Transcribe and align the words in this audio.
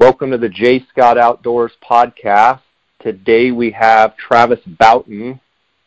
Welcome 0.00 0.30
to 0.30 0.38
the 0.38 0.48
J. 0.48 0.82
Scott 0.90 1.18
Outdoors 1.18 1.72
podcast. 1.86 2.62
Today 3.02 3.50
we 3.50 3.70
have 3.72 4.16
Travis 4.16 4.60
Boughton. 4.66 5.38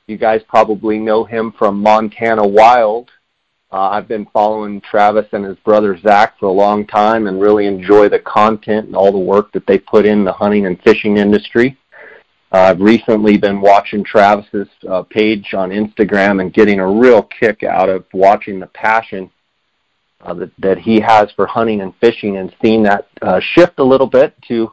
You 0.05 0.17
guys 0.19 0.41
probably 0.47 0.99
know 0.99 1.23
him 1.23 1.51
from 1.57 1.81
Montana 1.81 2.47
Wild. 2.47 3.09
Uh, 3.71 3.89
I've 3.89 4.07
been 4.07 4.27
following 4.27 4.81
Travis 4.81 5.25
and 5.31 5.43
his 5.43 5.57
brother 5.65 5.97
Zach 5.99 6.37
for 6.39 6.45
a 6.45 6.51
long 6.51 6.85
time 6.85 7.25
and 7.25 7.41
really 7.41 7.65
enjoy 7.65 8.07
the 8.07 8.19
content 8.19 8.85
and 8.85 8.95
all 8.95 9.11
the 9.11 9.17
work 9.17 9.51
that 9.53 9.65
they 9.65 9.79
put 9.79 10.05
in 10.05 10.23
the 10.23 10.31
hunting 10.31 10.67
and 10.67 10.79
fishing 10.83 11.17
industry. 11.17 11.75
Uh, 12.51 12.57
I've 12.57 12.81
recently 12.81 13.37
been 13.37 13.61
watching 13.61 14.03
Travis's 14.03 14.69
uh, 14.87 15.01
page 15.01 15.55
on 15.55 15.71
Instagram 15.71 16.39
and 16.39 16.53
getting 16.53 16.79
a 16.79 16.87
real 16.87 17.23
kick 17.23 17.63
out 17.63 17.89
of 17.89 18.05
watching 18.13 18.59
the 18.59 18.67
passion 18.67 19.31
uh, 20.23 20.33
that, 20.33 20.51
that 20.59 20.77
he 20.77 20.99
has 20.99 21.29
for 21.35 21.45
hunting 21.45 21.81
and 21.81 21.93
fishing 21.99 22.37
and 22.37 22.53
seeing 22.61 22.83
that 22.83 23.07
uh, 23.21 23.39
shift 23.53 23.79
a 23.79 23.83
little 23.83 24.07
bit 24.07 24.35
to 24.47 24.71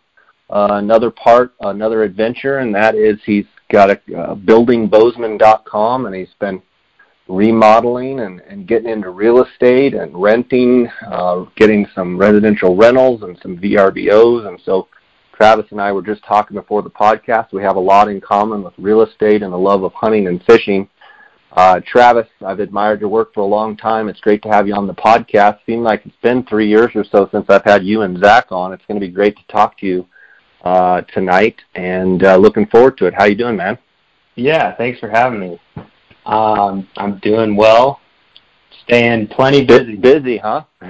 uh, 0.50 0.68
another 0.72 1.10
part, 1.10 1.52
another 1.60 2.02
adventure, 2.02 2.58
and 2.58 2.74
that 2.74 2.94
is 2.94 3.18
he's 3.24 3.46
got 3.70 3.90
a 3.90 3.94
uh, 4.16 4.34
buildingbozeman.com 4.34 6.06
and 6.06 6.14
he's 6.14 6.34
been 6.40 6.60
remodeling 7.28 8.20
and, 8.20 8.40
and 8.40 8.66
getting 8.66 8.90
into 8.90 9.10
real 9.10 9.44
estate 9.44 9.94
and 9.94 10.20
renting, 10.20 10.88
uh, 11.06 11.44
getting 11.56 11.86
some 11.94 12.18
residential 12.18 12.76
rentals 12.76 13.22
and 13.22 13.38
some 13.40 13.56
VRBOs. 13.56 14.48
And 14.48 14.60
so 14.64 14.88
Travis 15.34 15.66
and 15.70 15.80
I 15.80 15.92
were 15.92 16.02
just 16.02 16.24
talking 16.24 16.56
before 16.56 16.82
the 16.82 16.90
podcast. 16.90 17.52
We 17.52 17.62
have 17.62 17.76
a 17.76 17.80
lot 17.80 18.08
in 18.08 18.20
common 18.20 18.62
with 18.62 18.74
real 18.78 19.02
estate 19.02 19.42
and 19.42 19.52
the 19.52 19.58
love 19.58 19.84
of 19.84 19.92
hunting 19.94 20.26
and 20.26 20.42
fishing. 20.44 20.88
Uh, 21.52 21.80
Travis, 21.84 22.28
I've 22.44 22.60
admired 22.60 23.00
your 23.00 23.08
work 23.08 23.34
for 23.34 23.40
a 23.40 23.46
long 23.46 23.76
time. 23.76 24.08
It's 24.08 24.20
great 24.20 24.42
to 24.42 24.48
have 24.48 24.68
you 24.68 24.74
on 24.74 24.86
the 24.86 24.94
podcast. 24.94 25.58
Seems 25.66 25.82
like 25.82 26.06
it's 26.06 26.14
been 26.22 26.44
three 26.44 26.68
years 26.68 26.90
or 26.94 27.04
so 27.04 27.28
since 27.32 27.46
I've 27.48 27.64
had 27.64 27.84
you 27.84 28.02
and 28.02 28.18
Zach 28.18 28.52
on. 28.52 28.72
It's 28.72 28.84
going 28.86 29.00
to 29.00 29.06
be 29.06 29.12
great 29.12 29.36
to 29.36 29.42
talk 29.48 29.76
to 29.78 29.86
you 29.86 30.06
uh, 30.62 31.00
tonight, 31.12 31.56
and 31.74 32.22
uh, 32.22 32.36
looking 32.36 32.66
forward 32.66 32.98
to 32.98 33.06
it. 33.06 33.14
How 33.14 33.24
you 33.24 33.34
doing, 33.34 33.56
man? 33.56 33.78
Yeah, 34.36 34.76
thanks 34.76 35.00
for 35.00 35.08
having 35.08 35.40
me. 35.40 35.60
Um, 36.26 36.86
I'm 36.96 37.18
doing 37.18 37.56
well. 37.56 38.00
Staying 38.84 39.28
plenty 39.28 39.64
busy. 39.64 39.96
Busy, 39.96 40.38
huh? 40.38 40.64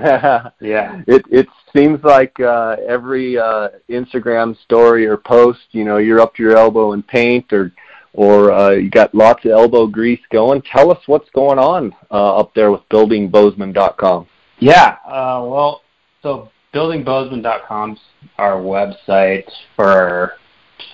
yeah. 0.61 1.03
It 1.07 1.25
it 1.31 1.47
seems 1.75 2.03
like 2.05 2.39
uh, 2.41 2.77
every 2.87 3.39
uh, 3.39 3.71
Instagram 3.89 4.61
story 4.63 5.07
or 5.07 5.17
post, 5.17 5.61
you 5.71 5.85
know, 5.85 5.97
you're 5.97 6.21
up 6.21 6.35
to 6.35 6.43
your 6.43 6.57
elbow 6.57 6.93
in 6.93 7.03
paint 7.03 7.53
or 7.53 7.73
or 8.13 8.53
uh, 8.53 8.71
you 8.71 8.91
got 8.91 9.15
lots 9.15 9.45
of 9.45 9.53
elbow 9.53 9.87
grease 9.87 10.21
going. 10.31 10.63
Tell 10.63 10.91
us 10.91 10.99
what's 11.07 11.31
going 11.31 11.59
on 11.59 11.95
uh, 12.11 12.37
up 12.37 12.55
there 12.55 12.71
with 12.71 12.89
buildingbozeman.com. 12.91 14.27
Yeah, 14.59 14.97
uh, 15.07 15.45
well, 15.47 15.83
so 16.23 16.51
buildingbozeman.com's 16.75 17.99
our 18.39 18.61
website 18.61 19.51
for 19.77 20.35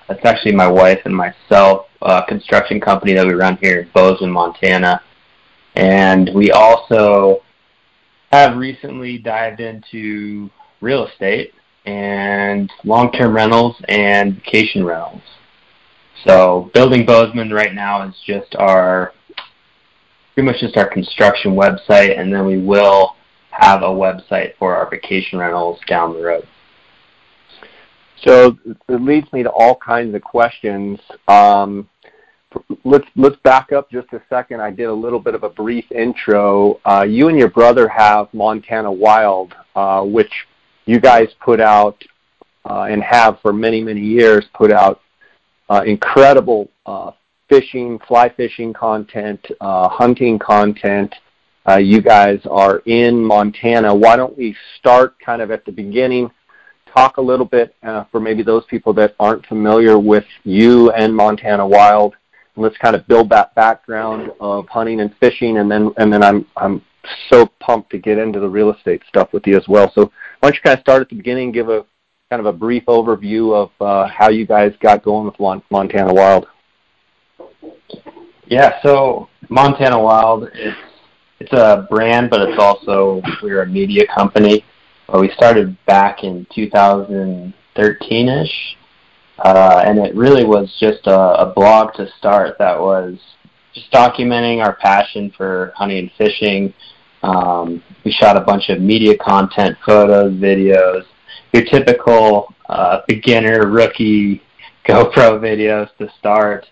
it's 0.09 0.25
actually 0.25 0.53
my 0.53 0.67
wife 0.67 0.99
and 1.05 1.15
myself, 1.15 1.87
a 2.01 2.23
construction 2.27 2.79
company 2.79 3.13
that 3.13 3.25
we 3.25 3.33
run 3.33 3.57
here 3.61 3.81
in 3.81 3.89
Bozeman, 3.93 4.31
Montana. 4.31 5.01
And 5.75 6.31
we 6.33 6.51
also 6.51 7.43
have 8.31 8.57
recently 8.57 9.17
dived 9.17 9.59
into 9.59 10.49
real 10.81 11.07
estate 11.07 11.53
and 11.85 12.71
long-term 12.83 13.33
rentals 13.33 13.75
and 13.87 14.35
vacation 14.35 14.83
rentals. 14.83 15.21
So 16.25 16.71
Building 16.73 17.05
Bozeman 17.05 17.51
right 17.51 17.73
now 17.73 18.07
is 18.07 18.15
just 18.25 18.55
our 18.55 19.13
pretty 20.33 20.45
much 20.45 20.59
just 20.59 20.77
our 20.77 20.87
construction 20.87 21.53
website, 21.53 22.19
and 22.19 22.33
then 22.33 22.45
we 22.45 22.59
will 22.59 23.15
have 23.51 23.81
a 23.81 23.85
website 23.85 24.55
for 24.59 24.75
our 24.75 24.89
vacation 24.89 25.39
rentals 25.39 25.79
down 25.87 26.13
the 26.13 26.21
road. 26.21 26.47
So 28.23 28.57
it 28.67 29.01
leads 29.01 29.31
me 29.31 29.43
to 29.43 29.49
all 29.49 29.75
kinds 29.75 30.15
of 30.15 30.21
questions. 30.21 30.99
Um, 31.27 31.87
let's 32.83 33.05
let's 33.15 33.35
back 33.37 33.71
up 33.71 33.89
just 33.91 34.11
a 34.13 34.21
second. 34.29 34.61
I 34.61 34.71
did 34.71 34.85
a 34.85 34.93
little 34.93 35.19
bit 35.19 35.35
of 35.35 35.43
a 35.43 35.49
brief 35.49 35.85
intro. 35.91 36.79
Uh, 36.85 37.05
you 37.07 37.29
and 37.29 37.37
your 37.37 37.49
brother 37.49 37.87
have 37.87 38.33
Montana 38.33 38.91
Wild, 38.91 39.53
uh, 39.75 40.03
which 40.03 40.31
you 40.85 40.99
guys 40.99 41.27
put 41.43 41.59
out 41.59 42.03
uh, 42.69 42.83
and 42.83 43.03
have 43.03 43.39
for 43.41 43.53
many 43.53 43.83
many 43.83 44.01
years 44.01 44.45
put 44.53 44.71
out 44.71 45.01
incredible 45.85 46.69
uh, 46.85 47.11
fishing, 47.49 47.99
fly 48.07 48.29
fishing 48.29 48.73
content, 48.73 49.45
uh, 49.61 49.89
hunting 49.89 50.39
content. 50.39 51.13
Uh, 51.67 51.77
you 51.77 52.01
guys 52.01 52.39
are 52.49 52.79
in 52.85 53.23
Montana. 53.23 53.93
Why 53.93 54.15
don't 54.15 54.37
we 54.37 54.55
start 54.79 55.15
kind 55.23 55.41
of 55.41 55.51
at 55.51 55.65
the 55.65 55.71
beginning? 55.71 56.31
Talk 56.93 57.17
a 57.17 57.21
little 57.21 57.45
bit 57.45 57.75
uh, 57.83 58.05
for 58.11 58.19
maybe 58.19 58.41
those 58.41 58.63
people 58.65 58.93
that 58.93 59.15
aren't 59.19 59.45
familiar 59.45 59.99
with 59.99 60.23
you 60.43 60.91
and 60.91 61.13
Montana 61.15 61.67
Wild. 61.67 62.15
Let's 62.55 62.77
kind 62.77 62.95
of 62.95 63.05
build 63.07 63.29
that 63.29 63.53
background 63.53 64.31
of 64.39 64.67
hunting 64.67 65.01
and 65.01 65.15
fishing, 65.19 65.57
and 65.57 65.69
then 65.69 65.91
and 65.97 66.11
then 66.11 66.23
I'm 66.23 66.47
I'm 66.55 66.81
so 67.29 67.45
pumped 67.59 67.91
to 67.91 67.99
get 67.99 68.17
into 68.17 68.39
the 68.39 68.49
real 68.49 68.73
estate 68.73 69.03
stuff 69.07 69.31
with 69.31 69.45
you 69.45 69.57
as 69.57 69.67
well. 69.67 69.91
So 69.93 70.11
why 70.39 70.49
don't 70.49 70.55
you 70.55 70.61
kind 70.63 70.77
of 70.77 70.81
start 70.81 71.01
at 71.01 71.09
the 71.09 71.15
beginning, 71.15 71.51
give 71.51 71.69
a 71.69 71.85
kind 72.29 72.41
of 72.41 72.45
a 72.45 72.53
brief 72.53 72.83
overview 72.87 73.53
of 73.53 73.71
uh, 73.79 74.05
how 74.09 74.29
you 74.29 74.45
guys 74.45 74.73
got 74.81 75.01
going 75.01 75.25
with 75.25 75.39
Montana 75.71 76.13
Wild. 76.13 76.45
Yeah, 78.47 78.81
so 78.83 79.29
Montana 79.49 79.97
Wild 79.99 80.49
is 80.53 80.73
it's 81.39 81.53
a 81.53 81.87
brand, 81.89 82.29
but 82.29 82.41
it's 82.41 82.59
also 82.59 83.21
we're 83.41 83.61
a 83.61 83.65
media 83.65 84.05
company. 84.13 84.65
Uh, 85.07 85.19
we 85.19 85.29
started 85.29 85.77
back 85.85 86.23
in 86.23 86.45
2013ish, 86.55 88.49
uh, 89.39 89.83
and 89.85 89.99
it 89.99 90.13
really 90.15 90.43
was 90.43 90.75
just 90.79 91.07
a, 91.07 91.17
a 91.17 91.53
blog 91.55 91.93
to 91.93 92.09
start 92.17 92.57
that 92.57 92.77
was 92.77 93.17
just 93.73 93.89
documenting 93.91 94.61
our 94.61 94.75
passion 94.75 95.31
for 95.37 95.71
hunting 95.75 95.99
and 95.99 96.11
fishing. 96.17 96.73
Um, 97.23 97.81
we 98.03 98.11
shot 98.11 98.35
a 98.35 98.41
bunch 98.41 98.67
of 98.69 98.81
media 98.81 99.15
content, 99.17 99.77
photos, 99.85 100.33
videos, 100.33 101.05
your 101.57 101.65
typical 101.65 102.53
uh, 102.69 103.01
beginner 103.07 103.67
rookie 103.67 104.41
GoPro 104.87 105.39
videos 105.39 105.89
to 105.97 106.09
start 106.19 106.65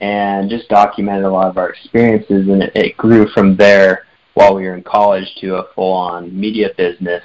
and 0.00 0.48
just 0.48 0.68
documented 0.68 1.24
a 1.24 1.30
lot 1.30 1.48
of 1.48 1.58
our 1.58 1.70
experiences 1.70 2.48
and 2.48 2.62
it, 2.62 2.72
it 2.74 2.96
grew 2.96 3.28
from 3.30 3.56
there 3.56 4.06
while 4.34 4.54
we 4.54 4.62
were 4.62 4.74
in 4.74 4.82
college 4.82 5.26
to 5.40 5.56
a 5.56 5.64
full-on 5.74 6.38
media 6.38 6.68
business 6.76 7.22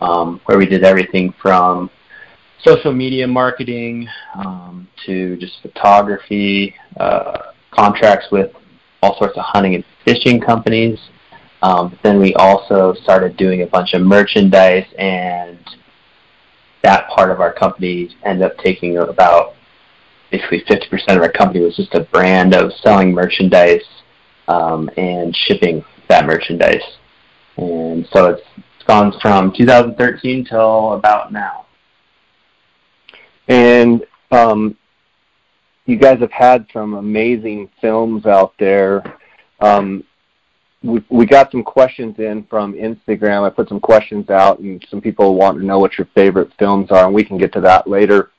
um, 0.00 0.40
where 0.46 0.58
we 0.58 0.66
did 0.66 0.82
everything 0.82 1.32
from 1.40 1.88
social 2.64 2.92
media 2.92 3.26
marketing 3.26 4.08
um, 4.34 4.88
to 5.06 5.36
just 5.36 5.54
photography, 5.62 6.74
uh, 6.98 7.52
contracts 7.70 8.26
with 8.32 8.50
all 9.02 9.16
sorts 9.18 9.38
of 9.38 9.44
hunting 9.44 9.76
and 9.76 9.84
fishing 10.04 10.40
companies. 10.40 10.98
Um, 11.62 11.96
then 12.02 12.18
we 12.18 12.34
also 12.34 12.94
started 13.02 13.36
doing 13.36 13.62
a 13.62 13.66
bunch 13.66 13.94
of 13.94 14.02
merchandise 14.02 14.86
and 14.98 15.58
that 16.82 17.08
part 17.08 17.30
of 17.30 17.40
our 17.40 17.52
company 17.52 18.16
ended 18.24 18.50
up 18.50 18.56
taking 18.58 18.98
about 18.98 19.54
basically 20.30 20.62
50% 20.68 21.16
of 21.16 21.22
our 21.22 21.32
company 21.32 21.64
was 21.64 21.76
just 21.76 21.94
a 21.94 22.00
brand 22.00 22.54
of 22.54 22.72
selling 22.82 23.12
merchandise 23.12 23.84
um, 24.48 24.88
and 24.96 25.34
shipping 25.34 25.84
that 26.08 26.26
merchandise. 26.26 26.82
And 27.56 28.06
so 28.12 28.26
it's, 28.30 28.42
it's 28.56 28.86
gone 28.86 29.12
from 29.20 29.52
2013 29.52 30.46
till 30.46 30.94
about 30.94 31.32
now. 31.32 31.66
And 33.48 34.04
um, 34.30 34.76
you 35.86 35.98
guys 35.98 36.20
have 36.20 36.32
had 36.32 36.66
some 36.72 36.94
amazing 36.94 37.68
films 37.80 38.24
out 38.26 38.54
there. 38.58 39.02
Um, 39.60 40.04
we, 40.82 41.04
we 41.10 41.26
got 41.26 41.50
some 41.50 41.62
questions 41.62 42.18
in 42.18 42.44
from 42.44 42.74
Instagram. 42.74 43.46
I 43.46 43.50
put 43.50 43.68
some 43.68 43.80
questions 43.80 44.30
out, 44.30 44.60
and 44.60 44.84
some 44.90 45.00
people 45.00 45.34
want 45.34 45.58
to 45.58 45.64
know 45.64 45.78
what 45.78 45.98
your 45.98 46.08
favorite 46.14 46.50
films 46.58 46.90
are, 46.90 47.04
and 47.04 47.14
we 47.14 47.24
can 47.24 47.38
get 47.38 47.52
to 47.54 47.60
that 47.62 47.86
later. 47.86 48.30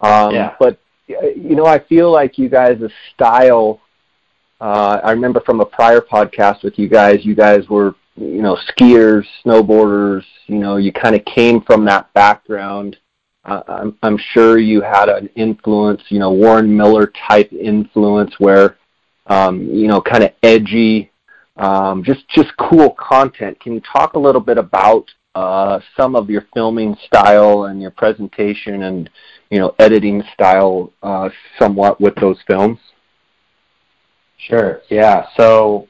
Um, 0.00 0.34
yeah. 0.34 0.54
But 0.58 0.78
you 1.06 1.56
know, 1.56 1.66
I 1.66 1.78
feel 1.78 2.10
like 2.10 2.38
you 2.38 2.48
guys' 2.48 2.80
style. 3.14 3.80
Uh, 4.60 5.00
I 5.02 5.12
remember 5.12 5.40
from 5.40 5.60
a 5.60 5.66
prior 5.66 6.00
podcast 6.00 6.62
with 6.62 6.78
you 6.78 6.88
guys, 6.88 7.24
you 7.24 7.34
guys 7.34 7.68
were 7.68 7.94
you 8.16 8.42
know 8.42 8.56
skiers, 8.56 9.24
snowboarders. 9.44 10.24
You 10.46 10.58
know, 10.58 10.76
you 10.76 10.92
kind 10.92 11.14
of 11.14 11.24
came 11.26 11.60
from 11.62 11.84
that 11.86 12.12
background. 12.14 12.96
Uh, 13.44 13.62
I'm, 13.68 13.98
I'm 14.02 14.18
sure 14.32 14.58
you 14.58 14.82
had 14.82 15.08
an 15.08 15.28
influence, 15.34 16.02
you 16.08 16.18
know, 16.18 16.30
Warren 16.30 16.74
Miller 16.74 17.10
type 17.28 17.50
influence, 17.52 18.34
where 18.38 18.76
um, 19.26 19.62
you 19.62 19.86
know, 19.86 20.00
kind 20.00 20.24
of 20.24 20.32
edgy 20.42 21.09
um, 21.60 22.02
just 22.02 22.26
just 22.28 22.56
cool 22.56 22.90
content. 22.98 23.60
Can 23.60 23.74
you 23.74 23.80
talk 23.80 24.14
a 24.14 24.18
little 24.18 24.40
bit 24.40 24.58
about 24.58 25.10
uh, 25.34 25.78
some 25.96 26.16
of 26.16 26.30
your 26.30 26.46
filming 26.54 26.96
style 27.06 27.64
and 27.64 27.80
your 27.80 27.90
presentation 27.90 28.84
and 28.84 29.10
you 29.50 29.58
know 29.58 29.74
editing 29.78 30.22
style 30.32 30.92
uh, 31.02 31.28
somewhat 31.58 32.00
with 32.00 32.14
those 32.16 32.38
films? 32.46 32.78
Sure. 34.38 34.80
Yeah. 34.88 35.26
So 35.36 35.86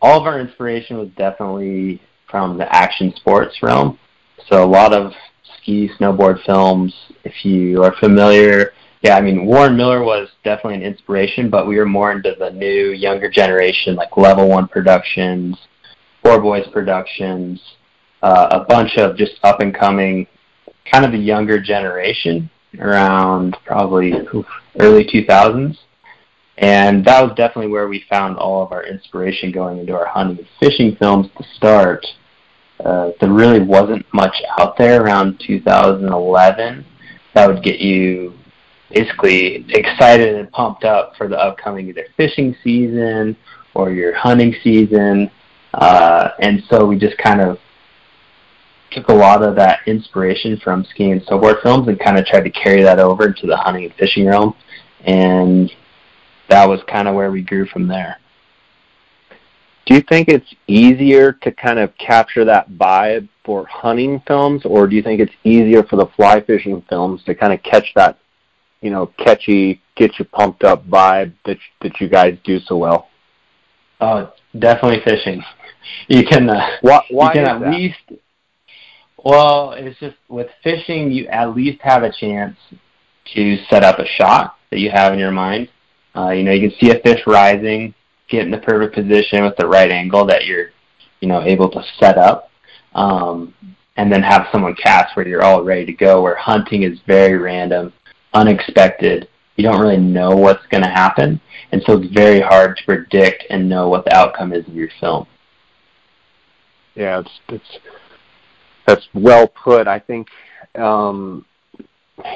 all 0.00 0.18
of 0.18 0.26
our 0.26 0.40
inspiration 0.40 0.96
was 0.96 1.08
definitely 1.18 2.00
from 2.30 2.56
the 2.56 2.74
action 2.74 3.12
sports 3.16 3.62
realm. 3.62 3.98
So 4.48 4.64
a 4.64 4.66
lot 4.66 4.94
of 4.94 5.12
ski, 5.58 5.90
snowboard 6.00 6.42
films. 6.46 6.94
If 7.24 7.44
you 7.44 7.82
are 7.82 7.94
familiar, 8.00 8.72
yeah, 9.02 9.16
I 9.16 9.20
mean 9.20 9.46
Warren 9.46 9.76
Miller 9.76 10.02
was 10.02 10.28
definitely 10.44 10.76
an 10.76 10.82
inspiration, 10.82 11.50
but 11.50 11.66
we 11.66 11.76
were 11.76 11.86
more 11.86 12.12
into 12.12 12.36
the 12.38 12.50
new, 12.50 12.92
younger 12.92 13.28
generation, 13.28 13.96
like 13.96 14.16
Level 14.16 14.48
One 14.48 14.68
Productions, 14.68 15.58
Poor 16.22 16.38
Boyz 16.38 16.72
Productions, 16.72 17.60
uh, 18.22 18.48
a 18.52 18.64
bunch 18.64 18.96
of 18.98 19.16
just 19.16 19.32
up 19.42 19.60
and 19.60 19.74
coming, 19.74 20.26
kind 20.90 21.04
of 21.04 21.10
the 21.10 21.18
younger 21.18 21.60
generation 21.60 22.48
around 22.78 23.56
probably 23.66 24.12
early 24.78 25.04
2000s. 25.04 25.76
And 26.58 27.04
that 27.04 27.22
was 27.22 27.34
definitely 27.36 27.72
where 27.72 27.88
we 27.88 28.04
found 28.08 28.36
all 28.36 28.62
of 28.62 28.70
our 28.70 28.84
inspiration 28.84 29.50
going 29.50 29.78
into 29.78 29.96
our 29.96 30.06
hunting 30.06 30.38
and 30.38 30.46
fishing 30.60 30.94
films 30.96 31.26
to 31.38 31.44
start. 31.56 32.06
Uh, 32.78 33.10
there 33.20 33.32
really 33.32 33.60
wasn't 33.60 34.06
much 34.14 34.34
out 34.58 34.76
there 34.76 35.02
around 35.02 35.42
2011 35.44 36.84
that 37.34 37.48
would 37.48 37.64
get 37.64 37.80
you 37.80 38.34
basically 38.94 39.64
excited 39.70 40.34
and 40.36 40.50
pumped 40.52 40.84
up 40.84 41.16
for 41.16 41.28
the 41.28 41.38
upcoming 41.38 41.88
either 41.88 42.06
fishing 42.16 42.54
season 42.62 43.36
or 43.74 43.90
your 43.90 44.14
hunting 44.14 44.54
season. 44.62 45.30
Uh, 45.74 46.30
and 46.40 46.62
so 46.68 46.84
we 46.84 46.98
just 46.98 47.16
kind 47.18 47.40
of 47.40 47.58
took 48.90 49.08
a 49.08 49.14
lot 49.14 49.42
of 49.42 49.56
that 49.56 49.80
inspiration 49.86 50.60
from 50.62 50.84
skiing 50.84 51.12
and 51.12 51.22
snowboard 51.22 51.62
films 51.62 51.88
and 51.88 51.98
kind 51.98 52.18
of 52.18 52.26
tried 52.26 52.44
to 52.44 52.50
carry 52.50 52.82
that 52.82 52.98
over 52.98 53.26
into 53.26 53.46
the 53.46 53.56
hunting 53.56 53.84
and 53.84 53.94
fishing 53.94 54.26
realm. 54.26 54.54
And 55.04 55.72
that 56.48 56.68
was 56.68 56.80
kind 56.86 57.08
of 57.08 57.14
where 57.14 57.30
we 57.30 57.42
grew 57.42 57.66
from 57.66 57.88
there. 57.88 58.18
Do 59.86 59.94
you 59.94 60.02
think 60.08 60.28
it's 60.28 60.54
easier 60.68 61.32
to 61.32 61.50
kind 61.50 61.78
of 61.78 61.96
capture 61.96 62.44
that 62.44 62.70
vibe 62.70 63.28
for 63.44 63.66
hunting 63.66 64.22
films, 64.26 64.62
or 64.64 64.86
do 64.86 64.94
you 64.94 65.02
think 65.02 65.20
it's 65.20 65.32
easier 65.42 65.82
for 65.82 65.96
the 65.96 66.06
fly 66.14 66.40
fishing 66.40 66.82
films 66.88 67.22
to 67.24 67.34
kind 67.34 67.52
of 67.52 67.62
catch 67.64 67.92
that, 67.96 68.18
you 68.82 68.90
know, 68.90 69.06
catchy, 69.18 69.80
get 69.96 70.18
you 70.18 70.26
pumped 70.26 70.64
up 70.64 70.86
vibe 70.86 71.32
that 71.46 71.56
that 71.80 72.00
you 72.00 72.08
guys 72.08 72.36
do 72.44 72.60
so 72.60 72.76
well? 72.76 73.08
Oh, 74.00 74.32
definitely 74.58 75.00
fishing. 75.04 75.42
You 76.08 76.24
can 76.24 76.50
uh, 76.50 76.76
why, 76.82 77.00
why 77.10 77.28
you 77.28 77.32
can 77.32 77.44
at 77.46 77.60
that? 77.60 77.70
least 77.70 78.22
well, 79.24 79.72
it's 79.72 79.98
just 80.00 80.16
with 80.28 80.48
fishing 80.62 81.10
you 81.10 81.26
at 81.28 81.54
least 81.54 81.80
have 81.82 82.02
a 82.02 82.12
chance 82.12 82.56
to 83.34 83.56
set 83.70 83.84
up 83.84 83.98
a 83.98 84.06
shot 84.06 84.56
that 84.70 84.80
you 84.80 84.90
have 84.90 85.12
in 85.12 85.18
your 85.18 85.30
mind. 85.30 85.68
Uh, 86.14 86.30
you 86.30 86.42
know, 86.42 86.52
you 86.52 86.68
can 86.68 86.78
see 86.78 86.90
a 86.90 87.00
fish 87.00 87.20
rising, 87.26 87.94
get 88.28 88.44
in 88.44 88.50
the 88.50 88.58
perfect 88.58 88.94
position 88.94 89.44
with 89.44 89.56
the 89.56 89.66
right 89.66 89.90
angle 89.90 90.26
that 90.26 90.44
you're, 90.44 90.70
you 91.20 91.28
know, 91.28 91.40
able 91.42 91.70
to 91.70 91.82
set 91.98 92.18
up, 92.18 92.50
um, 92.94 93.54
and 93.96 94.12
then 94.12 94.22
have 94.22 94.48
someone 94.50 94.74
cast 94.74 95.16
where 95.16 95.26
you're 95.26 95.44
all 95.44 95.62
ready 95.62 95.86
to 95.86 95.92
go. 95.92 96.22
Where 96.22 96.34
hunting 96.34 96.82
is 96.82 96.98
very 97.06 97.38
random, 97.38 97.92
unexpected. 98.34 99.28
You 99.56 99.64
don't 99.64 99.80
really 99.80 99.98
know 99.98 100.30
what's 100.30 100.66
going 100.68 100.82
to 100.82 100.88
happen, 100.88 101.40
and 101.72 101.82
so 101.86 101.98
it's 101.98 102.12
very 102.12 102.40
hard 102.40 102.76
to 102.76 102.84
predict 102.84 103.44
and 103.50 103.68
know 103.68 103.88
what 103.88 104.04
the 104.04 104.14
outcome 104.14 104.52
is 104.52 104.66
of 104.66 104.74
your 104.74 104.88
film. 104.98 105.26
Yeah, 106.94 107.20
it's 107.20 107.40
it's 107.48 107.78
that's 108.86 109.08
well 109.14 109.46
put. 109.48 109.86
I 109.86 109.98
think 109.98 110.28
um, 110.74 111.44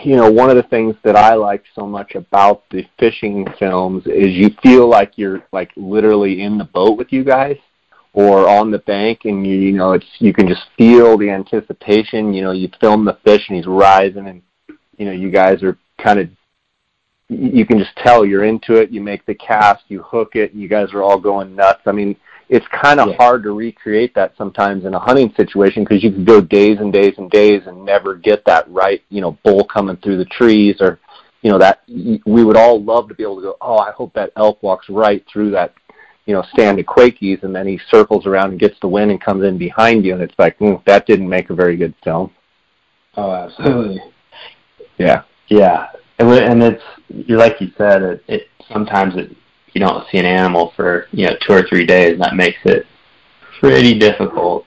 you 0.05 0.17
know, 0.17 0.31
one 0.31 0.51
of 0.51 0.57
the 0.57 0.63
things 0.65 0.97
that 1.05 1.17
I 1.17 1.35
like 1.35 1.65
so 1.75 1.87
much 1.87 2.15
about 2.15 2.69
the 2.71 2.87
fishing 2.99 3.47
films 3.59 4.07
is 4.07 4.33
you 4.33 4.51
feel 4.63 4.89
like 4.89 5.13
you're 5.17 5.43
like 5.53 5.71
literally 5.77 6.43
in 6.43 6.59
the 6.59 6.65
boat 6.65 6.97
with 6.99 7.13
you 7.13 7.25
guys 7.25 7.57
or 8.13 8.49
on 8.49 8.71
the 8.71 8.79
bank 8.79 9.21
and 9.25 9.47
you 9.47 9.55
you 9.57 9.73
know 9.73 9.93
it's 9.93 10.07
you 10.19 10.33
can 10.33 10.49
just 10.49 10.63
feel 10.79 11.19
the 11.19 11.29
anticipation 11.29 12.33
you 12.33 12.43
know 12.43 12.53
you 12.53 12.67
film 12.81 13.05
the 13.05 13.19
fish 13.25 13.47
and 13.49 13.59
he's 13.59 13.67
rising 13.67 14.27
and 14.27 14.43
you 14.97 15.05
know 15.05 15.13
you 15.13 15.31
guys 15.31 15.63
are 15.63 15.77
kind 16.03 16.19
of 16.19 16.29
you 17.29 17.67
can 17.67 17.79
just 17.79 17.97
tell 17.97 18.25
you're 18.25 18.45
into 18.45 18.75
it 18.75 18.91
you 18.91 19.01
make 19.01 19.25
the 19.27 19.35
cast 19.35 19.85
you 19.89 20.03
hook 20.03 20.37
it 20.37 20.53
you 20.53 20.69
guys 20.69 20.93
are 20.93 21.03
all 21.03 21.19
going 21.19 21.57
nuts 21.57 21.83
i 21.87 21.93
mean 21.93 22.17
it's 22.49 22.67
kind 22.69 23.01
of 23.01 23.09
yeah. 23.09 23.17
hard 23.17 23.43
to 23.43 23.53
recreate 23.53 24.15
that 24.15 24.35
sometimes 24.39 24.85
in 24.85 24.95
a 24.95 24.99
hunting 24.99 25.33
situation 25.37 25.83
because 25.83 26.03
you 26.03 26.13
can 26.13 26.25
go 26.25 26.41
days 26.41 26.79
and 26.79 26.93
days 26.93 27.15
and 27.19 27.31
days 27.31 27.63
and 27.67 27.85
never 27.85 28.15
get 28.15 28.45
that 28.45 28.71
right, 28.71 29.03
you 29.09 29.21
know, 29.21 29.37
bull 29.45 29.65
coming 29.65 29.97
through 29.97 30.19
the 30.19 30.25
trees 30.27 30.77
or, 30.81 31.01
you 31.43 31.51
know, 31.51 31.59
that 31.59 31.83
we 31.89 32.45
would 32.45 32.57
all 32.57 32.83
love 32.83 33.09
to 33.09 33.15
be 33.15 33.25
able 33.25 33.37
to 33.37 33.43
go, 33.43 33.57
oh, 33.61 33.79
I 33.79 33.91
hope 33.91 34.13
that 34.15 34.33
elk 34.37 34.63
walks 34.63 34.89
right 34.89 35.25
through 35.31 35.51
that, 35.53 35.75
you 36.27 36.35
know, 36.35 36.45
stand 36.53 36.79
of 36.79 36.87
Quakies 36.87 37.43
and 37.43 37.55
then 37.55 37.67
he 37.67 37.81
circles 37.91 38.27
around 38.27 38.51
and 38.51 38.61
gets 38.61 38.79
the 38.81 38.89
wind 38.89 39.11
and 39.11 39.21
comes 39.21 39.45
in 39.45 39.59
behind 39.59 40.05
you 40.05 40.15
and 40.15 40.23
it's 40.23 40.39
like, 40.39 40.57
mm, 40.61 40.83
that 40.85 41.07
didn't 41.07 41.29
make 41.29 41.51
a 41.51 41.55
very 41.55 41.77
good 41.77 41.95
film. 42.05 42.33
Oh, 43.17 43.33
absolutely. 43.33 44.01
Yeah. 44.99 45.25
Yeah. 45.49 45.89
And 46.19 46.63
it's, 46.63 46.83
like 47.29 47.61
you 47.61 47.71
said, 47.77 48.03
it, 48.03 48.25
it 48.27 48.49
sometimes 48.73 49.17
it 49.17 49.37
you 49.77 49.81
don't 49.81 50.09
see 50.11 50.17
an 50.17 50.25
animal 50.25 50.73
for 50.75 51.07
you 51.13 51.27
know 51.27 51.37
two 51.47 51.53
or 51.53 51.63
three 51.69 51.85
days, 51.85 52.13
and 52.13 52.23
that 52.23 52.35
makes 52.35 52.57
it 52.65 52.87
pretty 53.61 53.99
difficult 53.99 54.65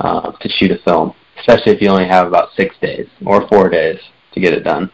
uh, 0.00 0.32
to 0.32 0.48
shoot 0.48 0.70
a 0.70 0.78
film, 0.78 1.12
especially 1.38 1.72
if 1.72 1.82
you 1.82 1.88
only 1.88 2.08
have 2.08 2.26
about 2.26 2.48
six 2.56 2.74
days 2.80 3.06
or 3.26 3.46
four 3.48 3.68
days 3.68 3.98
to 4.32 4.40
get 4.40 4.54
it 4.54 4.64
done. 4.64 4.90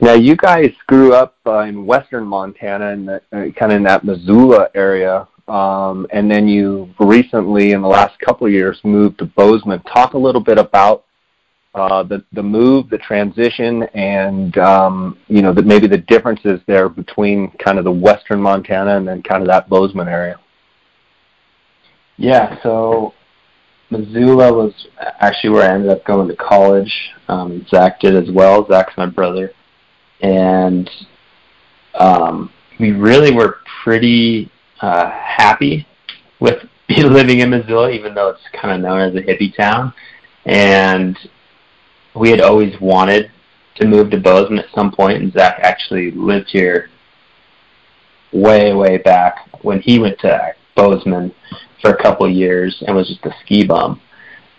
Now, 0.00 0.14
you 0.14 0.34
guys 0.34 0.70
grew 0.86 1.12
up 1.12 1.36
uh, 1.44 1.58
in 1.60 1.84
western 1.84 2.24
Montana, 2.24 2.92
and 2.92 3.10
uh, 3.10 3.20
kind 3.58 3.70
of 3.70 3.72
in 3.72 3.82
that 3.82 4.02
Missoula 4.02 4.70
area, 4.74 5.28
um, 5.46 6.06
and 6.10 6.30
then 6.30 6.48
you 6.48 6.88
recently, 7.00 7.72
in 7.72 7.82
the 7.82 7.88
last 7.88 8.18
couple 8.20 8.46
of 8.46 8.52
years, 8.52 8.80
moved 8.82 9.18
to 9.18 9.26
Bozeman. 9.26 9.82
Talk 9.82 10.14
a 10.14 10.18
little 10.18 10.40
bit 10.40 10.56
about 10.56 11.04
uh, 11.74 12.02
the 12.02 12.24
the 12.32 12.42
move, 12.42 12.90
the 12.90 12.98
transition, 12.98 13.84
and 13.94 14.58
um, 14.58 15.18
you 15.28 15.40
know, 15.40 15.52
the, 15.52 15.62
maybe 15.62 15.86
the 15.86 15.98
differences 15.98 16.60
there 16.66 16.88
between 16.88 17.50
kind 17.64 17.78
of 17.78 17.84
the 17.84 17.92
western 17.92 18.40
Montana 18.40 18.96
and 18.96 19.06
then 19.06 19.22
kind 19.22 19.42
of 19.42 19.48
that 19.48 19.68
Bozeman 19.68 20.08
area. 20.08 20.38
Yeah, 22.16 22.60
so 22.62 23.14
Missoula 23.90 24.52
was 24.52 24.72
actually 25.20 25.50
where 25.50 25.70
I 25.70 25.74
ended 25.74 25.90
up 25.90 26.04
going 26.04 26.28
to 26.28 26.36
college. 26.36 26.92
Um, 27.28 27.64
Zach 27.68 28.00
did 28.00 28.16
as 28.16 28.34
well. 28.34 28.66
Zach's 28.66 28.96
my 28.96 29.06
brother, 29.06 29.52
and 30.22 30.90
um, 31.94 32.50
we 32.80 32.90
really 32.90 33.32
were 33.32 33.58
pretty 33.84 34.50
uh, 34.80 35.08
happy 35.10 35.86
with 36.40 36.64
living 36.88 37.40
in 37.40 37.50
Missoula, 37.50 37.90
even 37.90 38.12
though 38.12 38.30
it's 38.30 38.42
kind 38.60 38.74
of 38.74 38.80
known 38.80 39.00
as 39.00 39.14
a 39.14 39.24
hippie 39.24 39.54
town. 39.54 39.94
And 40.46 41.16
we 42.14 42.30
had 42.30 42.40
always 42.40 42.78
wanted 42.80 43.30
to 43.76 43.86
move 43.86 44.10
to 44.10 44.18
Bozeman 44.18 44.58
at 44.58 44.74
some 44.74 44.92
point, 44.92 45.22
and 45.22 45.32
Zach 45.32 45.60
actually 45.60 46.10
lived 46.10 46.48
here 46.50 46.90
way, 48.32 48.72
way 48.72 48.98
back 48.98 49.48
when 49.62 49.80
he 49.80 49.98
went 49.98 50.18
to 50.20 50.54
Bozeman 50.74 51.32
for 51.80 51.90
a 51.90 52.02
couple 52.02 52.28
years 52.28 52.82
and 52.86 52.94
was 52.94 53.08
just 53.08 53.24
a 53.24 53.34
ski 53.44 53.64
bum. 53.64 54.00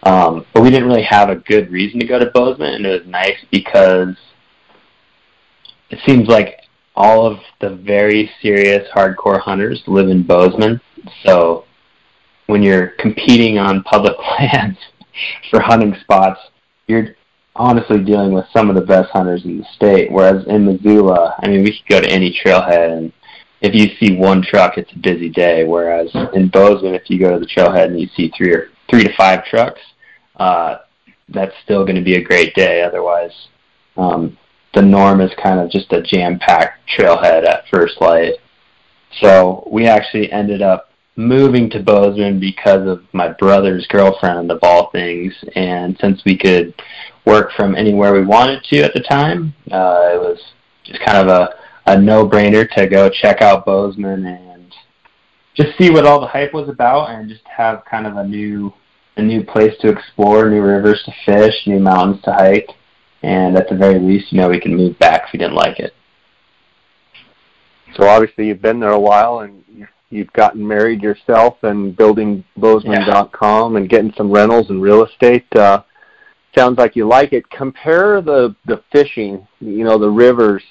Um, 0.03 0.45
but 0.53 0.63
we 0.63 0.71
didn't 0.71 0.87
really 0.87 1.03
have 1.03 1.29
a 1.29 1.35
good 1.35 1.71
reason 1.71 1.99
to 1.99 2.07
go 2.07 2.17
to 2.17 2.31
Bozeman, 2.33 2.73
and 2.73 2.85
it 2.85 3.01
was 3.01 3.07
nice 3.07 3.37
because 3.51 4.15
it 5.89 5.99
seems 6.05 6.27
like 6.27 6.61
all 6.95 7.25
of 7.25 7.39
the 7.59 7.69
very 7.69 8.31
serious 8.41 8.87
hardcore 8.93 9.39
hunters 9.39 9.83
live 9.87 10.09
in 10.09 10.23
Bozeman. 10.23 10.81
So 11.23 11.65
when 12.47 12.63
you're 12.63 12.87
competing 12.99 13.57
on 13.57 13.83
public 13.83 14.17
lands 14.39 14.79
for 15.49 15.61
hunting 15.61 15.95
spots, 16.01 16.39
you're 16.87 17.15
honestly 17.55 18.03
dealing 18.03 18.33
with 18.33 18.45
some 18.53 18.69
of 18.69 18.75
the 18.75 18.81
best 18.81 19.09
hunters 19.11 19.45
in 19.45 19.57
the 19.57 19.65
state. 19.75 20.11
Whereas 20.11 20.45
in 20.47 20.65
Missoula, 20.65 21.35
I 21.39 21.47
mean, 21.47 21.63
we 21.63 21.71
could 21.71 21.89
go 21.89 22.01
to 22.01 22.09
any 22.09 22.37
trailhead, 22.43 22.97
and 22.97 23.13
if 23.61 23.75
you 23.75 23.95
see 23.99 24.15
one 24.15 24.41
truck, 24.41 24.77
it's 24.77 24.91
a 24.93 24.99
busy 24.99 25.29
day. 25.29 25.65
Whereas 25.65 26.09
in 26.33 26.49
Bozeman, 26.49 26.95
if 26.95 27.09
you 27.09 27.19
go 27.19 27.31
to 27.31 27.39
the 27.39 27.45
trailhead 27.45 27.85
and 27.85 27.99
you 27.99 28.07
see 28.15 28.31
three 28.35 28.53
or 28.53 28.69
three 28.89 29.03
to 29.03 29.15
five 29.15 29.45
trucks, 29.45 29.81
uh, 30.37 30.77
that's 31.29 31.53
still 31.63 31.83
going 31.83 31.95
to 31.95 32.01
be 32.01 32.15
a 32.15 32.23
great 32.23 32.53
day. 32.55 32.81
Otherwise, 32.81 33.31
um, 33.97 34.37
the 34.73 34.81
norm 34.81 35.21
is 35.21 35.31
kind 35.41 35.59
of 35.59 35.69
just 35.69 35.91
a 35.93 36.01
jam-packed 36.01 36.79
trailhead 36.97 37.47
at 37.47 37.65
first 37.69 37.99
light. 38.01 38.33
So 39.19 39.67
we 39.69 39.87
actually 39.87 40.31
ended 40.31 40.61
up 40.61 40.90
moving 41.15 41.69
to 41.71 41.83
Bozeman 41.83 42.39
because 42.39 42.87
of 42.87 43.03
my 43.13 43.29
brother's 43.29 43.85
girlfriend, 43.87 44.51
of 44.51 44.59
all 44.61 44.89
things. 44.91 45.33
And 45.55 45.97
since 45.99 46.21
we 46.25 46.37
could 46.37 46.73
work 47.25 47.51
from 47.55 47.75
anywhere 47.75 48.13
we 48.13 48.25
wanted 48.25 48.63
to 48.65 48.81
at 48.81 48.93
the 48.93 49.01
time. 49.01 49.53
Uh, 49.71 50.11
it 50.13 50.19
was 50.19 50.39
just 50.83 50.99
kind 51.05 51.17
of 51.17 51.27
a, 51.27 51.49
a 51.87 51.99
no-brainer 51.99 52.69
to 52.75 52.87
go 52.87 53.09
check 53.09 53.41
out 53.41 53.65
Bozeman 53.65 54.25
and 54.25 54.73
just 55.55 55.77
see 55.77 55.89
what 55.89 56.05
all 56.05 56.19
the 56.19 56.27
hype 56.27 56.53
was 56.53 56.69
about 56.69 57.09
and 57.09 57.29
just 57.29 57.45
have 57.45 57.83
kind 57.85 58.07
of 58.07 58.17
a 58.17 58.27
new 58.27 58.73
a 59.17 59.21
new 59.21 59.43
place 59.43 59.73
to 59.81 59.89
explore, 59.89 60.49
new 60.49 60.61
rivers 60.61 61.03
to 61.03 61.13
fish, 61.25 61.53
new 61.67 61.79
mountains 61.79 62.23
to 62.23 62.31
hike, 62.31 62.69
and 63.23 63.57
at 63.57 63.67
the 63.67 63.75
very 63.75 63.99
least, 63.99 64.31
you 64.31 64.39
know, 64.39 64.47
we 64.47 64.59
can 64.59 64.73
move 64.73 64.97
back 64.99 65.23
if 65.25 65.33
we 65.33 65.39
didn't 65.39 65.53
like 65.53 65.79
it. 65.79 65.93
So 67.97 68.07
obviously 68.07 68.47
you've 68.47 68.61
been 68.61 68.79
there 68.79 68.91
a 68.91 68.99
while 68.99 69.39
and 69.39 69.60
you've 70.11 70.31
gotten 70.33 70.65
married 70.67 71.01
yourself 71.01 71.57
and 71.63 71.95
building 71.95 72.43
Bozeman.com 72.57 73.73
yeah. 73.73 73.79
and 73.79 73.89
getting 73.89 74.13
some 74.15 74.31
rentals 74.31 74.69
and 74.69 74.81
real 74.81 75.05
estate. 75.05 75.45
Uh, 75.55 75.81
sounds 76.55 76.77
like 76.77 76.95
you 76.95 77.07
like 77.07 77.33
it. 77.33 77.49
Compare 77.49 78.21
the 78.21 78.55
the 78.65 78.83
fishing, 78.91 79.47
you 79.59 79.83
know, 79.83 79.97
the 79.97 80.09
rivers. 80.09 80.63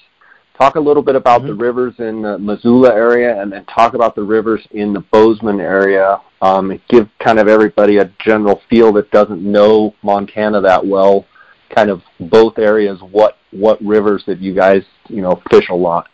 Talk 0.57 0.75
a 0.75 0.79
little 0.79 1.01
bit 1.01 1.15
about 1.15 1.41
mm-hmm. 1.41 1.47
the 1.47 1.55
rivers 1.55 1.95
in 1.97 2.21
the 2.21 2.37
Missoula 2.37 2.93
area, 2.93 3.41
and 3.41 3.51
then 3.51 3.65
talk 3.65 3.95
about 3.95 4.15
the 4.15 4.23
rivers 4.23 4.65
in 4.71 4.93
the 4.93 4.99
Bozeman 4.99 5.59
area. 5.59 6.21
Um, 6.41 6.79
give 6.89 7.09
kind 7.19 7.39
of 7.39 7.47
everybody 7.47 7.97
a 7.97 8.11
general 8.23 8.61
feel 8.69 8.91
that 8.93 9.11
doesn't 9.11 9.41
know 9.41 9.95
Montana 10.03 10.61
that 10.61 10.85
well. 10.85 11.25
Kind 11.73 11.89
of 11.89 12.01
both 12.19 12.59
areas. 12.59 12.99
What 13.11 13.37
what 13.51 13.81
rivers 13.83 14.23
that 14.27 14.39
you 14.39 14.53
guys 14.53 14.83
you 15.07 15.21
know 15.21 15.41
fish 15.49 15.69
a 15.69 15.75
lot? 15.75 16.07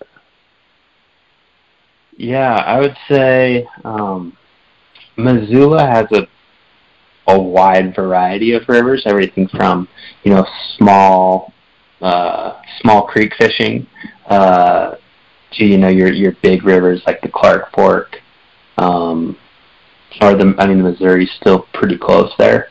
Yeah, 2.18 2.56
I 2.56 2.80
would 2.80 2.98
say 3.10 3.68
um, 3.86 4.36
Missoula 5.18 5.86
has 5.86 6.08
a 6.12 6.28
a 7.30 7.40
wide 7.40 7.94
variety 7.94 8.54
of 8.54 8.64
rivers, 8.68 9.04
everything 9.06 9.48
from 9.50 9.88
you 10.24 10.34
know 10.34 10.46
small 10.78 11.54
uh, 12.02 12.60
small 12.82 13.06
creek 13.06 13.34
fishing 13.38 13.86
uh, 14.28 14.96
to 15.54 15.66
you 15.66 15.78
know 15.78 15.90
your 15.90 16.12
your 16.12 16.32
big 16.42 16.64
rivers 16.64 17.02
like 17.06 17.22
the 17.22 17.30
Clark 17.30 17.72
Fork, 17.76 18.18
um, 18.78 19.38
or 20.22 20.34
the 20.36 20.56
I 20.58 20.66
mean 20.66 20.82
the 20.82 20.92
Missouri's 20.92 21.32
still 21.40 21.68
pretty 21.74 21.98
close 21.98 22.32
there, 22.40 22.70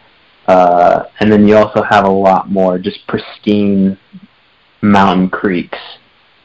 uh, 0.49 1.05
and 1.21 1.31
then 1.31 1.47
you 1.47 1.57
also 1.57 1.83
have 1.85 2.05
a 2.05 2.11
lot 2.11 2.51
more 2.51 2.79
just 2.79 3.07
pristine 3.07 3.97
mountain 4.83 5.29
creeks 5.31 5.79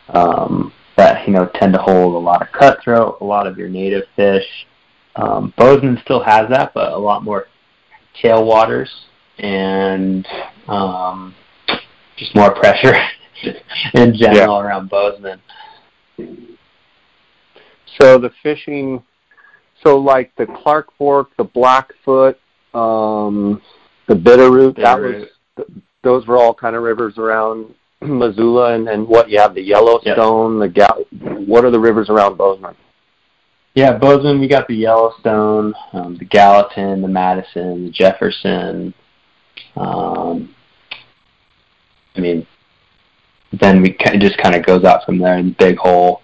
um, 0.10 0.72
that 1.02 1.28
you 1.28 1.34
know 1.34 1.50
tend 1.56 1.74
to 1.74 1.80
hold 1.80 2.14
a 2.14 2.18
lot 2.18 2.44
of 2.44 2.52
cutthroat, 2.52 3.18
a 3.22 3.24
lot 3.24 3.48
of 3.48 3.58
your 3.58 3.68
native 3.68 4.04
fish. 4.16 4.46
Um, 5.16 5.52
Bozeman 5.58 6.00
still 6.04 6.24
has 6.24 6.48
that, 6.50 6.74
but 6.76 6.94
a 6.94 6.98
lot 6.98 7.24
more 7.24 7.48
tailwaters 8.22 8.90
and 9.40 10.28
um, 10.68 11.34
just 12.18 12.36
more 12.36 12.54
pressure 12.54 12.94
in 13.96 14.16
general 14.16 14.58
yeah. 14.58 14.62
around 14.62 14.90
Bozeman. 14.90 15.42
So 18.00 18.20
the 18.20 18.30
fishing, 18.44 19.04
so 19.84 19.98
like 19.98 20.32
the 20.38 20.46
Clark 20.46 20.90
Fork, 20.98 21.36
the 21.36 21.44
Blackfoot, 21.44 22.40
um, 22.76 23.60
the 24.08 24.14
Bitterroot, 24.14 24.76
Bitterroot. 24.78 25.28
that 25.56 25.68
was 25.68 25.68
those 26.04 26.28
were 26.28 26.38
all 26.38 26.54
kind 26.54 26.76
of 26.76 26.84
rivers 26.84 27.18
around 27.18 27.74
Missoula, 28.02 28.74
and, 28.74 28.88
and 28.90 29.08
what 29.08 29.30
you 29.30 29.40
have 29.40 29.54
the 29.54 29.62
Yellowstone, 29.62 30.60
yep. 30.60 30.68
the 30.68 30.74
Gal. 30.74 31.06
What 31.46 31.66
are 31.66 31.72
the 31.72 31.80
rivers 31.80 32.10
around 32.10 32.38
Bozeman? 32.38 32.76
Yeah, 33.76 33.98
Bozeman, 33.98 34.40
we 34.40 34.48
got 34.48 34.68
the 34.68 34.76
Yellowstone, 34.76 35.74
um, 35.94 36.18
the 36.18 36.26
Gallatin, 36.26 37.02
the 37.02 37.08
Madison, 37.08 37.86
the 37.86 37.92
Jefferson. 37.92 38.94
Um, 39.76 40.54
I 42.16 42.20
mean, 42.20 42.46
then 43.54 43.82
we 43.82 43.96
it 44.00 44.20
just 44.20 44.38
kind 44.38 44.56
of 44.56 44.66
goes 44.66 44.84
out 44.84 45.06
from 45.06 45.20
there 45.20 45.38
in 45.38 45.48
the 45.50 45.56
Big 45.58 45.78
Hole, 45.78 46.22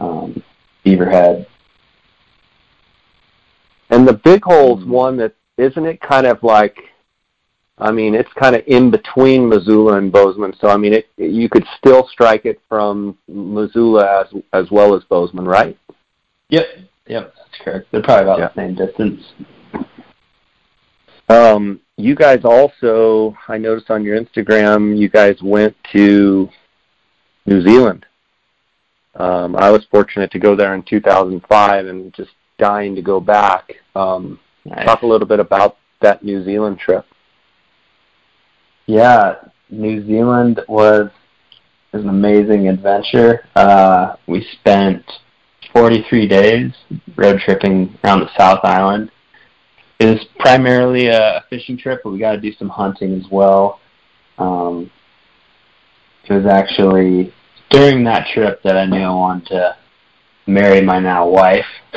um, 0.00 0.42
Beaverhead. 0.84 1.46
And 3.90 4.06
the 4.06 4.14
Big 4.14 4.42
Hole's 4.44 4.80
mm-hmm. 4.80 4.90
one 4.90 5.16
that 5.18 5.34
isn't 5.56 5.86
it 5.86 6.00
kind 6.00 6.26
of 6.26 6.42
like 6.42 6.76
I 7.78 7.90
mean, 7.90 8.14
it's 8.14 8.32
kind 8.34 8.54
of 8.54 8.62
in 8.66 8.90
between 8.90 9.48
Missoula 9.48 9.98
and 9.98 10.12
Bozeman, 10.12 10.54
so 10.60 10.68
I 10.68 10.76
mean, 10.76 10.92
it 10.92 11.08
you 11.16 11.48
could 11.48 11.64
still 11.78 12.06
strike 12.08 12.44
it 12.44 12.60
from 12.68 13.18
Missoula 13.26 14.22
as 14.22 14.42
as 14.52 14.70
well 14.70 14.94
as 14.94 15.02
Bozeman, 15.04 15.44
right? 15.44 15.76
Yep, 16.50 16.66
yep, 17.06 17.34
that's 17.36 17.62
correct. 17.62 17.88
They're 17.90 18.02
probably 18.02 18.24
about 18.24 18.38
yeah. 18.38 18.48
the 18.48 18.54
same 18.54 18.74
distance. 18.74 19.22
Um, 21.28 21.80
you 21.96 22.14
guys 22.14 22.40
also, 22.44 23.36
I 23.48 23.58
noticed 23.58 23.90
on 23.90 24.04
your 24.04 24.20
Instagram, 24.20 24.96
you 24.96 25.08
guys 25.08 25.36
went 25.42 25.74
to 25.92 26.48
New 27.46 27.62
Zealand. 27.62 28.06
Um, 29.16 29.56
I 29.56 29.70
was 29.70 29.86
fortunate 29.90 30.30
to 30.32 30.38
go 30.38 30.56
there 30.56 30.74
in 30.74 30.82
2005 30.82 31.86
and 31.86 32.12
just 32.14 32.30
dying 32.58 32.94
to 32.94 33.02
go 33.02 33.20
back. 33.20 33.72
Um, 33.94 34.38
nice. 34.64 34.84
Talk 34.84 35.02
a 35.02 35.06
little 35.06 35.26
bit 35.26 35.40
about 35.40 35.76
that 36.02 36.24
New 36.24 36.44
Zealand 36.44 36.78
trip. 36.78 37.06
Yeah, 38.86 39.36
New 39.70 40.06
Zealand 40.06 40.60
was, 40.68 41.10
an 41.92 42.08
amazing 42.08 42.68
adventure. 42.68 43.46
Uh, 43.54 44.16
we 44.26 44.44
spent 44.60 45.04
43 45.72 46.26
days 46.26 46.72
road 47.14 47.40
tripping 47.44 47.96
around 48.02 48.20
the 48.20 48.30
South 48.36 48.60
Island. 48.64 49.12
It 50.00 50.06
was 50.06 50.24
primarily 50.40 51.06
a 51.06 51.44
fishing 51.50 51.78
trip, 51.78 52.00
but 52.02 52.10
we 52.10 52.18
got 52.18 52.32
to 52.32 52.40
do 52.40 52.52
some 52.54 52.68
hunting 52.68 53.14
as 53.14 53.30
well. 53.30 53.80
Um, 54.38 54.90
it 56.28 56.32
was 56.32 56.46
actually 56.46 57.32
during 57.70 58.02
that 58.04 58.26
trip 58.34 58.60
that 58.64 58.76
I 58.76 58.86
knew 58.86 59.02
I 59.02 59.10
wanted 59.10 59.46
to 59.48 59.76
marry 60.46 60.80
my 60.80 60.98
now 60.98 61.28
wife. 61.28 61.66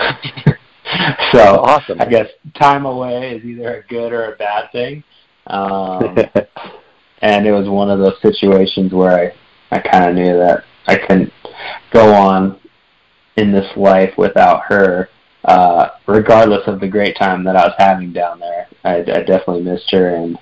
so 1.31 1.59
awesome. 1.59 1.99
I 1.99 2.05
guess 2.05 2.27
time 2.59 2.85
away 2.85 3.35
is 3.35 3.43
either 3.43 3.77
a 3.77 3.83
good 3.87 4.13
or 4.13 4.33
a 4.33 4.37
bad 4.37 4.71
thing. 4.71 5.03
Um, 5.47 6.17
and 7.21 7.47
it 7.47 7.51
was 7.51 7.67
one 7.67 7.89
of 7.89 7.99
those 7.99 8.21
situations 8.21 8.93
where 8.93 9.33
I, 9.71 9.75
I 9.75 9.79
kind 9.79 10.09
of 10.09 10.15
knew 10.15 10.37
that 10.37 10.63
I 10.85 10.97
couldn't 10.97 11.33
go 11.91 12.13
on 12.13 12.59
in 13.35 13.51
this 13.51 13.69
life 13.75 14.13
without 14.17 14.63
her. 14.67 15.09
Uh, 15.45 15.89
regardless 16.07 16.67
of 16.67 16.79
the 16.79 16.87
great 16.87 17.15
time 17.17 17.43
that 17.45 17.55
I 17.55 17.65
was 17.65 17.75
having 17.77 18.11
down 18.11 18.39
there, 18.39 18.67
I, 18.83 18.97
I 18.97 19.23
definitely 19.23 19.63
missed 19.63 19.89
her. 19.91 20.15
And 20.15 20.37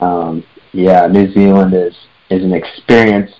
um, 0.00 0.44
yeah, 0.72 1.06
New 1.06 1.32
Zealand 1.32 1.74
is 1.74 1.94
is 2.30 2.42
an 2.42 2.52
experience 2.52 3.30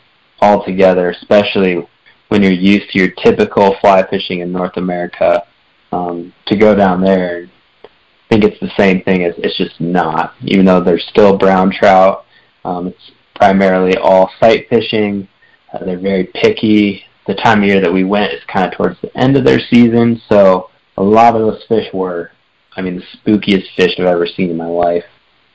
altogether, 0.41 1.11
especially 1.11 1.87
when 2.29 2.43
you're 2.43 2.53
used 2.53 2.91
to 2.91 2.99
your 2.99 3.11
typical 3.11 3.77
fly 3.81 4.07
fishing 4.09 4.41
in 4.41 4.53
North 4.53 4.77
America. 4.77 5.47
Um, 5.93 6.33
to 6.47 6.57
go 6.57 6.75
down 6.75 7.01
there, 7.01 7.49
I 7.85 7.89
think 8.29 8.45
it's 8.45 8.61
the 8.61 8.73
same 8.77 9.03
thing. 9.03 9.25
As, 9.25 9.35
it's 9.39 9.57
just 9.57 9.81
not, 9.81 10.35
even 10.43 10.67
though 10.67 10.81
there's 10.81 11.07
still 11.09 11.39
brown 11.39 11.71
trout. 11.71 12.26
Um, 12.67 12.89
it's 12.89 13.13
primarily 13.37 13.97
all 13.97 14.31
sight 14.41 14.69
fishing. 14.69 15.29
Uh, 15.73 15.85
they're 15.85 15.99
very 15.99 16.25
picky 16.35 17.05
the 17.27 17.35
time 17.35 17.63
of 17.63 17.69
year 17.69 17.81
that 17.81 17.93
we 17.93 18.05
went 18.05 18.33
is 18.33 18.43
kind 18.47 18.67
of 18.67 18.77
towards 18.77 19.01
the 19.01 19.17
end 19.17 19.37
of 19.37 19.45
their 19.45 19.59
season, 19.59 20.21
so 20.29 20.71
a 20.97 21.03
lot 21.03 21.35
of 21.35 21.43
those 21.43 21.65
fish 21.69 21.93
were, 21.93 22.31
I 22.77 22.83
mean, 22.83 22.97
the 22.97 23.19
spookiest 23.19 23.75
fish 23.77 23.93
I've 23.99 24.07
ever 24.07 24.27
seen 24.27 24.51
in 24.51 24.57
my 24.57 24.67
life. 24.67 25.05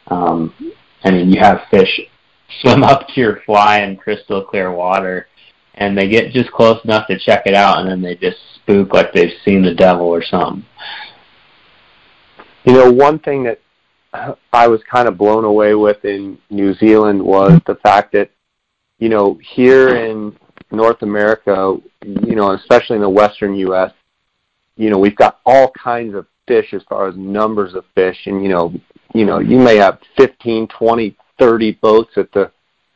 Um, 0.07 0.53
I 1.03 1.11
mean, 1.11 1.31
you 1.31 1.39
have 1.39 1.61
fish 1.69 1.99
swim 2.61 2.83
up 2.83 3.07
to 3.07 3.19
your 3.19 3.41
fly 3.45 3.79
in 3.79 3.95
crystal 3.95 4.43
clear 4.43 4.71
water, 4.71 5.27
and 5.75 5.97
they 5.97 6.09
get 6.09 6.33
just 6.33 6.51
close 6.51 6.83
enough 6.83 7.07
to 7.07 7.17
check 7.17 7.43
it 7.45 7.53
out, 7.53 7.79
and 7.79 7.89
then 7.89 8.01
they 8.01 8.15
just 8.15 8.37
spook 8.55 8.93
like 8.93 9.13
they've 9.13 9.37
seen 9.45 9.61
the 9.61 9.73
devil 9.73 10.07
or 10.07 10.23
something. 10.23 10.65
You 12.65 12.73
know, 12.73 12.91
one 12.91 13.19
thing 13.19 13.43
that 13.43 13.59
I 14.13 14.67
was 14.67 14.81
kind 14.89 15.07
of 15.07 15.17
blown 15.17 15.45
away 15.45 15.73
with 15.73 16.03
in 16.03 16.37
New 16.49 16.73
Zealand 16.73 17.23
was 17.23 17.59
the 17.65 17.75
fact 17.75 18.11
that, 18.11 18.29
you 18.99 19.09
know, 19.09 19.39
here 19.41 19.95
in 19.95 20.37
North 20.69 21.01
America, 21.01 21.77
you 22.03 22.35
know, 22.35 22.51
especially 22.51 22.97
in 22.97 23.01
the 23.01 23.09
western 23.09 23.55
U.S., 23.55 23.91
you 24.75 24.89
know, 24.89 24.97
we've 24.97 25.15
got 25.15 25.39
all 25.45 25.71
kinds 25.71 26.15
of 26.15 26.25
fish 26.47 26.73
as 26.73 26.81
far 26.89 27.07
as 27.07 27.15
numbers 27.15 27.73
of 27.73 27.85
fish, 27.95 28.17
and 28.25 28.41
you 28.43 28.49
know, 28.49 28.73
you 29.13 29.25
know, 29.25 29.39
you 29.39 29.57
may 29.57 29.75
have 29.75 29.99
15, 30.17 30.67
20, 30.67 31.15
30 31.39 31.71
boats 31.73 32.11
at 32.17 32.31
the 32.31 32.51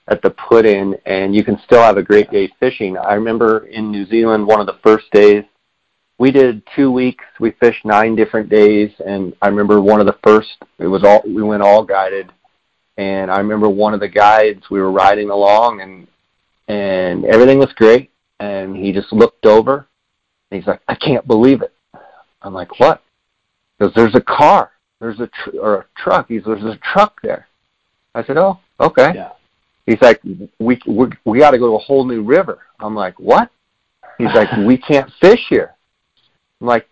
at 0.08 0.22
the 0.22 0.30
put 0.30 0.66
in, 0.66 0.96
and 1.06 1.36
you 1.36 1.44
can 1.44 1.60
still 1.66 1.82
have 1.82 1.98
a 1.98 2.04
great 2.04 2.30
day 2.30 2.50
fishing. 2.60 2.98
I 2.98 3.14
remember 3.14 3.66
in 3.68 3.92
New 3.92 4.06
Zealand, 4.06 4.46
one 4.46 4.60
of 4.60 4.68
the 4.68 4.78
first 4.84 5.06
days, 5.12 5.44
we 6.18 6.32
did 6.32 6.64
two 6.76 6.92
weeks. 6.92 7.26
We 7.40 7.52
fished 7.52 7.86
nine 7.86 8.16
different 8.16 8.50
days, 8.50 8.92
and 9.06 9.34
I 9.42 9.48
remember 9.48 9.82
one 9.82 10.00
of 10.00 10.08
the 10.08 10.18
first. 10.24 10.58
It 10.80 10.88
was 10.88 11.04
all 11.04 11.22
we 11.26 11.44
went 11.44 11.64
all 11.64 11.84
guided, 11.84 12.32
and 12.98 13.30
I 13.30 13.38
remember 13.38 13.70
one 13.70 13.94
of 13.94 14.00
the 14.00 14.08
guides. 14.08 14.70
We 14.70 14.80
were 14.80 14.92
riding 14.92 15.30
along, 15.30 15.82
and 15.82 16.08
and 16.68 17.26
everything 17.26 17.60
was 17.60 17.74
great. 17.74 18.12
And 18.40 18.76
he 18.76 18.92
just 18.92 19.12
looked 19.14 19.46
over, 19.46 19.88
and 20.52 20.60
he's 20.60 20.68
like, 20.68 20.82
"I 20.88 20.96
can't 20.96 21.28
believe 21.28 21.62
it." 21.62 21.74
I'm 22.42 22.54
like, 22.54 22.80
"What?" 22.80 23.02
Because 23.78 23.94
"There's 23.94 24.16
a 24.16 24.22
car. 24.22 24.72
There's 25.00 25.20
a 25.20 25.28
tr- 25.28 25.60
or 25.60 25.76
a 25.76 25.86
truck." 25.98 26.28
He's 26.30 26.44
"There's 26.46 26.64
a 26.64 26.80
truck 26.94 27.22
there." 27.22 27.48
I 28.14 28.24
said, 28.24 28.38
"Oh, 28.38 28.60
okay." 28.80 29.12
Yeah. 29.16 29.32
He's 29.86 30.02
like, 30.02 30.22
"We 30.60 30.80
we 30.88 31.08
we 31.26 31.40
got 31.40 31.52
to 31.52 31.58
go 31.58 31.68
to 31.68 31.76
a 31.76 31.80
whole 31.80 32.06
new 32.06 32.24
river." 32.24 32.60
I'm 32.80 32.96
like, 32.96 33.20
"What?" 33.20 33.50
He's 34.18 34.34
like, 34.34 34.50
"We 34.66 34.78
can't 34.78 35.12
fish 35.20 35.46
here." 35.50 35.75
I'm 36.62 36.68
like, 36.68 36.88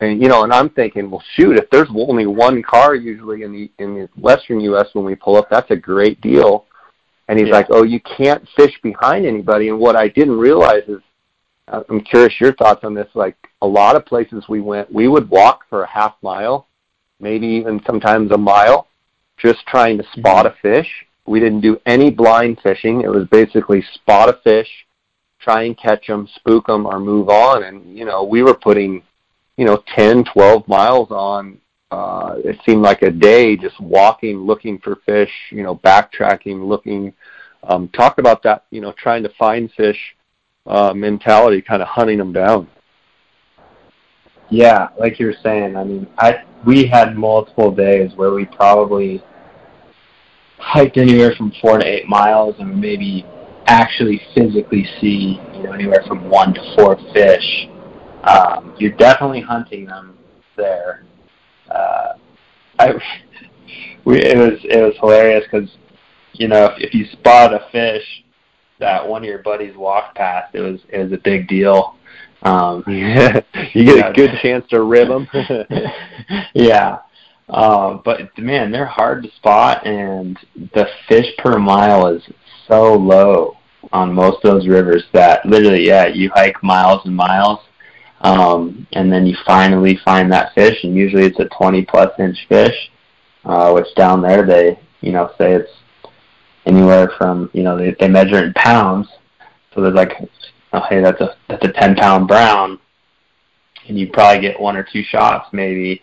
and 0.00 0.22
you 0.22 0.28
know, 0.28 0.44
and 0.44 0.52
I'm 0.52 0.70
thinking, 0.70 1.10
well, 1.10 1.22
shoot, 1.34 1.56
if 1.56 1.68
there's 1.70 1.88
only 1.94 2.26
one 2.26 2.62
car 2.62 2.94
usually 2.94 3.42
in 3.42 3.52
the 3.52 3.70
in 3.78 3.94
the 3.94 4.08
western 4.20 4.60
U.S. 4.60 4.88
when 4.92 5.04
we 5.04 5.14
pull 5.14 5.36
up, 5.36 5.48
that's 5.50 5.70
a 5.70 5.76
great 5.76 6.20
deal. 6.20 6.66
And 7.26 7.38
he's 7.38 7.48
yeah. 7.48 7.54
like, 7.54 7.66
"Oh, 7.70 7.82
you 7.82 8.00
can't 8.00 8.46
fish 8.56 8.78
behind 8.82 9.26
anybody." 9.26 9.68
And 9.68 9.78
what 9.78 9.96
I 9.96 10.08
didn't 10.08 10.38
realize 10.38 10.84
is, 10.86 11.00
uh, 11.66 11.82
I'm 11.88 12.00
curious 12.00 12.40
your 12.40 12.54
thoughts 12.54 12.84
on 12.84 12.94
this. 12.94 13.08
Like 13.14 13.36
a 13.60 13.66
lot 13.66 13.96
of 13.96 14.06
places 14.06 14.44
we 14.48 14.60
went, 14.60 14.92
we 14.92 15.08
would 15.08 15.28
walk 15.28 15.64
for 15.68 15.82
a 15.82 15.88
half 15.88 16.14
mile, 16.22 16.68
maybe 17.18 17.46
even 17.46 17.82
sometimes 17.84 18.30
a 18.30 18.38
mile, 18.38 18.86
just 19.36 19.66
trying 19.66 19.98
to 19.98 20.04
spot 20.12 20.46
mm-hmm. 20.46 20.68
a 20.68 20.74
fish. 20.76 20.88
We 21.26 21.40
didn't 21.40 21.60
do 21.60 21.78
any 21.86 22.10
blind 22.10 22.60
fishing. 22.62 23.02
It 23.02 23.10
was 23.10 23.26
basically 23.26 23.82
spot 23.94 24.28
a 24.28 24.38
fish, 24.44 24.68
try 25.40 25.64
and 25.64 25.78
catch 25.78 26.06
them, 26.06 26.28
spook 26.36 26.66
them, 26.66 26.86
or 26.86 26.98
move 26.98 27.28
on. 27.28 27.64
And 27.64 27.96
you 27.96 28.04
know, 28.04 28.24
we 28.24 28.42
were 28.42 28.54
putting, 28.54 29.02
you 29.56 29.64
know, 29.64 29.82
10, 29.94 30.24
12 30.32 30.68
miles 30.68 31.10
on. 31.10 31.58
Uh, 31.90 32.34
it 32.44 32.58
seemed 32.66 32.82
like 32.82 33.02
a 33.02 33.10
day 33.10 33.56
just 33.56 33.80
walking, 33.80 34.38
looking 34.38 34.78
for 34.78 34.96
fish. 35.06 35.32
You 35.50 35.62
know, 35.62 35.76
backtracking, 35.76 36.66
looking. 36.66 37.12
Um, 37.62 37.88
talk 37.88 38.18
about 38.18 38.42
that. 38.42 38.64
You 38.70 38.80
know, 38.80 38.92
trying 38.92 39.22
to 39.22 39.30
find 39.38 39.70
fish 39.72 39.98
uh, 40.66 40.92
mentality, 40.94 41.62
kind 41.62 41.82
of 41.82 41.88
hunting 41.88 42.18
them 42.18 42.32
down. 42.32 42.68
Yeah, 44.50 44.88
like 44.98 45.18
you 45.18 45.26
were 45.26 45.36
saying. 45.42 45.76
I 45.76 45.84
mean, 45.84 46.06
I 46.18 46.44
we 46.66 46.86
had 46.86 47.16
multiple 47.16 47.70
days 47.70 48.12
where 48.16 48.32
we 48.32 48.44
probably 48.44 49.22
hiked 50.58 50.96
anywhere 50.96 51.34
from 51.36 51.52
four 51.60 51.78
to 51.78 51.86
eight 51.86 52.08
miles 52.08 52.56
and 52.58 52.80
maybe 52.80 53.24
actually 53.68 54.20
physically 54.34 54.86
see 55.00 55.40
you 55.54 55.62
know 55.62 55.72
anywhere 55.72 56.02
from 56.08 56.28
one 56.28 56.54
to 56.54 56.74
four 56.74 56.96
fish. 57.12 57.68
Um, 58.24 58.74
you're 58.78 58.92
definitely 58.92 59.40
hunting 59.40 59.84
them 59.84 60.18
there. 60.56 61.04
Uh, 61.70 62.14
I 62.78 62.94
we 64.04 64.18
it 64.18 64.36
was 64.36 64.58
it 64.64 64.82
was 64.82 64.94
hilarious 64.98 65.44
because 65.50 65.70
you 66.32 66.48
know 66.48 66.64
if, 66.66 66.88
if 66.88 66.94
you 66.94 67.06
spot 67.12 67.52
a 67.52 67.68
fish 67.70 68.24
that 68.80 69.06
one 69.06 69.22
of 69.22 69.28
your 69.28 69.42
buddies 69.42 69.76
walked 69.76 70.16
past, 70.16 70.54
it 70.54 70.60
was 70.60 70.80
it 70.88 70.98
was 70.98 71.12
a 71.12 71.18
big 71.18 71.46
deal. 71.46 71.94
Um, 72.42 72.84
yeah, 72.86 73.40
you 73.74 73.84
get 73.84 74.10
a 74.10 74.12
good 74.12 74.30
chance 74.40 74.64
to 74.70 74.82
rib 74.82 75.08
them. 75.08 75.28
yeah, 76.54 76.98
uh, 77.48 77.98
but 78.04 78.36
man, 78.38 78.70
they're 78.70 78.86
hard 78.86 79.24
to 79.24 79.30
spot, 79.36 79.86
and 79.86 80.38
the 80.74 80.86
fish 81.08 81.26
per 81.38 81.58
mile 81.58 82.06
is 82.06 82.22
so 82.66 82.94
low 82.94 83.57
on 83.92 84.12
most 84.12 84.44
of 84.44 84.52
those 84.52 84.68
rivers 84.68 85.04
that 85.12 85.44
literally, 85.46 85.86
yeah, 85.86 86.06
you 86.06 86.30
hike 86.34 86.62
miles 86.62 87.04
and 87.04 87.14
miles, 87.14 87.60
um, 88.22 88.86
and 88.92 89.12
then 89.12 89.26
you 89.26 89.36
finally 89.46 89.98
find 90.04 90.30
that 90.32 90.54
fish, 90.54 90.82
and 90.84 90.94
usually 90.94 91.24
it's 91.24 91.38
a 91.38 91.48
20 91.56 91.84
plus 91.84 92.10
inch 92.18 92.38
fish, 92.48 92.90
uh, 93.44 93.72
which 93.72 93.86
down 93.94 94.20
there 94.20 94.44
they, 94.44 94.78
you 95.00 95.12
know, 95.12 95.30
say 95.38 95.54
it's 95.54 95.70
anywhere 96.66 97.10
from, 97.16 97.50
you 97.52 97.62
know, 97.62 97.78
they, 97.78 97.94
they 97.98 98.08
measure 98.08 98.44
in 98.44 98.52
pounds, 98.54 99.08
so 99.74 99.82
there's 99.82 99.94
like 99.94 100.12
oh 100.72 100.82
hey 100.88 101.00
that's 101.00 101.20
a 101.20 101.36
that's 101.48 101.64
a 101.64 101.72
ten 101.72 101.94
pound 101.94 102.28
brown. 102.28 102.78
And 103.86 103.98
you 103.98 104.10
probably 104.10 104.42
get 104.42 104.60
one 104.60 104.76
or 104.76 104.82
two 104.82 105.02
shots 105.02 105.48
maybe 105.52 106.02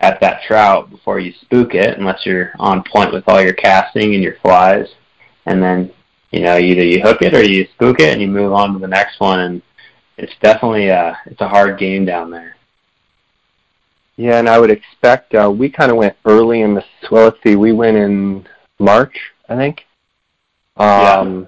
at 0.00 0.20
that 0.20 0.42
trout 0.46 0.90
before 0.90 1.18
you 1.18 1.32
spook 1.40 1.74
it 1.74 1.98
unless 1.98 2.24
you're 2.24 2.52
on 2.58 2.84
point 2.84 3.12
with 3.12 3.24
all 3.26 3.42
your 3.42 3.52
casting 3.54 4.14
and 4.14 4.22
your 4.22 4.36
flies. 4.42 4.86
And 5.46 5.60
then 5.62 5.90
you 6.30 6.40
know 6.40 6.58
either 6.58 6.84
you 6.84 7.00
hook 7.00 7.22
it 7.22 7.34
or 7.34 7.42
you 7.42 7.66
spook 7.74 8.00
it 8.00 8.12
and 8.12 8.20
you 8.20 8.28
move 8.28 8.52
on 8.52 8.72
to 8.72 8.78
the 8.78 8.86
next 8.86 9.20
one 9.20 9.40
and 9.40 9.62
it's 10.16 10.32
definitely 10.42 10.88
a 10.88 11.18
it's 11.26 11.40
a 11.40 11.48
hard 11.48 11.78
game 11.78 12.04
down 12.04 12.30
there. 12.30 12.56
Yeah 14.16 14.38
and 14.38 14.48
i 14.48 14.58
would 14.58 14.70
expect 14.70 15.34
uh 15.34 15.50
we 15.50 15.70
kind 15.70 15.90
of 15.90 15.96
went 15.96 16.16
early 16.24 16.60
in 16.60 16.74
the 16.74 16.84
well 17.10 17.24
let's 17.24 17.38
see 17.42 17.56
we 17.56 17.72
went 17.72 17.96
in 17.96 18.46
march 18.78 19.16
i 19.48 19.56
think. 19.56 19.84
Um 20.76 21.42
yeah 21.42 21.46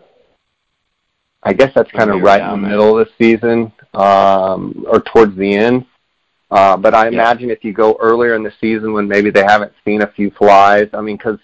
I 1.42 1.52
guess 1.52 1.72
that's 1.74 1.90
kind 1.90 2.10
of 2.10 2.22
right 2.22 2.40
in 2.40 2.62
the 2.62 2.68
middle 2.68 2.98
of 2.98 3.06
the 3.06 3.12
season 3.18 3.72
um, 3.94 4.84
or 4.88 5.00
towards 5.00 5.36
the 5.36 5.54
end. 5.54 5.86
Uh, 6.52 6.76
but 6.76 6.94
I 6.94 7.08
imagine 7.08 7.48
yeah. 7.48 7.54
if 7.54 7.64
you 7.64 7.72
go 7.72 7.96
earlier 7.98 8.34
in 8.34 8.42
the 8.42 8.52
season 8.60 8.92
when 8.92 9.08
maybe 9.08 9.30
they 9.30 9.42
haven't 9.42 9.72
seen 9.86 10.02
a 10.02 10.12
few 10.12 10.30
flies, 10.32 10.86
I 10.92 11.00
mean, 11.00 11.16
because 11.16 11.38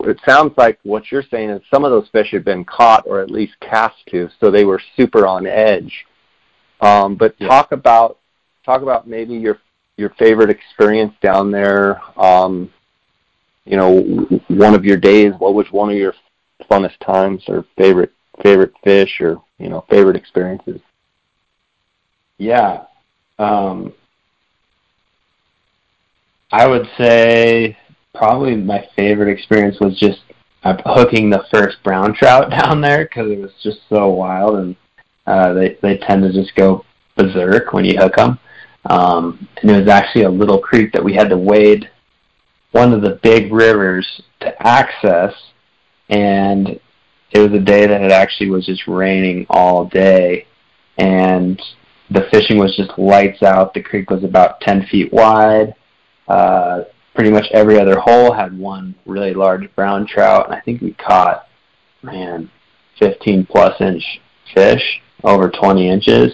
it 0.00 0.18
sounds 0.26 0.54
like 0.56 0.80
what 0.82 1.12
you're 1.12 1.22
saying 1.22 1.50
is 1.50 1.62
some 1.72 1.84
of 1.84 1.92
those 1.92 2.08
fish 2.08 2.32
had 2.32 2.44
been 2.44 2.64
caught 2.64 3.04
or 3.06 3.20
at 3.20 3.30
least 3.30 3.52
cast 3.60 3.94
to, 4.08 4.28
so 4.40 4.50
they 4.50 4.64
were 4.64 4.82
super 4.96 5.24
on 5.24 5.46
edge. 5.46 6.04
Um, 6.80 7.14
but 7.14 7.36
yeah. 7.38 7.46
talk 7.46 7.70
about 7.70 8.18
talk 8.64 8.82
about 8.82 9.06
maybe 9.06 9.34
your 9.34 9.58
your 9.96 10.10
favorite 10.18 10.50
experience 10.50 11.14
down 11.22 11.52
there. 11.52 12.02
Um, 12.20 12.72
you 13.64 13.76
know, 13.76 14.00
one 14.48 14.74
of 14.74 14.84
your 14.84 14.96
days. 14.96 15.32
What 15.38 15.54
was 15.54 15.70
one 15.70 15.90
of 15.90 15.96
your 15.96 16.14
funnest 16.68 16.98
times 16.98 17.44
or 17.46 17.64
favorite 17.78 18.12
favorite 18.42 18.72
fish 18.82 19.20
or 19.20 19.40
you 19.58 19.68
know 19.68 19.84
favorite 19.88 20.16
experiences? 20.16 20.80
Yeah, 22.38 22.86
um, 23.38 23.92
I 26.52 26.66
would 26.66 26.88
say 26.98 27.76
probably 28.14 28.56
my 28.56 28.86
favorite 28.96 29.32
experience 29.32 29.78
was 29.80 29.98
just 29.98 30.20
uh, 30.64 30.76
hooking 30.84 31.30
the 31.30 31.44
first 31.52 31.82
brown 31.82 32.14
trout 32.14 32.50
down 32.58 32.80
there 32.80 33.04
because 33.04 33.30
it 33.30 33.40
was 33.40 33.52
just 33.62 33.80
so 33.88 34.08
wild 34.08 34.56
and 34.56 34.76
uh, 35.26 35.52
they 35.52 35.78
they 35.82 35.98
tend 35.98 36.22
to 36.22 36.32
just 36.32 36.54
go 36.56 36.84
berserk 37.16 37.72
when 37.72 37.84
you 37.84 37.98
hook 37.98 38.16
them. 38.16 38.38
Um, 38.88 39.48
and 39.60 39.70
it 39.70 39.78
was 39.78 39.88
actually 39.88 40.24
a 40.24 40.30
little 40.30 40.58
creek 40.58 40.92
that 40.92 41.04
we 41.04 41.14
had 41.14 41.28
to 41.28 41.36
wade 41.36 41.90
one 42.72 42.92
of 42.92 43.02
the 43.02 43.18
big 43.22 43.52
rivers 43.52 44.22
to 44.40 44.66
access, 44.66 45.34
and 46.08 46.80
it 47.30 47.38
was 47.38 47.52
a 47.52 47.62
day 47.62 47.86
that 47.86 48.00
it 48.00 48.12
actually 48.12 48.50
was 48.50 48.64
just 48.64 48.86
raining 48.86 49.46
all 49.50 49.84
day, 49.84 50.46
and 50.98 51.60
the 52.10 52.26
fishing 52.32 52.58
was 52.58 52.74
just 52.76 52.98
lights 52.98 53.42
out. 53.42 53.74
The 53.74 53.82
creek 53.82 54.10
was 54.10 54.24
about 54.24 54.60
10 54.62 54.86
feet 54.86 55.12
wide. 55.12 55.74
Uh, 56.30 56.84
pretty 57.16 57.30
much 57.30 57.46
every 57.52 57.76
other 57.76 57.98
hole 57.98 58.32
had 58.32 58.56
one 58.56 58.94
really 59.04 59.34
large 59.34 59.68
brown 59.74 60.06
trout, 60.06 60.46
and 60.46 60.54
I 60.54 60.60
think 60.60 60.80
we 60.80 60.92
caught, 60.92 61.48
man, 62.02 62.48
15 63.00 63.46
plus 63.46 63.80
inch 63.80 64.04
fish, 64.54 65.00
over 65.24 65.50
20 65.50 65.90
inches, 65.90 66.32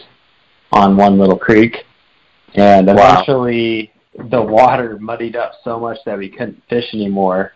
on 0.71 0.99
one 0.99 1.19
little 1.19 1.39
creek. 1.39 1.85
And 2.55 2.91
eventually, 2.91 3.91
wow. 4.15 4.29
the 4.29 4.43
water 4.43 4.99
muddied 5.01 5.35
up 5.35 5.53
so 5.65 5.81
much 5.81 5.97
that 6.05 6.19
we 6.19 6.29
couldn't 6.29 6.63
fish 6.69 6.93
anymore. 6.93 7.53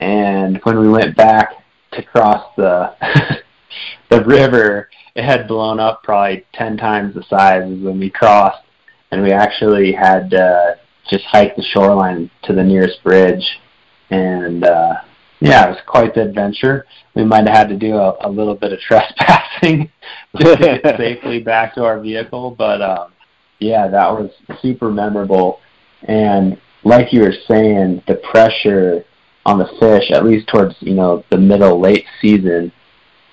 And 0.00 0.60
when 0.64 0.78
we 0.78 0.90
went 0.90 1.16
back 1.16 1.52
to 1.92 2.02
cross 2.02 2.52
the 2.58 2.94
the 4.10 4.22
river, 4.24 4.90
it 5.14 5.24
had 5.24 5.48
blown 5.48 5.80
up 5.80 6.02
probably 6.02 6.44
ten 6.52 6.76
times 6.76 7.14
the 7.14 7.22
size 7.30 7.62
as 7.62 7.80
when 7.80 7.98
we 7.98 8.10
crossed, 8.10 8.62
and 9.10 9.22
we 9.22 9.32
actually 9.32 9.92
had 9.92 10.34
uh, 10.34 10.74
just 11.08 11.24
hike 11.24 11.56
the 11.56 11.62
shoreline 11.62 12.30
to 12.44 12.52
the 12.52 12.62
nearest 12.62 13.02
bridge, 13.02 13.44
and 14.10 14.64
uh, 14.64 14.94
yeah, 15.40 15.66
it 15.66 15.70
was 15.70 15.78
quite 15.86 16.14
the 16.14 16.22
adventure. 16.22 16.86
We 17.14 17.24
might 17.24 17.46
have 17.46 17.56
had 17.56 17.68
to 17.68 17.76
do 17.76 17.96
a, 17.96 18.16
a 18.26 18.30
little 18.30 18.54
bit 18.54 18.72
of 18.72 18.80
trespassing 18.88 19.90
to 20.36 20.56
get 20.56 20.82
safely 20.96 21.40
back 21.40 21.74
to 21.74 21.84
our 21.84 22.00
vehicle, 22.00 22.54
but 22.56 22.82
um, 22.82 23.12
yeah, 23.58 23.88
that 23.88 24.10
was 24.10 24.30
super 24.60 24.90
memorable. 24.90 25.60
And 26.04 26.60
like 26.84 27.12
you 27.12 27.22
were 27.22 27.34
saying, 27.46 28.02
the 28.06 28.16
pressure 28.30 29.04
on 29.44 29.58
the 29.58 29.68
fish, 29.80 30.10
at 30.10 30.24
least 30.24 30.48
towards 30.48 30.74
you 30.80 30.94
know 30.94 31.24
the 31.30 31.38
middle 31.38 31.80
late 31.80 32.04
season, 32.20 32.72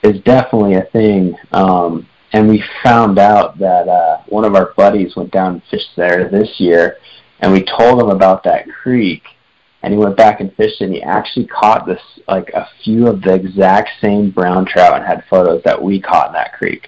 is 0.04 0.22
definitely 0.22 0.76
a 0.76 0.88
thing. 0.92 1.36
Um, 1.52 2.08
and 2.34 2.50
we 2.50 2.64
found 2.84 3.18
out 3.18 3.58
that 3.60 3.88
uh, 3.88 4.22
one 4.28 4.46
of 4.46 4.56
our 4.56 4.74
buddies 4.76 5.16
went 5.16 5.32
down 5.32 5.54
and 5.54 5.64
fished 5.70 5.96
there 5.96 6.30
this 6.30 6.50
year, 6.58 6.98
and 7.40 7.52
we 7.52 7.64
told 7.64 8.02
him 8.02 8.10
about 8.10 8.44
that 8.44 8.68
creek, 8.70 9.24
and 9.84 9.94
he 9.94 10.00
went 10.00 10.18
back 10.18 10.40
and 10.40 10.54
fished, 10.56 10.82
and 10.82 10.94
he 10.94 11.02
actually 11.02 11.48
caught 11.48 11.86
this 11.86 12.02
like 12.28 12.50
a 12.50 12.68
few 12.84 13.08
of 13.08 13.22
the 13.22 13.34
exact 13.34 13.90
same 14.02 14.32
brown 14.32 14.66
trout 14.66 14.96
and 14.96 15.06
had 15.06 15.24
photos 15.30 15.62
that 15.64 15.82
we 15.82 16.02
caught 16.02 16.28
in 16.28 16.34
that 16.34 16.54
creek. 16.54 16.88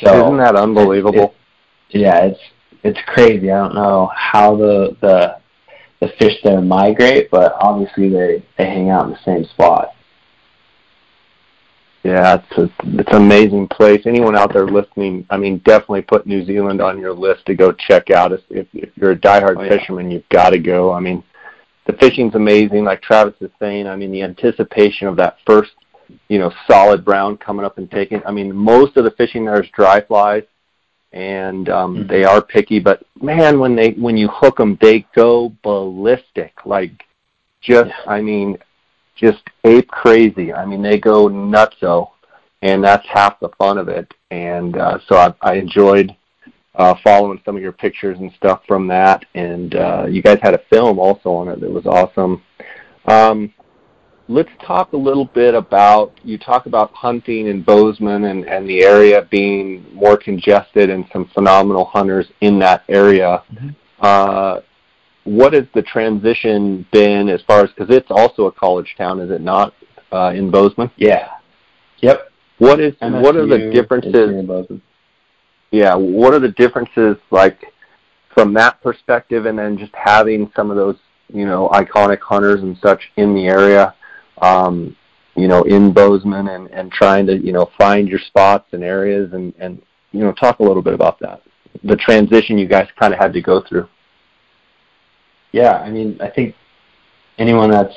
So 0.00 0.24
isn't 0.24 0.38
that 0.38 0.56
unbelievable? 0.56 1.34
It, 1.90 1.96
it, 1.96 2.00
yeah, 2.00 2.24
it's 2.24 2.40
it's 2.82 2.98
crazy. 3.06 3.50
I 3.50 3.58
don't 3.58 3.74
know 3.74 4.10
how 4.14 4.56
the 4.56 4.96
the 5.00 5.38
the 6.00 6.12
fish 6.18 6.34
there 6.42 6.60
migrate, 6.60 7.30
but 7.30 7.54
obviously 7.58 8.08
they 8.08 8.44
they 8.58 8.66
hang 8.66 8.90
out 8.90 9.06
in 9.06 9.12
the 9.12 9.24
same 9.24 9.44
spot. 9.44 9.93
Yeah, 12.04 12.34
it's 12.34 12.58
a, 12.58 12.70
it's 12.98 13.10
an 13.12 13.22
amazing 13.22 13.66
place. 13.68 14.02
Anyone 14.04 14.36
out 14.36 14.52
there 14.52 14.66
listening, 14.66 15.26
I 15.30 15.38
mean, 15.38 15.58
definitely 15.64 16.02
put 16.02 16.26
New 16.26 16.44
Zealand 16.44 16.82
on 16.82 17.00
your 17.00 17.14
list 17.14 17.46
to 17.46 17.54
go 17.54 17.72
check 17.72 18.10
out. 18.10 18.32
If 18.32 18.42
if, 18.50 18.90
you're 18.94 19.12
a 19.12 19.16
diehard 19.16 19.56
oh, 19.56 19.62
yeah. 19.62 19.70
fisherman, 19.70 20.10
you've 20.10 20.28
got 20.28 20.50
to 20.50 20.58
go. 20.58 20.92
I 20.92 21.00
mean, 21.00 21.24
the 21.86 21.94
fishing's 21.94 22.34
amazing. 22.34 22.84
Like 22.84 23.00
Travis 23.00 23.34
is 23.40 23.50
saying, 23.58 23.86
I 23.86 23.96
mean, 23.96 24.12
the 24.12 24.22
anticipation 24.22 25.08
of 25.08 25.16
that 25.16 25.38
first, 25.46 25.70
you 26.28 26.38
know, 26.38 26.52
solid 26.70 27.06
brown 27.06 27.38
coming 27.38 27.64
up 27.64 27.78
and 27.78 27.90
taking. 27.90 28.22
I 28.26 28.32
mean, 28.32 28.54
most 28.54 28.98
of 28.98 29.04
the 29.04 29.10
fishing 29.12 29.46
there 29.46 29.62
is 29.62 29.70
dry 29.70 30.02
flies 30.02 30.44
and 31.14 31.70
um, 31.70 31.96
mm-hmm. 31.96 32.08
they 32.08 32.24
are 32.24 32.42
picky. 32.42 32.80
But 32.80 33.02
man, 33.22 33.58
when 33.58 33.74
they 33.74 33.92
when 33.92 34.18
you 34.18 34.28
hook 34.28 34.58
them, 34.58 34.76
they 34.82 35.06
go 35.14 35.54
ballistic. 35.62 36.52
Like 36.66 36.92
just, 37.62 37.92
I 38.06 38.20
mean, 38.20 38.58
just 39.14 39.42
ape 39.64 39.88
crazy. 39.88 40.52
I 40.52 40.64
mean, 40.66 40.82
they 40.82 40.98
go 40.98 41.28
nutso, 41.28 42.10
and 42.62 42.82
that's 42.82 43.06
half 43.08 43.38
the 43.40 43.50
fun 43.58 43.78
of 43.78 43.88
it. 43.88 44.12
And 44.30 44.76
uh, 44.76 44.98
so 45.08 45.16
I, 45.16 45.34
I 45.40 45.54
enjoyed 45.54 46.14
uh, 46.74 46.94
following 47.04 47.40
some 47.44 47.56
of 47.56 47.62
your 47.62 47.72
pictures 47.72 48.18
and 48.18 48.32
stuff 48.36 48.62
from 48.66 48.88
that. 48.88 49.24
And 49.34 49.74
uh, 49.74 50.06
you 50.08 50.22
guys 50.22 50.38
had 50.42 50.54
a 50.54 50.62
film 50.70 50.98
also 50.98 51.30
on 51.30 51.48
it 51.48 51.60
that 51.60 51.70
was 51.70 51.86
awesome. 51.86 52.42
Um, 53.06 53.52
let's 54.28 54.50
talk 54.66 54.92
a 54.92 54.96
little 54.96 55.26
bit 55.26 55.54
about 55.54 56.18
you 56.24 56.38
talk 56.38 56.66
about 56.66 56.92
hunting 56.92 57.46
in 57.46 57.62
Bozeman 57.62 58.24
and, 58.24 58.48
and 58.48 58.68
the 58.68 58.82
area 58.82 59.28
being 59.30 59.86
more 59.94 60.16
congested 60.16 60.90
and 60.90 61.04
some 61.12 61.30
phenomenal 61.34 61.84
hunters 61.84 62.26
in 62.40 62.58
that 62.60 62.84
area. 62.88 63.42
Mm-hmm. 63.52 63.68
Uh, 64.00 64.60
what 65.24 65.52
has 65.52 65.64
the 65.74 65.82
transition 65.82 66.86
been 66.92 67.28
as 67.28 67.42
far 67.42 67.64
as 67.64 67.70
because 67.70 67.94
it's 67.94 68.10
also 68.10 68.46
a 68.46 68.52
college 68.52 68.94
town, 68.96 69.20
is 69.20 69.30
it 69.30 69.40
not? 69.40 69.74
Uh, 70.12 70.32
in 70.34 70.50
Bozeman. 70.50 70.90
Yeah. 70.96 71.28
Yep. 71.98 72.30
What 72.58 72.78
is 72.78 72.94
MSU 73.02 73.22
what 73.22 73.36
are 73.36 73.46
the 73.46 73.70
differences? 73.72 74.80
Yeah. 75.72 75.94
What 75.96 76.34
are 76.34 76.38
the 76.38 76.50
differences 76.50 77.16
like 77.30 77.64
from 78.32 78.54
that 78.54 78.80
perspective, 78.82 79.46
and 79.46 79.58
then 79.58 79.76
just 79.76 79.92
having 79.94 80.52
some 80.54 80.70
of 80.70 80.76
those 80.76 80.96
you 81.28 81.46
know 81.46 81.68
iconic 81.70 82.20
hunters 82.20 82.60
and 82.60 82.76
such 82.82 83.10
in 83.16 83.34
the 83.34 83.46
area? 83.46 83.94
Um, 84.40 84.96
you 85.36 85.48
know, 85.48 85.62
in 85.62 85.92
Bozeman 85.92 86.48
and, 86.48 86.70
and 86.70 86.92
trying 86.92 87.26
to, 87.26 87.36
you 87.36 87.52
know, 87.52 87.70
find 87.76 88.08
your 88.08 88.20
spots 88.20 88.68
and 88.72 88.84
areas 88.84 89.32
and, 89.32 89.52
and, 89.58 89.82
you 90.12 90.20
know, 90.20 90.32
talk 90.32 90.60
a 90.60 90.62
little 90.62 90.82
bit 90.82 90.94
about 90.94 91.18
that. 91.20 91.42
The 91.82 91.96
transition 91.96 92.56
you 92.56 92.68
guys 92.68 92.88
kind 92.98 93.12
of 93.12 93.18
had 93.18 93.32
to 93.32 93.42
go 93.42 93.62
through. 93.68 93.88
Yeah, 95.54 95.74
I 95.74 95.88
mean, 95.88 96.18
I 96.20 96.30
think 96.30 96.56
anyone 97.38 97.70
that's 97.70 97.94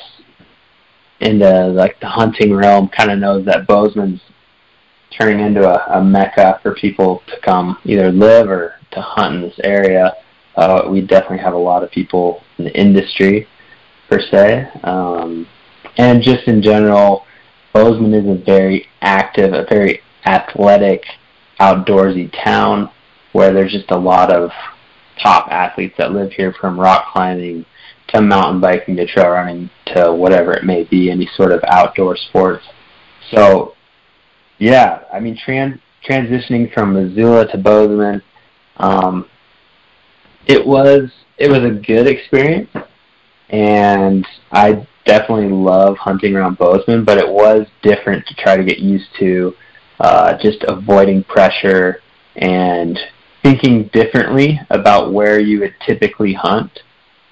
into 1.20 1.70
like 1.70 2.00
the 2.00 2.06
hunting 2.06 2.54
realm 2.54 2.88
kind 2.88 3.10
of 3.10 3.18
knows 3.18 3.46
that 3.46 3.66
Bozeman's 3.66 4.22
turning 5.10 5.44
into 5.44 5.68
a, 5.68 5.98
a 5.98 6.04
mecca 6.04 6.60
for 6.62 6.76
people 6.76 7.24
to 7.26 7.40
come 7.40 7.80
either 7.84 8.12
live 8.12 8.48
or 8.48 8.76
to 8.92 9.02
hunt 9.02 9.38
in 9.38 9.42
this 9.42 9.60
area. 9.64 10.14
Uh, 10.56 10.84
we 10.88 11.02
definitely 11.02 11.40
have 11.40 11.56
a 11.56 11.58
lot 11.58 11.82
of 11.82 11.90
people 11.90 12.44
in 12.60 12.66
the 12.66 12.80
industry 12.80 13.48
per 14.08 14.20
se. 14.20 14.70
Um, 14.84 15.48
and 15.98 16.22
just 16.22 16.48
in 16.48 16.62
general, 16.62 17.26
Bozeman 17.74 18.14
is 18.14 18.40
a 18.40 18.40
very 18.40 18.86
active, 19.02 19.54
a 19.54 19.66
very 19.68 20.02
athletic, 20.28 21.06
outdoorsy 21.60 22.32
town 22.44 22.92
where 23.32 23.52
there's 23.52 23.72
just 23.72 23.90
a 23.90 23.98
lot 23.98 24.32
of 24.32 24.52
top 25.22 25.48
athletes 25.52 25.96
that 25.98 26.12
live 26.12 26.32
here 26.32 26.54
from 26.60 26.80
rock 26.80 27.08
climbing 27.12 27.66
to 28.10 28.22
mountain 28.22 28.62
biking 28.62 28.96
to 28.96 29.06
trail 29.06 29.30
running 29.30 29.70
to 29.88 30.14
whatever 30.14 30.54
it 30.54 30.64
may 30.64 30.84
be, 30.86 31.12
any 31.12 31.30
sort 31.36 31.52
of 31.52 31.62
outdoor 31.68 32.16
sports. 32.16 32.64
So, 33.32 33.76
yeah, 34.60 35.02
I 35.12 35.20
mean, 35.20 35.38
trans- 35.38 35.80
transitioning 36.08 36.74
from 36.74 36.94
Missoula 36.94 37.48
to 37.52 37.58
Bozeman, 37.58 38.22
um, 38.78 39.30
it 40.46 40.66
was 40.66 41.10
it 41.38 41.50
was 41.50 41.60
a 41.60 41.70
good 41.86 42.08
experience, 42.08 42.70
and 43.50 44.26
I 44.52 44.88
definitely 45.06 45.50
love 45.50 45.98
hunting 45.98 46.36
around 46.36 46.58
Bozeman, 46.58 47.06
but 47.06 47.18
it 47.18 47.28
was 47.28 47.68
different 47.82 48.26
to 48.28 48.36
try 48.36 48.58
to 48.58 48.64
get 48.64 48.80
used 48.80 49.08
to 49.20 49.54
uh, 50.00 50.38
just 50.42 50.64
avoiding 50.68 51.24
pressure 51.24 52.02
and 52.36 52.98
thinking 53.44 53.90
differently 53.94 54.60
about 54.70 55.14
where 55.14 55.40
you 55.40 55.60
would 55.60 55.76
typically 55.86 56.34
hunt 56.34 56.80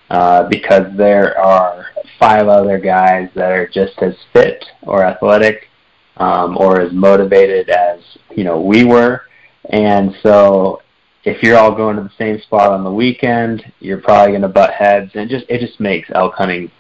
uh, 0.10 0.48
because 0.50 0.96
there 0.96 1.38
are 1.40 1.88
five 2.20 2.48
other 2.48 2.80
guys 2.80 3.30
that 3.36 3.52
are 3.52 3.68
just 3.68 3.98
as 4.02 4.16
fit 4.34 4.64
or 4.84 5.04
athletic 5.04 5.70
um, 6.18 6.58
or 6.58 6.80
as 6.80 6.94
motivated 6.94 7.70
as 7.70 8.00
you 8.36 8.44
know 8.44 8.62
we 8.62 8.86
were, 8.86 9.24
and 9.70 10.16
so 10.24 10.82
if 11.26 11.42
you're 11.42 11.58
all 11.58 11.74
going 11.74 11.98
to 11.98 12.04
the 12.04 12.12
same 12.18 12.40
spot 12.42 12.72
on 12.72 12.84
the 12.84 12.92
weekend, 12.92 13.64
you're 13.80 14.00
probably 14.00 14.32
going 14.32 14.44
to 14.44 14.48
butt 14.48 14.72
heads, 14.72 15.12
and 15.16 15.30
just 15.30 15.46
it 15.50 15.60
just 15.60 15.80
makes 15.80 16.10
elk 16.14 16.36
hunting 16.36 16.72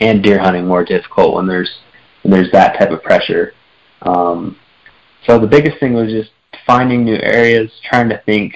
and 0.00 0.22
deer 0.22 0.38
hunting 0.38 0.66
more 0.66 0.84
difficult 0.84 1.34
when 1.34 1.46
there's 1.46 1.70
when 2.22 2.30
there's 2.30 2.52
that 2.52 2.78
type 2.78 2.90
of 2.90 3.02
pressure. 3.02 3.54
Um, 4.02 4.56
so 5.26 5.38
the 5.38 5.46
biggest 5.46 5.80
thing 5.80 5.94
was 5.94 6.10
just 6.10 6.30
finding 6.66 7.04
new 7.04 7.16
areas, 7.16 7.70
trying 7.88 8.08
to 8.10 8.22
think 8.26 8.54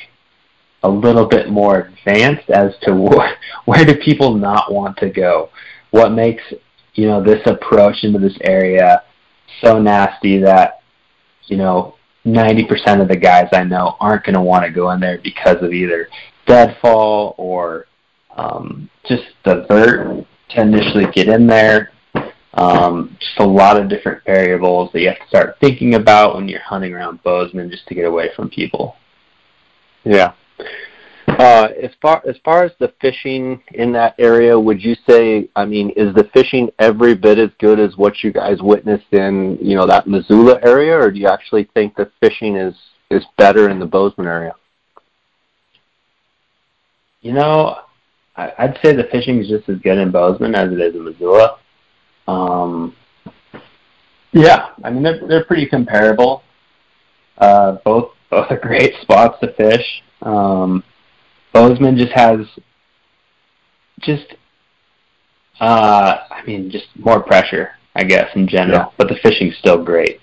a 0.82 0.88
little 0.88 1.26
bit 1.26 1.50
more 1.50 1.80
advanced 1.80 2.48
as 2.50 2.72
to 2.82 2.94
wh- 3.08 3.68
where 3.68 3.84
do 3.84 3.94
people 3.96 4.34
not 4.34 4.72
want 4.72 4.96
to 4.98 5.10
go. 5.10 5.50
What 5.90 6.12
makes 6.12 6.42
you 6.94 7.06
know 7.06 7.22
this 7.22 7.40
approach 7.46 8.04
into 8.04 8.18
this 8.18 8.36
area 8.42 9.02
so 9.62 9.80
nasty 9.80 10.38
that 10.38 10.82
you 11.46 11.56
know 11.56 11.94
90% 12.26 13.00
of 13.00 13.08
the 13.08 13.16
guys 13.16 13.48
I 13.52 13.64
know 13.64 13.96
aren't 13.98 14.24
going 14.24 14.34
to 14.34 14.42
want 14.42 14.64
to 14.64 14.70
go 14.70 14.90
in 14.90 15.00
there 15.00 15.18
because 15.22 15.62
of 15.62 15.72
either 15.72 16.08
deadfall 16.46 17.34
or 17.38 17.86
um, 18.36 18.90
just 19.08 19.24
the 19.44 19.64
vert 19.68 20.26
to 20.50 20.60
initially 20.60 21.06
get 21.12 21.28
in 21.28 21.46
there. 21.46 21.92
Um, 22.54 23.16
just 23.20 23.38
a 23.38 23.46
lot 23.46 23.80
of 23.80 23.88
different 23.88 24.24
variables 24.24 24.90
that 24.92 25.00
you 25.00 25.08
have 25.08 25.20
to 25.20 25.28
start 25.28 25.56
thinking 25.60 25.94
about 25.94 26.34
when 26.34 26.48
you're 26.48 26.60
hunting 26.60 26.92
around 26.92 27.22
Bozeman 27.22 27.70
just 27.70 27.86
to 27.86 27.94
get 27.94 28.04
away 28.04 28.30
from 28.34 28.50
people. 28.50 28.96
Yeah. 30.04 30.32
Uh, 31.38 31.68
as 31.82 31.90
far 32.02 32.22
as 32.28 32.36
far 32.44 32.64
as 32.64 32.72
the 32.80 32.92
fishing 33.00 33.62
in 33.72 33.92
that 33.92 34.14
area, 34.18 34.58
would 34.58 34.82
you 34.82 34.96
say? 35.08 35.48
I 35.54 35.64
mean, 35.64 35.90
is 35.90 36.14
the 36.14 36.28
fishing 36.34 36.70
every 36.78 37.14
bit 37.14 37.38
as 37.38 37.50
good 37.58 37.78
as 37.78 37.96
what 37.96 38.22
you 38.22 38.32
guys 38.32 38.60
witnessed 38.60 39.12
in 39.12 39.56
you 39.60 39.76
know 39.76 39.86
that 39.86 40.06
Missoula 40.06 40.58
area, 40.62 40.98
or 40.98 41.10
do 41.10 41.20
you 41.20 41.28
actually 41.28 41.68
think 41.72 41.94
the 41.94 42.10
fishing 42.20 42.56
is 42.56 42.74
is 43.10 43.24
better 43.38 43.68
in 43.70 43.78
the 43.78 43.86
Bozeman 43.86 44.26
area? 44.26 44.54
You 47.22 47.32
know, 47.32 47.76
I'd 48.36 48.78
say 48.82 48.94
the 48.94 49.08
fishing 49.12 49.38
is 49.38 49.48
just 49.48 49.68
as 49.68 49.78
good 49.78 49.98
in 49.98 50.10
Bozeman 50.10 50.54
as 50.54 50.72
it 50.72 50.80
is 50.80 50.94
in 50.94 51.04
Missoula. 51.04 51.58
Um, 52.26 52.96
yeah, 54.32 54.68
I 54.82 54.90
mean 54.90 55.02
they're 55.02 55.26
they're 55.26 55.44
pretty 55.44 55.66
comparable. 55.66 56.42
Uh, 57.38 57.78
both 57.84 58.12
both 58.30 58.50
are 58.50 58.58
great 58.58 58.94
spots 59.02 59.38
to 59.40 59.52
fish. 59.54 60.02
Um, 60.22 60.84
Bozeman 61.52 61.96
just 61.96 62.12
has 62.12 62.40
just 64.00 64.34
uh, 65.60 66.18
I 66.30 66.42
mean 66.46 66.70
just 66.70 66.86
more 66.96 67.22
pressure, 67.22 67.70
I 67.94 68.04
guess 68.04 68.30
in 68.34 68.48
general. 68.48 68.78
Yeah. 68.78 68.90
But 68.96 69.08
the 69.08 69.16
fishing's 69.22 69.56
still 69.58 69.82
great 69.82 70.20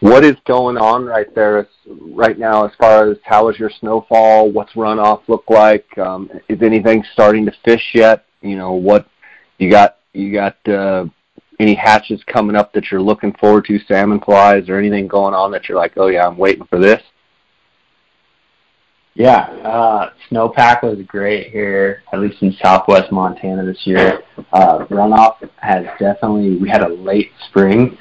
what 0.00 0.24
is 0.24 0.36
going 0.46 0.76
on 0.76 1.04
right 1.04 1.32
there 1.34 1.66
right 1.88 2.38
now 2.38 2.64
as 2.64 2.72
far 2.78 3.10
as 3.10 3.18
how 3.24 3.48
is 3.48 3.58
your 3.58 3.70
snowfall? 3.80 4.50
What's 4.50 4.74
runoff 4.74 5.22
look 5.28 5.44
like? 5.48 5.86
Um, 5.98 6.30
is 6.48 6.62
anything 6.62 7.04
starting 7.12 7.44
to 7.46 7.52
fish 7.64 7.82
yet? 7.94 8.24
You 8.40 8.56
know 8.56 8.72
what 8.72 9.08
you 9.58 9.70
got? 9.70 9.96
You 10.12 10.32
got 10.32 10.68
uh, 10.68 11.06
any 11.58 11.74
hatches 11.74 12.22
coming 12.26 12.54
up 12.54 12.72
that 12.74 12.90
you're 12.90 13.02
looking 13.02 13.32
forward 13.34 13.64
to? 13.66 13.80
Salmon 13.80 14.20
flies 14.20 14.68
or 14.68 14.78
anything 14.78 15.08
going 15.08 15.34
on 15.34 15.50
that 15.50 15.68
you're 15.68 15.78
like, 15.78 15.94
oh 15.96 16.06
yeah, 16.06 16.26
I'm 16.26 16.38
waiting 16.38 16.66
for 16.66 16.78
this. 16.78 17.02
Yeah, 19.18 19.50
uh, 19.64 20.12
snowpack 20.30 20.84
was 20.84 21.04
great 21.08 21.50
here, 21.50 22.04
at 22.12 22.20
least 22.20 22.40
in 22.40 22.56
southwest 22.62 23.10
Montana 23.10 23.64
this 23.64 23.84
year. 23.84 24.22
Uh, 24.52 24.86
runoff 24.86 25.38
has 25.56 25.86
definitely, 25.98 26.56
we 26.56 26.68
had 26.68 26.82
a 26.82 26.88
late 26.88 27.32
spring, 27.48 27.98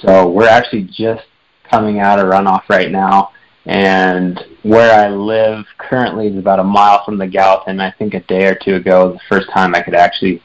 so 0.00 0.30
we're 0.30 0.46
actually 0.46 0.84
just 0.84 1.24
coming 1.68 1.98
out 1.98 2.20
of 2.20 2.26
runoff 2.26 2.68
right 2.68 2.92
now. 2.92 3.32
And 3.66 4.38
where 4.62 4.92
I 4.92 5.08
live 5.08 5.64
currently 5.76 6.28
is 6.28 6.38
about 6.38 6.60
a 6.60 6.64
mile 6.64 7.04
from 7.04 7.18
the 7.18 7.26
Gallatin. 7.26 7.80
I 7.80 7.90
think 7.90 8.14
a 8.14 8.20
day 8.20 8.46
or 8.46 8.54
two 8.54 8.76
ago, 8.76 9.08
was 9.08 9.14
the 9.16 9.36
first 9.36 9.50
time 9.50 9.74
I 9.74 9.82
could 9.82 9.96
actually 9.96 10.40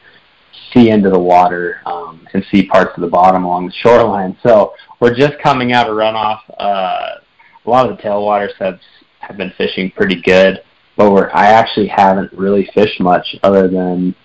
see 0.74 0.90
into 0.90 1.12
the 1.12 1.20
water 1.20 1.82
um, 1.86 2.28
and 2.34 2.44
see 2.50 2.66
parts 2.66 2.94
of 2.96 3.02
the 3.02 3.08
bottom 3.08 3.44
along 3.44 3.68
the 3.68 3.74
shoreline. 3.74 4.36
So 4.42 4.74
we're 5.00 5.14
just 5.14 5.38
coming 5.38 5.72
out 5.72 5.88
of 5.88 5.96
runoff. 5.96 6.40
Uh, 6.58 7.20
a 7.64 7.70
lot 7.70 7.88
of 7.88 7.96
the 7.96 8.02
tailwater 8.02 8.50
sets 8.58 8.82
have 9.28 9.38
been 9.38 9.54
fishing 9.58 9.92
pretty 9.92 10.22
good, 10.22 10.62
but 10.96 11.12
we're, 11.12 11.30
I 11.34 11.48
actually 11.48 11.88
haven't 11.88 12.32
really 12.34 12.70
fished 12.74 13.00
much 13.00 13.36
other 13.44 13.68
than, 13.68 14.16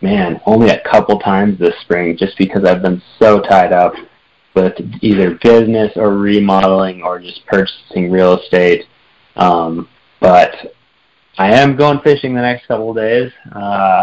man, 0.00 0.40
only 0.46 0.70
a 0.70 0.82
couple 0.82 1.18
times 1.18 1.58
this 1.58 1.74
spring 1.82 2.16
just 2.16 2.36
because 2.38 2.64
I've 2.64 2.82
been 2.82 3.02
so 3.18 3.40
tied 3.40 3.72
up 3.72 3.92
with 4.54 4.74
either 5.02 5.38
business 5.42 5.92
or 5.96 6.16
remodeling 6.16 7.02
or 7.02 7.20
just 7.20 7.46
purchasing 7.46 8.10
real 8.10 8.38
estate. 8.38 8.86
Um, 9.36 9.88
but 10.20 10.74
I 11.38 11.54
am 11.54 11.76
going 11.76 12.00
fishing 12.00 12.34
the 12.34 12.42
next 12.42 12.66
couple 12.66 12.90
of 12.90 12.96
days, 12.96 13.30
uh, 13.52 14.02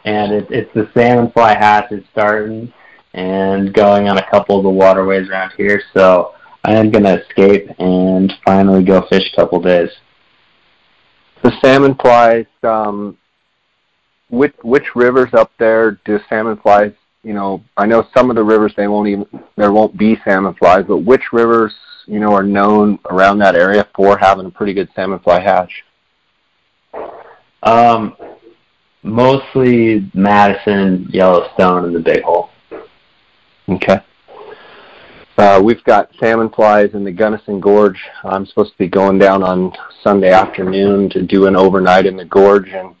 and 0.04 0.32
it, 0.32 0.46
it's 0.50 0.72
the 0.72 0.88
salmon 0.94 1.30
fly 1.32 1.54
hatch 1.54 1.92
is 1.92 2.04
starting 2.12 2.72
and 3.12 3.74
going 3.74 4.08
on 4.08 4.18
a 4.18 4.30
couple 4.30 4.56
of 4.56 4.62
the 4.62 4.70
waterways 4.70 5.28
around 5.28 5.52
here. 5.56 5.82
So 5.92 6.34
I 6.66 6.74
am 6.74 6.90
going 6.90 7.04
to 7.04 7.22
escape 7.22 7.70
and 7.78 8.32
finally 8.44 8.84
go 8.84 9.06
fish 9.08 9.32
a 9.32 9.36
couple 9.36 9.60
days. 9.60 9.90
The 11.42 11.52
salmon 11.62 11.94
flies. 11.94 12.46
Um, 12.62 13.16
which 14.28 14.54
which 14.62 14.96
rivers 14.96 15.32
up 15.32 15.52
there 15.58 16.00
do 16.04 16.18
salmon 16.28 16.56
flies 16.56 16.92
you 17.26 17.32
know, 17.32 17.60
I 17.76 17.86
know 17.86 18.06
some 18.16 18.30
of 18.30 18.36
the 18.36 18.44
rivers 18.44 18.72
they 18.76 18.86
won't 18.86 19.08
even 19.08 19.26
there 19.56 19.72
won't 19.72 19.98
be 19.98 20.16
salmon 20.24 20.54
flies, 20.54 20.84
but 20.86 20.98
which 20.98 21.32
rivers, 21.32 21.74
you 22.06 22.20
know, 22.20 22.32
are 22.32 22.44
known 22.44 23.00
around 23.10 23.38
that 23.40 23.56
area 23.56 23.88
for 23.96 24.16
having 24.16 24.46
a 24.46 24.50
pretty 24.50 24.72
good 24.72 24.88
salmon 24.94 25.18
fly 25.18 25.40
hatch? 25.40 25.82
Um, 27.64 28.16
mostly 29.02 30.08
Madison, 30.14 31.08
Yellowstone, 31.10 31.86
and 31.86 31.96
the 31.96 32.00
Big 32.00 32.22
Hole. 32.22 32.50
Okay. 33.68 33.98
Uh, 35.38 35.60
we've 35.62 35.84
got 35.84 36.10
salmon 36.18 36.48
flies 36.48 36.90
in 36.94 37.04
the 37.04 37.12
Gunnison 37.12 37.60
Gorge. 37.60 38.02
I'm 38.24 38.46
supposed 38.46 38.72
to 38.72 38.78
be 38.78 38.88
going 38.88 39.18
down 39.18 39.42
on 39.42 39.70
Sunday 40.02 40.30
afternoon 40.30 41.10
to 41.10 41.22
do 41.22 41.46
an 41.46 41.54
overnight 41.54 42.06
in 42.06 42.16
the 42.16 42.24
gorge, 42.24 42.68
and 42.70 42.94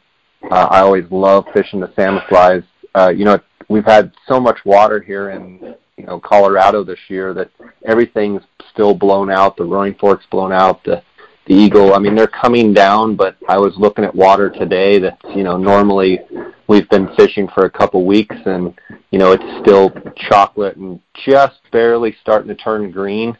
uh, 0.50 0.68
I 0.70 0.80
always 0.80 1.04
love 1.10 1.46
fishing 1.54 1.80
the 1.80 1.90
salmon 1.96 2.22
flies. 2.28 2.62
Uh, 2.94 3.08
you 3.08 3.24
know, 3.24 3.38
we've 3.68 3.86
had 3.86 4.12
so 4.28 4.38
much 4.38 4.58
water 4.66 5.00
here 5.00 5.30
in 5.30 5.74
you 5.96 6.04
know 6.04 6.20
Colorado 6.20 6.84
this 6.84 6.98
year 7.08 7.32
that 7.32 7.50
everything's 7.86 8.42
still 8.70 8.92
blown 8.92 9.30
out. 9.30 9.56
The 9.56 9.64
Roaring 9.64 9.94
Fork's 9.94 10.26
blown 10.30 10.52
out. 10.52 10.84
The 10.84 11.02
the 11.46 11.54
Eagle. 11.54 11.94
I 11.94 11.98
mean, 11.98 12.14
they're 12.14 12.26
coming 12.26 12.72
down, 12.72 13.16
but 13.16 13.36
I 13.48 13.58
was 13.58 13.74
looking 13.76 14.04
at 14.04 14.14
water 14.14 14.50
today 14.50 14.98
that 14.98 15.18
you 15.34 15.42
know 15.42 15.56
normally 15.56 16.20
we've 16.68 16.88
been 16.90 17.14
fishing 17.16 17.48
for 17.54 17.64
a 17.64 17.70
couple 17.70 18.04
weeks, 18.04 18.36
and 18.44 18.78
you 19.10 19.18
know 19.18 19.32
it's 19.32 19.60
still 19.62 19.90
chocolate 20.28 20.76
and 20.76 21.00
just 21.24 21.60
barely 21.72 22.14
starting 22.20 22.48
to 22.48 22.54
turn 22.54 22.90
green. 22.90 23.36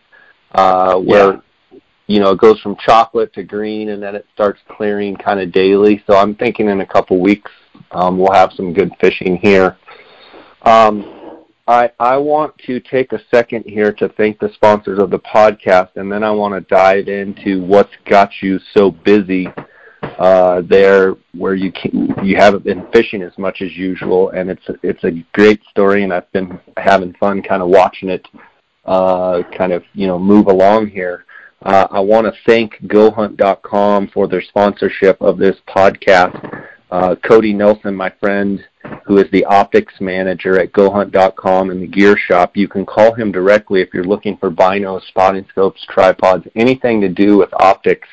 Uh, 0.53 0.97
where 0.97 1.43
yeah. 1.73 1.79
you 2.07 2.21
know 2.21 2.31
it 2.31 2.39
goes 2.39 2.61
from 2.61 2.77
chocolate 2.77 3.33
to 3.35 3.43
green, 3.43 3.91
and 3.91 4.03
then 4.03 4.15
it 4.15 4.27
starts 4.33 4.61
clearing 4.69 5.17
kind 5.17 5.41
of 5.41 5.53
daily. 5.53 6.03
So 6.07 6.17
I'm 6.17 6.35
thinking 6.35 6.69
in 6.69 6.81
a 6.81 6.87
couple 6.87 7.21
weeks 7.21 7.51
um, 7.91 8.19
we'll 8.19 8.33
have 8.33 8.53
some 8.53 8.73
good 8.73 8.93
fishing 9.01 9.37
here. 9.37 9.77
Um, 10.63 11.16
I, 11.69 11.91
I 11.99 12.17
want 12.17 12.57
to 12.67 12.79
take 12.79 13.13
a 13.13 13.21
second 13.31 13.65
here 13.67 13.93
to 13.95 14.09
thank 14.11 14.39
the 14.39 14.53
sponsors 14.55 15.01
of 15.01 15.11
the 15.11 15.19
podcast, 15.19 15.97
and 15.97 16.11
then 16.11 16.23
I 16.23 16.31
want 16.31 16.55
to 16.55 16.61
dive 16.75 17.09
into 17.09 17.63
what's 17.65 17.93
got 18.05 18.31
you 18.41 18.61
so 18.73 18.93
busy 18.93 19.49
uh, 20.03 20.63
there, 20.65 21.15
where 21.35 21.55
you 21.55 21.73
can, 21.73 22.15
you 22.23 22.37
haven't 22.37 22.63
been 22.63 22.87
fishing 22.93 23.23
as 23.23 23.37
much 23.37 23.63
as 23.63 23.77
usual, 23.77 24.31
and 24.31 24.49
it's 24.49 24.63
it's 24.85 25.03
a 25.03 25.11
great 25.33 25.61
story, 25.71 26.05
and 26.05 26.13
I've 26.13 26.31
been 26.31 26.61
having 26.77 27.15
fun 27.15 27.43
kind 27.43 27.63
of 27.63 27.69
watching 27.69 28.11
it, 28.11 28.29
uh, 28.85 29.43
kind 29.57 29.73
of 29.73 29.83
you 29.93 30.07
know 30.07 30.21
move 30.21 30.47
along 30.47 30.89
here. 30.89 31.25
Uh, 31.63 31.89
I 31.91 31.99
want 31.99 32.27
to 32.27 32.41
thank 32.47 32.75
GoHunt.com 32.83 34.09
for 34.15 34.29
their 34.29 34.43
sponsorship 34.43 35.21
of 35.21 35.39
this 35.39 35.57
podcast. 35.69 36.65
Uh, 36.93 37.17
Cody 37.17 37.53
Nelson, 37.53 37.95
my 37.95 38.11
friend, 38.21 38.65
who 39.05 39.19
is 39.19 39.31
the 39.31 39.45
optics 39.45 39.95
manager 40.01 40.59
at 40.61 40.73
GoHunt.com 40.73 41.71
and 41.71 41.81
the 41.83 41.87
gear 41.87 42.17
shop. 42.17 42.57
You 42.57 42.67
can 42.69 42.85
call 42.85 43.15
him 43.15 43.31
directly 43.31 43.81
if 43.81 43.95
you're 43.95 44.03
looking 44.05 44.37
for 44.37 44.51
binos, 44.51 45.07
spotting 45.07 45.47
scopes, 45.49 45.87
tripods, 45.89 46.45
anything 46.55 47.01
to 47.01 47.09
do 47.09 47.39
with 47.39 47.49
optics 47.55 48.09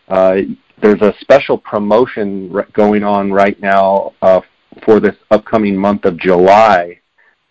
Uh, 0.09 0.37
there's 0.80 1.02
a 1.02 1.12
special 1.20 1.59
promotion 1.59 2.50
going 2.72 3.04
on 3.04 3.30
right 3.33 3.61
now 3.61 4.14
uh, 4.22 4.40
for 4.85 5.00
this 5.00 5.16
upcoming 5.30 5.76
month 5.76 6.04
of 6.04 6.18
July, 6.18 7.00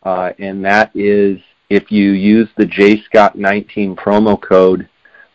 uh, 0.03 0.31
and 0.39 0.63
that 0.65 0.91
is 0.95 1.39
if 1.69 1.91
you 1.91 2.11
use 2.11 2.49
the 2.57 2.65
JScott19 2.65 3.95
promo 3.95 4.41
code, 4.41 4.87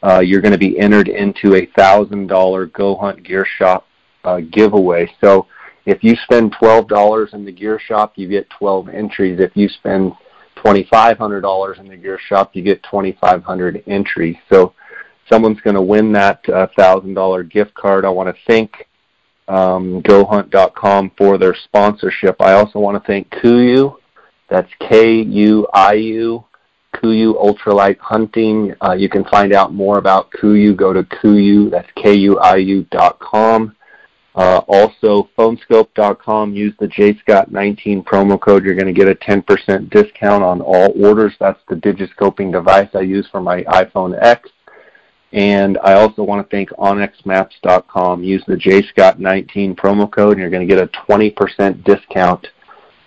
uh, 0.02 0.20
you're 0.20 0.40
going 0.40 0.52
to 0.52 0.58
be 0.58 0.78
entered 0.78 1.08
into 1.08 1.54
a 1.54 1.66
$1,000 1.66 2.72
Go 2.72 2.96
Hunt 2.96 3.22
Gear 3.24 3.46
Shop 3.58 3.86
uh, 4.24 4.40
giveaway. 4.40 5.10
So 5.20 5.46
if 5.86 6.04
you 6.04 6.16
spend 6.24 6.54
$12 6.54 7.34
in 7.34 7.44
the 7.44 7.52
gear 7.52 7.80
shop, 7.80 8.12
you 8.16 8.28
get 8.28 8.48
12 8.50 8.90
entries. 8.90 9.40
If 9.40 9.56
you 9.56 9.68
spend 9.68 10.12
$2,500 10.58 11.80
in 11.80 11.88
the 11.88 11.96
gear 11.96 12.18
shop, 12.28 12.54
you 12.54 12.62
get 12.62 12.82
2,500 12.84 13.82
entries. 13.86 14.36
So 14.52 14.74
someone's 15.30 15.60
going 15.60 15.76
to 15.76 15.82
win 15.82 16.12
that 16.12 16.46
uh, 16.48 16.66
$1,000 16.78 17.50
gift 17.50 17.74
card. 17.74 18.04
I 18.04 18.10
want 18.10 18.28
to 18.28 18.42
thank 18.46 18.86
um, 19.48 20.02
GoHunt.com 20.02 21.12
for 21.16 21.38
their 21.38 21.54
sponsorship. 21.54 22.36
I 22.40 22.52
also 22.52 22.78
want 22.80 23.02
to 23.02 23.06
thank 23.06 23.30
KUIU 23.30 23.96
that's 24.48 24.70
K-U-I-U, 24.80 26.44
KUIU 26.94 27.34
Ultralight 27.34 27.98
Hunting. 27.98 28.74
Uh, 28.82 28.92
you 28.92 29.08
can 29.08 29.24
find 29.24 29.52
out 29.52 29.72
more 29.72 29.98
about 29.98 30.30
KUIU. 30.32 30.76
Go 30.76 30.92
to 30.92 31.02
KUIU, 31.02 31.70
that's 31.70 31.88
K-U-I-U 31.96 32.84
dot 32.90 33.18
com. 33.20 33.74
Uh, 34.34 34.58
also, 34.68 35.28
phoneskope.com. 35.36 36.54
Use 36.54 36.72
the 36.78 36.86
JScott19 36.86 38.04
promo 38.04 38.40
code. 38.40 38.64
You're 38.64 38.76
going 38.76 38.86
to 38.86 38.92
get 38.92 39.08
a 39.08 39.14
10% 39.16 39.90
discount 39.90 40.44
on 40.44 40.60
all 40.60 40.92
orders. 41.02 41.34
That's 41.40 41.60
the 41.68 41.74
digiscoping 41.74 42.52
device 42.52 42.88
I 42.94 43.00
use 43.00 43.26
for 43.32 43.40
my 43.40 43.62
iPhone 43.64 44.16
X. 44.22 44.48
And 45.32 45.76
I 45.82 45.94
also 45.94 46.22
want 46.22 46.48
to 46.48 46.56
thank 46.56 46.70
onxmaps.com. 46.70 48.22
Use 48.22 48.44
the 48.46 48.54
JScott19 48.54 49.74
promo 49.74 50.10
code, 50.10 50.32
and 50.32 50.40
you're 50.40 50.50
going 50.50 50.66
to 50.66 50.72
get 50.72 50.82
a 50.82 50.88
20% 51.10 51.84
discount 51.84 52.46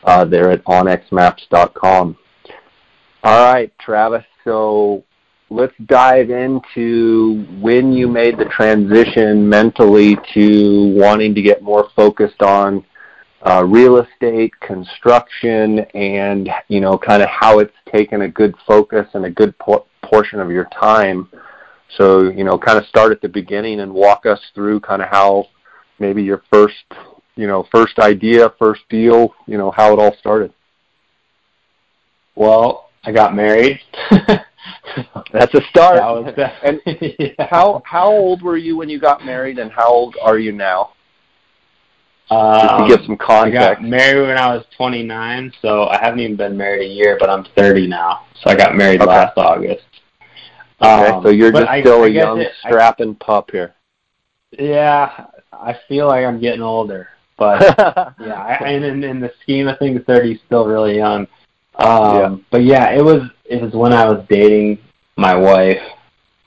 uh, 0.04 0.26
there 0.26 0.52
at 0.52 0.64
onxmaps.com. 0.66 2.18
All 3.24 3.54
right, 3.54 3.72
Travis. 3.80 4.26
So 4.44 5.04
let's 5.50 5.74
dive 5.86 6.30
into 6.30 7.46
when 7.60 7.92
you 7.92 8.08
made 8.08 8.38
the 8.38 8.46
transition 8.46 9.48
mentally 9.48 10.18
to 10.34 10.94
wanting 10.96 11.36
to 11.36 11.42
get 11.42 11.62
more 11.62 11.90
focused 11.96 12.42
on 12.42 12.84
uh, 13.44 13.64
real 13.64 13.98
estate, 13.98 14.58
construction, 14.60 15.80
and 15.94 16.50
you 16.68 16.80
know, 16.80 16.98
kind 16.98 17.22
of 17.22 17.30
how 17.30 17.60
it's 17.60 17.74
taken 17.92 18.22
a 18.22 18.28
good 18.28 18.56
focus 18.66 19.08
and 19.14 19.26
a 19.26 19.30
good 19.30 19.58
por- 19.60 19.86
portion 20.04 20.40
of 20.40 20.52
your 20.52 20.66
time. 20.66 21.28
So 21.98 22.30
you 22.30 22.44
know, 22.44 22.58
kind 22.58 22.78
of 22.78 22.86
start 22.86 23.12
at 23.12 23.22
the 23.22 23.30
beginning 23.30 23.82
and 23.82 23.94
walk 23.94 24.26
us 24.26 24.40
through 24.56 24.80
kind 24.82 25.02
of 25.02 25.10
how 25.10 25.48
maybe 26.00 26.24
your 26.24 26.44
first 26.52 26.86
you 27.36 27.48
know, 27.48 27.68
first 27.72 28.00
idea, 28.00 28.54
first 28.60 28.82
deal, 28.90 29.34
you 29.48 29.58
know, 29.58 29.72
how 29.72 29.94
it 29.94 30.00
all 30.00 30.16
started? 30.20 30.54
Well, 32.36 32.90
I 33.04 33.12
got 33.12 33.36
married. 33.36 33.80
That's 35.32 35.54
a 35.54 35.62
start. 35.70 36.36
That 36.36 36.54
and 36.64 36.82
yeah. 37.20 37.48
how 37.50 37.82
how 37.86 38.12
old 38.12 38.42
were 38.42 38.58
you 38.58 38.78
when 38.78 38.90
you 38.90 39.00
got 39.00 39.26
married, 39.26 39.60
and 39.60 39.72
how 39.72 39.88
old 39.88 40.16
are 40.22 40.38
you 40.38 40.52
now? 40.52 40.92
Um, 42.30 42.62
Just 42.62 42.78
to 42.78 42.98
give 42.98 43.06
some 43.06 43.18
context. 43.18 43.60
I 43.60 43.74
got 43.74 43.84
married 43.84 44.28
when 44.28 44.38
I 44.38 44.56
was 44.56 44.66
29, 44.78 45.52
so 45.62 45.88
I 45.88 46.00
haven't 46.02 46.22
even 46.22 46.38
been 46.38 46.56
married 46.56 46.90
a 46.90 46.94
year, 46.94 47.18
but 47.20 47.30
I'm 47.30 47.46
30 47.58 47.88
now. 47.88 48.26
So 48.42 48.50
I 48.50 48.56
got 48.56 48.74
married 48.74 49.02
okay. 49.02 49.10
last 49.10 49.38
August. 49.38 49.84
Okay, 50.82 51.08
um, 51.10 51.24
so 51.24 51.30
you're 51.30 51.52
just 51.52 51.68
I, 51.68 51.82
still 51.82 52.04
I 52.04 52.08
a 52.08 52.10
young, 52.10 52.40
it, 52.40 52.54
strapping 52.66 53.16
pup 53.16 53.52
here. 53.52 53.76
Yeah, 54.58 55.26
I 55.52 55.78
feel 55.90 56.08
like 56.08 56.26
I'm 56.26 56.40
getting 56.40 56.62
older. 56.62 57.10
But 57.42 57.76
yeah, 58.20 58.40
I, 58.40 58.68
and 58.68 58.86
in, 58.86 59.04
in 59.04 59.20
the 59.20 59.34
scheme 59.42 59.68
of 59.68 59.80
things, 59.80 60.00
30 60.06 60.34
is 60.34 60.40
still 60.46 60.68
really 60.68 60.98
young. 60.98 61.26
Um, 61.74 62.16
yeah. 62.16 62.36
But 62.52 62.64
yeah, 62.64 62.92
it 62.92 63.04
was 63.04 63.24
it 63.46 63.60
was 63.60 63.74
when 63.74 63.94
I 63.94 64.06
was 64.06 64.24
dating 64.30 64.78
my 65.18 65.34
wife 65.34 65.82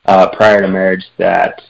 uh, 0.04 0.28
prior 0.28 0.60
to 0.60 0.68
marriage 0.68 1.04
that 1.18 1.62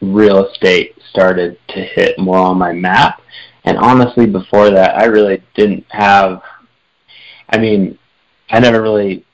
real 0.00 0.46
estate 0.46 0.94
started 1.10 1.58
to 1.70 1.80
hit 1.80 2.16
more 2.16 2.38
on 2.38 2.56
my 2.56 2.72
map. 2.72 3.22
And 3.64 3.76
honestly, 3.76 4.26
before 4.26 4.70
that, 4.70 4.96
I 4.96 5.06
really 5.06 5.42
didn't 5.56 5.86
have. 5.88 6.40
I 7.48 7.58
mean, 7.58 7.98
I 8.50 8.60
never 8.60 8.80
really 8.80 9.24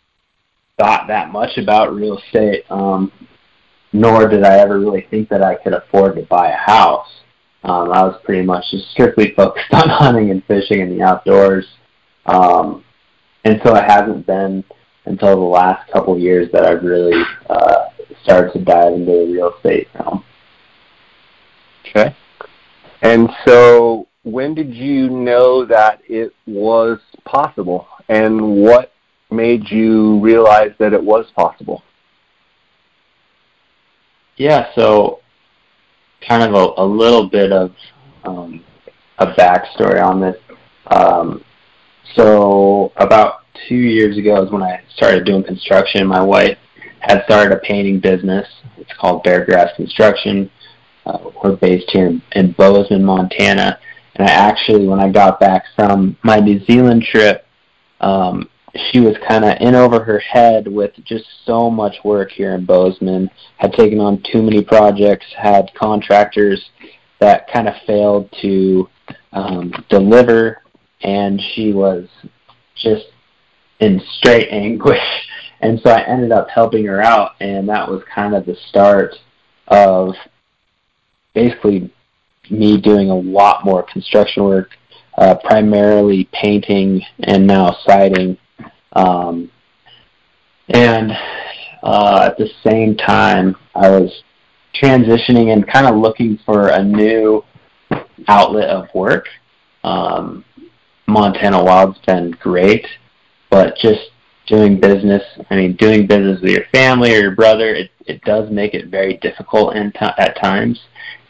thought 0.79 1.09
that 1.09 1.31
much 1.31 1.59
about 1.59 1.95
real 1.95 2.17
estate. 2.17 2.65
Um, 2.71 3.13
nor 3.93 4.29
did 4.29 4.45
I 4.45 4.61
ever 4.61 4.81
really 4.81 5.07
think 5.11 5.29
that 5.29 5.43
I 5.43 5.57
could 5.57 5.75
afford 5.75 6.17
to 6.17 6.23
buy 6.23 6.53
a 6.53 6.57
house. 6.57 7.21
Um, 7.63 7.93
I 7.93 8.03
was 8.03 8.21
pretty 8.25 8.45
much 8.45 8.65
just 8.71 8.91
strictly 8.91 9.35
focused 9.35 9.67
on 9.73 9.89
hunting 9.89 10.31
and 10.31 10.45
fishing 10.45 10.81
in 10.81 10.97
the 10.97 11.03
outdoors. 11.03 11.67
Um, 12.27 12.85
and 13.45 13.61
so 13.65 13.75
it 13.77 13.85
hasn't 13.85 14.27
been 14.27 14.65
until 15.07 15.37
the 15.37 15.43
last 15.43 15.91
couple 15.91 16.15
of 16.15 16.21
years 16.21 16.51
that 16.53 16.65
I've 16.65 16.83
really 16.83 17.23
uh, 17.49 17.87
started 18.23 18.53
to 18.53 18.65
dive 18.65 18.93
into 18.93 19.13
the 19.13 19.33
real 19.33 19.55
estate 19.55 19.89
realm. 19.95 20.25
Okay. 21.89 22.15
And 23.03 23.31
so 23.47 24.07
when 24.23 24.55
did 24.55 24.75
you 24.75 25.09
know 25.09 25.65
that 25.65 26.01
it 26.09 26.33
was 26.47 26.99
possible? 27.25 27.89
And 28.09 28.63
what 28.63 28.93
made 29.31 29.71
you 29.71 30.21
realize 30.21 30.73
that 30.79 30.93
it 30.93 31.03
was 31.03 31.27
possible? 31.35 31.83
Yeah, 34.37 34.69
so 34.75 35.21
kind 36.27 36.43
of 36.43 36.55
a, 36.55 36.83
a 36.83 36.85
little 36.85 37.29
bit 37.29 37.53
of 37.53 37.73
um, 38.25 38.65
a 39.19 39.27
backstory 39.35 40.03
on 40.03 40.21
this. 40.21 40.37
Um, 40.89 41.45
so 42.15 42.93
about 42.97 43.41
two 43.69 43.77
years 43.77 44.19
ago 44.19 44.43
is 44.45 44.51
when 44.51 44.63
I 44.63 44.83
started 44.95 45.25
doing 45.25 45.45
construction. 45.45 46.07
My 46.07 46.23
wife 46.23 46.59
had 47.01 47.25
started 47.25 47.57
a 47.57 47.61
painting 47.61 48.01
business. 48.01 48.47
It's 48.77 48.93
called 48.99 49.25
Beargrass 49.25 49.75
Construction. 49.77 50.51
Uh, 51.07 51.31
we're 51.43 51.57
based 51.57 51.91
here 51.91 52.07
in, 52.07 52.23
in 52.33 52.53
Bozeman, 52.53 53.05
Montana. 53.05 53.79
And 54.17 54.29
I 54.29 54.33
actually, 54.33 54.87
when 54.87 55.01
I 55.01 55.11
got 55.11 55.41
back 55.41 55.65
from 55.75 56.17
my 56.23 56.41
New 56.41 56.63
Zealand 56.67 57.05
trip, 57.11 57.47
um, 58.01 58.50
she 58.91 59.01
was 59.01 59.17
kind 59.27 59.45
of 59.45 59.57
in 59.61 59.75
over 59.75 60.03
her 60.03 60.19
head 60.19 60.69
with 60.69 60.93
just 61.05 61.25
so 61.45 61.71
much 61.71 61.97
work 62.05 62.31
here 62.31 62.55
in 62.55 62.65
Bozeman. 62.65 63.31
Had 63.57 63.73
taken 63.73 63.99
on 63.99 64.23
too 64.31 64.43
many 64.43 64.63
projects, 64.63 65.27
had 65.37 65.73
contractors 65.75 66.71
that 67.21 67.51
kind 67.53 67.69
of 67.69 67.75
failed 67.87 68.31
to 68.43 68.89
um, 69.33 69.73
deliver, 69.89 70.63
and 71.03 71.41
she 71.55 71.73
was 71.73 72.09
just 72.77 73.07
in 73.81 74.01
straight 74.19 74.49
anguish. 74.51 74.99
And 75.61 75.81
so 75.81 75.91
I 75.91 76.03
ended 76.03 76.33
up 76.33 76.49
helping 76.49 76.87
her 76.87 77.03
out, 77.03 77.33
and 77.41 77.69
that 77.69 77.89
was 77.89 78.03
kind 78.13 78.35
of 78.35 78.47
the 78.47 78.57
start 78.69 79.15
of 79.69 80.15
basically 81.35 81.93
me 82.51 82.81
doing 82.81 83.11
a 83.11 83.15
lot 83.15 83.65
more 83.65 83.83
construction 83.83 84.45
work, 84.45 84.71
uh, 85.19 85.35
primarily 85.45 86.29
painting 86.33 87.03
and 87.25 87.47
now 87.47 87.77
siding. 87.87 88.39
Um, 88.93 89.51
and 90.69 91.13
uh, 91.83 92.29
at 92.31 92.39
the 92.39 92.49
same 92.65 92.97
time, 92.97 93.57
I 93.75 93.91
was 93.91 94.23
transitioning 94.75 95.53
and 95.53 95.67
kind 95.67 95.87
of 95.87 95.97
looking 95.97 96.39
for 96.45 96.69
a 96.69 96.83
new 96.83 97.45
outlet 98.29 98.69
of 98.69 98.89
work. 98.95 99.27
Um, 99.83 100.45
Montana 101.07 101.63
Wild's 101.63 101.99
been 102.07 102.31
great, 102.33 102.87
but 103.51 103.77
just 103.77 104.11
doing 104.47 104.79
business, 104.81 105.23
I 105.51 105.57
mean, 105.57 105.77
doing 105.77 106.07
business 106.07 106.41
with 106.41 106.51
your 106.51 106.65
family 106.73 107.15
or 107.15 107.21
your 107.21 107.35
brother, 107.35 107.75
it, 107.75 107.91
it 108.07 108.23
does 108.23 108.51
make 108.51 108.75
it 108.75 108.89
very 108.89 109.17
difficult 109.19 109.77
in 109.77 109.93
t- 109.93 109.99
at 110.01 110.41
times. 110.41 110.81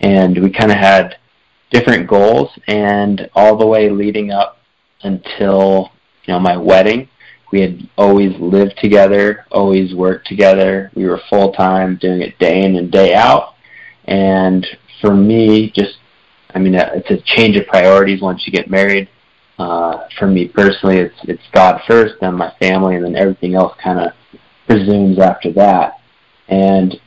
And 0.01 0.43
we 0.43 0.51
kind 0.51 0.71
of 0.71 0.79
had 0.79 1.17
different 1.71 2.09
goals, 2.09 2.51
and 2.67 3.29
all 3.35 3.57
the 3.57 3.67
way 3.67 3.91
leading 3.91 4.31
up 4.31 4.59
until 5.03 5.93
you 6.25 6.35
know 6.35 6.41
my 6.41 6.57
wedding, 6.57 7.09
we 7.51 7.61
had 7.61 7.89
always 7.99 8.33
lived 8.39 8.77
together, 8.81 9.45
always 9.51 9.95
worked 9.95 10.29
together. 10.29 10.91
We 10.95 11.07
were 11.07 11.21
full 11.29 11.53
time, 11.53 11.99
doing 12.01 12.23
it 12.23 12.39
day 12.39 12.63
in 12.63 12.77
and 12.77 12.91
day 12.91 13.15
out. 13.15 13.55
And 14.05 14.67
for 15.01 15.15
me, 15.15 15.73
just 15.75 15.97
I 16.55 16.59
mean, 16.59 16.75
it's 16.75 17.11
a 17.11 17.23
change 17.37 17.57
of 17.57 17.67
priorities 17.67 18.21
once 18.21 18.47
you 18.47 18.53
get 18.53 18.71
married. 18.71 19.09
Uh, 19.59 20.09
for 20.19 20.27
me 20.27 20.49
personally, 20.49 20.99
it's 20.99 21.17
it's 21.25 21.43
God 21.53 21.81
first, 21.87 22.15
then 22.21 22.35
my 22.35 22.53
family, 22.61 22.97
and 22.97 23.05
then 23.05 23.17
everything 23.17 23.55
else 23.55 23.75
kind 23.83 24.01
of 24.01 24.13
presumes 24.67 25.19
after 25.19 25.53
that. 25.53 26.01
And 26.49 26.99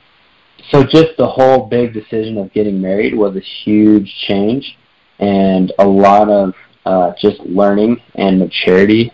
so, 0.72 0.84
just 0.84 1.18
the 1.18 1.28
whole 1.28 1.68
big 1.68 1.94
decision 1.94 2.38
of 2.38 2.54
getting 2.54 2.80
married 2.80 3.16
was 3.16 3.36
a 3.36 3.40
huge 3.40 4.14
change, 4.28 4.78
and 5.20 5.74
a 5.80 5.86
lot 5.86 6.30
of 6.30 6.54
uh, 6.86 7.14
just 7.20 7.40
learning 7.42 8.02
and 8.16 8.40
maturity 8.40 9.12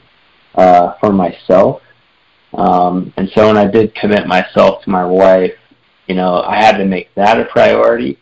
uh, 0.60 0.94
for 1.00 1.12
myself. 1.12 1.82
Um, 2.54 3.14
and 3.18 3.30
so, 3.36 3.48
when 3.48 3.58
I 3.58 3.68
did 3.68 3.96
commit 3.96 4.28
myself 4.28 4.84
to 4.84 4.90
my 4.90 5.06
wife, 5.06 5.54
you 6.08 6.16
know, 6.16 6.42
I 6.42 6.56
had 6.56 6.78
to 6.78 6.86
make 6.86 7.14
that 7.16 7.40
a 7.40 7.46
priority 7.46 8.20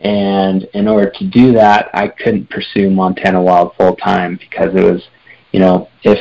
and 0.00 0.64
in 0.72 0.88
order 0.88 1.10
to 1.10 1.26
do 1.26 1.52
that, 1.52 1.90
I 1.92 2.08
couldn't 2.08 2.48
pursue 2.48 2.90
Montana 2.90 3.40
Wild 3.40 3.74
full 3.76 3.96
time 3.96 4.36
because 4.36 4.74
it 4.74 4.82
was, 4.82 5.02
you 5.52 5.60
know, 5.60 5.88
if 6.04 6.18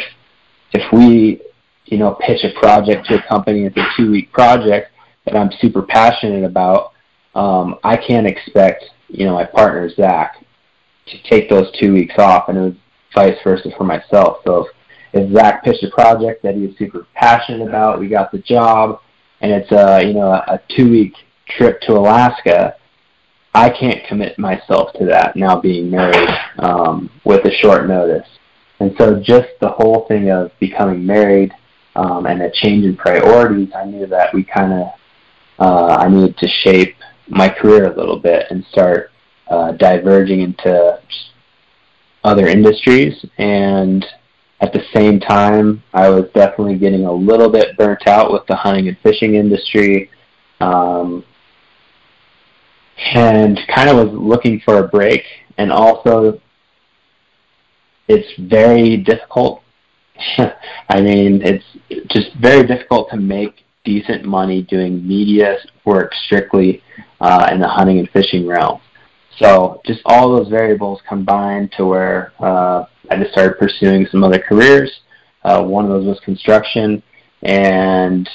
if 0.73 0.91
we, 0.91 1.41
you 1.85 1.97
know, 1.97 2.17
pitch 2.19 2.43
a 2.43 2.59
project 2.59 3.07
to 3.07 3.23
a 3.23 3.27
company, 3.27 3.65
it's 3.65 3.77
a 3.77 3.87
two 3.95 4.11
week 4.11 4.31
project 4.33 4.91
that 5.25 5.35
I'm 5.35 5.49
super 5.61 5.81
passionate 5.81 6.43
about. 6.43 6.91
Um, 7.35 7.77
I 7.83 7.95
can't 7.95 8.27
expect, 8.27 8.83
you 9.07 9.25
know, 9.25 9.33
my 9.33 9.45
partner 9.45 9.89
Zach 9.89 10.43
to 11.07 11.23
take 11.23 11.49
those 11.49 11.71
two 11.79 11.93
weeks 11.93 12.15
off, 12.17 12.49
and 12.49 12.57
it 12.57 12.61
was 12.61 12.73
vice 13.15 13.37
versa 13.43 13.69
for 13.77 13.85
myself. 13.85 14.39
So 14.45 14.65
if, 14.65 14.67
if 15.13 15.31
Zach 15.33 15.63
pitched 15.63 15.83
a 15.83 15.89
project 15.89 16.43
that 16.43 16.55
he 16.55 16.67
was 16.67 16.77
super 16.77 17.07
passionate 17.13 17.67
about, 17.67 17.99
we 17.99 18.07
got 18.07 18.31
the 18.31 18.39
job, 18.39 19.01
and 19.41 19.51
it's 19.51 19.71
a 19.71 20.05
you 20.05 20.13
know 20.13 20.31
a, 20.31 20.59
two 20.75 20.89
week 20.89 21.13
trip 21.47 21.81
to 21.81 21.93
Alaska 21.93 22.75
I 23.53 23.69
can't 23.69 24.05
commit 24.07 24.37
myself 24.37 24.93
to 24.93 25.05
that 25.05 25.35
now 25.35 25.59
being 25.59 25.89
married 25.89 26.29
um, 26.59 27.09
with 27.23 27.45
a 27.45 27.51
short 27.51 27.87
notice. 27.87 28.27
And 28.79 28.93
so 28.97 29.19
just 29.19 29.47
the 29.59 29.69
whole 29.69 30.05
thing 30.07 30.29
of 30.29 30.51
becoming 30.59 31.05
married 31.05 31.51
um, 31.95 32.25
and 32.27 32.41
a 32.41 32.51
change 32.51 32.85
in 32.85 32.95
priorities, 32.95 33.69
I 33.75 33.85
knew 33.85 34.05
that 34.05 34.33
we 34.33 34.43
kind 34.43 34.73
of, 34.73 34.87
uh, 35.59 35.97
I 35.99 36.07
needed 36.07 36.37
to 36.37 36.47
shape 36.47 36.95
my 37.27 37.49
career 37.49 37.91
a 37.91 37.97
little 37.97 38.19
bit 38.19 38.45
and 38.49 38.63
start 38.71 39.11
uh, 39.49 39.71
diverging 39.73 40.41
into 40.41 41.01
other 42.23 42.47
industries. 42.47 43.25
And 43.39 44.05
at 44.61 44.73
the 44.73 44.83
same 44.93 45.19
time, 45.19 45.81
I 45.93 46.09
was 46.09 46.25
definitely 46.33 46.77
getting 46.77 47.05
a 47.05 47.11
little 47.11 47.49
bit 47.49 47.77
burnt 47.77 48.07
out 48.07 48.31
with 48.31 48.45
the 48.47 48.55
hunting 48.55 48.87
and 48.89 48.97
fishing 49.01 49.35
industry. 49.35 50.09
Um, 50.59 51.23
and 53.13 53.57
kind 53.73 53.89
of 53.89 53.95
was 53.95 54.13
looking 54.13 54.59
for 54.65 54.79
a 54.79 54.87
break. 54.87 55.23
And 55.57 55.71
also, 55.71 56.41
it's 58.09 58.27
very 58.39 58.97
difficult. 58.97 59.63
I 60.89 60.99
mean, 61.01 61.41
it's 61.41 61.65
just 62.09 62.33
very 62.35 62.67
difficult 62.67 63.09
to 63.11 63.17
make 63.17 63.63
decent 63.85 64.25
money 64.25 64.63
doing 64.63 65.07
media 65.07 65.57
work 65.85 66.13
strictly 66.25 66.83
uh, 67.21 67.47
in 67.51 67.61
the 67.61 67.67
hunting 67.67 67.99
and 67.99 68.09
fishing 68.09 68.45
realm. 68.45 68.81
So 69.37 69.81
just 69.85 70.01
all 70.05 70.35
those 70.35 70.49
variables 70.49 71.01
combined 71.07 71.71
to 71.77 71.85
where 71.85 72.33
uh, 72.39 72.85
I 73.09 73.17
just 73.17 73.31
started 73.31 73.57
pursuing 73.57 74.07
some 74.07 74.23
other 74.23 74.39
careers. 74.39 74.91
Uh, 75.43 75.63
one 75.63 75.85
of 75.85 75.91
those 75.91 76.05
was 76.05 76.19
construction, 76.21 77.01
and 77.43 78.29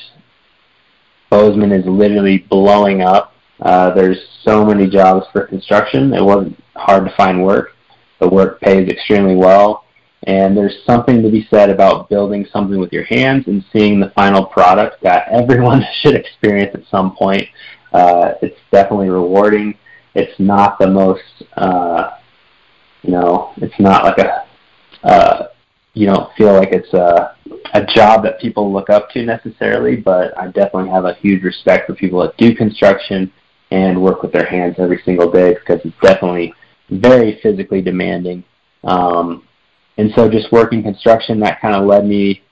Bozeman 1.31 1.73
is 1.73 1.85
literally 1.87 2.39
blowing 2.39 3.03
up 3.03 3.35
uh, 3.61 3.95
there's 3.95 4.19
so 4.43 4.65
many 4.65 4.89
jobs 4.89 5.27
for 5.33 5.47
construction. 5.47 6.13
It 6.13 6.23
wasn't 6.23 6.63
hard 6.77 7.07
to 7.07 7.17
find 7.17 7.45
work. 7.45 7.75
The 8.21 8.29
work 8.29 8.61
pays 8.61 8.89
extremely 8.89 9.37
well. 9.37 9.85
And 10.27 10.57
there's 10.57 10.77
something 10.87 11.23
to 11.23 11.31
be 11.31 11.47
said 11.51 11.69
about 11.69 12.09
building 12.09 12.47
something 12.51 12.79
with 12.79 12.93
your 12.93 13.05
hands 13.05 13.47
and 13.47 13.65
seeing 13.73 14.01
the 14.01 14.11
final 14.11 14.47
product 14.47 15.03
that 15.03 15.29
everyone 15.31 15.85
should 16.01 16.15
experience 16.15 16.75
at 16.75 16.87
some 16.91 17.15
point. 17.15 17.47
Uh, 17.93 18.33
it's 18.43 18.59
definitely 18.73 19.11
rewarding. 19.11 19.77
It's 20.15 20.39
not 20.39 20.79
the 20.79 20.87
most, 20.87 21.23
uh, 21.57 22.13
you 23.03 23.11
know, 23.11 23.53
it's 23.59 23.79
not 23.79 24.05
like 24.05 24.19
a, 24.19 24.44
uh, 25.05 25.47
you 25.93 26.07
don't 26.07 26.33
feel 26.35 26.55
like 26.55 26.71
it's 26.73 26.93
a, 26.93 27.37
a 27.75 27.85
job 27.87 28.25
that 28.25 28.41
people 28.41 28.73
look 28.73 28.91
up 28.91 29.11
to 29.11 29.23
necessarily, 29.23 29.97
but 29.97 30.37
I 30.37 30.47
definitely 30.47 30.91
have 30.91 31.05
a 31.05 31.15
huge 31.15 31.43
respect 31.43 31.87
for 31.87 31.95
people 31.95 32.21
that 32.23 32.37
do 32.37 32.55
construction 32.55 33.33
and 33.71 34.03
work 34.03 34.23
with 34.23 34.33
their 34.33 34.47
hands 34.47 34.77
every 34.79 35.01
single 35.05 35.31
day 35.31 35.55
because 35.55 35.81
it's 35.85 35.97
definitely 36.03 36.53
very 36.91 37.39
physically 37.43 37.81
demanding. 37.81 38.43
Um, 38.83 39.47
and 39.97 40.11
so 40.17 40.29
just 40.29 40.51
working 40.51 40.83
construction, 40.83 41.39
that 41.41 41.61
kind 41.61 41.75
of 41.75 41.87
led 41.87 42.07
me 42.07 42.43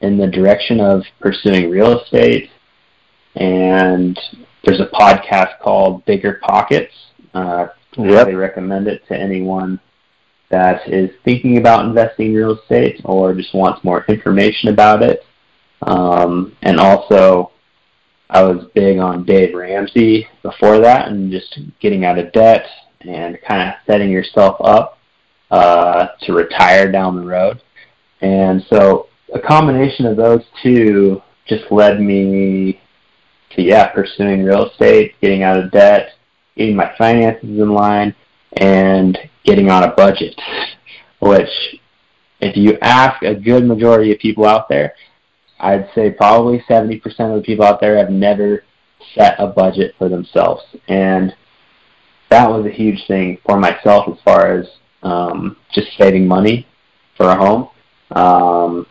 in 0.00 0.16
the 0.16 0.26
direction 0.26 0.80
of 0.80 1.02
pursuing 1.20 1.70
real 1.70 2.00
estate. 2.00 2.50
And 3.34 4.18
there's 4.64 4.80
a 4.80 4.86
podcast 4.86 5.58
called 5.60 6.04
Bigger 6.06 6.40
Pockets. 6.42 6.92
Uh, 7.34 7.68
yep. 7.98 8.10
I 8.10 8.14
highly 8.14 8.34
recommend 8.34 8.88
it 8.88 9.02
to 9.08 9.16
anyone 9.16 9.80
that 10.50 10.88
is 10.88 11.10
thinking 11.24 11.58
about 11.58 11.84
investing 11.84 12.28
in 12.28 12.34
real 12.34 12.58
estate 12.58 13.00
or 13.04 13.34
just 13.34 13.54
wants 13.54 13.82
more 13.84 14.04
information 14.08 14.68
about 14.68 15.02
it. 15.02 15.24
Um, 15.82 16.56
and 16.62 16.78
also, 16.78 17.52
I 18.30 18.42
was 18.42 18.66
big 18.74 18.98
on 18.98 19.24
Dave 19.24 19.54
Ramsey 19.54 20.26
before 20.42 20.80
that 20.80 21.08
and 21.08 21.30
just 21.30 21.58
getting 21.80 22.04
out 22.04 22.18
of 22.18 22.32
debt 22.32 22.66
and 23.00 23.38
kind 23.46 23.68
of 23.68 23.74
setting 23.86 24.10
yourself 24.10 24.56
up 24.60 24.98
uh, 25.50 26.08
to 26.22 26.32
retire 26.32 26.90
down 26.90 27.16
the 27.16 27.26
road. 27.26 27.62
And 28.20 28.64
so 28.68 29.08
a 29.32 29.38
combination 29.38 30.06
of 30.06 30.16
those 30.16 30.42
two 30.62 31.22
just 31.46 31.70
led 31.70 32.00
me 32.00 32.80
to, 33.50 33.62
yeah, 33.62 33.88
pursuing 33.88 34.42
real 34.42 34.70
estate, 34.70 35.14
getting 35.20 35.42
out 35.42 35.58
of 35.58 35.70
debt, 35.70 36.14
getting 36.56 36.76
my 36.76 36.92
finances 36.96 37.48
in 37.48 37.72
line, 37.72 38.14
and 38.56 39.18
getting 39.46 39.70
on 39.70 39.84
a 39.84 39.94
budget, 39.94 40.34
which 41.20 41.48
if 42.40 42.56
you 42.56 42.76
ask 42.82 43.22
a 43.22 43.34
good 43.34 43.64
majority 43.64 44.12
of 44.12 44.18
people 44.18 44.44
out 44.44 44.68
there, 44.68 44.94
I'd 45.58 45.88
say 45.94 46.10
probably 46.10 46.62
70% 46.68 47.02
of 47.04 47.36
the 47.36 47.42
people 47.42 47.64
out 47.64 47.80
there 47.80 47.96
have 47.96 48.10
never 48.10 48.64
set 49.14 49.36
a 49.38 49.46
budget 49.46 49.94
for 49.96 50.08
themselves. 50.08 50.62
And 50.88 51.34
that 52.30 52.48
was 52.50 52.66
a 52.66 52.70
huge 52.70 53.06
thing 53.06 53.38
for 53.46 53.58
myself 53.58 54.08
as 54.08 54.18
far 54.24 54.58
as 54.58 54.66
um, 55.02 55.56
just 55.72 55.88
saving 55.98 56.26
money 56.26 56.66
for 57.16 57.26
a 57.26 57.36
home. 57.36 57.68
Um, 58.10 58.86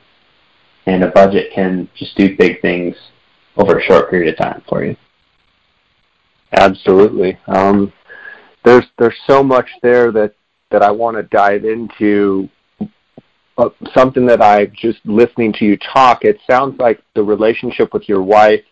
and 0.87 1.03
a 1.03 1.11
budget 1.11 1.51
can 1.53 1.89
just 1.95 2.15
do 2.17 2.35
big 2.37 2.61
things 2.61 2.95
over 3.57 3.77
a 3.77 3.83
short 3.83 4.09
period 4.09 4.33
of 4.33 4.37
time 4.37 4.63
for 4.67 4.83
you. 4.83 4.95
Absolutely. 6.51 7.37
Um, 7.47 7.91
there's 8.63 8.85
there's 8.97 9.17
so 9.27 9.43
much 9.43 9.67
there 9.81 10.11
that 10.11 10.33
that 10.75 10.83
I 10.83 10.91
want 10.91 11.15
to 11.15 11.23
dive 11.23 11.63
into 11.63 12.49
uh, 13.57 13.69
something 13.93 14.25
that 14.25 14.41
I 14.41 14.65
just 14.65 14.99
listening 15.05 15.53
to 15.53 15.63
you 15.63 15.77
talk, 15.77 16.25
it 16.25 16.37
sounds 16.51 16.77
like 16.81 17.01
the 17.13 17.23
relationship 17.23 17.93
with 17.93 18.09
your 18.09 18.21
wife 18.21 18.65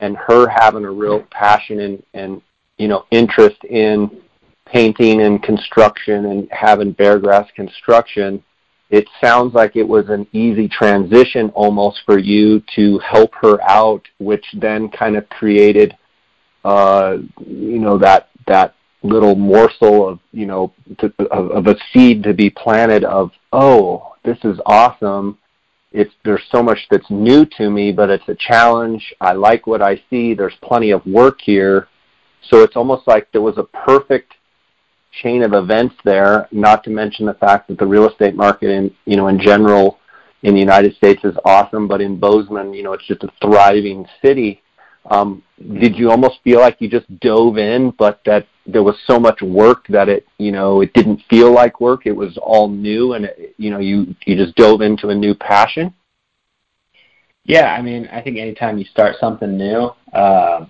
and 0.00 0.16
her 0.16 0.48
having 0.48 0.86
a 0.86 0.90
real 0.90 1.22
passion 1.30 1.80
and, 1.80 2.02
and 2.14 2.42
you 2.78 2.88
know 2.88 3.04
interest 3.10 3.62
in 3.64 4.22
painting 4.64 5.20
and 5.20 5.42
construction 5.42 6.24
and 6.24 6.48
having 6.50 6.94
Beargrass 6.94 7.52
construction, 7.54 8.42
it 8.88 9.06
sounds 9.20 9.52
like 9.52 9.76
it 9.76 9.86
was 9.86 10.08
an 10.08 10.26
easy 10.32 10.68
transition 10.68 11.50
almost 11.50 12.00
for 12.06 12.18
you 12.18 12.62
to 12.76 12.98
help 13.00 13.34
her 13.42 13.60
out, 13.68 14.08
which 14.20 14.46
then 14.54 14.88
kind 14.88 15.18
of 15.18 15.28
created, 15.28 15.94
uh, 16.64 17.18
you 17.46 17.78
know, 17.78 17.98
that 17.98 18.30
that 18.46 18.74
little 19.02 19.34
morsel 19.34 20.08
of 20.08 20.20
you 20.32 20.46
know 20.46 20.72
to, 20.98 21.12
of, 21.30 21.50
of 21.50 21.66
a 21.66 21.76
seed 21.92 22.22
to 22.22 22.32
be 22.32 22.48
planted 22.50 23.04
of 23.04 23.32
oh 23.52 24.14
this 24.24 24.38
is 24.44 24.60
awesome. 24.66 25.38
It's 25.90 26.14
there's 26.24 26.44
so 26.50 26.62
much 26.62 26.78
that's 26.90 27.10
new 27.10 27.44
to 27.58 27.70
me 27.70 27.92
but 27.92 28.10
it's 28.10 28.28
a 28.28 28.36
challenge. 28.36 29.14
I 29.20 29.32
like 29.32 29.66
what 29.66 29.82
i 29.82 30.00
see. 30.08 30.34
There's 30.34 30.54
plenty 30.62 30.90
of 30.90 31.04
work 31.06 31.40
here. 31.40 31.88
So 32.48 32.62
it's 32.62 32.76
almost 32.76 33.06
like 33.06 33.30
there 33.32 33.40
was 33.40 33.58
a 33.58 33.64
perfect 33.64 34.34
chain 35.22 35.42
of 35.42 35.52
events 35.52 35.94
there, 36.04 36.48
not 36.50 36.82
to 36.84 36.90
mention 36.90 37.26
the 37.26 37.34
fact 37.34 37.68
that 37.68 37.78
the 37.78 37.86
real 37.86 38.08
estate 38.08 38.34
market 38.34 38.70
in 38.70 38.94
you 39.04 39.16
know 39.16 39.28
in 39.28 39.40
general 39.40 39.98
in 40.42 40.54
the 40.54 40.60
United 40.60 40.94
States 40.96 41.24
is 41.24 41.36
awesome, 41.44 41.86
but 41.86 42.00
in 42.00 42.18
Bozeman, 42.18 42.74
you 42.74 42.82
know, 42.82 42.92
it's 42.92 43.06
just 43.06 43.22
a 43.22 43.32
thriving 43.40 44.06
city. 44.20 44.61
Um, 45.10 45.42
did 45.80 45.96
you 45.96 46.10
almost 46.10 46.40
feel 46.44 46.60
like 46.60 46.76
you 46.80 46.88
just 46.88 47.06
dove 47.20 47.58
in, 47.58 47.90
but 47.98 48.20
that 48.24 48.46
there 48.66 48.82
was 48.82 48.96
so 49.06 49.18
much 49.18 49.42
work 49.42 49.86
that 49.88 50.08
it, 50.08 50.26
you 50.38 50.52
know, 50.52 50.80
it 50.80 50.92
didn't 50.94 51.22
feel 51.28 51.52
like 51.52 51.80
work. 51.80 52.06
It 52.06 52.12
was 52.12 52.38
all 52.38 52.68
new, 52.68 53.14
and 53.14 53.24
it, 53.24 53.54
you 53.58 53.70
know, 53.70 53.78
you 53.78 54.14
you 54.26 54.36
just 54.36 54.54
dove 54.56 54.80
into 54.80 55.08
a 55.08 55.14
new 55.14 55.34
passion. 55.34 55.92
Yeah, 57.44 57.74
I 57.74 57.82
mean, 57.82 58.08
I 58.12 58.20
think 58.20 58.38
anytime 58.38 58.78
you 58.78 58.84
start 58.84 59.16
something 59.18 59.56
new, 59.56 59.90
uh, 60.12 60.66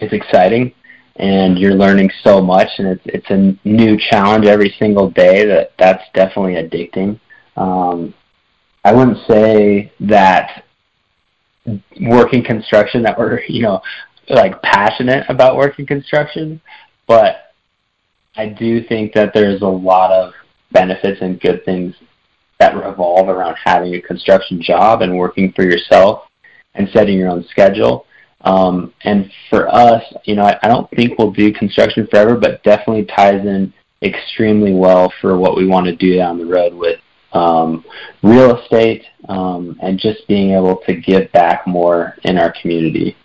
it's 0.00 0.12
exciting 0.12 0.74
and 1.16 1.58
you're 1.58 1.74
learning 1.74 2.10
so 2.22 2.40
much 2.40 2.68
and 2.78 2.88
it's 2.88 3.02
it's 3.04 3.30
a 3.30 3.68
new 3.68 3.98
challenge 4.10 4.46
every 4.46 4.74
single 4.78 5.10
day 5.10 5.44
that 5.44 5.72
that's 5.78 6.04
definitely 6.14 6.54
addicting 6.54 7.20
um, 7.56 8.14
i 8.84 8.92
wouldn't 8.92 9.18
say 9.28 9.92
that 10.00 10.64
working 12.02 12.44
construction 12.44 13.02
that 13.02 13.18
we're 13.18 13.40
you 13.48 13.62
know 13.62 13.80
like 14.28 14.60
passionate 14.62 15.24
about 15.28 15.56
working 15.56 15.86
construction 15.86 16.60
but 17.06 17.52
i 18.36 18.46
do 18.46 18.82
think 18.84 19.12
that 19.12 19.32
there's 19.34 19.62
a 19.62 19.66
lot 19.66 20.10
of 20.10 20.32
benefits 20.72 21.20
and 21.20 21.40
good 21.40 21.64
things 21.64 21.94
that 22.60 22.76
revolve 22.76 23.28
around 23.28 23.56
having 23.64 23.94
a 23.94 24.00
construction 24.00 24.62
job 24.62 25.02
and 25.02 25.16
working 25.16 25.52
for 25.52 25.64
yourself 25.64 26.24
and 26.74 26.88
setting 26.92 27.18
your 27.18 27.30
own 27.30 27.44
schedule. 27.50 28.06
Um, 28.42 28.92
and 29.02 29.30
for 29.48 29.68
us, 29.74 30.02
you 30.24 30.36
know, 30.36 30.42
I, 30.42 30.58
I 30.62 30.68
don't 30.68 30.88
think 30.90 31.18
we'll 31.18 31.32
do 31.32 31.52
construction 31.52 32.06
forever, 32.10 32.36
but 32.36 32.62
definitely 32.62 33.06
ties 33.06 33.44
in 33.44 33.72
extremely 34.02 34.72
well 34.72 35.12
for 35.20 35.38
what 35.38 35.56
we 35.56 35.66
want 35.66 35.86
to 35.86 35.96
do 35.96 36.16
down 36.16 36.38
the 36.38 36.46
road 36.46 36.74
with 36.74 37.00
um, 37.32 37.84
real 38.22 38.58
estate 38.58 39.04
um, 39.28 39.78
and 39.82 39.98
just 39.98 40.26
being 40.28 40.52
able 40.52 40.76
to 40.86 40.94
give 40.94 41.30
back 41.32 41.66
more 41.66 42.16
in 42.24 42.38
our 42.38 42.52
community. 42.60 43.16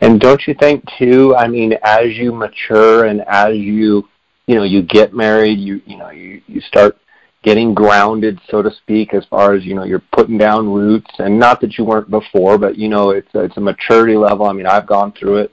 And 0.00 0.20
don't 0.20 0.46
you 0.46 0.54
think 0.54 0.84
too? 0.98 1.34
I 1.36 1.46
mean, 1.46 1.74
as 1.82 2.16
you 2.16 2.32
mature 2.32 3.04
and 3.04 3.22
as 3.26 3.56
you, 3.56 4.08
you 4.46 4.54
know, 4.54 4.62
you 4.62 4.82
get 4.82 5.14
married, 5.14 5.58
you 5.58 5.82
you 5.84 5.98
know, 5.98 6.10
you 6.10 6.40
you 6.46 6.60
start 6.62 6.98
getting 7.42 7.74
grounded, 7.74 8.38
so 8.50 8.62
to 8.62 8.70
speak, 8.70 9.14
as 9.14 9.24
far 9.26 9.54
as 9.54 9.64
you 9.64 9.74
know, 9.74 9.84
you're 9.84 10.02
putting 10.12 10.38
down 10.38 10.70
roots, 10.70 11.10
and 11.18 11.38
not 11.38 11.60
that 11.60 11.76
you 11.78 11.84
weren't 11.84 12.10
before, 12.10 12.58
but 12.58 12.76
you 12.76 12.88
know, 12.88 13.10
it's 13.10 13.34
a, 13.34 13.40
it's 13.40 13.56
a 13.56 13.60
maturity 13.60 14.16
level. 14.16 14.46
I 14.46 14.52
mean, 14.52 14.66
I've 14.66 14.86
gone 14.86 15.12
through 15.12 15.38
it 15.38 15.52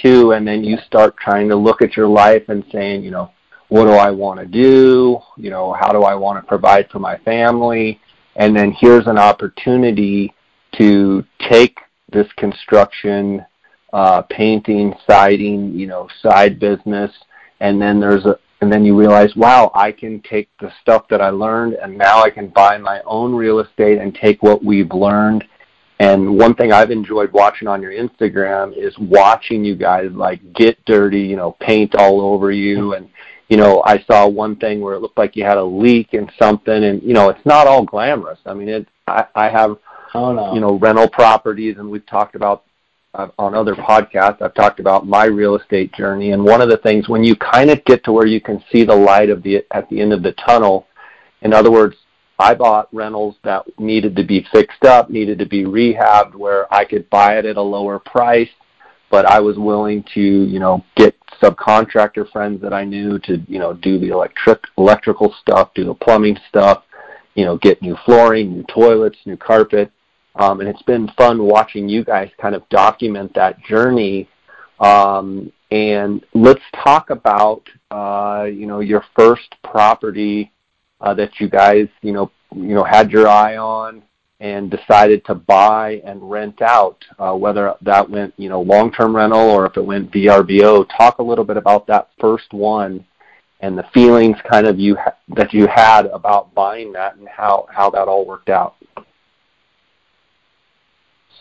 too, 0.00 0.32
and 0.32 0.46
then 0.46 0.64
you 0.64 0.76
start 0.86 1.16
trying 1.16 1.48
to 1.48 1.56
look 1.56 1.80
at 1.82 1.96
your 1.96 2.08
life 2.08 2.48
and 2.48 2.64
saying, 2.72 3.04
you 3.04 3.10
know, 3.10 3.30
what 3.74 3.86
do 3.86 3.90
I 3.90 4.12
want 4.12 4.38
to 4.38 4.46
do? 4.46 5.18
You 5.36 5.50
know, 5.50 5.72
how 5.72 5.90
do 5.90 6.04
I 6.04 6.14
want 6.14 6.40
to 6.40 6.46
provide 6.46 6.88
for 6.90 7.00
my 7.00 7.18
family? 7.18 8.00
And 8.36 8.56
then 8.56 8.70
here's 8.70 9.08
an 9.08 9.18
opportunity 9.18 10.32
to 10.78 11.24
take 11.50 11.76
this 12.12 12.28
construction, 12.36 13.44
uh, 13.92 14.22
painting, 14.30 14.94
siding, 15.10 15.74
you 15.74 15.88
know, 15.88 16.08
side 16.22 16.60
business, 16.60 17.10
and 17.58 17.82
then 17.82 17.98
there's 17.98 18.24
a, 18.26 18.38
and 18.60 18.72
then 18.72 18.84
you 18.84 18.96
realize, 18.96 19.34
wow, 19.34 19.72
I 19.74 19.90
can 19.90 20.22
take 20.22 20.48
the 20.60 20.70
stuff 20.80 21.08
that 21.08 21.20
I 21.20 21.30
learned 21.30 21.74
and 21.74 21.98
now 21.98 22.22
I 22.22 22.30
can 22.30 22.50
buy 22.50 22.78
my 22.78 23.00
own 23.04 23.34
real 23.34 23.58
estate 23.58 23.98
and 23.98 24.14
take 24.14 24.40
what 24.40 24.64
we've 24.64 24.92
learned. 24.92 25.42
And 25.98 26.38
one 26.38 26.54
thing 26.54 26.72
I've 26.72 26.92
enjoyed 26.92 27.32
watching 27.32 27.66
on 27.66 27.82
your 27.82 27.92
Instagram 27.92 28.72
is 28.76 28.96
watching 28.98 29.64
you 29.64 29.74
guys 29.74 30.10
like 30.12 30.40
get 30.52 30.82
dirty, 30.84 31.22
you 31.22 31.34
know, 31.34 31.56
paint 31.60 31.96
all 31.96 32.20
over 32.20 32.52
you 32.52 32.94
and 32.94 33.08
you 33.48 33.56
know, 33.56 33.82
I 33.84 34.02
saw 34.04 34.26
one 34.26 34.56
thing 34.56 34.80
where 34.80 34.94
it 34.94 35.00
looked 35.00 35.18
like 35.18 35.36
you 35.36 35.44
had 35.44 35.58
a 35.58 35.64
leak 35.64 36.14
in 36.14 36.30
something 36.38 36.84
and 36.84 37.02
you 37.02 37.12
know, 37.12 37.28
it's 37.28 37.44
not 37.44 37.66
all 37.66 37.84
glamorous. 37.84 38.38
I 38.46 38.54
mean, 38.54 38.68
it 38.68 38.88
I 39.06 39.26
I 39.34 39.48
have 39.48 39.76
oh, 40.14 40.32
no. 40.32 40.54
you 40.54 40.60
know, 40.60 40.78
rental 40.78 41.08
properties 41.08 41.76
and 41.78 41.90
we've 41.90 42.06
talked 42.06 42.34
about 42.34 42.64
uh, 43.14 43.28
on 43.38 43.54
other 43.54 43.74
podcasts, 43.74 44.42
I've 44.42 44.54
talked 44.54 44.80
about 44.80 45.06
my 45.06 45.26
real 45.26 45.56
estate 45.56 45.92
journey, 45.92 46.32
and 46.32 46.44
one 46.44 46.60
of 46.60 46.68
the 46.68 46.78
things 46.78 47.08
when 47.08 47.22
you 47.22 47.36
kind 47.36 47.70
of 47.70 47.84
get 47.84 48.02
to 48.04 48.12
where 48.12 48.26
you 48.26 48.40
can 48.40 48.62
see 48.72 48.84
the 48.84 48.94
light 48.94 49.30
of 49.30 49.42
the 49.42 49.64
at 49.70 49.88
the 49.88 50.00
end 50.00 50.12
of 50.12 50.22
the 50.22 50.32
tunnel, 50.32 50.88
in 51.42 51.52
other 51.52 51.70
words, 51.70 51.96
I 52.38 52.54
bought 52.54 52.92
rentals 52.92 53.36
that 53.44 53.66
needed 53.78 54.16
to 54.16 54.24
be 54.24 54.44
fixed 54.52 54.84
up, 54.84 55.10
needed 55.10 55.38
to 55.38 55.46
be 55.46 55.62
rehabbed, 55.62 56.34
where 56.34 56.72
I 56.74 56.84
could 56.84 57.08
buy 57.08 57.38
it 57.38 57.44
at 57.44 57.56
a 57.56 57.62
lower 57.62 58.00
price, 58.00 58.48
but 59.14 59.26
I 59.26 59.38
was 59.38 59.56
willing 59.58 60.04
to, 60.14 60.20
you 60.20 60.58
know, 60.58 60.84
get 60.96 61.14
subcontractor 61.42 62.30
friends 62.32 62.60
that 62.62 62.72
I 62.72 62.84
knew 62.84 63.18
to, 63.20 63.40
you 63.46 63.58
know, 63.58 63.72
do 63.74 63.98
the 63.98 64.08
electric 64.08 64.60
electrical 64.76 65.34
stuff, 65.40 65.72
do 65.74 65.84
the 65.84 65.94
plumbing 65.94 66.38
stuff, 66.48 66.84
you 67.34 67.44
know, 67.44 67.56
get 67.58 67.80
new 67.82 67.96
flooring, 68.04 68.52
new 68.52 68.64
toilets, 68.64 69.18
new 69.26 69.36
carpet 69.36 69.92
um, 70.36 70.60
and 70.60 70.68
it's 70.68 70.82
been 70.82 71.08
fun 71.16 71.42
watching 71.42 71.88
you 71.88 72.04
guys 72.04 72.30
kind 72.40 72.54
of 72.54 72.68
document 72.68 73.32
that 73.34 73.62
journey. 73.62 74.28
Um, 74.80 75.52
and 75.70 76.24
let's 76.34 76.62
talk 76.82 77.10
about 77.10 77.62
uh, 77.90 78.46
you 78.52 78.66
know 78.66 78.80
your 78.80 79.04
first 79.16 79.54
property 79.62 80.52
uh, 81.00 81.14
that 81.14 81.38
you 81.38 81.48
guys 81.48 81.86
you 82.02 82.12
know 82.12 82.30
you 82.54 82.74
know 82.74 82.84
had 82.84 83.10
your 83.10 83.28
eye 83.28 83.56
on 83.56 84.02
and 84.44 84.70
decided 84.70 85.24
to 85.24 85.34
buy 85.34 86.02
and 86.04 86.30
rent 86.30 86.60
out, 86.60 87.02
uh, 87.18 87.32
whether 87.32 87.74
that 87.80 88.08
went 88.10 88.34
you 88.36 88.50
know 88.50 88.60
long-term 88.60 89.16
rental 89.16 89.40
or 89.40 89.64
if 89.64 89.78
it 89.78 89.80
went 89.80 90.12
VRBO. 90.12 90.86
Talk 90.94 91.18
a 91.18 91.22
little 91.22 91.44
bit 91.44 91.56
about 91.56 91.86
that 91.86 92.10
first 92.20 92.52
one 92.52 93.06
and 93.60 93.78
the 93.78 93.84
feelings 93.94 94.36
kind 94.50 94.66
of 94.66 94.78
you 94.78 94.96
ha- 94.96 95.16
that 95.34 95.54
you 95.54 95.66
had 95.66 96.04
about 96.06 96.54
buying 96.54 96.92
that 96.92 97.16
and 97.16 97.26
how 97.26 97.66
how 97.70 97.88
that 97.88 98.06
all 98.06 98.26
worked 98.26 98.50
out. 98.50 98.74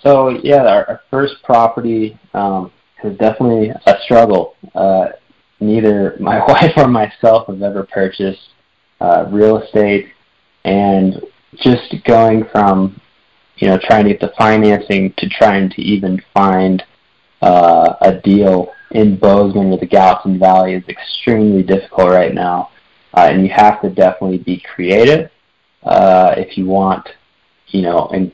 So 0.01 0.29
yeah, 0.29 0.63
our, 0.63 0.89
our 0.89 1.01
first 1.11 1.35
property 1.43 2.17
um, 2.33 2.71
was 3.03 3.17
definitely 3.17 3.71
a 3.85 3.95
struggle. 4.05 4.55
Uh, 4.73 5.07
neither 5.59 6.15
my 6.21 6.39
wife 6.47 6.71
or 6.77 6.87
myself 6.87 7.47
have 7.47 7.61
ever 7.61 7.83
purchased 7.83 8.47
uh, 9.01 9.25
real 9.29 9.61
estate, 9.61 10.07
and 10.63 11.21
just 11.57 11.93
going 12.05 12.45
from 12.51 12.99
you 13.57 13.67
know 13.67 13.77
trying 13.77 14.05
to 14.05 14.11
get 14.11 14.21
the 14.21 14.33
financing 14.37 15.13
to 15.17 15.29
trying 15.29 15.69
to 15.69 15.81
even 15.81 16.21
find 16.33 16.83
uh, 17.41 17.95
a 18.01 18.19
deal 18.21 18.71
in 18.91 19.17
Bozeman 19.17 19.71
or 19.71 19.77
the 19.77 19.85
Gallatin 19.85 20.39
Valley 20.39 20.75
is 20.75 20.83
extremely 20.87 21.63
difficult 21.63 22.09
right 22.09 22.33
now, 22.33 22.69
uh, 23.15 23.27
and 23.29 23.43
you 23.43 23.51
have 23.53 23.81
to 23.81 23.89
definitely 23.89 24.37
be 24.37 24.63
creative 24.73 25.29
uh, 25.83 26.35
if 26.37 26.57
you 26.57 26.65
want, 26.65 27.09
you 27.67 27.81
know, 27.81 28.07
in 28.13 28.31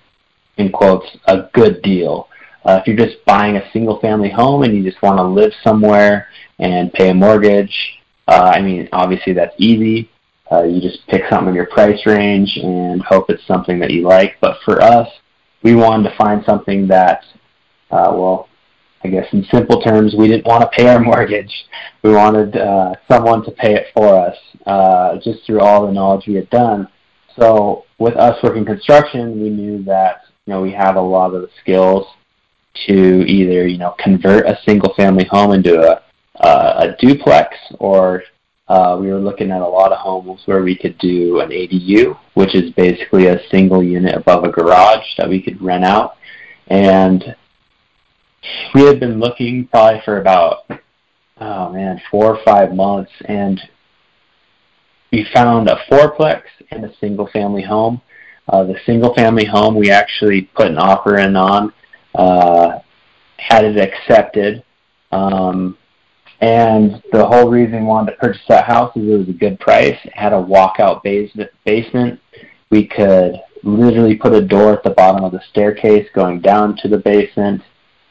in 0.57 0.72
quotes, 0.72 1.07
a 1.26 1.49
good 1.53 1.82
deal. 1.82 2.28
Uh, 2.65 2.80
if 2.82 2.88
you're 2.88 3.07
just 3.07 3.24
buying 3.26 3.55
a 3.55 3.72
single 3.72 3.99
family 4.01 4.30
home 4.30 4.63
and 4.63 4.76
you 4.76 4.84
just 4.84 5.01
want 5.01 5.17
to 5.17 5.24
live 5.24 5.53
somewhere 5.63 6.28
and 6.59 6.91
pay 6.91 7.09
a 7.09 7.13
mortgage, 7.13 7.99
uh, 8.28 8.51
I 8.53 8.61
mean, 8.61 8.89
obviously 8.91 9.34
that's 9.34 9.55
easy. 9.57 10.09
Uh, 10.52 10.64
you 10.64 10.82
just 10.82 11.06
pick 11.08 11.24
something 11.30 11.50
in 11.50 11.56
your 11.56 11.68
price 11.68 12.06
range 12.06 12.58
and 12.58 13.02
hope 13.04 13.30
it's 13.30 13.45
something 13.45 13.80
that 13.80 13.91
you 13.91 14.08
like. 14.08 14.38
But 14.41 14.58
for 14.66 14.82
us, 14.82 15.08
we 15.64 15.76
wanted 15.76 16.10
to 16.10 16.16
find 16.18 16.43
something 16.45 16.88
that, 16.88 17.24
uh, 17.91 18.12
well, 18.14 18.50
I 19.04 19.10
guess 19.10 19.28
in 19.32 19.45
simple 19.52 19.82
terms, 19.82 20.16
we 20.18 20.28
didn't 20.28 20.45
want 20.45 20.62
to 20.62 20.70
pay 20.70 20.88
our 20.88 21.00
mortgage. 21.12 21.54
We 22.04 22.12
wanted 22.12 22.58
uh, 22.58 22.93
someone 23.10 23.43
to 23.45 23.52
pay 23.52 23.76
it 23.76 23.88
for 23.93 24.16
us, 24.16 24.36
uh, 24.66 25.18
just 25.24 25.45
through 25.45 25.62
all 25.62 25.86
the 25.86 25.93
knowledge 25.93 26.26
we 26.28 26.36
had 26.36 26.50
done. 26.50 26.88
So 27.39 27.86
with 28.00 28.16
us 28.16 28.41
working 28.43 28.66
construction, 28.66 29.41
we 29.41 29.50
knew 29.50 29.84
that 29.84 30.24
you 30.50 30.56
know, 30.56 30.62
we 30.62 30.72
have 30.72 30.95
a 30.95 31.02
lot 31.02 31.36
of 31.36 31.43
the 31.43 31.50
skills 31.62 32.08
to 32.88 33.24
either, 33.28 33.68
you 33.68 33.78
know, 33.78 33.93
convert 34.00 34.47
a 34.47 34.58
single 34.66 34.93
family 34.95 35.26
home 35.26 35.52
into 35.52 35.80
a, 35.80 36.02
uh, 36.43 36.88
a 36.88 37.06
duplex 37.06 37.56
or 37.80 38.24
uh, 38.70 38.95
we 38.99 39.07
were 39.11 39.20
looking 39.20 39.49
at 39.49 39.61
a 39.61 39.67
lot 39.67 39.91
of 39.91 39.97
homes 39.97 40.41
where 40.45 40.61
we 40.61 40.78
could 40.78 40.97
do 40.99 41.39
an 41.39 41.49
ADU, 41.49 42.17
which 42.36 42.53
is 42.53 42.72
basically 42.74 43.26
a 43.26 43.41
single 43.49 43.84
unit 43.84 44.15
above 44.15 44.43
a 44.43 44.51
garage 44.51 45.05
that 45.17 45.28
we 45.28 45.41
could 45.41 45.59
rent 45.59 45.84
out. 45.84 46.17
And 46.67 47.36
we 48.76 48.84
had 48.84 48.99
been 48.99 49.20
looking 49.20 49.67
probably 49.67 50.01
for 50.05 50.22
about, 50.22 50.70
oh 51.41 51.74
man, 51.74 51.99
four 52.11 52.36
or 52.36 52.43
five 52.45 52.74
months, 52.76 53.11
and 53.26 53.59
we 55.11 55.26
found 55.34 55.67
a 55.67 55.80
fourplex 55.89 56.43
and 56.70 56.86
a 56.86 56.95
single 56.99 57.28
family 57.34 57.63
home. 57.63 58.01
Uh, 58.47 58.63
the 58.63 58.76
single 58.86 59.15
family 59.15 59.45
home 59.45 59.76
we 59.76 59.89
actually 59.89 60.43
put 60.55 60.67
an 60.67 60.78
offer 60.78 61.17
in 61.17 61.36
on, 61.36 61.74
uh, 62.13 62.80
had 63.38 63.65
it 63.65 63.78
accepted. 63.78 64.63
Um, 65.11 65.76
and 66.41 67.01
the 67.11 67.25
whole 67.25 67.49
reason 67.49 67.81
we 67.81 67.85
wanted 67.85 68.11
to 68.11 68.17
purchase 68.17 68.41
that 68.47 68.65
house 68.65 68.95
is 68.95 69.07
it 69.07 69.17
was 69.17 69.29
a 69.29 69.33
good 69.33 69.59
price. 69.59 69.97
It 70.03 70.13
had 70.13 70.33
a 70.33 70.37
walkout 70.37 71.03
basement. 71.03 71.51
basement. 71.65 72.19
We 72.69 72.87
could 72.87 73.35
literally 73.63 74.15
put 74.15 74.33
a 74.33 74.41
door 74.41 74.73
at 74.73 74.83
the 74.83 74.91
bottom 74.91 75.23
of 75.23 75.33
the 75.33 75.41
staircase 75.49 76.07
going 76.13 76.39
down 76.39 76.77
to 76.77 76.87
the 76.87 76.97
basement, 76.97 77.61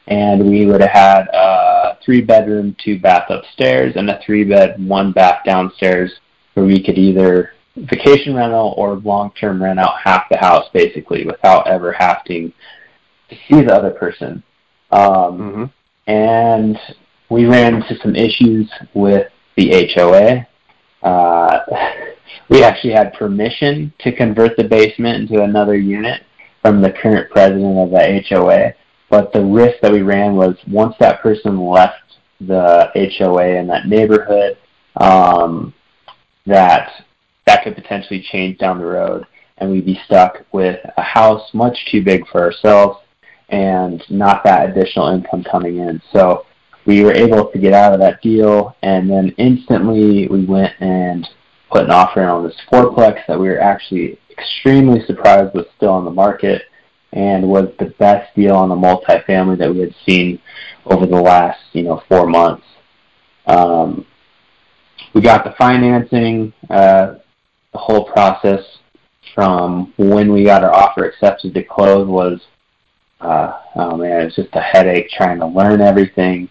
and 0.07 0.49
we 0.49 0.67
would 0.67 0.81
have 0.81 0.91
had 0.91 1.27
a 1.33 1.97
three 2.05 2.21
bedroom, 2.21 2.75
two 2.83 2.99
bath 2.99 3.29
upstairs, 3.29 3.93
and 3.95 4.09
a 4.09 4.19
three 4.23 4.43
bed, 4.43 4.75
one 4.85 5.11
bath 5.11 5.41
downstairs, 5.43 6.11
where 6.53 6.65
we 6.65 6.83
could 6.83 6.97
either 6.97 7.53
vacation 7.75 8.35
rental 8.35 8.73
or 8.77 8.95
long 8.95 9.31
term 9.39 9.61
rent 9.61 9.79
out 9.79 9.99
half 10.03 10.29
the 10.29 10.37
house 10.37 10.65
basically 10.73 11.25
without 11.25 11.67
ever 11.67 11.91
having 11.91 12.53
to 13.29 13.35
see 13.47 13.61
the 13.61 13.73
other 13.73 13.91
person. 13.91 14.43
Um, 14.91 15.01
mm-hmm. 15.01 15.63
And 16.07 16.77
we 17.29 17.45
ran 17.45 17.75
into 17.75 17.97
some 18.01 18.15
issues 18.15 18.69
with 18.93 19.27
the 19.55 19.91
HOA. 19.95 20.47
Uh, 21.07 21.59
we 22.49 22.63
actually 22.63 22.93
had 22.93 23.13
permission 23.13 23.93
to 23.99 24.15
convert 24.15 24.57
the 24.57 24.63
basement 24.63 25.29
into 25.29 25.43
another 25.43 25.75
unit 25.77 26.23
from 26.61 26.81
the 26.81 26.91
current 26.91 27.29
president 27.31 27.77
of 27.77 27.91
the 27.91 28.23
HOA, 28.29 28.73
but 29.09 29.31
the 29.31 29.43
risk 29.43 29.75
that 29.81 29.91
we 29.91 30.01
ran 30.01 30.35
was 30.35 30.55
once 30.67 30.95
that 30.99 31.21
person 31.21 31.59
left 31.59 31.95
the 32.41 32.89
HOA 33.17 33.59
in 33.59 33.67
that 33.67 33.87
neighborhood, 33.87 34.57
um, 34.97 35.73
that 36.45 36.91
that 37.45 37.63
could 37.63 37.75
potentially 37.75 38.25
change 38.31 38.57
down 38.57 38.79
the 38.79 38.85
road, 38.85 39.25
and 39.57 39.71
we'd 39.71 39.85
be 39.85 39.99
stuck 40.05 40.45
with 40.51 40.79
a 40.97 41.01
house 41.01 41.53
much 41.53 41.77
too 41.91 42.03
big 42.03 42.27
for 42.27 42.41
ourselves 42.41 42.99
and 43.49 44.03
not 44.09 44.43
that 44.43 44.69
additional 44.69 45.07
income 45.07 45.43
coming 45.43 45.77
in. 45.77 46.01
So 46.13 46.45
we 46.89 47.03
were 47.03 47.13
able 47.13 47.45
to 47.51 47.59
get 47.59 47.71
out 47.71 47.93
of 47.93 47.99
that 47.99 48.19
deal, 48.19 48.75
and 48.81 49.07
then 49.07 49.29
instantly 49.37 50.27
we 50.27 50.43
went 50.43 50.73
and 50.79 51.29
put 51.71 51.83
an 51.83 51.91
offer 51.91 52.23
in 52.23 52.27
on 52.27 52.43
this 52.43 52.59
fourplex 52.71 53.19
that 53.27 53.39
we 53.39 53.47
were 53.47 53.59
actually 53.59 54.17
extremely 54.31 55.05
surprised 55.05 55.53
was 55.53 55.67
still 55.77 55.91
on 55.91 56.03
the 56.03 56.09
market 56.09 56.63
and 57.13 57.47
was 57.47 57.67
the 57.77 57.93
best 57.99 58.35
deal 58.35 58.55
on 58.55 58.69
the 58.69 58.75
multifamily 58.75 59.55
that 59.59 59.71
we 59.71 59.77
had 59.81 59.93
seen 60.03 60.41
over 60.87 61.05
the 61.05 61.15
last 61.15 61.59
you 61.73 61.83
know 61.83 62.01
four 62.09 62.25
months. 62.25 62.65
Um, 63.45 64.03
we 65.13 65.21
got 65.21 65.43
the 65.43 65.53
financing, 65.59 66.53
uh, 66.71 67.17
the 67.71 67.77
whole 67.77 68.05
process 68.05 68.61
from 69.35 69.93
when 69.97 70.33
we 70.33 70.43
got 70.43 70.63
our 70.63 70.73
offer 70.73 71.05
accepted 71.05 71.53
to 71.53 71.63
close 71.63 72.07
was 72.07 72.41
uh, 73.21 73.59
oh 73.75 73.95
man, 73.95 74.25
it's 74.25 74.35
just 74.35 74.49
a 74.53 74.59
headache 74.59 75.11
trying 75.11 75.37
to 75.39 75.45
learn 75.45 75.81
everything, 75.81 76.49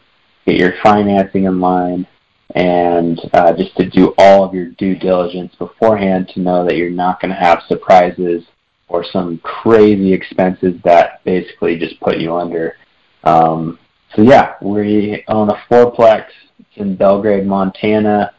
get 0.49 0.59
your 0.59 0.75
financing 0.83 1.45
in 1.45 1.61
line, 1.61 2.07
and 2.55 3.21
uh, 3.35 3.53
just 3.53 3.77
to 3.77 3.89
do 3.89 4.15
all 4.19 4.45
of 4.45 4.55
your 4.55 4.71
due 4.71 4.97
diligence 4.97 5.55
beforehand 5.57 6.31
to 6.35 6.41
know 6.41 6.65
that 6.65 6.77
you're 6.77 6.91
not 6.91 7.21
going 7.21 7.31
to 7.31 7.37
have 7.37 7.63
surprises 7.69 8.45
or 8.89 9.05
some 9.05 9.39
crazy 9.39 10.13
expenses 10.13 10.75
that 10.83 11.23
basically 11.25 11.79
just 11.79 12.01
put 12.01 12.17
you 12.17 12.35
under. 12.35 12.77
Um, 13.25 13.79
so 14.17 14.23
yeah, 14.23 14.55
we 14.63 15.23
own 15.29 15.51
a 15.51 15.63
fourplex 15.71 16.27
it's 16.59 16.77
in 16.77 16.97
Belgrade, 16.97 17.47
Montana, 17.47 18.33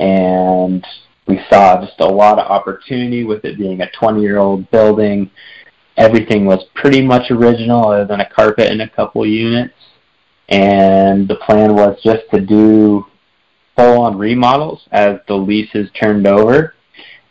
and 0.00 0.84
we 1.28 1.40
saw 1.48 1.80
just 1.80 2.00
a 2.00 2.06
lot 2.06 2.38
of 2.38 2.50
opportunity 2.50 3.22
with 3.24 3.44
it 3.44 3.56
being 3.56 3.80
a 3.80 3.90
20-year-old 4.00 4.68
building. 4.72 5.30
Everything 5.96 6.44
was 6.44 6.64
pretty 6.74 7.00
much 7.00 7.30
original 7.30 7.88
other 7.88 8.04
than 8.04 8.20
a 8.20 8.28
carpet 8.28 8.70
and 8.70 8.82
a 8.82 8.88
couple 8.90 9.24
units 9.24 9.74
and 10.48 11.28
the 11.28 11.36
plan 11.36 11.74
was 11.74 11.98
just 12.02 12.22
to 12.32 12.40
do 12.40 13.06
full-on 13.76 14.18
remodels 14.18 14.82
as 14.92 15.16
the 15.28 15.34
leases 15.34 15.90
turned 15.98 16.26
over, 16.26 16.74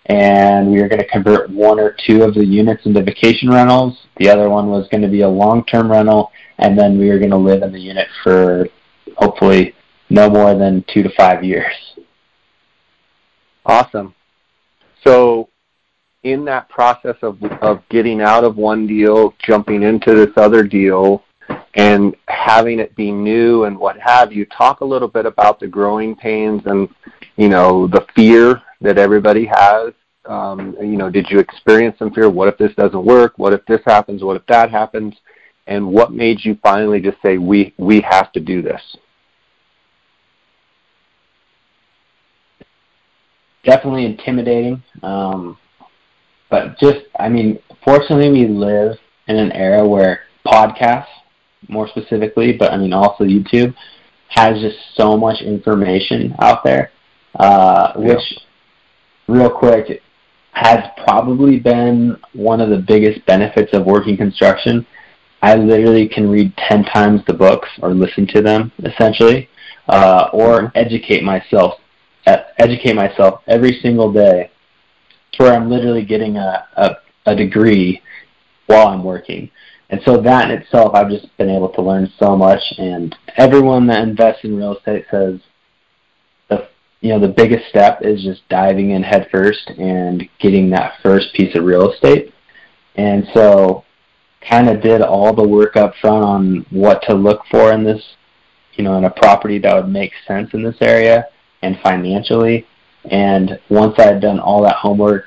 and 0.07 0.72
we 0.72 0.82
were 0.82 0.88
going 0.88 1.01
to 1.01 1.07
convert 1.07 1.49
one 1.49 1.80
or 1.80 1.95
two 2.05 2.24
of 2.24 2.34
the 2.34 2.45
units 2.45 2.86
into 2.86 3.03
vacation 3.03 3.49
rentals. 3.49 3.97
The 4.18 4.30
other 4.30 4.49
one 4.49 4.68
was 4.68 4.88
going 4.89 5.03
to 5.03 5.07
be 5.07 5.22
a 5.22 5.30
long-term 5.30 5.91
rental, 5.91 6.32
and 6.57 6.78
then 6.78 6.97
we 6.97 7.09
were 7.09 7.20
going 7.20 7.32
to 7.32 7.38
live 7.38 7.62
in 7.64 7.72
the 7.72 7.80
unit 7.80 8.07
for 8.24 8.68
hopefully 9.18 9.76
no 10.09 10.30
more 10.30 10.55
than 10.55 10.84
two 10.91 11.03
to 11.03 11.09
five 11.16 11.43
years. 11.43 11.74
Awesome. 13.66 14.16
So 15.05 15.49
in 16.24 16.45
that 16.45 16.70
process 16.70 17.16
of 17.22 17.41
of 17.62 17.82
getting 17.89 18.22
out 18.22 18.43
of 18.43 18.57
one 18.57 18.88
deal, 18.88 19.34
jumping 19.43 19.84
into 19.84 20.14
this 20.14 20.36
other 20.38 20.64
deal, 20.64 21.24
and 21.76 22.16
having 22.28 22.80
it 22.80 22.95
be 22.95 23.12
new 23.12 23.66
and 23.66 23.78
what 23.78 23.97
have 23.99 24.32
you. 24.32 24.45
Talk 24.45 24.82
a 24.82 24.86
little 24.86 25.08
bit 25.08 25.26
about 25.26 25.60
the 25.60 25.68
growing 25.68 26.16
pains 26.16 26.62
and 26.66 26.89
you 27.38 27.49
know 27.49 27.88
the 27.88 28.06
fear 28.16 28.62
that 28.82 28.97
everybody 28.97 29.45
has. 29.45 29.93
Um, 30.26 30.76
you 30.80 30.97
know, 30.97 31.10
did 31.10 31.28
you 31.30 31.39
experience 31.39 31.97
some 31.97 32.14
fear? 32.14 32.30
What 32.30 32.47
if 32.47 32.58
this 32.58 32.74
doesn't 32.76 33.04
work? 33.04 33.34
What 33.38 33.54
if 33.54 33.66
this 33.66 33.82
happens? 33.86 34.24
What 34.24 34.36
if 34.36 34.45
that 34.47 34.70
happens? 34.70 35.16
And 35.68 35.88
what 35.88 36.12
made 36.12 36.43
you 36.43 36.58
finally 36.62 36.99
just 36.99 37.18
say 37.24 37.38
we 37.38 37.74
we 37.78 38.02
have 38.02 38.32
to 38.34 38.39
do 38.39 38.62
this? 38.62 38.82
Definitely 43.64 44.06
intimidating, 44.06 44.82
um, 45.04 45.58
but 46.49 46.80
just 46.80 47.02
I 47.20 47.30
mean, 47.30 47.60
fortunately, 47.86 48.30
we 48.32 48.47
live 48.47 48.97
in 49.28 49.38
an 49.38 49.52
era 49.52 49.88
where 49.88 50.22
podcasts 50.45 51.06
more 51.68 51.88
specifically, 51.88 52.53
but 52.53 52.72
I 52.72 52.78
mean 52.78 52.93
also 52.93 53.24
YouTube 53.24 53.74
has 54.30 54.59
just 54.62 54.78
so 54.95 55.18
much 55.18 55.41
information 55.41 56.34
out 56.39 56.64
there, 56.64 56.91
uh, 57.36 57.93
which 57.95 58.22
real 59.28 59.49
quick 59.49 60.01
has 60.53 60.84
probably 61.05 61.59
been 61.59 62.18
one 62.34 62.62
of 62.62 62.70
the 62.70 62.78
biggest 62.78 63.26
benefits 63.26 63.74
of 63.74 63.86
working 63.86 64.18
construction. 64.18 64.86
I 65.41 65.55
literally 65.55 66.07
can 66.07 66.30
read 66.30 66.55
10 66.70 66.84
times 66.86 67.22
the 67.26 67.34
books 67.34 67.70
or 67.82 67.93
listen 67.93 68.28
to 68.28 68.41
them 68.41 68.72
essentially, 68.84 69.49
uh, 69.88 70.30
or 70.34 70.64
mm-hmm. 70.64 70.78
educate 70.78 71.24
myself, 71.24 71.76
uh, 72.28 72.38
educate 72.57 72.95
myself 72.95 73.41
every 73.47 73.80
single 73.82 74.12
day 74.12 74.51
to 75.34 75.43
where 75.43 75.53
I'm 75.53 75.70
literally 75.70 76.05
getting 76.05 76.38
a, 76.38 76.68
a, 76.76 76.97
a 77.26 77.36
degree 77.36 78.01
while 78.68 78.88
I'm 78.88 79.03
working. 79.03 79.49
And 79.92 80.02
so 80.06 80.22
that 80.22 80.50
in 80.50 80.58
itself, 80.58 80.96
I've 80.96 81.10
just 81.10 81.38
been 81.38 81.50
able 81.50 81.70
to 81.70 81.82
learn 81.82 82.12
so 82.18 82.38
much. 82.38 82.62
And 82.78 83.14
everyone 83.36 83.88
that 83.88 84.08
invests 84.08 84.46
in 84.46 84.56
real 84.56 84.78
estate 84.78 85.06
says 85.12 85.39
the 86.50 86.70
you 87.02 87.10
know 87.10 87.20
the 87.20 87.28
biggest 87.28 87.68
step 87.68 88.00
is 88.02 88.24
just 88.24 88.48
diving 88.48 88.92
in 88.92 89.04
headfirst 89.04 89.70
and 89.78 90.28
getting 90.39 90.70
that 90.70 90.94
first 91.04 91.34
piece 91.34 91.56
of 91.56 91.66
real 91.66 91.92
estate. 91.92 92.34
And 92.96 93.28
so, 93.34 93.84
kind 94.50 94.70
of 94.70 94.82
did 94.82 95.02
all 95.02 95.34
the 95.34 95.48
work 95.48 95.76
up 95.76 95.94
front 96.00 96.24
on 96.24 96.66
what 96.70 97.02
to 97.04 97.14
look 97.14 97.42
for 97.52 97.74
in 97.74 97.84
this, 97.84 98.02
you 98.74 98.84
know, 98.86 98.98
in 98.98 99.06
a 99.06 99.12
property 99.12 99.60
that 99.60 99.76
would 99.76 99.92
make 99.92 100.14
sense 100.26 100.54
in 100.54 100.64
this 100.64 100.78
area 100.82 101.28
and 101.62 101.78
financially. 101.84 102.66
And 103.06 103.60
once 103.70 103.96
I 103.98 104.04
had 104.04 104.22
done 104.22 104.39
all 104.39 104.64
that 104.64 104.76
homework, 104.76 105.26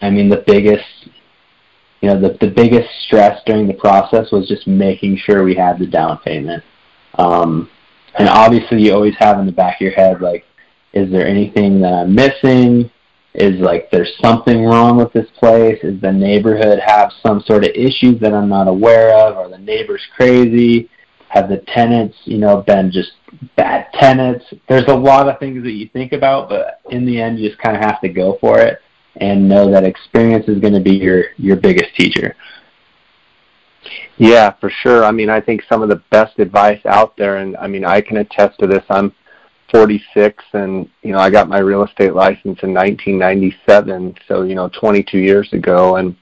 I 0.00 0.10
mean, 0.10 0.28
the 0.28 0.44
biggest 0.46 0.84
you 2.00 2.08
know, 2.08 2.20
the, 2.20 2.36
the 2.40 2.50
biggest 2.50 2.88
stress 3.06 3.40
during 3.44 3.66
the 3.66 3.74
process 3.74 4.30
was 4.30 4.46
just 4.46 4.66
making 4.66 5.16
sure 5.16 5.42
we 5.42 5.54
had 5.54 5.78
the 5.78 5.86
down 5.86 6.18
payment. 6.18 6.62
Um, 7.14 7.68
and 8.18 8.28
obviously 8.28 8.82
you 8.82 8.92
always 8.92 9.16
have 9.18 9.38
in 9.38 9.46
the 9.46 9.52
back 9.52 9.76
of 9.76 9.80
your 9.80 9.92
head, 9.92 10.20
like, 10.20 10.44
is 10.92 11.10
there 11.10 11.26
anything 11.26 11.80
that 11.80 11.92
I'm 11.92 12.14
missing? 12.14 12.90
Is 13.34 13.60
like 13.60 13.90
there's 13.90 14.12
something 14.20 14.64
wrong 14.64 14.96
with 14.96 15.12
this 15.12 15.28
place? 15.38 15.78
Is 15.82 16.00
the 16.00 16.10
neighborhood 16.10 16.78
have 16.84 17.12
some 17.22 17.40
sort 17.42 17.64
of 17.64 17.70
issues 17.74 18.18
that 18.20 18.32
I'm 18.32 18.48
not 18.48 18.68
aware 18.68 19.14
of? 19.14 19.36
Are 19.36 19.48
the 19.48 19.58
neighbors 19.58 20.02
crazy? 20.16 20.88
Have 21.28 21.48
the 21.48 21.58
tenants, 21.74 22.16
you 22.24 22.38
know, 22.38 22.62
been 22.62 22.90
just 22.90 23.12
bad 23.54 23.92
tenants? 23.92 24.46
There's 24.68 24.88
a 24.88 24.94
lot 24.94 25.28
of 25.28 25.38
things 25.38 25.62
that 25.62 25.72
you 25.72 25.88
think 25.92 26.12
about, 26.12 26.48
but 26.48 26.80
in 26.90 27.04
the 27.04 27.20
end, 27.20 27.38
you 27.38 27.48
just 27.48 27.60
kind 27.60 27.76
of 27.76 27.82
have 27.82 28.00
to 28.00 28.08
go 28.08 28.38
for 28.40 28.58
it 28.60 28.80
and 29.20 29.48
know 29.48 29.70
that 29.70 29.84
experience 29.84 30.48
is 30.48 30.58
going 30.58 30.74
to 30.74 30.80
be 30.80 30.94
your 30.94 31.24
your 31.36 31.56
biggest 31.56 31.94
teacher. 31.94 32.34
Yeah, 34.16 34.50
for 34.60 34.70
sure. 34.70 35.04
I 35.04 35.12
mean, 35.12 35.30
I 35.30 35.40
think 35.40 35.62
some 35.68 35.82
of 35.82 35.88
the 35.88 36.02
best 36.10 36.38
advice 36.38 36.84
out 36.86 37.16
there, 37.16 37.36
and 37.36 37.56
I 37.56 37.68
mean, 37.68 37.84
I 37.84 38.00
can 38.00 38.18
attest 38.18 38.58
to 38.58 38.66
this. 38.66 38.82
I'm 38.90 39.12
46 39.70 40.42
and 40.54 40.88
you 41.02 41.12
know 41.12 41.18
I 41.18 41.30
got 41.30 41.48
my 41.48 41.58
real 41.58 41.84
estate 41.84 42.14
license 42.14 42.58
in 42.62 42.72
1997 42.72 44.14
so 44.26 44.42
you 44.42 44.54
know 44.54 44.70
22 44.70 45.18
years 45.18 45.52
ago 45.52 45.96
and 45.96 46.16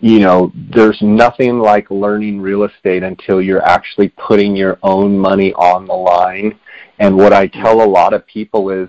you 0.00 0.20
know 0.20 0.50
there's 0.72 0.98
nothing 1.02 1.58
like 1.58 1.90
learning 1.90 2.40
real 2.40 2.64
estate 2.64 3.02
until 3.02 3.42
you're 3.42 3.64
actually 3.64 4.08
putting 4.08 4.56
your 4.56 4.78
own 4.82 5.18
money 5.18 5.52
on 5.54 5.86
the 5.86 5.92
line 5.92 6.58
and 7.00 7.14
what 7.14 7.32
I 7.32 7.48
tell 7.48 7.82
a 7.82 7.84
lot 7.84 8.14
of 8.14 8.26
people 8.26 8.70
is 8.70 8.88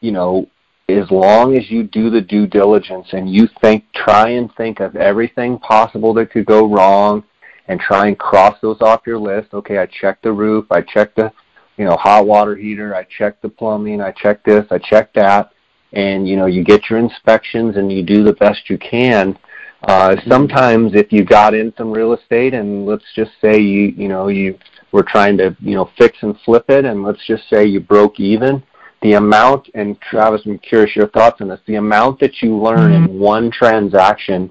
you 0.00 0.12
know 0.12 0.48
as 0.88 1.10
long 1.10 1.56
as 1.56 1.70
you 1.70 1.82
do 1.82 2.10
the 2.10 2.20
due 2.20 2.46
diligence 2.46 3.08
and 3.12 3.32
you 3.32 3.48
think 3.60 3.84
try 3.94 4.30
and 4.30 4.54
think 4.56 4.80
of 4.80 4.96
everything 4.96 5.58
possible 5.58 6.12
that 6.14 6.30
could 6.30 6.46
go 6.46 6.68
wrong 6.68 7.24
and 7.68 7.80
try 7.80 8.06
and 8.08 8.18
cross 8.18 8.56
those 8.60 8.80
off 8.82 9.02
your 9.06 9.18
list. 9.18 9.54
Okay 9.54 9.78
I 9.78 9.86
checked 9.86 10.22
the 10.22 10.32
roof 10.32 10.66
I 10.70 10.82
checked 10.82 11.16
the 11.16 11.32
you 11.76 11.84
know, 11.84 11.96
hot 11.96 12.26
water 12.26 12.54
heater, 12.54 12.94
I 12.94 13.04
checked 13.04 13.42
the 13.42 13.48
plumbing, 13.48 14.00
I 14.00 14.12
checked 14.12 14.44
this, 14.46 14.64
I 14.70 14.78
checked 14.78 15.14
that, 15.14 15.52
and 15.92 16.28
you 16.28 16.36
know, 16.36 16.46
you 16.46 16.62
get 16.64 16.88
your 16.88 16.98
inspections 16.98 17.76
and 17.76 17.92
you 17.92 18.02
do 18.02 18.22
the 18.22 18.32
best 18.34 18.70
you 18.70 18.78
can. 18.78 19.36
Uh, 19.82 20.16
sometimes 20.26 20.94
if 20.94 21.12
you 21.12 21.24
got 21.24 21.52
in 21.52 21.72
some 21.76 21.90
real 21.90 22.14
estate 22.14 22.54
and 22.54 22.86
let's 22.86 23.04
just 23.14 23.32
say 23.40 23.58
you, 23.58 23.92
you 23.96 24.08
know, 24.08 24.28
you 24.28 24.58
were 24.92 25.02
trying 25.02 25.36
to, 25.36 25.54
you 25.60 25.74
know, 25.74 25.90
fix 25.98 26.18
and 26.22 26.36
flip 26.44 26.64
it 26.68 26.84
and 26.84 27.02
let's 27.02 27.26
just 27.26 27.42
say 27.50 27.64
you 27.66 27.80
broke 27.80 28.18
even, 28.18 28.62
the 29.04 29.12
amount, 29.12 29.68
and 29.74 30.00
Travis, 30.00 30.40
I'm 30.46 30.58
curious 30.58 30.96
your 30.96 31.08
thoughts 31.08 31.42
on 31.42 31.48
this, 31.48 31.60
the 31.66 31.74
amount 31.74 32.18
that 32.20 32.40
you 32.40 32.56
learn 32.56 32.90
in 32.92 33.04
mm-hmm. 33.04 33.18
one 33.18 33.50
transaction, 33.50 34.50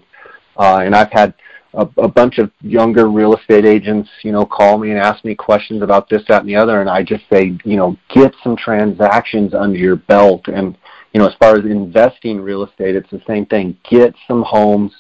uh, 0.58 0.82
and 0.86 0.96
I've 0.96 1.12
had 1.12 1.34
a, 1.74 1.90
a 1.98 2.08
bunch 2.08 2.38
of 2.38 2.52
younger 2.62 3.10
real 3.10 3.36
estate 3.36 3.66
agents, 3.66 4.08
you 4.22 4.32
know, 4.32 4.46
call 4.46 4.78
me 4.78 4.92
and 4.92 5.00
ask 5.00 5.26
me 5.26 5.34
questions 5.34 5.82
about 5.82 6.08
this, 6.08 6.22
that, 6.28 6.42
and 6.42 6.50
the 6.50 6.56
other, 6.56 6.82
and 6.82 6.90
I 6.90 7.02
just 7.02 7.24
say, 7.34 7.58
you 7.66 7.76
know, 7.76 7.98
get 8.14 8.36
some 8.44 8.56
transactions 8.56 9.56
under 9.56 9.78
your 9.78 9.96
belt. 9.96 10.48
And 10.48 10.78
you 11.14 11.20
know, 11.20 11.28
as 11.28 11.34
far 11.40 11.58
as 11.58 11.66
investing 11.66 12.40
real 12.40 12.64
estate, 12.64 12.96
it's 12.96 13.10
the 13.10 13.24
same 13.26 13.48
thing. 13.48 13.76
Get 13.90 14.14
some 14.28 14.44
homes, 14.44 14.94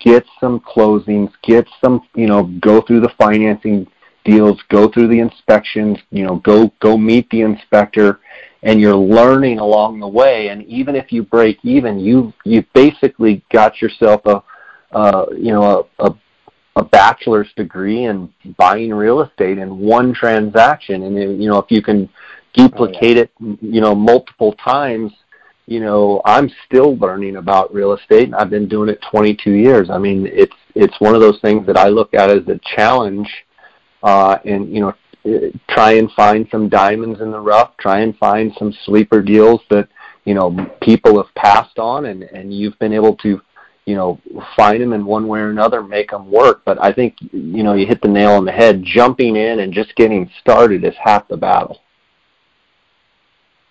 get 0.00 0.24
some 0.40 0.58
closings, 0.58 1.30
get 1.44 1.68
some, 1.84 2.00
you 2.16 2.26
know, 2.26 2.44
go 2.60 2.80
through 2.80 3.00
the 3.00 3.14
financing 3.16 3.86
deals, 4.24 4.60
go 4.70 4.88
through 4.88 5.06
the 5.06 5.20
inspections, 5.20 5.98
you 6.10 6.24
know, 6.24 6.36
go 6.40 6.72
go 6.80 6.96
meet 6.96 7.30
the 7.30 7.42
inspector 7.42 8.18
and 8.62 8.80
you're 8.80 8.96
learning 8.96 9.58
along 9.58 10.00
the 10.00 10.08
way 10.08 10.48
and 10.48 10.64
even 10.64 10.96
if 10.96 11.12
you 11.12 11.22
break 11.22 11.58
even, 11.62 11.98
you 11.98 12.32
you 12.44 12.64
basically 12.74 13.44
got 13.50 13.80
yourself 13.80 14.24
a 14.26 14.42
uh, 14.92 15.26
you 15.36 15.52
know, 15.52 15.86
a, 15.98 16.06
a, 16.06 16.14
a 16.76 16.84
bachelor's 16.84 17.48
degree 17.56 18.04
in 18.04 18.32
buying 18.56 18.92
real 18.92 19.20
estate 19.20 19.58
in 19.58 19.78
one 19.78 20.14
transaction. 20.14 21.02
And, 21.02 21.42
you 21.42 21.48
know, 21.48 21.58
if 21.58 21.70
you 21.70 21.82
can 21.82 22.08
duplicate 22.54 23.18
it, 23.18 23.30
you 23.38 23.80
know, 23.80 23.94
multiple 23.94 24.54
times, 24.54 25.12
you 25.66 25.80
know, 25.80 26.22
I'm 26.24 26.50
still 26.64 26.96
learning 26.96 27.36
about 27.36 27.74
real 27.74 27.92
estate 27.92 28.24
and 28.24 28.34
I've 28.34 28.50
been 28.50 28.68
doing 28.68 28.88
it 28.88 29.02
22 29.10 29.50
years. 29.50 29.90
I 29.90 29.98
mean, 29.98 30.26
it's, 30.26 30.56
it's 30.74 30.98
one 31.00 31.14
of 31.14 31.20
those 31.20 31.38
things 31.40 31.66
that 31.66 31.76
I 31.76 31.88
look 31.88 32.14
at 32.14 32.30
as 32.30 32.46
a 32.48 32.58
challenge, 32.74 33.28
uh, 34.02 34.38
and, 34.44 34.72
you 34.72 34.80
know, 34.80 34.94
try 35.68 35.92
and 35.92 36.10
find 36.12 36.46
some 36.50 36.68
diamonds 36.68 37.20
in 37.20 37.30
the 37.30 37.40
rough, 37.40 37.76
try 37.76 38.00
and 38.00 38.16
find 38.18 38.52
some 38.58 38.72
sleeper 38.84 39.22
deals 39.22 39.60
that, 39.70 39.88
you 40.24 40.34
know, 40.34 40.54
people 40.82 41.22
have 41.22 41.34
passed 41.34 41.78
on 41.78 42.06
and, 42.06 42.22
and 42.22 42.52
you've 42.52 42.78
been 42.78 42.92
able 42.92 43.16
to 43.16 43.40
you 43.88 43.94
know, 43.94 44.20
find 44.54 44.82
them 44.82 44.92
in 44.92 45.06
one 45.06 45.26
way 45.26 45.40
or 45.40 45.48
another, 45.48 45.82
make 45.82 46.10
them 46.10 46.30
work. 46.30 46.60
But 46.66 46.76
I 46.84 46.92
think, 46.92 47.16
you 47.32 47.62
know, 47.62 47.72
you 47.72 47.86
hit 47.86 48.02
the 48.02 48.08
nail 48.08 48.32
on 48.32 48.44
the 48.44 48.52
head. 48.52 48.82
Jumping 48.84 49.34
in 49.34 49.60
and 49.60 49.72
just 49.72 49.96
getting 49.96 50.30
started 50.42 50.84
is 50.84 50.92
half 51.02 51.26
the 51.26 51.38
battle. 51.38 51.80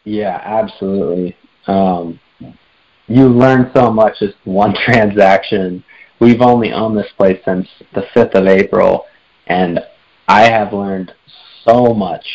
Yeah, 0.06 0.42
absolutely. 0.44 1.38
Um, 1.68 2.20
you 3.06 3.28
learn 3.28 3.70
so 3.76 3.92
much 3.92 4.18
just 4.18 4.38
one 4.44 4.74
transaction. 4.86 5.84
We've 6.20 6.42
only 6.42 6.72
owned 6.72 6.98
this 6.98 7.12
place 7.16 7.40
since 7.46 7.68
the 7.94 8.08
5th 8.16 8.34
of 8.34 8.48
April, 8.48 9.06
and 9.46 9.80
I 10.28 10.50
have 10.50 10.74
learned 10.74 11.14
so 11.68 11.94
much 11.94 12.26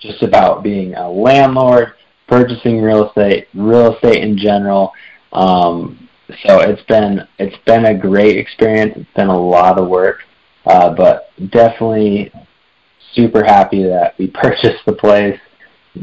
just 0.00 0.22
about 0.22 0.62
being 0.62 0.94
a 0.94 1.10
landlord, 1.10 1.94
purchasing 2.28 2.82
real 2.82 3.08
estate, 3.08 3.48
real 3.54 3.94
estate 3.94 4.22
in 4.22 4.36
general. 4.36 4.92
Um, 5.32 6.08
so 6.44 6.60
it's 6.60 6.82
been 6.82 7.26
it's 7.38 7.56
been 7.64 7.86
a 7.86 7.96
great 7.96 8.36
experience. 8.36 8.94
It's 8.96 9.14
been 9.14 9.28
a 9.28 9.38
lot 9.38 9.78
of 9.78 9.88
work, 9.88 10.20
uh, 10.66 10.94
but 10.94 11.30
definitely 11.50 12.32
super 13.14 13.44
happy 13.44 13.84
that 13.84 14.14
we 14.18 14.26
purchased 14.34 14.84
the 14.86 14.92
place, 14.92 15.38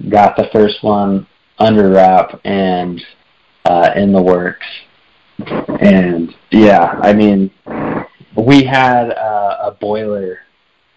got 0.09 0.35
the 0.35 0.49
first 0.51 0.83
one 0.83 1.27
under 1.59 1.89
wrap 1.91 2.39
and 2.45 3.01
uh, 3.65 3.91
in 3.95 4.11
the 4.11 4.21
works. 4.21 4.65
And 5.79 6.33
yeah, 6.51 6.99
I 7.01 7.13
mean, 7.13 7.51
we 8.37 8.63
had 8.63 9.11
uh, 9.11 9.57
a 9.61 9.77
boiler. 9.79 10.39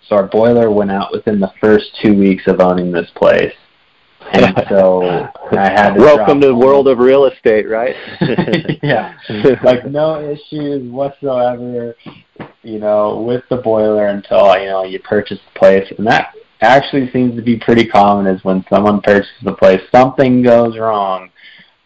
So 0.08 0.16
our 0.16 0.26
boiler 0.26 0.70
went 0.70 0.90
out 0.90 1.12
within 1.12 1.40
the 1.40 1.52
first 1.60 1.86
two 2.02 2.14
weeks 2.14 2.44
of 2.46 2.60
owning 2.60 2.92
this 2.92 3.10
place. 3.16 3.52
And 4.32 4.64
so 4.68 5.02
I 5.52 5.70
had 5.70 5.94
to 5.94 6.00
Welcome 6.00 6.40
to 6.40 6.48
the 6.48 6.54
world 6.54 6.88
of 6.88 6.98
real 6.98 7.26
estate, 7.26 7.68
right? 7.68 7.96
yeah. 8.82 9.14
Like 9.62 9.86
no 9.86 10.20
issues 10.20 10.90
whatsoever, 10.90 11.96
you 12.62 12.78
know, 12.78 13.20
with 13.20 13.42
the 13.50 13.56
boiler 13.56 14.06
until, 14.06 14.58
you 14.58 14.66
know, 14.66 14.84
you 14.84 15.00
purchase 15.00 15.38
the 15.52 15.58
place. 15.58 15.92
And 15.98 16.06
that 16.06 16.34
actually 16.60 17.10
seems 17.10 17.36
to 17.36 17.42
be 17.42 17.56
pretty 17.58 17.86
common 17.86 18.26
is 18.26 18.42
when 18.44 18.64
someone 18.70 19.00
purchases 19.00 19.32
the 19.42 19.54
place, 19.54 19.80
something 19.92 20.42
goes 20.42 20.78
wrong. 20.78 21.30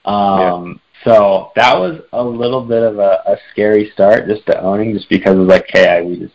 Um 0.04 0.80
yeah. 1.04 1.04
so 1.04 1.52
that 1.56 1.78
was 1.78 2.00
a 2.12 2.22
little 2.22 2.64
bit 2.64 2.82
of 2.82 2.98
a, 2.98 3.22
a 3.26 3.36
scary 3.52 3.90
start 3.92 4.26
just 4.26 4.46
to 4.46 4.60
owning 4.60 4.94
just 4.94 5.08
because 5.08 5.36
it 5.36 5.38
was 5.38 5.48
like, 5.48 5.66
hey, 5.68 6.02
we 6.02 6.18
just 6.18 6.34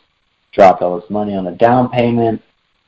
dropped 0.55 0.81
all 0.81 0.99
this 0.99 1.09
money 1.09 1.35
on 1.35 1.47
a 1.47 1.55
down 1.55 1.89
payment 1.89 2.41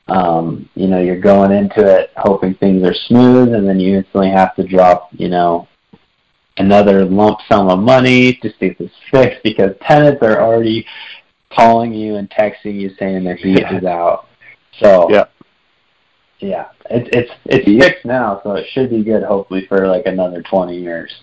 um, 0.07 0.69
you 0.75 0.87
know, 0.87 1.01
you're 1.01 1.19
going 1.19 1.51
into 1.51 1.85
it 1.85 2.11
hoping 2.15 2.55
things 2.55 2.85
are 2.87 2.93
smooth, 3.07 3.53
and 3.53 3.67
then 3.67 3.79
you 3.79 3.97
instantly 3.97 4.29
have 4.29 4.55
to 4.55 4.63
drop, 4.63 5.09
you 5.11 5.27
know, 5.27 5.67
another 6.57 7.05
lump 7.05 7.39
sum 7.49 7.69
of 7.69 7.79
money 7.79 8.35
to 8.35 8.49
see 8.51 8.67
if 8.67 8.79
it's 8.79 8.93
fixed 9.11 9.43
because 9.43 9.75
tenants 9.81 10.23
are 10.23 10.41
already 10.41 10.85
calling 11.51 11.93
you 11.93 12.15
and 12.15 12.29
texting 12.29 12.79
you 12.79 12.91
saying 12.97 13.23
their 13.23 13.35
heat 13.35 13.63
is 13.71 13.83
out. 13.83 14.27
So 14.79 15.09
yeah, 15.09 15.25
yeah, 16.39 16.67
it's 16.89 17.09
it's 17.11 17.31
it's 17.45 17.67
yeah. 17.67 17.81
fixed 17.81 18.05
now, 18.05 18.39
so 18.43 18.53
it 18.53 18.67
should 18.71 18.89
be 18.89 19.03
good 19.03 19.23
hopefully 19.23 19.65
for 19.67 19.87
like 19.87 20.05
another 20.05 20.41
20 20.41 20.79
years. 20.79 21.13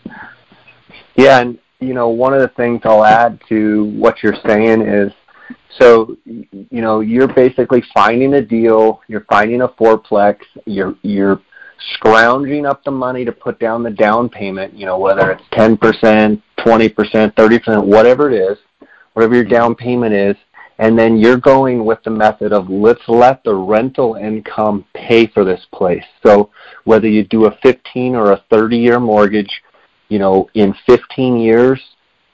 Yeah, 1.16 1.40
and 1.40 1.58
you 1.80 1.94
know, 1.94 2.08
one 2.08 2.34
of 2.34 2.40
the 2.40 2.48
things 2.48 2.82
I'll 2.84 3.04
add 3.04 3.40
to 3.48 3.86
what 3.96 4.22
you're 4.22 4.36
saying 4.46 4.82
is 4.82 5.10
so, 5.78 6.16
you 6.24 6.46
know, 6.70 7.00
you're 7.00 7.32
basically 7.32 7.82
finding 7.92 8.34
a 8.34 8.42
deal, 8.42 9.00
you're 9.08 9.26
finding 9.28 9.62
a 9.62 9.68
fourplex, 9.68 10.38
you're 10.66 10.94
you're 11.02 11.40
scrounging 11.94 12.66
up 12.66 12.84
the 12.84 12.90
money 12.90 13.24
to 13.24 13.32
put 13.32 13.58
down 13.58 13.82
the 13.82 13.90
down 13.90 14.28
payment, 14.28 14.74
you 14.74 14.86
know, 14.86 14.98
whether 14.98 15.30
it's 15.30 15.42
10%, 15.52 16.40
20%, 16.58 17.34
30%, 17.34 17.84
whatever 17.84 18.30
it 18.30 18.34
is, 18.34 18.58
whatever 19.12 19.34
your 19.34 19.44
down 19.44 19.74
payment 19.74 20.14
is, 20.14 20.36
and 20.78 20.98
then 20.98 21.16
you're 21.16 21.36
going 21.36 21.84
with 21.84 22.02
the 22.04 22.10
method 22.10 22.52
of 22.52 22.68
let's 22.68 23.06
let 23.08 23.44
the 23.44 23.54
rental 23.54 24.14
income 24.14 24.84
pay 24.94 25.26
for 25.26 25.44
this 25.44 25.64
place. 25.72 26.04
So 26.24 26.50
whether 26.84 27.08
you 27.08 27.24
do 27.24 27.46
a 27.46 27.56
15 27.62 28.14
or 28.14 28.32
a 28.32 28.44
30 28.50 28.76
year 28.76 28.98
mortgage, 28.98 29.62
you 30.08 30.18
know, 30.18 30.48
in 30.54 30.74
15 30.86 31.38
years, 31.38 31.80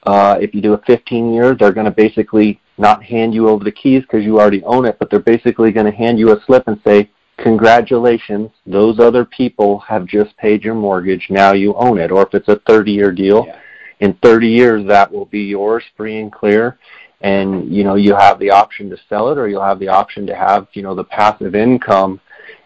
uh, 0.04 0.38
if 0.40 0.54
you 0.54 0.62
do 0.62 0.74
a 0.74 0.82
15 0.86 1.32
year, 1.32 1.54
they're 1.54 1.72
going 1.72 1.84
to 1.84 1.90
basically 1.90 2.60
not 2.80 3.04
hand 3.04 3.34
you 3.34 3.48
over 3.48 3.62
the 3.62 3.70
keys 3.70 4.02
because 4.02 4.24
you 4.24 4.40
already 4.40 4.64
own 4.64 4.86
it, 4.86 4.98
but 4.98 5.10
they're 5.10 5.20
basically 5.20 5.70
going 5.70 5.86
to 5.86 5.96
hand 5.96 6.18
you 6.18 6.32
a 6.32 6.40
slip 6.46 6.66
and 6.66 6.80
say, 6.84 7.10
congratulations, 7.38 8.50
those 8.66 8.98
other 8.98 9.24
people 9.24 9.78
have 9.80 10.06
just 10.06 10.36
paid 10.36 10.64
your 10.64 10.74
mortgage, 10.74 11.26
now 11.30 11.52
you 11.52 11.74
own 11.74 11.98
it. 11.98 12.10
Or 12.10 12.22
if 12.22 12.34
it's 12.34 12.48
a 12.48 12.56
30-year 12.56 13.12
deal, 13.12 13.44
yeah. 13.46 13.58
in 14.00 14.14
30 14.22 14.48
years 14.48 14.86
that 14.88 15.12
will 15.12 15.26
be 15.26 15.42
yours 15.42 15.84
free 15.96 16.20
and 16.20 16.32
clear. 16.32 16.78
And, 17.20 17.70
you 17.70 17.84
know, 17.84 17.96
you 17.96 18.14
have 18.14 18.38
the 18.38 18.50
option 18.50 18.88
to 18.90 18.96
sell 19.08 19.30
it 19.30 19.36
or 19.36 19.46
you'll 19.46 19.62
have 19.62 19.78
the 19.78 19.88
option 19.88 20.26
to 20.26 20.34
have, 20.34 20.66
you 20.72 20.82
know, 20.82 20.94
the 20.94 21.04
passive 21.04 21.54
income. 21.54 22.18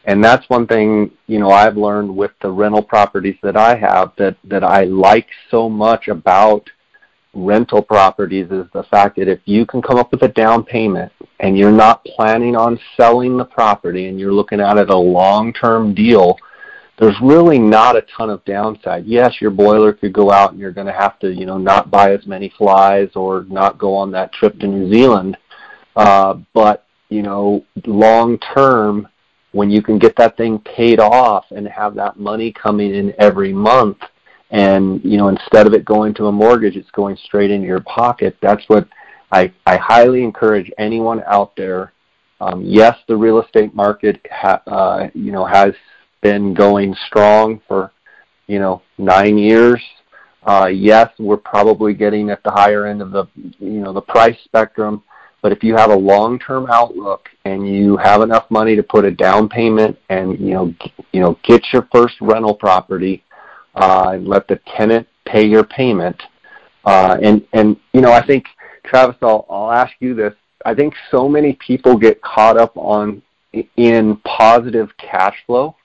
And 0.05 0.23
that's 0.23 0.49
one 0.49 0.67
thing, 0.67 1.11
you 1.27 1.41
know, 1.41 1.51
I've 1.51 1.77
learned 1.77 2.15
with 2.15 2.31
the 2.41 2.51
rental 2.51 2.83
properties 2.83 3.37
that 3.43 3.57
I 3.57 3.75
have 3.75 4.12
that, 4.19 4.37
that 4.45 4.62
I 4.62 4.85
like 4.85 5.27
so 5.51 5.69
much 5.69 6.07
about– 6.07 6.71
rental 7.35 7.82
properties 7.82 8.51
is 8.51 8.66
the 8.72 8.85
fact 8.91 9.16
that 9.16 9.28
if 9.28 9.41
you 9.45 9.66
can 9.66 9.82
come 9.82 9.99
up 9.99 10.12
with 10.12 10.22
a 10.22 10.28
down 10.28 10.64
payment 10.64 11.12
and 11.41 11.59
you're 11.59 11.72
not 11.72 12.05
planning 12.05 12.57
on 12.57 12.78
selling 12.97 13.37
the 13.37 13.45
property 13.45 14.07
and 14.07 14.18
you're 14.18 14.32
looking 14.32 14.61
at 14.61 14.78
it 14.78 14.91
a 14.91 14.97
long-term 14.97 15.95
deal, 15.95 16.39
there's 16.99 17.16
really 17.20 17.59
not 17.59 17.97
a 17.97 18.07
ton 18.16 18.30
of 18.30 18.45
downside. 18.45 19.05
Yes, 19.05 19.41
your 19.41 19.51
boiler 19.51 19.93
could 19.93 20.12
go 20.12 20.30
out 20.30 20.53
and 20.53 20.61
you're 20.61 20.72
going 20.72 20.87
to 20.87 20.93
have 20.93 21.18
to, 21.20 21.32
you 21.32 21.45
know, 21.45 21.59
not 21.59 21.91
buy 21.91 22.12
as 22.12 22.26
many 22.26 22.53
flies 22.57 23.09
or 23.16 23.45
not 23.49 23.78
go 23.78 23.95
on 23.95 24.12
that 24.12 24.32
trip 24.32 24.59
to 24.61 24.66
New 24.66 24.93
Zealand. 24.93 25.37
Uh, 25.97 26.35
but, 26.53 26.87
you 27.09 27.22
know, 27.22 27.64
long 27.87 28.39
term, 28.39 29.09
when 29.53 29.70
you 29.70 29.82
can 29.82 29.99
get 29.99 30.16
that 30.16 30.37
thing 30.37 30.59
paid 30.61 31.01
off 31.01 31.45
and 31.51 31.66
have 31.68 31.95
that 31.95 32.18
money 32.18 32.53
coming 32.53 32.95
in 32.95 33.14
every 33.18 33.53
month 33.53 33.99
and 34.51 35.03
you 35.05 35.16
know 35.16 35.28
instead 35.28 35.66
of 35.66 35.74
it 35.74 35.84
going 35.84 36.14
to 36.14 36.26
a 36.26 36.32
mortgage 36.32 36.76
it's 36.76 36.90
going 36.90 37.16
straight 37.24 37.51
into 37.51 37.66
your 37.66 37.80
pocket. 37.80 38.36
That's 38.40 38.64
what 38.68 38.88
i 39.32 39.53
i 39.66 39.76
highly 39.76 40.22
encourage 40.22 40.70
anyone 40.78 41.22
out 41.26 41.57
there. 41.57 41.92
Um, 42.40 42.62
yes 42.64 42.97
the 43.09 43.16
real 43.16 43.40
estate 43.40 43.74
market 43.74 44.20
ha, 44.30 44.62
uh, 44.66 45.09
you 45.14 45.32
know 45.32 45.45
has 45.45 45.74
been 46.22 46.55
going 46.55 46.95
strong 47.07 47.61
for 47.66 47.92
you 48.47 48.59
know 48.59 48.82
nine 48.99 49.38
years. 49.38 49.82
Uh, 50.47 50.66
yes 50.66 51.09
we're 51.18 51.38
probably 51.38 51.95
getting 51.95 52.30
at 52.30 52.42
the 52.42 52.51
higher 52.51 52.86
end 52.86 53.01
of 53.01 53.11
the 53.11 53.26
you 53.34 53.80
know 53.80 53.92
the 53.92 54.03
price 54.03 54.38
spectrum. 54.45 55.03
But 55.42 55.53
if 55.53 55.62
you 55.62 55.74
have 55.76 55.90
a 55.90 55.97
long 55.97 56.38
term 56.38 56.66
outlook 56.70 57.28
and 57.45 57.68
you 57.68 57.99
have 57.99 58.22
enough 58.22 58.51
money 58.51 58.76
to 58.76 58.82
put 58.82 59.05
a 59.05 59.11
down 59.11 59.47
payment 59.49 59.99
and 60.09 60.38
you 60.38 60.55
know 60.55 60.74
you 61.12 61.20
know 61.20 61.38
get 61.42 61.62
your 61.72 61.88
first 61.92 62.14
rental 62.20 62.55
property 62.55 63.24
uh, 63.75 64.12
and 64.14 64.29
let 64.29 64.49
the 64.49 64.61
tenant 64.77 65.07
pay 65.25 65.45
your 65.45 65.64
payment. 65.64 66.20
Uh, 66.85 67.16
and 67.22 67.47
and 67.53 67.77
you 67.93 68.01
know, 68.01 68.12
I 68.12 68.25
think 68.25 68.47
Travis, 68.85 69.16
I'll, 69.22 69.47
I'll 69.49 69.72
ask 69.72 69.93
you 70.01 70.14
this. 70.14 70.35
I 70.64 70.75
think 70.75 70.95
so 71.11 71.29
many 71.29 71.55
people 71.55 71.97
get 71.97 72.22
caught 72.22 72.57
up 72.57 72.77
on 72.77 73.22
in 73.77 74.16
positive 74.25 74.91
cash 74.99 75.37
flow, 75.47 75.77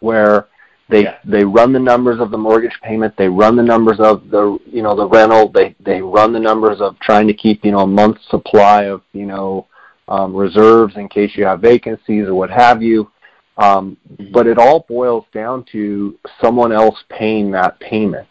where 0.00 0.48
they 0.88 1.02
yeah. 1.02 1.18
they 1.24 1.44
run 1.44 1.72
the 1.72 1.80
numbers 1.80 2.20
of 2.20 2.30
the 2.30 2.38
mortgage 2.38 2.78
payment, 2.82 3.16
they 3.16 3.28
run 3.28 3.56
the 3.56 3.62
numbers 3.62 3.98
of 3.98 4.30
the 4.30 4.58
you 4.66 4.82
know 4.82 4.94
the 4.94 5.06
rental, 5.06 5.48
they 5.48 5.74
they 5.80 6.00
run 6.00 6.32
the 6.32 6.40
numbers 6.40 6.80
of 6.80 6.98
trying 7.00 7.26
to 7.26 7.34
keep 7.34 7.64
you 7.64 7.72
know 7.72 7.80
a 7.80 7.86
month's 7.86 8.28
supply 8.28 8.84
of 8.84 9.02
you 9.12 9.26
know 9.26 9.66
um, 10.08 10.34
reserves 10.34 10.96
in 10.96 11.08
case 11.08 11.32
you 11.34 11.44
have 11.44 11.60
vacancies 11.60 12.26
or 12.26 12.34
what 12.34 12.50
have 12.50 12.82
you. 12.82 13.10
Um, 13.58 13.96
but 14.32 14.46
it 14.46 14.58
all 14.58 14.84
boils 14.88 15.24
down 15.32 15.64
to 15.72 16.18
someone 16.42 16.72
else 16.72 16.96
paying 17.08 17.50
that 17.52 17.80
payment. 17.80 18.28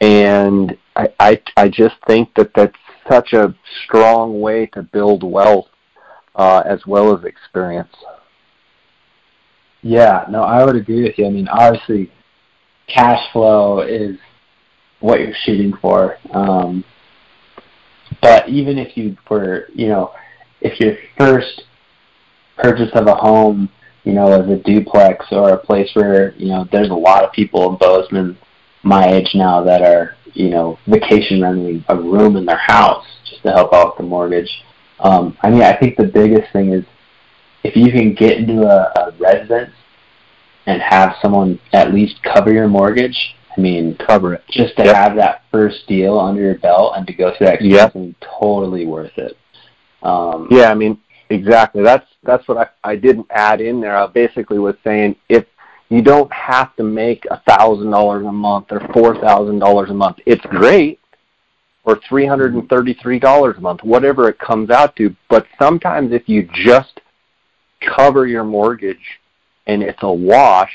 And 0.00 0.76
I, 0.96 1.08
I, 1.18 1.42
I 1.56 1.68
just 1.68 1.94
think 2.06 2.28
that 2.36 2.50
that's 2.54 2.76
such 3.10 3.32
a 3.32 3.54
strong 3.84 4.40
way 4.40 4.66
to 4.66 4.82
build 4.82 5.22
wealth 5.22 5.68
uh, 6.34 6.62
as 6.66 6.80
well 6.86 7.16
as 7.16 7.24
experience. 7.24 7.94
Yeah, 9.82 10.24
no, 10.30 10.42
I 10.42 10.64
would 10.64 10.76
agree 10.76 11.02
with 11.02 11.18
you. 11.18 11.26
I 11.26 11.30
mean, 11.30 11.48
obviously, 11.48 12.10
cash 12.86 13.20
flow 13.32 13.80
is 13.80 14.16
what 15.00 15.20
you're 15.20 15.34
shooting 15.44 15.74
for. 15.80 16.16
Um, 16.32 16.84
but 18.22 18.48
even 18.48 18.78
if 18.78 18.96
you 18.96 19.16
were, 19.28 19.68
you 19.74 19.88
know, 19.88 20.12
if 20.60 20.80
your 20.80 20.96
first 21.18 21.64
purchase 22.56 22.90
of 22.94 23.06
a 23.06 23.14
home 23.14 23.68
you 24.04 24.12
know, 24.12 24.28
as 24.28 24.48
a 24.48 24.62
duplex 24.62 25.26
or 25.32 25.50
a 25.50 25.58
place 25.58 25.90
where, 25.94 26.34
you 26.34 26.48
know, 26.48 26.66
there's 26.70 26.90
a 26.90 26.94
lot 26.94 27.24
of 27.24 27.32
people 27.32 27.70
in 27.70 27.76
Bozeman 27.76 28.38
my 28.82 29.06
age 29.08 29.30
now 29.34 29.64
that 29.64 29.82
are, 29.82 30.16
you 30.34 30.50
know, 30.50 30.78
vacation 30.86 31.42
renting 31.42 31.84
a 31.88 31.96
room 31.96 32.36
in 32.36 32.44
their 32.44 32.58
house 32.58 33.06
just 33.28 33.42
to 33.42 33.50
help 33.50 33.72
out 33.72 33.88
with 33.88 33.96
the 33.98 34.02
mortgage. 34.02 34.50
Um, 35.00 35.36
I 35.42 35.50
mean, 35.50 35.62
I 35.62 35.76
think 35.76 35.96
the 35.96 36.04
biggest 36.04 36.52
thing 36.52 36.72
is 36.72 36.84
if 37.64 37.74
you 37.76 37.90
can 37.90 38.14
get 38.14 38.38
into 38.38 38.62
a, 38.62 38.92
a 38.94 39.12
residence 39.18 39.72
and 40.66 40.82
have 40.82 41.16
someone 41.20 41.58
at 41.72 41.94
least 41.94 42.22
cover 42.22 42.52
your 42.52 42.68
mortgage, 42.68 43.16
I 43.56 43.60
mean, 43.60 43.96
cover 43.96 44.34
it. 44.34 44.44
Just 44.50 44.76
to 44.76 44.84
yep. 44.84 44.94
have 44.94 45.16
that 45.16 45.42
first 45.50 45.86
deal 45.86 46.18
under 46.18 46.42
your 46.42 46.58
belt 46.58 46.94
and 46.96 47.06
to 47.06 47.12
go 47.12 47.32
through 47.36 47.46
that 47.46 47.54
experience, 47.54 47.94
yep. 47.94 48.30
totally 48.40 48.86
worth 48.86 49.16
it. 49.16 49.36
Um, 50.02 50.48
yeah, 50.50 50.70
I 50.70 50.74
mean, 50.74 51.00
Exactly. 51.34 51.82
That's 51.82 52.06
that's 52.22 52.46
what 52.46 52.58
I, 52.58 52.90
I 52.92 52.96
didn't 52.96 53.26
add 53.30 53.60
in 53.60 53.80
there. 53.80 53.96
I 53.96 54.06
basically 54.06 54.58
was 54.58 54.76
saying 54.84 55.16
if 55.28 55.44
you 55.88 56.00
don't 56.00 56.32
have 56.32 56.74
to 56.76 56.84
make 56.84 57.24
a 57.30 57.42
thousand 57.48 57.90
dollars 57.90 58.24
a 58.24 58.32
month 58.32 58.66
or 58.70 58.80
four 58.92 59.20
thousand 59.20 59.58
dollars 59.58 59.90
a 59.90 59.94
month, 59.94 60.18
it's 60.26 60.44
great, 60.46 61.00
or 61.84 62.00
three 62.08 62.24
hundred 62.24 62.54
and 62.54 62.68
thirty-three 62.68 63.18
dollars 63.18 63.56
a 63.58 63.60
month, 63.60 63.82
whatever 63.82 64.28
it 64.28 64.38
comes 64.38 64.70
out 64.70 64.94
to. 64.96 65.14
But 65.28 65.46
sometimes 65.58 66.12
if 66.12 66.28
you 66.28 66.48
just 66.54 67.00
cover 67.96 68.26
your 68.26 68.44
mortgage 68.44 69.20
and 69.66 69.82
it's 69.82 70.02
a 70.02 70.12
wash, 70.12 70.72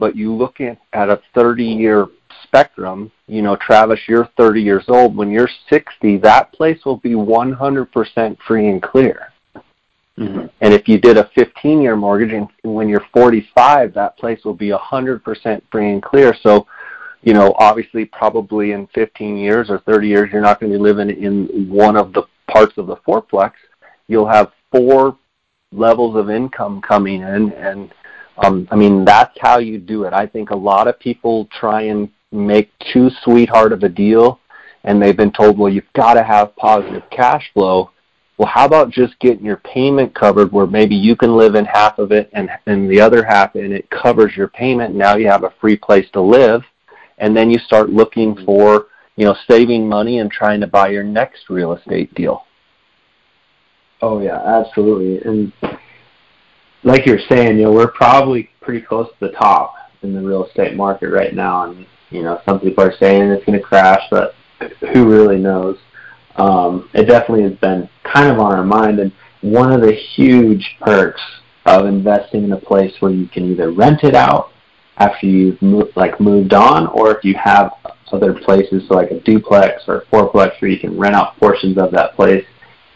but 0.00 0.16
you 0.16 0.34
look 0.34 0.60
at, 0.60 0.78
at 0.92 1.10
a 1.10 1.20
thirty-year 1.32 2.08
spectrum, 2.42 3.12
you 3.28 3.40
know, 3.40 3.54
Travis, 3.56 4.00
you're 4.08 4.28
30 4.36 4.60
years 4.62 4.84
old. 4.88 5.16
When 5.16 5.30
you're 5.30 5.48
60, 5.70 6.16
that 6.18 6.52
place 6.52 6.84
will 6.84 6.96
be 6.96 7.12
100% 7.12 8.36
free 8.46 8.68
and 8.68 8.82
clear. 8.82 9.31
Mm-hmm. 10.18 10.46
And 10.60 10.74
if 10.74 10.88
you 10.88 10.98
did 10.98 11.16
a 11.16 11.30
15 11.34 11.80
year 11.80 11.96
mortgage 11.96 12.32
and 12.32 12.48
when 12.62 12.88
you're 12.88 13.04
45, 13.12 13.94
that 13.94 14.16
place 14.18 14.44
will 14.44 14.54
be 14.54 14.70
100% 14.70 15.62
free 15.70 15.90
and 15.90 16.02
clear. 16.02 16.34
So, 16.42 16.66
you 17.22 17.32
know, 17.32 17.54
obviously, 17.58 18.04
probably 18.04 18.72
in 18.72 18.86
15 18.88 19.36
years 19.36 19.70
or 19.70 19.78
30 19.80 20.08
years, 20.08 20.30
you're 20.32 20.42
not 20.42 20.60
going 20.60 20.70
to 20.70 20.78
be 20.78 20.82
living 20.82 21.10
in 21.10 21.68
one 21.68 21.96
of 21.96 22.12
the 22.12 22.24
parts 22.50 22.76
of 22.76 22.86
the 22.86 22.96
fourplex. 22.96 23.52
You'll 24.08 24.28
have 24.28 24.52
four 24.70 25.16
levels 25.72 26.16
of 26.16 26.28
income 26.28 26.82
coming 26.82 27.22
in. 27.22 27.52
And, 27.52 27.94
um, 28.38 28.68
I 28.70 28.76
mean, 28.76 29.04
that's 29.04 29.36
how 29.40 29.58
you 29.58 29.78
do 29.78 30.04
it. 30.04 30.12
I 30.12 30.26
think 30.26 30.50
a 30.50 30.56
lot 30.56 30.88
of 30.88 30.98
people 30.98 31.48
try 31.58 31.82
and 31.82 32.10
make 32.32 32.70
too 32.92 33.10
sweetheart 33.22 33.72
of 33.72 33.82
a 33.82 33.88
deal 33.88 34.40
and 34.84 35.00
they've 35.00 35.16
been 35.16 35.32
told, 35.32 35.58
well, 35.58 35.72
you've 35.72 35.92
got 35.94 36.14
to 36.14 36.22
have 36.22 36.56
positive 36.56 37.02
cash 37.10 37.50
flow 37.54 37.90
well, 38.42 38.50
how 38.50 38.66
about 38.66 38.90
just 38.90 39.16
getting 39.20 39.44
your 39.44 39.58
payment 39.58 40.12
covered 40.16 40.50
where 40.50 40.66
maybe 40.66 40.96
you 40.96 41.14
can 41.14 41.36
live 41.36 41.54
in 41.54 41.64
half 41.64 42.00
of 42.00 42.10
it 42.10 42.28
and, 42.32 42.50
and 42.66 42.90
the 42.90 43.00
other 43.00 43.24
half 43.24 43.54
and 43.54 43.72
it 43.72 43.88
covers 43.88 44.36
your 44.36 44.48
payment. 44.48 44.96
Now 44.96 45.14
you 45.14 45.28
have 45.28 45.44
a 45.44 45.54
free 45.60 45.76
place 45.76 46.08
to 46.14 46.20
live. 46.20 46.62
And 47.18 47.36
then 47.36 47.52
you 47.52 47.60
start 47.60 47.90
looking 47.90 48.34
mm-hmm. 48.34 48.44
for, 48.44 48.88
you 49.14 49.26
know, 49.26 49.36
saving 49.48 49.88
money 49.88 50.18
and 50.18 50.28
trying 50.28 50.60
to 50.60 50.66
buy 50.66 50.88
your 50.88 51.04
next 51.04 51.50
real 51.50 51.72
estate 51.72 52.12
deal. 52.14 52.44
Oh 54.00 54.20
yeah, 54.20 54.42
absolutely. 54.42 55.20
And 55.20 55.52
like 56.82 57.06
you're 57.06 57.20
saying, 57.28 57.58
you 57.58 57.66
know, 57.66 57.72
we're 57.72 57.92
probably 57.92 58.50
pretty 58.60 58.80
close 58.80 59.06
to 59.06 59.28
the 59.28 59.32
top 59.34 59.76
in 60.02 60.12
the 60.12 60.20
real 60.20 60.46
estate 60.46 60.74
market 60.74 61.10
right 61.10 61.32
now. 61.32 61.70
And, 61.70 61.86
you 62.10 62.24
know, 62.24 62.40
some 62.44 62.58
people 62.58 62.82
are 62.82 62.96
saying 62.98 63.22
it's 63.30 63.44
going 63.44 63.56
to 63.56 63.64
crash, 63.64 64.02
but 64.10 64.34
who 64.92 65.08
really 65.08 65.38
knows? 65.38 65.78
Um, 66.36 66.88
it 66.94 67.04
definitely 67.04 67.44
has 67.44 67.58
been 67.58 67.88
kind 68.04 68.30
of 68.30 68.38
on 68.38 68.52
our 68.52 68.64
mind. 68.64 68.98
And 68.98 69.12
one 69.42 69.72
of 69.72 69.80
the 69.80 69.92
huge 69.92 70.76
perks 70.80 71.20
of 71.66 71.86
investing 71.86 72.44
in 72.44 72.52
a 72.52 72.60
place 72.60 72.94
where 73.00 73.12
you 73.12 73.26
can 73.26 73.50
either 73.52 73.70
rent 73.70 74.04
it 74.04 74.14
out 74.14 74.50
after 74.98 75.26
you've 75.26 75.60
moved, 75.62 75.96
like 75.96 76.20
moved 76.20 76.52
on, 76.52 76.86
or 76.88 77.16
if 77.16 77.24
you 77.24 77.34
have 77.42 77.72
other 78.12 78.34
places 78.34 78.82
so 78.88 78.94
like 78.94 79.10
a 79.10 79.20
duplex 79.20 79.84
or 79.88 80.00
a 80.00 80.06
fourplex 80.06 80.60
where 80.60 80.70
you 80.70 80.78
can 80.78 80.98
rent 80.98 81.14
out 81.14 81.36
portions 81.38 81.78
of 81.78 81.90
that 81.92 82.14
place, 82.14 82.44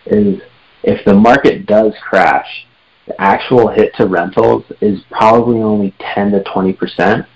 is 0.06 0.40
if 0.82 1.04
the 1.04 1.14
market 1.14 1.66
does 1.66 1.92
crash, 2.02 2.66
the 3.06 3.20
actual 3.20 3.68
hit 3.68 3.94
to 3.94 4.06
rentals 4.06 4.64
is 4.80 5.00
probably 5.10 5.62
only 5.62 5.94
10 6.14 6.32
to 6.32 6.42
20 6.44 6.72
percent 6.72 7.26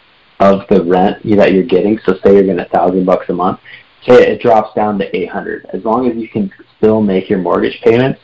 of 0.41 0.61
the 0.69 0.83
rent 0.85 1.23
that 1.37 1.53
you're 1.53 1.63
getting. 1.63 1.99
So 2.05 2.15
say 2.25 2.35
you're 2.35 2.43
getting 2.43 2.61
a 2.61 2.69
thousand 2.69 3.05
bucks 3.05 3.27
a 3.29 3.33
month, 3.33 3.61
say 4.07 4.27
it 4.27 4.41
drops 4.41 4.75
down 4.75 4.99
to 4.99 5.17
800. 5.17 5.67
As 5.73 5.85
long 5.85 6.09
as 6.09 6.17
you 6.17 6.29
can 6.29 6.51
still 6.79 7.01
make 7.01 7.29
your 7.29 7.39
mortgage 7.39 7.81
payments, 7.83 8.21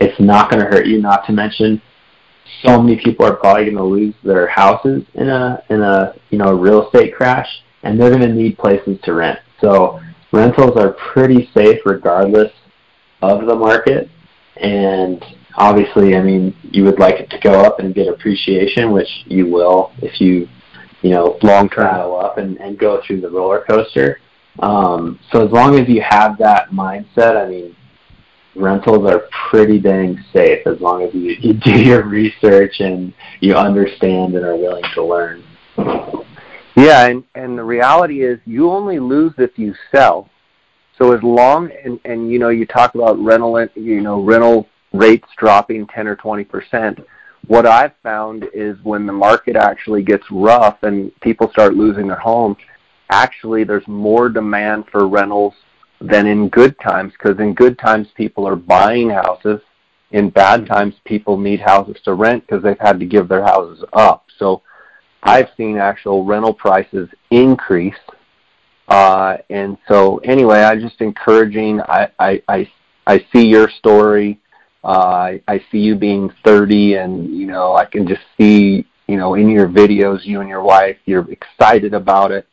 it's 0.00 0.18
not 0.20 0.50
going 0.50 0.62
to 0.62 0.70
hurt 0.70 0.86
you. 0.86 1.00
Not 1.00 1.26
to 1.26 1.32
mention, 1.32 1.80
so 2.64 2.80
many 2.80 3.00
people 3.02 3.26
are 3.26 3.36
probably 3.36 3.64
going 3.64 3.76
to 3.76 3.84
lose 3.84 4.14
their 4.24 4.46
houses 4.48 5.04
in 5.14 5.28
a 5.28 5.62
in 5.70 5.82
a 5.82 6.14
you 6.30 6.38
know 6.38 6.54
real 6.54 6.86
estate 6.86 7.14
crash, 7.14 7.48
and 7.82 8.00
they're 8.00 8.10
going 8.10 8.22
to 8.22 8.32
need 8.32 8.58
places 8.58 8.98
to 9.04 9.12
rent. 9.12 9.38
So 9.60 10.00
rentals 10.32 10.76
are 10.76 10.92
pretty 11.12 11.50
safe 11.54 11.80
regardless 11.84 12.52
of 13.22 13.46
the 13.46 13.54
market, 13.54 14.08
and 14.56 15.22
obviously, 15.56 16.16
I 16.16 16.22
mean, 16.22 16.56
you 16.62 16.84
would 16.84 16.98
like 16.98 17.16
it 17.16 17.30
to 17.30 17.38
go 17.38 17.60
up 17.60 17.80
and 17.80 17.94
get 17.94 18.08
appreciation, 18.08 18.92
which 18.92 19.08
you 19.26 19.46
will 19.46 19.92
if 19.98 20.20
you 20.20 20.48
you 21.02 21.10
know 21.10 21.38
long 21.42 21.68
term 21.68 21.86
up 21.86 22.38
and, 22.38 22.58
and 22.58 22.78
go 22.78 23.02
through 23.06 23.20
the 23.20 23.30
roller 23.30 23.64
coaster 23.68 24.20
um, 24.58 25.18
so 25.30 25.46
as 25.46 25.52
long 25.52 25.78
as 25.78 25.88
you 25.88 26.02
have 26.02 26.36
that 26.38 26.70
mindset, 26.70 27.36
I 27.36 27.48
mean, 27.48 27.76
rentals 28.56 29.08
are 29.08 29.24
pretty 29.50 29.78
dang 29.78 30.22
safe 30.32 30.66
as 30.66 30.80
long 30.80 31.02
as 31.02 31.14
you, 31.14 31.36
you 31.40 31.54
do 31.54 31.80
your 31.80 32.04
research 32.04 32.80
and 32.80 33.12
you 33.40 33.54
understand 33.54 34.34
and 34.34 34.44
are 34.44 34.56
willing 34.56 34.84
to 34.94 35.04
learn. 35.04 35.44
Yeah, 36.76 37.06
and 37.06 37.24
and 37.34 37.58
the 37.58 37.64
reality 37.64 38.22
is 38.22 38.38
you 38.44 38.70
only 38.70 38.98
lose 38.98 39.32
if 39.38 39.58
you 39.58 39.74
sell. 39.94 40.28
So 40.98 41.12
as 41.12 41.22
long 41.22 41.70
and 41.84 41.98
and 42.04 42.30
you 42.30 42.38
know 42.38 42.48
you 42.48 42.66
talk 42.66 42.94
about 42.94 43.18
rental 43.18 43.66
you 43.74 44.00
know 44.00 44.22
rental 44.22 44.68
rates 44.92 45.28
dropping 45.38 45.86
10 45.88 46.08
or 46.08 46.16
20 46.16 46.44
percent. 46.44 47.00
What 47.46 47.66
I've 47.66 47.94
found 48.02 48.46
is 48.52 48.76
when 48.82 49.06
the 49.06 49.12
market 49.12 49.56
actually 49.56 50.02
gets 50.02 50.24
rough 50.30 50.82
and 50.82 51.10
people 51.20 51.50
start 51.50 51.74
losing 51.74 52.06
their 52.06 52.18
homes, 52.18 52.58
actually 53.10 53.64
there's 53.64 53.86
more 53.86 54.28
demand 54.28 54.84
for 54.90 55.06
rentals 55.08 55.54
than 56.00 56.26
in 56.26 56.48
good 56.48 56.78
times 56.80 57.12
because 57.12 57.38
in 57.38 57.54
good 57.54 57.78
times 57.78 58.08
people 58.16 58.46
are 58.46 58.56
buying 58.56 59.10
houses 59.10 59.60
in 60.12 60.30
bad 60.30 60.66
times, 60.66 60.94
people 61.04 61.36
need 61.36 61.60
houses 61.60 61.96
to 62.04 62.14
rent 62.14 62.46
because 62.46 62.62
they've 62.62 62.78
had 62.78 62.98
to 63.00 63.06
give 63.06 63.28
their 63.28 63.44
houses 63.44 63.84
up. 63.92 64.26
So 64.38 64.62
I've 65.22 65.48
seen 65.56 65.76
actual 65.76 66.24
rental 66.24 66.54
prices 66.54 67.08
increase. 67.30 67.94
Uh, 68.88 69.36
and 69.50 69.78
so 69.86 70.18
anyway, 70.18 70.60
I 70.62 70.76
just 70.76 71.00
encouraging. 71.00 71.80
I 71.82 72.08
I 72.18 72.42
I, 72.48 72.72
I 73.06 73.26
see 73.32 73.46
your 73.46 73.70
story. 73.70 74.40
Uh, 74.82 74.88
I, 74.88 75.42
I 75.46 75.64
see 75.70 75.78
you 75.78 75.94
being 75.94 76.32
30, 76.44 76.94
and 76.94 77.36
you 77.36 77.46
know 77.46 77.76
I 77.76 77.84
can 77.84 78.08
just 78.08 78.22
see 78.36 78.84
you 79.06 79.16
know 79.16 79.34
in 79.34 79.48
your 79.48 79.68
videos, 79.68 80.24
you 80.24 80.40
and 80.40 80.48
your 80.48 80.62
wife, 80.62 80.96
you're 81.04 81.30
excited 81.30 81.94
about 81.94 82.32
it. 82.32 82.48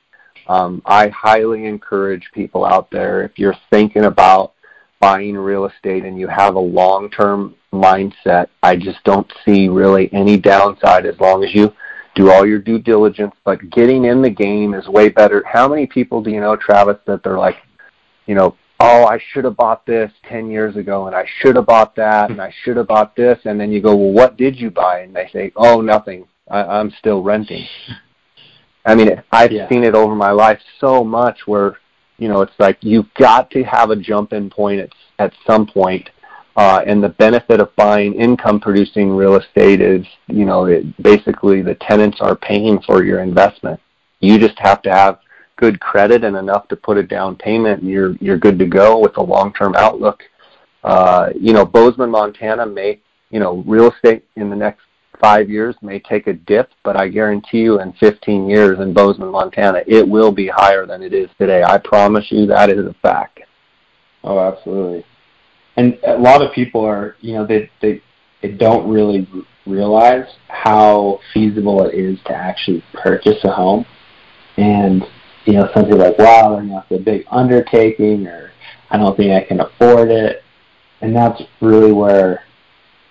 Um, 0.48 0.82
I 0.86 1.10
highly 1.10 1.66
encourage 1.66 2.30
people 2.34 2.66
out 2.66 2.90
there 2.92 3.24
if 3.24 3.38
you're 3.38 3.58
thinking 3.70 4.06
about 4.06 4.54
buying 5.00 5.36
real 5.36 5.66
estate 5.66 6.06
and 6.06 6.20
you 6.20 6.28
have 6.28 6.56
a 6.56 6.60
long-term 6.60 7.56
mindset, 7.74 8.48
I 8.64 8.76
just 8.76 9.04
don't 9.04 9.32
see 9.46 9.68
really 9.68 10.12
any 10.14 10.38
downside 10.38 11.06
as 11.06 11.20
long 11.20 11.44
as 11.44 11.54
you 11.54 11.74
do 12.16 12.32
all 12.32 12.46
your 12.48 12.60
due 12.60 12.80
diligence. 12.80 13.36
But 13.44 13.70
getting 13.70 14.06
in 14.06 14.22
the 14.22 14.30
game 14.30 14.74
is 14.74 14.88
way 14.88 15.10
better. 15.10 15.44
How 15.46 15.68
many 15.68 15.86
people 15.86 16.22
do 16.22 16.32
you 16.32 16.40
know, 16.40 16.56
Travis, 16.56 16.98
that 17.06 17.24
they're 17.24 17.38
like, 17.38 17.58
you 18.26 18.36
know, 18.36 18.56
oh, 18.80 19.06
I 19.06 19.20
should 19.32 19.46
have 19.46 19.58
bought 19.58 19.86
this 19.86 20.12
10 20.30 20.50
years 20.50 20.76
ago 20.76 21.08
and 21.08 21.16
I 21.16 21.26
should 21.40 21.56
have 21.56 21.66
bought 21.66 21.96
that 21.96 22.30
and 22.30 22.42
I 22.42 22.54
should 22.64 22.78
have 22.78 22.88
bought 22.88 23.16
this. 23.16 23.40
And 23.46 23.60
then 23.60 23.72
you 23.72 23.82
go, 23.82 23.96
well, 23.96 24.12
what 24.12 24.38
did 24.38 24.60
you 24.60 24.72
buy? 24.72 25.02
And 25.02 25.16
they 25.16 25.30
say, 25.32 25.52
oh, 25.56 25.82
nothing. 25.82 26.28
I, 26.50 26.64
I'm 26.64 26.92
still 27.00 27.22
renting. 27.22 27.66
I 28.86 28.96
mean, 28.96 29.22
I've 29.32 29.52
yeah. 29.52 29.68
seen 29.70 29.84
it 29.84 29.96
over 29.96 30.16
my 30.16 30.32
life 30.32 30.60
so 30.80 31.04
much 31.04 31.40
where 31.46 31.78
you 32.18 32.28
know, 32.28 32.42
it's 32.42 32.60
like 32.60 32.78
you've 32.82 33.14
got 33.14 33.50
to 33.52 33.64
have 33.64 33.92
a 33.92 33.96
jump 33.96 34.34
in 34.34 34.50
point 34.50 34.80
at, 34.80 34.92
at 35.20 35.34
some 35.46 35.68
point. 35.68 36.10
Uh, 36.56 36.82
and 36.88 37.04
the 37.04 37.10
benefit 37.10 37.60
of 37.60 37.76
buying 37.76 38.16
income 38.16 38.60
producing 38.60 39.12
real 39.12 39.36
estate 39.36 39.80
is, 39.80 40.04
you 40.28 40.44
know, 40.44 40.66
it, 40.66 41.04
basically 41.04 41.62
the 41.62 41.76
tenants 41.76 42.18
are 42.20 42.36
paying 42.36 42.82
for 42.82 43.04
your 43.04 43.22
investment. 43.22 43.80
You 44.22 44.40
just 44.40 44.58
have 44.58 44.82
to 44.82 44.92
have 44.92 45.20
good 45.58 45.80
credit 45.80 46.24
and 46.24 46.36
enough 46.36 46.68
to 46.70 46.76
put 46.76 46.98
a 46.98 47.04
down 47.04 47.36
payment 47.36 47.84
and 47.84 47.92
you're, 47.92 48.16
you're 48.16 48.40
good 48.40 48.58
to 48.58 48.66
go 48.66 48.98
with 49.00 49.18
a 49.18 49.22
long-term 49.22 49.76
outlook. 49.76 50.24
Uh, 50.84 51.30
you 51.40 51.54
know, 51.54 51.66
Bozeman, 51.66 52.10
Montana 52.10 52.66
may, 52.66 53.02
you 53.30 53.40
know, 53.40 53.64
real 53.68 53.92
estate 53.92 54.24
in 54.36 54.50
the 54.50 54.56
next 54.56 54.82
five 55.20 55.50
years 55.50 55.76
may 55.82 56.00
take 56.00 56.28
a 56.28 56.34
dip, 56.34 56.70
but 56.84 57.00
I 57.00 57.08
guarantee 57.08 57.60
you 57.60 57.80
in 57.80 57.94
15 57.94 58.50
years 58.50 58.80
in 58.80 58.94
Bozeman, 58.94 59.30
Montana, 59.30 59.82
it 59.88 60.08
will 60.08 60.32
be 60.32 60.48
higher 60.48 60.86
than 60.86 61.02
it 61.02 61.14
is 61.14 61.30
today. 61.40 61.64
I 61.64 61.78
promise 61.78 62.26
you 62.30 62.46
that 62.48 62.70
is 62.70 62.86
a 62.86 62.96
fact. 63.02 63.42
Oh, 64.24 64.40
absolutely. 64.40 65.06
And 65.78 66.00
a 66.06 66.18
lot 66.18 66.42
of 66.42 66.52
people 66.54 66.84
are, 66.84 67.16
you 67.22 67.34
know, 67.34 67.46
they 67.46 67.70
they, 67.82 68.02
they 68.42 68.52
don't 68.52 68.90
really 68.90 69.28
realize 69.66 70.28
how 70.48 71.20
feasible 71.34 71.86
it 71.86 71.94
is 71.94 72.18
to 72.26 72.34
actually 72.34 72.84
purchase 72.94 73.44
a 73.44 73.52
home. 73.52 73.86
And 74.58 75.04
you 75.46 75.54
know, 75.54 75.70
some 75.74 75.86
people 75.86 76.02
are 76.02 76.10
like, 76.10 76.18
wow, 76.18 76.60
you 76.60 76.68
know, 76.68 76.84
it's 76.90 77.02
a 77.02 77.04
big 77.04 77.26
undertaking, 77.32 78.28
or 78.28 78.52
I 78.90 78.98
don't 78.98 79.16
think 79.16 79.32
I 79.32 79.48
can 79.48 79.62
afford 79.62 80.10
it. 80.10 80.44
And 81.02 81.16
that's 81.16 81.42
really 81.62 81.92
where 81.92 82.44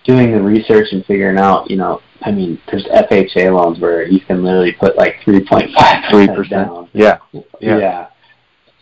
doing 0.07 0.31
the 0.31 0.41
research 0.41 0.87
and 0.93 1.05
figuring 1.05 1.37
out, 1.37 1.69
you 1.69 1.75
know, 1.75 2.01
I 2.21 2.31
mean, 2.31 2.59
there's 2.71 2.85
FHA 2.85 3.53
loans 3.53 3.79
where 3.79 4.07
you 4.07 4.21
can 4.21 4.43
literally 4.43 4.71
put 4.71 4.97
like 4.97 5.17
3.5 5.25 6.35
percent 6.35 6.49
down. 6.49 6.89
Yeah. 6.93 7.17
yeah. 7.59 7.77
Yeah. 7.77 8.07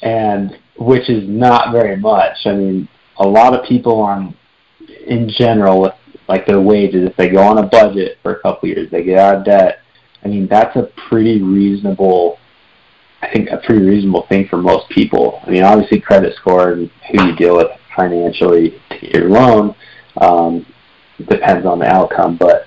And 0.02 0.58
which 0.78 1.10
is 1.10 1.28
not 1.28 1.72
very 1.72 1.98
much. 1.98 2.38
I 2.46 2.54
mean, 2.54 2.88
a 3.18 3.28
lot 3.28 3.54
of 3.54 3.66
people 3.66 4.00
on, 4.00 4.36
in 5.08 5.30
general, 5.30 5.82
with 5.82 5.94
like 6.28 6.46
their 6.46 6.62
wages, 6.62 7.10
if 7.10 7.16
they 7.18 7.30
go 7.30 7.42
on 7.42 7.58
a 7.58 7.64
budget 7.68 8.20
for 8.22 8.36
a 8.36 8.40
couple 8.40 8.70
years, 8.70 8.90
they 8.92 9.04
get 9.04 9.18
out 9.18 9.36
of 9.36 9.46
debt. 9.46 9.80
I 10.24 10.28
mean, 10.28 10.48
that's 10.48 10.76
a 10.76 10.90
pretty 11.10 11.42
reasonable, 11.42 12.38
I 13.22 13.32
think, 13.32 13.50
a 13.50 13.58
pretty 13.58 13.86
reasonable 13.86 14.26
thing 14.28 14.48
for 14.48 14.58
most 14.58 14.90
people. 14.90 15.42
I 15.46 15.50
mean, 15.50 15.64
obviously, 15.64 16.00
credit 16.00 16.36
score 16.36 16.74
and 16.74 16.90
who 17.12 17.28
you 17.28 17.36
deal 17.36 17.58
with 17.58 17.68
financially 17.96 18.82
to 18.90 19.00
get 19.00 19.16
your 19.16 19.30
loan 19.30 19.76
um, 20.18 20.66
depends 21.18 21.66
on 21.66 21.80
the 21.80 21.88
outcome. 21.88 22.38
But 22.38 22.66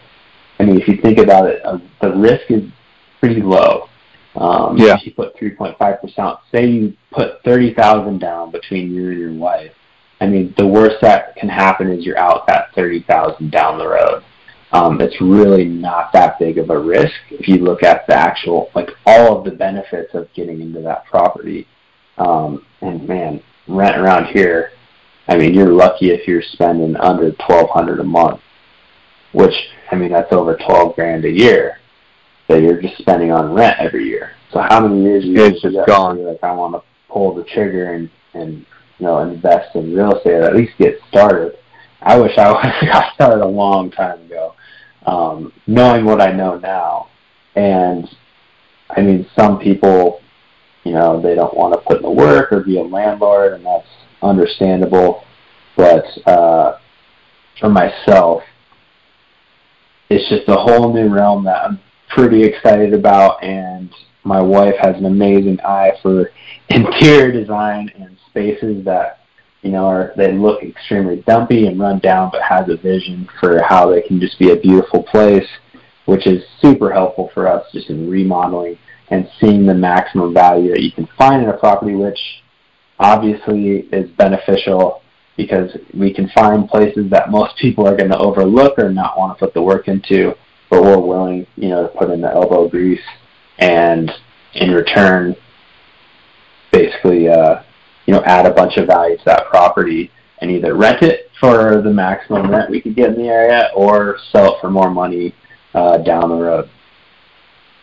I 0.58 0.64
mean, 0.64 0.80
if 0.80 0.88
you 0.88 0.96
think 1.00 1.18
about 1.18 1.48
it, 1.48 1.64
uh, 1.64 1.78
the 2.00 2.14
risk 2.16 2.50
is 2.50 2.64
pretty 3.20 3.42
low. 3.42 3.88
Um, 4.36 4.76
yeah. 4.76 4.96
If 4.96 5.06
you 5.06 5.14
put 5.14 5.36
3.5 5.36 6.00
percent, 6.00 6.38
say 6.52 6.66
you 6.66 6.96
put 7.10 7.42
30,000 7.44 8.18
down 8.18 8.50
between 8.50 8.92
you 8.92 9.10
and 9.10 9.18
your 9.18 9.32
wife. 9.32 9.72
I 10.20 10.26
mean, 10.26 10.54
the 10.58 10.66
worst 10.66 10.96
that 11.02 11.36
can 11.36 11.48
happen 11.48 11.90
is 11.90 12.04
you're 12.04 12.18
out 12.18 12.46
that 12.48 12.74
30,000 12.74 13.50
down 13.50 13.78
the 13.78 13.88
road. 13.88 14.24
Um, 14.72 15.00
it's 15.00 15.18
really 15.20 15.64
not 15.64 16.12
that 16.12 16.38
big 16.38 16.58
of 16.58 16.70
a 16.70 16.78
risk 16.78 17.14
if 17.30 17.48
you 17.48 17.56
look 17.56 17.82
at 17.82 18.06
the 18.06 18.14
actual, 18.14 18.70
like 18.74 18.90
all 19.06 19.38
of 19.38 19.44
the 19.44 19.50
benefits 19.52 20.14
of 20.14 20.28
getting 20.34 20.60
into 20.60 20.80
that 20.82 21.06
property. 21.06 21.66
Um, 22.18 22.66
and 22.82 23.06
man, 23.08 23.42
rent 23.66 23.96
around 23.96 24.26
here, 24.26 24.72
I 25.28 25.36
mean, 25.36 25.54
you're 25.54 25.72
lucky 25.72 26.10
if 26.10 26.26
you're 26.26 26.42
spending 26.42 26.96
under 26.96 27.32
twelve 27.46 27.70
hundred 27.70 28.00
a 28.00 28.04
month, 28.04 28.40
which 29.32 29.54
I 29.92 29.96
mean 29.96 30.12
that's 30.12 30.32
over 30.32 30.56
twelve 30.56 30.94
grand 30.94 31.24
a 31.24 31.30
year 31.30 31.78
that 32.48 32.62
you're 32.62 32.80
just 32.80 32.98
spending 32.98 33.30
on 33.30 33.52
rent 33.52 33.76
every 33.78 34.04
year. 34.04 34.32
So 34.52 34.60
how 34.60 34.80
many 34.80 35.02
years 35.02 35.24
you 35.24 35.44
it's 35.44 35.60
just 35.60 35.76
gone? 35.86 36.24
Like 36.24 36.42
I 36.42 36.52
want 36.52 36.74
to 36.74 36.82
pull 37.12 37.34
the 37.34 37.44
trigger 37.44 37.92
and 37.92 38.10
and 38.32 38.64
you 38.98 39.06
know 39.06 39.18
invest 39.20 39.76
in 39.76 39.94
real 39.94 40.16
estate 40.16 40.32
or 40.32 40.44
at 40.44 40.56
least 40.56 40.72
get 40.78 40.98
started. 41.08 41.58
I 42.00 42.18
wish 42.18 42.36
I 42.38 42.50
would 42.52 42.64
have 42.64 42.92
got 42.92 43.14
started 43.14 43.44
a 43.44 43.46
long 43.46 43.90
time 43.90 44.22
ago, 44.22 44.54
um, 45.06 45.52
knowing 45.66 46.04
what 46.04 46.22
I 46.22 46.32
know 46.32 46.58
now. 46.58 47.08
And 47.54 48.08
I 48.90 49.02
mean, 49.02 49.26
some 49.36 49.58
people, 49.58 50.22
you 50.84 50.92
know, 50.92 51.20
they 51.20 51.34
don't 51.34 51.54
want 51.54 51.74
to 51.74 51.80
put 51.80 51.98
in 51.98 52.02
the 52.02 52.10
work 52.10 52.52
or 52.52 52.60
be 52.60 52.78
a 52.78 52.82
landlord, 52.82 53.52
and 53.52 53.66
that's 53.66 53.86
understandable. 54.22 55.24
But 55.76 56.04
uh, 56.26 56.78
for 57.60 57.68
myself, 57.68 58.42
it's 60.10 60.28
just 60.28 60.48
a 60.48 60.54
whole 60.54 60.92
new 60.92 61.08
realm 61.08 61.44
that 61.44 61.64
I'm 61.64 61.80
pretty 62.08 62.42
excited 62.42 62.94
about, 62.94 63.42
and 63.42 63.90
my 64.24 64.40
wife 64.40 64.74
has 64.80 64.96
an 64.96 65.04
amazing 65.04 65.60
eye 65.60 65.92
for 66.02 66.30
interior 66.68 67.30
design 67.32 67.90
and 67.98 68.16
spaces 68.28 68.84
that 68.84 69.20
you 69.62 69.70
know 69.70 69.86
are 69.86 70.12
they 70.16 70.32
look 70.32 70.62
extremely 70.62 71.22
dumpy 71.26 71.66
and 71.66 71.78
run 71.78 71.98
down, 71.98 72.30
but 72.32 72.42
has 72.42 72.68
a 72.68 72.76
vision 72.76 73.28
for 73.40 73.62
how 73.62 73.90
they 73.90 74.02
can 74.02 74.20
just 74.20 74.38
be 74.38 74.50
a 74.50 74.56
beautiful 74.56 75.02
place, 75.02 75.46
which 76.06 76.26
is 76.26 76.42
super 76.60 76.92
helpful 76.92 77.30
for 77.34 77.46
us 77.46 77.66
just 77.72 77.90
in 77.90 78.08
remodeling 78.08 78.78
and 79.10 79.28
seeing 79.40 79.66
the 79.66 79.74
maximum 79.74 80.34
value 80.34 80.70
that 80.70 80.82
you 80.82 80.92
can 80.92 81.08
find 81.16 81.42
in 81.42 81.48
a 81.48 81.56
property, 81.56 81.94
which 81.94 82.18
obviously 82.98 83.88
is 83.92 84.10
beneficial 84.12 85.02
because 85.36 85.70
we 85.94 86.12
can 86.12 86.28
find 86.30 86.68
places 86.68 87.08
that 87.10 87.30
most 87.30 87.56
people 87.58 87.86
are 87.86 87.96
going 87.96 88.10
to 88.10 88.18
overlook 88.18 88.78
or 88.78 88.90
not 88.90 89.16
want 89.16 89.36
to 89.36 89.44
put 89.44 89.54
the 89.54 89.62
work 89.62 89.86
into, 89.86 90.34
but 90.68 90.82
we're 90.82 90.98
willing, 90.98 91.46
you 91.56 91.68
know, 91.68 91.82
to 91.82 91.88
put 91.96 92.10
in 92.10 92.20
the 92.20 92.28
elbow 92.28 92.68
grease 92.68 93.00
and 93.58 94.10
in 94.54 94.72
return, 94.72 95.36
basically, 96.72 97.28
uh, 97.28 97.62
you 98.06 98.14
know, 98.14 98.22
add 98.24 98.46
a 98.46 98.52
bunch 98.52 98.76
of 98.76 98.88
value 98.88 99.16
to 99.16 99.24
that 99.26 99.46
property 99.48 100.10
and 100.40 100.50
either 100.50 100.74
rent 100.74 101.02
it 101.02 101.30
for 101.40 101.82
the 101.82 101.90
maximum 101.90 102.50
rent 102.50 102.70
we 102.70 102.80
could 102.80 102.96
get 102.96 103.10
in 103.10 103.22
the 103.22 103.28
area 103.28 103.70
or 103.76 104.18
sell 104.32 104.54
it 104.54 104.60
for 104.60 104.70
more 104.70 104.90
money 104.90 105.34
uh, 105.74 105.98
down 105.98 106.30
the 106.30 106.34
road. 106.34 106.70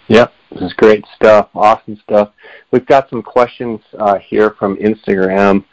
Yep, 0.08 0.34
this 0.56 0.64
is 0.64 0.74
great 0.74 1.06
stuff. 1.16 1.50
Awesome 1.54 1.98
stuff. 2.04 2.32
We've 2.72 2.86
got 2.86 3.10
some 3.10 3.22
questions 3.22 3.82
uh, 4.00 4.18
here 4.20 4.56
from 4.58 4.78
Instagram, 4.78 5.66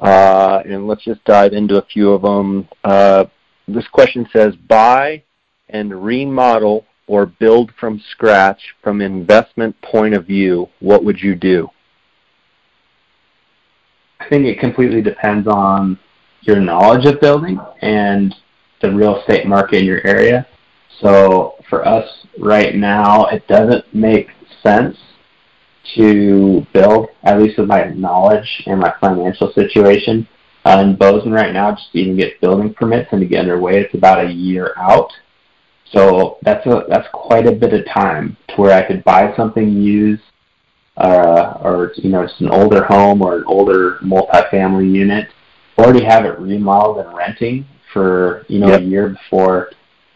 uh, 0.00 0.62
and 0.64 0.86
let's 0.86 1.04
just 1.04 1.22
dive 1.24 1.52
into 1.52 1.76
a 1.76 1.84
few 1.92 2.10
of 2.12 2.22
them. 2.22 2.66
Uh, 2.82 3.26
this 3.68 3.86
question 3.88 4.26
says, 4.32 4.54
buy 4.56 5.22
and 5.68 6.04
remodel 6.04 6.86
or 7.06 7.26
build 7.26 7.72
from 7.78 8.02
scratch 8.12 8.60
from 8.82 9.02
investment 9.02 9.76
point 9.82 10.14
of 10.14 10.26
view, 10.26 10.68
what 10.80 11.04
would 11.04 11.20
you 11.20 11.34
do? 11.34 11.68
I 14.20 14.28
think 14.28 14.46
it 14.46 14.58
completely 14.58 15.02
depends 15.02 15.46
on 15.46 15.98
your 16.42 16.60
knowledge 16.60 17.04
of 17.04 17.20
building 17.20 17.58
and 17.82 18.34
the 18.80 18.90
real 18.90 19.20
estate 19.20 19.46
market 19.46 19.78
in 19.78 19.84
your 19.84 20.06
area. 20.06 20.46
So 21.00 21.54
for 21.68 21.86
us 21.86 22.08
right 22.38 22.74
now, 22.74 23.26
it 23.26 23.46
doesn't 23.48 23.94
make 23.94 24.28
sense 24.62 24.96
to 25.94 26.66
build, 26.72 27.08
at 27.22 27.40
least 27.40 27.58
with 27.58 27.68
my 27.68 27.84
knowledge 27.90 28.62
and 28.66 28.80
my 28.80 28.92
financial 29.00 29.52
situation. 29.52 30.28
Uh, 30.64 30.80
in 30.84 30.96
Bozeman 30.96 31.32
right 31.32 31.54
now, 31.54 31.72
just 31.72 31.90
to 31.92 31.98
even 31.98 32.16
get 32.16 32.40
building 32.40 32.74
permits 32.74 33.08
and 33.12 33.20
to 33.22 33.26
get 33.26 33.40
underway, 33.40 33.80
it's 33.80 33.94
about 33.94 34.26
a 34.26 34.30
year 34.30 34.74
out. 34.76 35.10
So 35.90 36.38
that's 36.42 36.64
a 36.66 36.84
that's 36.88 37.08
quite 37.12 37.46
a 37.46 37.52
bit 37.52 37.72
of 37.72 37.86
time 37.86 38.36
to 38.48 38.56
where 38.56 38.72
I 38.72 38.86
could 38.86 39.02
buy 39.02 39.34
something 39.36 39.80
used, 39.80 40.22
uh, 40.98 41.58
or 41.62 41.92
you 41.96 42.10
know, 42.10 42.26
just 42.26 42.40
an 42.42 42.50
older 42.50 42.84
home 42.84 43.22
or 43.22 43.38
an 43.38 43.44
older 43.46 43.98
multifamily 44.02 44.92
unit, 44.92 45.28
already 45.78 46.04
have 46.04 46.26
it 46.26 46.38
remodeled 46.38 47.06
and 47.06 47.16
renting 47.16 47.66
for 47.92 48.44
you 48.48 48.58
know 48.58 48.68
yep. 48.68 48.82
a 48.82 48.84
year 48.84 49.08
before 49.08 49.70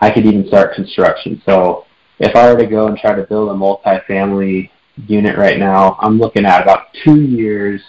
I 0.05 0.11
could 0.11 0.27
even 0.27 0.47
start 0.47 0.75
construction. 0.75 1.41
So 1.47 1.87
if 2.19 2.37
I 2.37 2.53
were 2.53 2.61
to 2.61 2.67
go 2.67 2.89
and 2.89 2.99
try 2.99 3.15
to 3.15 3.23
build 3.23 3.49
a 3.49 3.55
multifamily 3.55 4.69
unit 5.07 5.39
right 5.39 5.59
now, 5.59 5.97
I'm 5.99 6.19
looking 6.19 6.45
at 6.45 6.61
about 6.61 6.89
two 7.03 7.23
years 7.23 7.81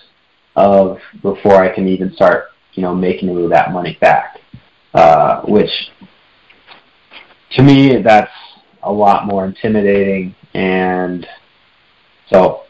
of 0.55 0.97
before 1.21 1.55
I 1.55 1.75
can 1.75 1.89
even 1.89 2.13
start, 2.13 2.45
you 2.71 2.83
know, 2.83 2.95
making 2.95 3.27
any 3.27 3.43
of 3.43 3.49
that 3.49 3.73
money 3.73 3.97
back. 3.99 4.39
Uh, 4.93 5.41
which 5.41 5.69
to 7.51 7.61
me, 7.61 8.01
that's 8.01 8.31
a 8.83 8.91
lot 8.91 9.27
more 9.27 9.45
intimidating. 9.45 10.33
And 10.53 11.27
so 12.29 12.61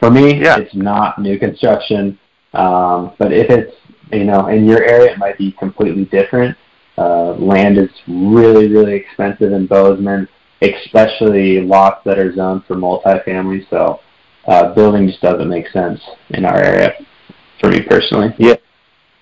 for 0.00 0.10
me, 0.10 0.42
yeah. 0.42 0.58
it's 0.58 0.74
not 0.74 1.18
new 1.18 1.38
construction. 1.38 2.18
Um, 2.52 3.14
but 3.18 3.32
if 3.32 3.48
it's, 3.48 3.74
you 4.12 4.24
know, 4.24 4.48
in 4.48 4.66
your 4.66 4.84
area, 4.84 5.12
it 5.12 5.18
might 5.18 5.38
be 5.38 5.52
completely 5.52 6.04
different. 6.04 6.58
Uh, 6.98 7.34
land 7.34 7.78
is 7.78 7.90
really, 8.06 8.68
really 8.68 8.94
expensive 8.94 9.52
in 9.52 9.66
Bozeman, 9.66 10.28
especially 10.60 11.60
lots 11.60 12.04
that 12.04 12.18
are 12.18 12.34
zoned 12.34 12.64
for 12.66 12.74
multifamily. 12.74 13.68
So 13.70 14.00
uh, 14.46 14.74
building 14.74 15.08
just 15.08 15.20
doesn't 15.20 15.48
make 15.48 15.68
sense 15.68 16.00
in 16.30 16.44
our 16.44 16.62
area 16.62 16.92
for 17.60 17.70
me 17.70 17.80
personally. 17.82 18.34
Yeah, 18.38 18.56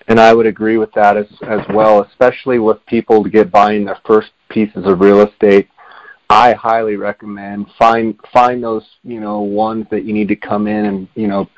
and 0.07 0.19
I 0.19 0.33
would 0.33 0.45
agree 0.45 0.77
with 0.77 0.91
that 0.93 1.15
as 1.15 1.27
as 1.47 1.61
well, 1.69 2.03
especially 2.03 2.59
with 2.59 2.85
people 2.87 3.23
to 3.23 3.29
get 3.29 3.51
buying 3.51 3.85
their 3.85 3.99
first 4.05 4.31
pieces 4.49 4.85
of 4.85 4.99
real 4.99 5.21
estate. 5.21 5.69
I 6.29 6.53
highly 6.53 6.95
recommend 6.95 7.67
find 7.77 8.19
find 8.33 8.63
those 8.63 8.85
you 9.03 9.19
know 9.19 9.41
ones 9.41 9.85
that 9.91 10.05
you 10.05 10.13
need 10.13 10.27
to 10.29 10.35
come 10.35 10.67
in 10.67 10.85
and 10.85 11.07
you 11.15 11.27
know 11.27 11.49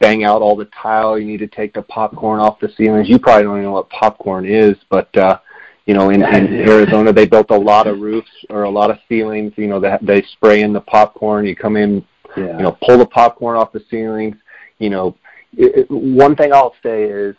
bang 0.00 0.24
out 0.24 0.42
all 0.42 0.56
the 0.56 0.64
tile. 0.66 1.18
You 1.18 1.26
need 1.26 1.38
to 1.38 1.46
take 1.46 1.74
the 1.74 1.82
popcorn 1.82 2.40
off 2.40 2.58
the 2.58 2.72
ceilings. 2.76 3.08
You 3.08 3.18
probably 3.18 3.44
don't 3.44 3.56
even 3.58 3.64
know 3.64 3.72
what 3.72 3.90
popcorn 3.90 4.46
is, 4.46 4.76
but 4.88 5.14
uh, 5.16 5.38
you 5.86 5.94
know, 5.94 6.10
in, 6.10 6.22
in 6.22 6.54
Arizona, 6.68 7.12
they 7.12 7.26
built 7.26 7.50
a 7.50 7.56
lot 7.56 7.86
of 7.86 8.00
roofs 8.00 8.30
or 8.48 8.64
a 8.64 8.70
lot 8.70 8.90
of 8.90 8.98
ceilings. 9.08 9.52
You 9.56 9.68
know, 9.68 9.78
that 9.80 10.04
they 10.04 10.22
spray 10.32 10.62
in 10.62 10.72
the 10.72 10.80
popcorn. 10.80 11.46
You 11.46 11.54
come 11.54 11.76
in, 11.76 12.04
yeah. 12.36 12.56
you 12.56 12.62
know, 12.62 12.76
pull 12.84 12.98
the 12.98 13.06
popcorn 13.06 13.56
off 13.56 13.72
the 13.72 13.84
ceilings. 13.90 14.36
You 14.78 14.90
know, 14.90 15.16
it, 15.56 15.88
it, 15.88 15.90
one 15.90 16.34
thing 16.34 16.52
I'll 16.52 16.74
say 16.82 17.04
is 17.04 17.36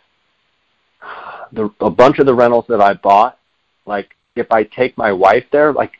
the 1.52 1.70
a 1.80 1.90
bunch 1.90 2.18
of 2.20 2.26
the 2.26 2.34
rentals 2.34 2.64
that 2.68 2.80
I 2.80 2.94
bought, 2.94 3.38
like 3.86 4.14
if 4.36 4.50
I 4.50 4.62
take 4.62 4.96
my 4.96 5.12
wife 5.12 5.44
there, 5.52 5.72
like 5.72 5.92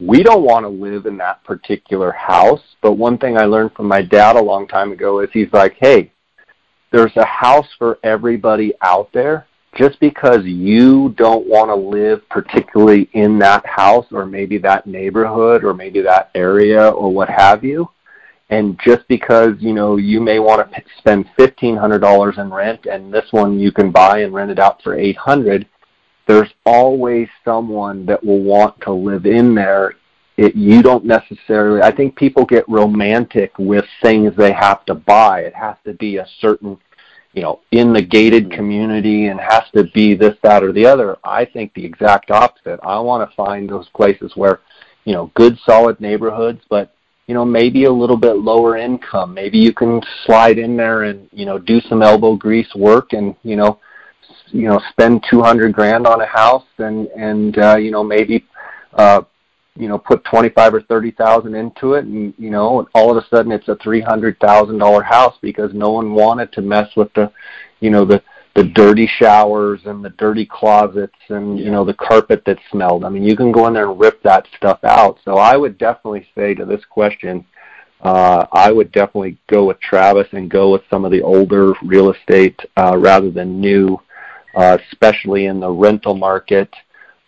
we 0.00 0.22
don't 0.22 0.44
want 0.44 0.64
to 0.64 0.68
live 0.68 1.06
in 1.06 1.16
that 1.18 1.42
particular 1.44 2.12
house. 2.12 2.62
But 2.82 2.92
one 2.92 3.18
thing 3.18 3.36
I 3.36 3.44
learned 3.44 3.72
from 3.72 3.86
my 3.86 4.02
dad 4.02 4.36
a 4.36 4.42
long 4.42 4.68
time 4.68 4.92
ago 4.92 5.20
is 5.20 5.30
he's 5.32 5.52
like, 5.52 5.76
hey, 5.80 6.12
there's 6.92 7.16
a 7.16 7.24
house 7.24 7.68
for 7.78 7.98
everybody 8.02 8.72
out 8.80 9.12
there. 9.12 9.46
Just 9.76 10.00
because 10.00 10.44
you 10.44 11.14
don't 11.16 11.46
want 11.46 11.68
to 11.68 11.74
live 11.74 12.26
particularly 12.30 13.10
in 13.12 13.38
that 13.40 13.64
house 13.66 14.06
or 14.10 14.24
maybe 14.24 14.56
that 14.58 14.86
neighborhood 14.86 15.62
or 15.62 15.74
maybe 15.74 16.00
that 16.00 16.30
area 16.34 16.88
or 16.88 17.12
what 17.12 17.28
have 17.28 17.62
you, 17.62 17.88
and 18.48 18.80
just 18.82 19.06
because 19.08 19.52
you 19.58 19.74
know 19.74 19.96
you 19.96 20.20
may 20.20 20.38
want 20.38 20.72
to 20.72 20.82
spend 20.96 21.28
fifteen 21.36 21.76
hundred 21.76 21.98
dollars 21.98 22.38
in 22.38 22.50
rent 22.50 22.86
and 22.86 23.12
this 23.12 23.26
one 23.30 23.60
you 23.60 23.70
can 23.70 23.92
buy 23.92 24.20
and 24.20 24.32
rent 24.32 24.50
it 24.50 24.58
out 24.58 24.82
for 24.82 24.98
eight 24.98 25.18
hundred 25.18 25.68
there's 26.28 26.50
always 26.64 27.26
someone 27.44 28.06
that 28.06 28.22
will 28.24 28.42
want 28.42 28.80
to 28.82 28.92
live 28.92 29.26
in 29.26 29.54
there 29.54 29.94
it, 30.36 30.54
you 30.54 30.82
don't 30.82 31.04
necessarily 31.04 31.82
i 31.82 31.90
think 31.90 32.14
people 32.14 32.44
get 32.44 32.68
romantic 32.68 33.52
with 33.58 33.84
things 34.02 34.32
they 34.36 34.52
have 34.52 34.84
to 34.84 34.94
buy 34.94 35.40
it 35.40 35.54
has 35.54 35.76
to 35.84 35.92
be 35.94 36.18
a 36.18 36.26
certain 36.40 36.78
you 37.32 37.42
know 37.42 37.60
in 37.72 37.92
the 37.92 38.02
gated 38.02 38.44
mm-hmm. 38.44 38.56
community 38.56 39.26
and 39.26 39.40
has 39.40 39.64
to 39.74 39.84
be 39.94 40.14
this 40.14 40.36
that 40.42 40.62
or 40.62 40.72
the 40.72 40.86
other 40.86 41.16
i 41.24 41.44
think 41.44 41.74
the 41.74 41.84
exact 41.84 42.30
opposite 42.30 42.78
i 42.84 43.00
want 43.00 43.28
to 43.28 43.34
find 43.34 43.68
those 43.68 43.88
places 43.88 44.32
where 44.36 44.60
you 45.04 45.14
know 45.14 45.32
good 45.34 45.58
solid 45.64 45.98
neighborhoods 46.00 46.60
but 46.70 46.94
you 47.28 47.34
know, 47.34 47.44
maybe 47.44 47.84
a 47.84 47.92
little 47.92 48.16
bit 48.16 48.38
lower 48.38 48.78
income. 48.78 49.34
Maybe 49.34 49.58
you 49.58 49.72
can 49.72 50.00
slide 50.24 50.58
in 50.58 50.78
there 50.78 51.02
and, 51.02 51.28
you 51.30 51.44
know, 51.44 51.58
do 51.58 51.78
some 51.82 52.02
elbow 52.02 52.34
grease 52.34 52.74
work 52.74 53.12
and, 53.12 53.36
you 53.42 53.54
know, 53.54 53.78
you 54.50 54.68
know, 54.68 54.80
spend 54.90 55.24
200 55.30 55.72
grand 55.72 56.06
on 56.06 56.20
a 56.20 56.26
house 56.26 56.66
and, 56.78 57.06
and, 57.08 57.58
uh, 57.58 57.76
you 57.76 57.90
know, 57.90 58.02
maybe, 58.02 58.44
uh, 58.94 59.22
you 59.76 59.88
know, 59.88 59.98
put 59.98 60.24
25 60.24 60.74
or 60.74 60.82
30,000 60.82 61.54
into 61.54 61.94
it 61.94 62.04
and, 62.04 62.34
you 62.38 62.50
know, 62.50 62.86
all 62.94 63.10
of 63.10 63.16
a 63.16 63.26
sudden 63.28 63.52
it's 63.52 63.68
a 63.68 63.76
$300,000 63.76 65.04
house 65.04 65.36
because 65.40 65.72
no 65.72 65.90
one 65.90 66.14
wanted 66.14 66.52
to 66.52 66.62
mess 66.62 66.88
with 66.96 67.12
the, 67.14 67.30
you 67.80 67.90
know, 67.90 68.04
the, 68.04 68.22
the 68.58 68.64
dirty 68.64 69.06
showers 69.06 69.80
and 69.84 70.04
the 70.04 70.10
dirty 70.10 70.44
closets 70.44 71.14
and 71.28 71.60
you 71.60 71.70
know 71.70 71.84
the 71.84 71.94
carpet 71.94 72.42
that 72.44 72.58
smelled. 72.72 73.04
I 73.04 73.08
mean, 73.08 73.22
you 73.22 73.36
can 73.36 73.52
go 73.52 73.68
in 73.68 73.74
there 73.74 73.88
and 73.88 74.00
rip 74.00 74.20
that 74.24 74.48
stuff 74.56 74.82
out. 74.82 75.18
So 75.24 75.36
I 75.36 75.56
would 75.56 75.78
definitely 75.78 76.26
say 76.34 76.54
to 76.54 76.64
this 76.64 76.84
question, 76.84 77.46
uh, 78.00 78.46
I 78.52 78.72
would 78.72 78.90
definitely 78.90 79.38
go 79.48 79.64
with 79.64 79.80
Travis 79.80 80.26
and 80.32 80.50
go 80.50 80.72
with 80.72 80.82
some 80.90 81.04
of 81.04 81.12
the 81.12 81.22
older 81.22 81.72
real 81.84 82.12
estate 82.12 82.58
uh, 82.76 82.96
rather 82.96 83.30
than 83.30 83.60
new, 83.60 84.00
especially 84.54 85.46
in 85.46 85.60
the 85.60 85.70
rental 85.70 86.14
market. 86.14 86.72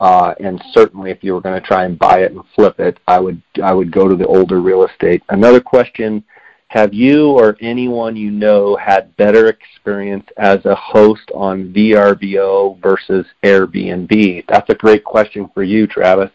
Uh, 0.00 0.34
and 0.40 0.62
certainly, 0.72 1.10
if 1.10 1.22
you 1.22 1.34
were 1.34 1.42
going 1.42 1.60
to 1.60 1.66
try 1.66 1.84
and 1.84 1.98
buy 1.98 2.20
it 2.20 2.32
and 2.32 2.42
flip 2.54 2.80
it, 2.80 2.98
I 3.06 3.20
would 3.20 3.42
I 3.62 3.74
would 3.74 3.92
go 3.92 4.08
to 4.08 4.16
the 4.16 4.26
older 4.26 4.60
real 4.60 4.84
estate. 4.86 5.22
Another 5.28 5.60
question 5.60 6.24
have 6.70 6.94
you 6.94 7.30
or 7.30 7.56
anyone 7.60 8.14
you 8.14 8.30
know 8.30 8.76
had 8.76 9.16
better 9.16 9.48
experience 9.48 10.24
as 10.36 10.64
a 10.64 10.74
host 10.76 11.28
on 11.34 11.72
VRBO 11.72 12.80
versus 12.80 13.26
Airbnb? 13.42 14.44
That's 14.46 14.70
a 14.70 14.76
great 14.76 15.02
question 15.02 15.50
for 15.52 15.64
you, 15.64 15.88
Travis. 15.88 16.30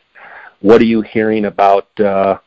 What 0.60 0.82
are 0.82 0.86
you 0.86 1.02
hearing 1.02 1.46
about 1.46 1.88
uh, 2.02 2.40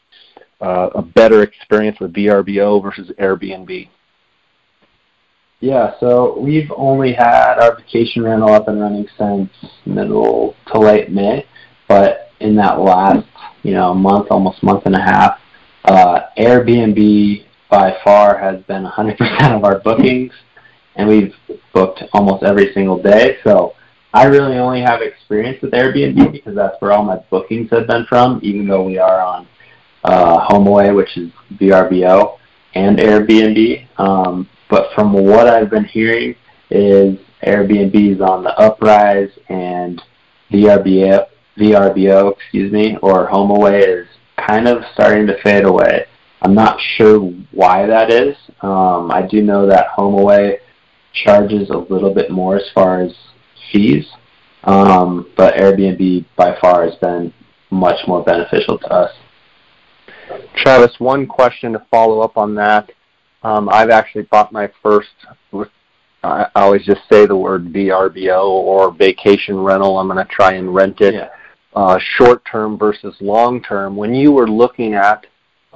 uh, 0.61 0.91
a 0.97 1.01
better 1.01 1.43
experience 1.43 1.99
with 1.99 2.12
VRBO 2.12 2.82
versus 2.82 3.11
Airbnb? 3.18 3.89
Yeah, 5.61 5.94
so 5.98 6.38
we've 6.38 6.70
only 6.76 7.12
had 7.12 7.59
our 7.59 7.76
vacation 7.76 8.22
rental 8.22 8.52
up 8.52 8.68
and 8.68 8.80
running 8.80 9.09
since 9.18 9.50
middle 9.84 10.54
to 10.68 10.78
late 10.78 11.11
May, 11.11 11.46
but 11.88 12.30
in 12.38 12.54
that 12.56 12.78
last, 12.78 13.26
you 13.64 13.72
know, 13.72 13.92
month, 13.92 14.28
almost 14.30 14.62
month 14.62 14.86
and 14.86 14.94
a 14.94 15.00
half, 15.00 15.40
uh, 15.84 16.20
Airbnb 16.38 17.44
by 17.68 17.96
far 18.04 18.38
has 18.38 18.62
been 18.64 18.84
100% 18.84 19.18
of 19.56 19.64
our 19.64 19.80
bookings, 19.80 20.32
and 20.94 21.09
we've 21.09 21.34
booked 21.74 22.04
almost 22.12 22.44
every 22.44 22.72
single 22.72 23.02
day. 23.02 23.38
So 23.42 23.74
I 24.14 24.26
really 24.26 24.59
only 24.59 24.82
have 24.82 25.02
experience 25.02 25.61
with 25.61 25.72
Airbnb 25.72 26.30
because 26.30 26.54
that's 26.54 26.80
where 26.80 26.92
all 26.92 27.02
my 27.02 27.16
bookings 27.30 27.68
have 27.70 27.88
been 27.88 28.06
from, 28.09 28.38
even 28.44 28.68
though 28.68 28.84
we 28.84 28.98
are 28.98 29.20
on 29.20 29.48
uh, 30.04 30.46
HomeAway, 30.48 30.94
which 30.94 31.16
is 31.16 31.32
VRBO, 31.54 32.38
and 32.74 32.98
Airbnb. 32.98 33.88
Um, 33.98 34.48
but 34.69 34.93
from 34.95 35.12
what 35.12 35.47
I've 35.47 35.71
been 35.71 35.85
hearing 35.85 36.35
is 36.71 37.19
Airbnb 37.45 38.16
is 38.16 38.21
on 38.21 38.45
the 38.45 38.57
uprise 38.59 39.31
and 39.49 40.01
VRBO, 40.51 41.27
VRBO, 41.59 42.33
excuse 42.33 42.73
me, 42.73 42.97
or 43.03 43.29
HomeAway 43.29 44.03
is 44.03 44.07
kind 44.47 44.69
of 44.69 44.83
starting 44.93 45.27
to 45.27 45.41
fade 45.43 45.64
away. 45.64 46.07
I'm 46.43 46.55
not 46.55 46.79
sure 46.97 47.21
why 47.53 47.87
that 47.87 48.11
is. 48.11 48.37
Um, 48.61 49.11
I 49.11 49.27
do 49.29 49.43
know 49.43 49.66
that 49.66 49.89
HomeAway 49.97 50.59
charges 51.12 51.71
a 51.71 51.77
little 51.77 52.14
bit 52.14 52.31
more 52.31 52.57
as 52.57 52.71
far 52.75 53.01
as 53.01 53.12
fees, 53.73 54.07
um, 54.64 55.31
but 55.37 55.55
Airbnb 55.55 56.27
by 56.37 56.57
far 56.61 56.85
has 56.85 56.95
been 56.97 57.33
much 57.71 58.07
more 58.07 58.23
beneficial 58.23 58.79
to 58.79 58.87
us. 58.89 59.12
Travis, 60.57 60.93
one 60.99 61.27
question 61.27 61.73
to 61.73 61.87
follow 61.91 62.21
up 62.21 62.37
on 62.37 62.55
that. 62.57 62.91
Um, 63.43 63.68
I've 63.68 63.91
actually 63.91 64.22
bought 64.22 64.53
my 64.53 64.70
first. 64.82 65.09
I 66.24 66.49
always 66.57 66.84
just 66.84 67.03
say 67.11 67.26
the 67.26 67.36
word 67.36 67.72
VRBO 67.72 68.45
or 68.45 68.91
vacation 68.91 69.57
rental. 69.57 69.99
I'm 69.99 70.09
going 70.09 70.24
to 70.24 70.32
try 70.32 70.55
and 70.55 70.74
rent 70.74 71.01
it. 71.01 71.14
Yeah. 71.14 71.28
Uh, 71.74 71.99
short 72.16 72.45
term 72.51 72.76
versus 72.76 73.14
long 73.20 73.62
term. 73.62 73.95
When 73.95 74.14
you 74.14 74.32
were 74.32 74.49
looking 74.49 74.95
at 74.95 75.26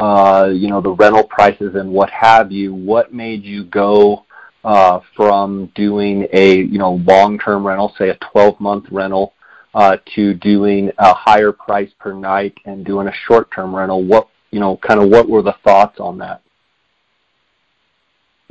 uh, 0.03 0.51
you 0.53 0.69
know, 0.69 0.81
the 0.81 0.91
rental 0.91 1.25
prices 1.25 1.75
and 1.75 1.91
what 1.91 2.11
have 2.11 2.51
you, 2.51 2.75
what 2.75 3.13
made 3.13 3.45
you 3.45 3.65
go 3.65 4.25
uh, 4.65 5.01
from 5.17 5.67
doing 5.75 6.27
a, 6.33 6.57
you 6.57 6.79
know, 6.79 6.95
long-term 7.07 7.67
rental, 7.67 7.95
say 7.99 8.09
a 8.09 8.17
12-month 8.17 8.87
rental, 8.91 9.35
uh, 9.75 9.97
to 10.15 10.35
doing 10.35 10.91
a 10.99 11.15
higher 11.15 11.53
price 11.53 11.91
per 11.99 12.13
night 12.13 12.55
and 12.65 12.85
doing 12.85 13.09
a 13.09 13.13
short-term 13.27 13.75
rental? 13.75 14.03
What, 14.03 14.29
you 14.51 14.61
know, 14.61 14.77
kind 14.79 15.01
of 15.01 15.09
what 15.09 15.29
were 15.29 15.43
the 15.43 15.57
thoughts 15.65 16.01
on 16.01 16.19
that? 16.19 16.43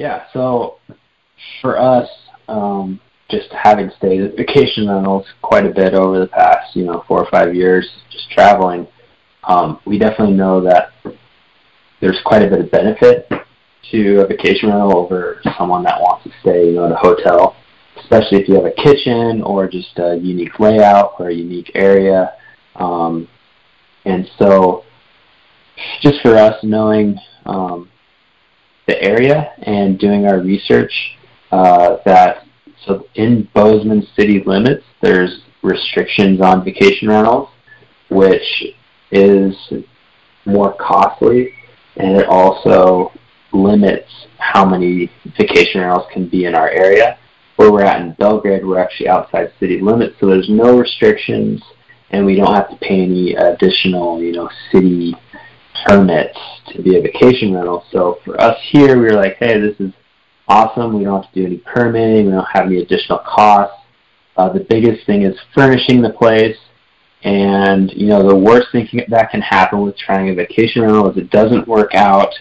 Yeah, 0.02 0.24
so 0.34 0.80
for 1.62 1.78
us, 1.78 2.10
um, 2.48 3.00
just 3.30 3.50
having 3.52 3.92
stayed 4.00 4.22
at 4.22 4.36
vacation 4.36 4.90
rentals 4.90 5.28
quite 5.44 5.64
a 5.64 5.70
bit 5.70 5.94
over 5.94 6.20
the 6.20 6.26
past, 6.26 6.76
you 6.76 6.86
know, 6.86 7.04
four 7.08 7.20
or 7.20 7.30
five 7.30 7.54
years, 7.54 7.88
just 8.10 8.28
traveling, 8.32 8.88
um, 9.44 9.80
we 9.86 10.00
definitely 10.00 10.34
know 10.34 10.60
that 10.60 10.94
there's 12.00 12.20
quite 12.26 12.42
a 12.42 12.48
bit 12.50 12.62
of 12.62 12.72
benefit 12.72 13.30
to 13.92 14.22
a 14.22 14.26
vacation 14.26 14.70
rental 14.70 14.98
over 14.98 15.40
someone 15.56 15.84
that 15.84 16.02
wants 16.02 16.24
to 16.24 16.32
stay, 16.42 16.70
you 16.70 16.78
know, 16.78 16.86
at 16.86 16.94
a 16.94 16.96
hotel. 16.96 17.56
especially 17.98 18.40
if 18.40 18.48
you 18.48 18.56
have 18.56 18.66
a 18.66 18.72
kitchen 18.72 19.44
or 19.44 19.68
just 19.68 20.00
a 20.00 20.18
unique 20.18 20.60
layout 20.60 21.14
or 21.20 21.30
a 21.30 21.34
unique 21.34 21.70
area. 21.76 22.34
Um, 22.76 23.28
and 24.06 24.28
so, 24.40 24.84
just 26.02 26.22
for 26.24 26.36
us 26.38 26.56
knowing 26.64 27.20
um, 27.46 27.91
the 28.88 29.02
area 29.02 29.54
and 29.64 30.00
doing 30.00 30.26
our 30.26 30.40
research, 30.40 30.92
uh, 31.52 31.98
that 32.06 32.46
so 32.86 33.06
in 33.16 33.48
Bozeman 33.54 34.08
city 34.16 34.44
limits, 34.46 34.84
there's 35.02 35.42
restrictions 35.62 36.42
on 36.42 36.64
vacation 36.64 37.08
rentals, 37.08 37.50
which 38.10 38.64
is 39.12 39.56
more 40.46 40.74
costly, 40.74 41.54
and 41.98 42.18
it 42.18 42.26
also 42.28 43.12
limits 43.54 44.10
how 44.38 44.66
many 44.66 45.12
vacation 45.38 45.82
rentals 45.82 46.08
can 46.12 46.28
be 46.28 46.46
in 46.46 46.56
our 46.56 46.70
area. 46.70 47.18
Where 47.58 47.72
we're 47.72 47.84
at 47.84 48.02
in 48.02 48.14
Belgrade, 48.14 48.66
we're 48.66 48.80
actually 48.80 49.10
outside 49.10 49.52
city 49.60 49.80
limits, 49.80 50.16
so 50.20 50.26
there's 50.26 50.50
no 50.50 50.80
restrictions, 50.80 51.62
and 52.10 52.26
we 52.26 52.36
don't 52.36 52.56
have 52.56 52.70
to 52.70 52.78
pay 52.78 53.04
any 53.04 53.36
additional, 53.36 54.22
you 54.22 54.32
know, 54.32 54.50
city 54.72 55.16
permits 55.86 56.38
to 56.74 56.82
be 56.82 56.98
a 56.98 57.02
vacation 57.02 57.54
rental. 57.54 57.86
So 57.92 58.20
for 58.24 58.40
us 58.40 58.58
here, 58.70 58.98
we 58.98 59.04
were 59.04 59.14
like, 59.14 59.38
hey, 59.38 59.60
this 59.60 59.80
is 59.80 59.94
awesome. 60.48 60.98
We 60.98 61.04
don't 61.04 61.24
have 61.24 61.34
to 61.34 61.40
do 61.40 61.46
any 61.46 61.58
permitting. 61.58 62.28
We 62.28 62.32
don't 62.32 62.48
have 62.52 62.66
any 62.66 62.82
additional 62.82 63.20
costs. 63.20 63.76
Uh, 64.38 64.52
the 64.52 64.66
biggest 64.70 65.06
thing 65.06 65.24
is 65.24 65.38
furnishing 65.54 66.02
the 66.02 66.10
place. 66.10 66.58
And 67.24 67.92
you 67.94 68.08
know 68.08 68.28
the 68.28 68.36
worst 68.36 68.68
thing 68.72 68.88
that 69.10 69.30
can 69.30 69.42
happen 69.42 69.82
with 69.82 69.96
trying 69.96 70.30
a 70.30 70.34
vacation 70.34 70.82
rental 70.82 71.12
is 71.12 71.18
it 71.18 71.30
doesn't 71.30 71.68
work 71.68 71.94
out, 71.94 72.34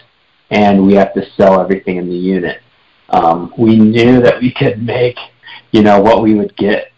and 0.49 0.87
we 0.87 0.95
have 0.95 1.13
to 1.13 1.21
sell 1.37 1.61
everything 1.61 1.97
in 1.97 2.09
the 2.09 2.15
unit. 2.15 2.61
Um, 3.09 3.53
we 3.57 3.77
knew 3.77 4.21
that 4.21 4.41
we 4.41 4.51
could 4.51 4.81
make, 4.81 5.17
you 5.71 5.83
know, 5.83 5.99
what 6.01 6.23
we 6.23 6.33
would 6.33 6.55
get 6.57 6.91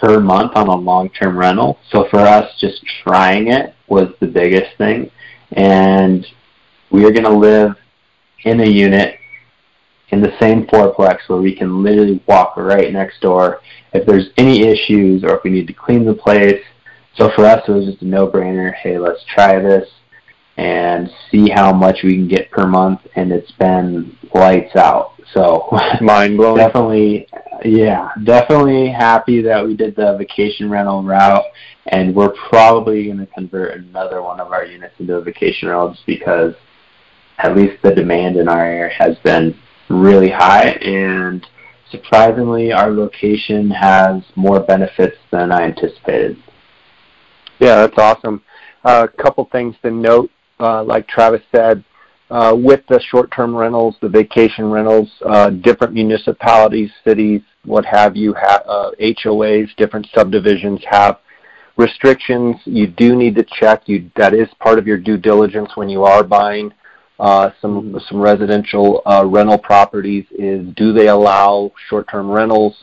per 0.00 0.18
month 0.18 0.56
on 0.56 0.66
a 0.66 0.74
long-term 0.74 1.38
rental. 1.38 1.78
So 1.92 2.08
for 2.10 2.18
us, 2.18 2.50
just 2.58 2.82
trying 3.04 3.52
it 3.52 3.74
was 3.86 4.08
the 4.20 4.26
biggest 4.26 4.76
thing, 4.78 5.10
and 5.52 6.26
we 6.90 7.04
are 7.04 7.10
going 7.10 7.24
to 7.24 7.30
live 7.30 7.76
in 8.44 8.60
a 8.60 8.66
unit 8.66 9.18
in 10.08 10.20
the 10.20 10.36
same 10.40 10.66
fourplex 10.66 11.28
where 11.28 11.40
we 11.40 11.54
can 11.54 11.82
literally 11.82 12.22
walk 12.26 12.56
right 12.56 12.92
next 12.92 13.20
door 13.20 13.60
if 13.92 14.06
there's 14.06 14.30
any 14.36 14.62
issues 14.62 15.22
or 15.22 15.36
if 15.36 15.44
we 15.44 15.50
need 15.50 15.66
to 15.66 15.72
clean 15.72 16.04
the 16.04 16.14
place. 16.14 16.62
So 17.16 17.30
for 17.34 17.44
us, 17.44 17.62
it 17.68 17.72
was 17.72 17.86
just 17.86 18.02
a 18.02 18.06
no-brainer. 18.06 18.74
Hey, 18.74 18.98
let's 18.98 19.24
try 19.24 19.58
this 19.60 19.88
and 20.60 21.10
see 21.30 21.48
how 21.48 21.72
much 21.72 22.00
we 22.04 22.14
can 22.14 22.28
get 22.28 22.50
per 22.50 22.66
month, 22.66 23.00
and 23.16 23.32
it's 23.32 23.50
been 23.52 24.14
lights 24.34 24.76
out. 24.76 25.14
So 25.32 25.66
mind 26.02 26.36
blowing. 26.36 26.58
definitely, 26.58 27.26
yeah, 27.64 28.10
definitely 28.24 28.90
happy 28.90 29.40
that 29.40 29.64
we 29.64 29.74
did 29.74 29.96
the 29.96 30.16
vacation 30.18 30.68
rental 30.68 31.02
route, 31.02 31.46
and 31.86 32.14
we're 32.14 32.34
probably 32.50 33.06
going 33.06 33.18
to 33.18 33.26
convert 33.26 33.78
another 33.78 34.22
one 34.22 34.38
of 34.38 34.52
our 34.52 34.66
units 34.66 34.92
into 34.98 35.14
a 35.14 35.22
vacation 35.22 35.68
rental 35.68 35.94
just 35.94 36.04
because 36.04 36.52
at 37.38 37.56
least 37.56 37.80
the 37.82 37.94
demand 37.94 38.36
in 38.36 38.46
our 38.46 38.62
area 38.62 38.92
has 38.92 39.16
been 39.24 39.58
really 39.88 40.30
high 40.30 40.68
and 40.82 41.46
surprisingly 41.90 42.70
our 42.70 42.90
location 42.90 43.70
has 43.70 44.22
more 44.36 44.60
benefits 44.60 45.16
than 45.32 45.52
I 45.52 45.62
anticipated. 45.62 46.36
Yeah, 47.60 47.76
that's 47.76 47.98
awesome. 47.98 48.42
A 48.84 48.88
uh, 48.88 49.06
couple 49.06 49.48
things 49.50 49.74
to 49.82 49.90
note, 49.90 50.30
like 50.60 51.08
Travis 51.08 51.42
said, 51.54 51.84
uh, 52.30 52.54
with 52.56 52.80
the 52.88 53.00
short-term 53.10 53.54
rentals, 53.56 53.96
the 54.00 54.08
vacation 54.08 54.70
rentals, 54.70 55.10
uh, 55.26 55.50
different 55.50 55.92
municipalities, 55.92 56.90
cities, 57.04 57.42
what 57.64 57.84
have 57.84 58.16
you, 58.16 58.32
HOAs, 58.34 59.64
uh, 59.64 59.72
different 59.76 60.06
subdivisions 60.14 60.80
have 60.88 61.18
restrictions. 61.76 62.56
You 62.64 62.86
do 62.86 63.16
need 63.16 63.34
to 63.36 63.44
check. 63.58 63.82
You 63.86 64.10
that 64.16 64.34
is 64.34 64.48
part 64.60 64.78
of 64.78 64.86
your 64.86 64.96
due 64.96 65.16
diligence 65.16 65.70
when 65.74 65.88
you 65.88 66.04
are 66.04 66.22
buying 66.22 66.72
uh, 67.18 67.50
some 67.60 68.00
some 68.08 68.20
residential 68.20 69.02
uh, 69.06 69.24
rental 69.26 69.58
properties 69.58 70.24
is 70.30 70.66
do 70.76 70.92
they 70.92 71.08
allow 71.08 71.72
short-term 71.88 72.30
rentals? 72.30 72.76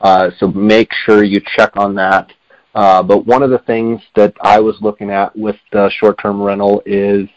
Uh, 0.00 0.30
so 0.38 0.48
make 0.48 0.90
sure 1.04 1.24
you 1.24 1.40
check 1.56 1.76
on 1.76 1.94
that. 1.94 2.32
Uh, 2.74 3.02
but 3.02 3.26
one 3.26 3.42
of 3.42 3.50
the 3.50 3.58
things 3.58 4.00
that 4.14 4.34
I 4.40 4.60
was 4.60 4.76
looking 4.80 5.10
at 5.10 5.36
with 5.36 5.56
the 5.72 5.90
short-term 5.90 6.40
rental 6.40 6.82
is 6.86 7.28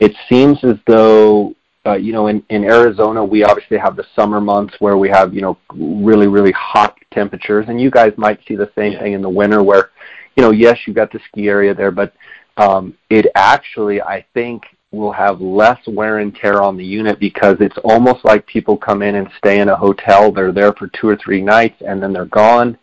it 0.00 0.14
seems 0.28 0.62
as 0.64 0.76
though 0.86 1.54
uh, 1.86 1.94
you 1.94 2.12
know 2.12 2.28
in, 2.28 2.42
in 2.50 2.64
Arizona 2.64 3.24
we 3.24 3.44
obviously 3.44 3.76
have 3.76 3.96
the 3.96 4.06
summer 4.16 4.40
months 4.40 4.74
where 4.78 4.96
we 4.96 5.08
have 5.08 5.34
you 5.34 5.42
know 5.42 5.58
really 5.74 6.26
really 6.26 6.52
hot 6.52 6.96
temperatures, 7.12 7.66
and 7.68 7.80
you 7.80 7.90
guys 7.90 8.12
might 8.16 8.40
see 8.46 8.56
the 8.56 8.70
same 8.74 8.98
thing 8.98 9.12
in 9.12 9.22
the 9.22 9.28
winter 9.28 9.62
where 9.62 9.90
you 10.36 10.42
know 10.42 10.50
yes 10.50 10.78
you 10.86 10.94
got 10.94 11.12
the 11.12 11.20
ski 11.28 11.48
area 11.48 11.74
there, 11.74 11.90
but 11.90 12.14
um, 12.56 12.96
it 13.10 13.26
actually 13.34 14.00
I 14.00 14.24
think 14.34 14.62
will 14.90 15.12
have 15.12 15.40
less 15.40 15.78
wear 15.86 16.18
and 16.18 16.34
tear 16.34 16.62
on 16.62 16.76
the 16.76 16.84
unit 16.84 17.20
because 17.20 17.56
it's 17.60 17.76
almost 17.84 18.24
like 18.24 18.46
people 18.46 18.76
come 18.76 19.02
in 19.02 19.16
and 19.16 19.28
stay 19.36 19.60
in 19.60 19.68
a 19.68 19.76
hotel. 19.76 20.32
They're 20.32 20.52
there 20.52 20.72
for 20.72 20.88
two 20.88 21.08
or 21.08 21.16
three 21.16 21.42
nights 21.42 21.82
and 21.86 22.02
then 22.02 22.12
they're 22.12 22.24
gone. 22.24 22.78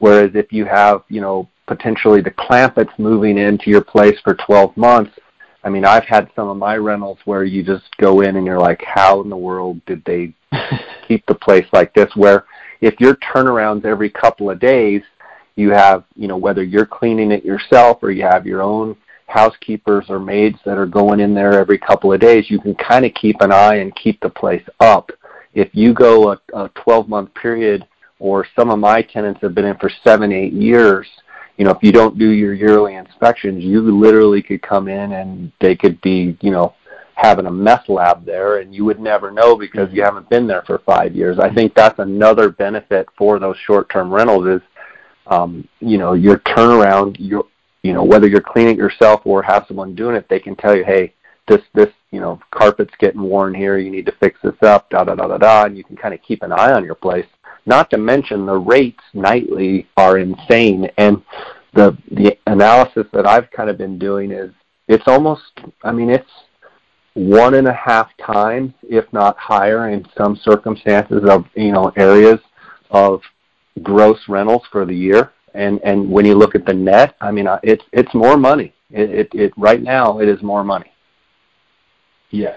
Whereas 0.00 0.32
if 0.34 0.52
you 0.52 0.64
have, 0.64 1.04
you 1.08 1.20
know, 1.20 1.48
potentially 1.66 2.20
the 2.20 2.32
Clampetts 2.32 2.98
moving 2.98 3.38
into 3.38 3.70
your 3.70 3.82
place 3.82 4.18
for 4.24 4.34
12 4.34 4.76
months, 4.76 5.12
I 5.62 5.68
mean, 5.68 5.84
I've 5.84 6.04
had 6.04 6.30
some 6.34 6.48
of 6.48 6.56
my 6.56 6.76
rentals 6.76 7.18
where 7.26 7.44
you 7.44 7.62
just 7.62 7.84
go 7.98 8.22
in 8.22 8.36
and 8.36 8.46
you're 8.46 8.58
like, 8.58 8.82
how 8.82 9.20
in 9.20 9.28
the 9.28 9.36
world 9.36 9.80
did 9.86 10.02
they 10.04 10.34
keep 11.06 11.24
the 11.26 11.34
place 11.34 11.66
like 11.72 11.94
this? 11.94 12.10
Where 12.16 12.46
if 12.80 12.98
your 12.98 13.14
turnarounds 13.16 13.84
every 13.84 14.10
couple 14.10 14.50
of 14.50 14.58
days, 14.58 15.02
you 15.56 15.70
have, 15.70 16.04
you 16.16 16.28
know, 16.28 16.38
whether 16.38 16.64
you're 16.64 16.86
cleaning 16.86 17.30
it 17.30 17.44
yourself 17.44 17.98
or 18.02 18.10
you 18.10 18.22
have 18.22 18.46
your 18.46 18.62
own 18.62 18.96
housekeepers 19.26 20.06
or 20.08 20.18
maids 20.18 20.58
that 20.64 20.78
are 20.78 20.86
going 20.86 21.20
in 21.20 21.34
there 21.34 21.52
every 21.52 21.78
couple 21.78 22.12
of 22.12 22.20
days, 22.20 22.50
you 22.50 22.58
can 22.58 22.74
kind 22.74 23.04
of 23.04 23.12
keep 23.14 23.40
an 23.40 23.52
eye 23.52 23.76
and 23.76 23.94
keep 23.94 24.18
the 24.20 24.30
place 24.30 24.64
up. 24.80 25.10
If 25.52 25.68
you 25.72 25.92
go 25.92 26.32
a, 26.32 26.40
a 26.54 26.70
12 26.82 27.08
month 27.08 27.34
period, 27.34 27.86
or 28.20 28.46
some 28.54 28.70
of 28.70 28.78
my 28.78 29.02
tenants 29.02 29.40
have 29.42 29.54
been 29.54 29.64
in 29.64 29.76
for 29.78 29.90
seven, 30.04 30.30
eight 30.30 30.52
years, 30.52 31.08
you 31.56 31.64
know, 31.64 31.72
if 31.72 31.82
you 31.82 31.90
don't 31.90 32.18
do 32.18 32.30
your 32.30 32.54
yearly 32.54 32.94
inspections, 32.94 33.64
you 33.64 33.80
literally 33.80 34.42
could 34.42 34.62
come 34.62 34.88
in 34.88 35.12
and 35.12 35.50
they 35.60 35.74
could 35.74 36.00
be, 36.00 36.36
you 36.40 36.50
know, 36.50 36.74
having 37.14 37.46
a 37.46 37.50
meth 37.50 37.88
lab 37.88 38.24
there 38.24 38.58
and 38.60 38.74
you 38.74 38.84
would 38.84 39.00
never 39.00 39.30
know 39.30 39.56
because 39.56 39.92
you 39.92 40.02
haven't 40.02 40.30
been 40.30 40.46
there 40.46 40.62
for 40.66 40.78
five 40.86 41.14
years. 41.14 41.38
I 41.38 41.52
think 41.52 41.74
that's 41.74 41.98
another 41.98 42.48
benefit 42.48 43.08
for 43.18 43.38
those 43.38 43.56
short 43.66 43.90
term 43.90 44.12
rentals 44.12 44.46
is 44.46 44.62
um, 45.26 45.68
you 45.80 45.98
know, 45.98 46.14
your 46.14 46.38
turnaround, 46.38 47.16
your 47.18 47.44
you 47.82 47.94
know, 47.94 48.04
whether 48.04 48.26
you're 48.26 48.42
cleaning 48.42 48.74
it 48.74 48.78
yourself 48.78 49.22
or 49.24 49.42
have 49.42 49.64
someone 49.66 49.94
doing 49.94 50.14
it, 50.14 50.26
they 50.28 50.38
can 50.40 50.54
tell 50.56 50.76
you, 50.76 50.84
hey, 50.84 51.14
this 51.48 51.60
this 51.74 51.88
you 52.10 52.20
know 52.20 52.40
carpet's 52.50 52.94
getting 52.98 53.22
worn 53.22 53.54
here. 53.54 53.78
You 53.78 53.90
need 53.90 54.06
to 54.06 54.12
fix 54.20 54.38
this 54.42 54.60
up. 54.62 54.90
Da 54.90 55.04
da 55.04 55.14
da 55.14 55.26
da 55.26 55.38
da. 55.38 55.64
And 55.64 55.76
you 55.76 55.84
can 55.84 55.96
kind 55.96 56.14
of 56.14 56.22
keep 56.22 56.42
an 56.42 56.52
eye 56.52 56.72
on 56.72 56.84
your 56.84 56.94
place. 56.94 57.26
Not 57.66 57.90
to 57.90 57.98
mention 57.98 58.46
the 58.46 58.56
rates 58.56 59.02
nightly 59.14 59.88
are 59.96 60.18
insane. 60.18 60.90
And 60.96 61.22
the 61.74 61.96
the 62.10 62.36
analysis 62.46 63.06
that 63.12 63.26
I've 63.26 63.50
kind 63.50 63.70
of 63.70 63.78
been 63.78 63.98
doing 63.98 64.30
is 64.32 64.50
it's 64.88 65.06
almost. 65.06 65.42
I 65.84 65.92
mean, 65.92 66.10
it's 66.10 66.30
one 67.14 67.54
and 67.54 67.68
a 67.68 67.72
half 67.72 68.08
times, 68.18 68.72
if 68.82 69.10
not 69.12 69.36
higher, 69.38 69.90
in 69.90 70.06
some 70.16 70.36
circumstances 70.36 71.22
of 71.28 71.44
you 71.54 71.72
know 71.72 71.92
areas 71.96 72.40
of 72.90 73.20
gross 73.82 74.18
rentals 74.28 74.62
for 74.72 74.84
the 74.84 74.94
year 74.94 75.32
and 75.54 75.80
and 75.84 76.10
when 76.10 76.24
you 76.24 76.34
look 76.34 76.54
at 76.54 76.64
the 76.66 76.72
net, 76.72 77.16
I 77.20 77.30
mean, 77.30 77.48
it's 77.62 77.84
it's 77.92 78.12
more 78.14 78.36
money. 78.36 78.74
It, 78.90 79.10
it 79.10 79.28
it 79.32 79.52
right 79.56 79.82
now 79.82 80.20
it 80.20 80.28
is 80.28 80.42
more 80.42 80.64
money. 80.64 80.92
Yeah, 82.30 82.56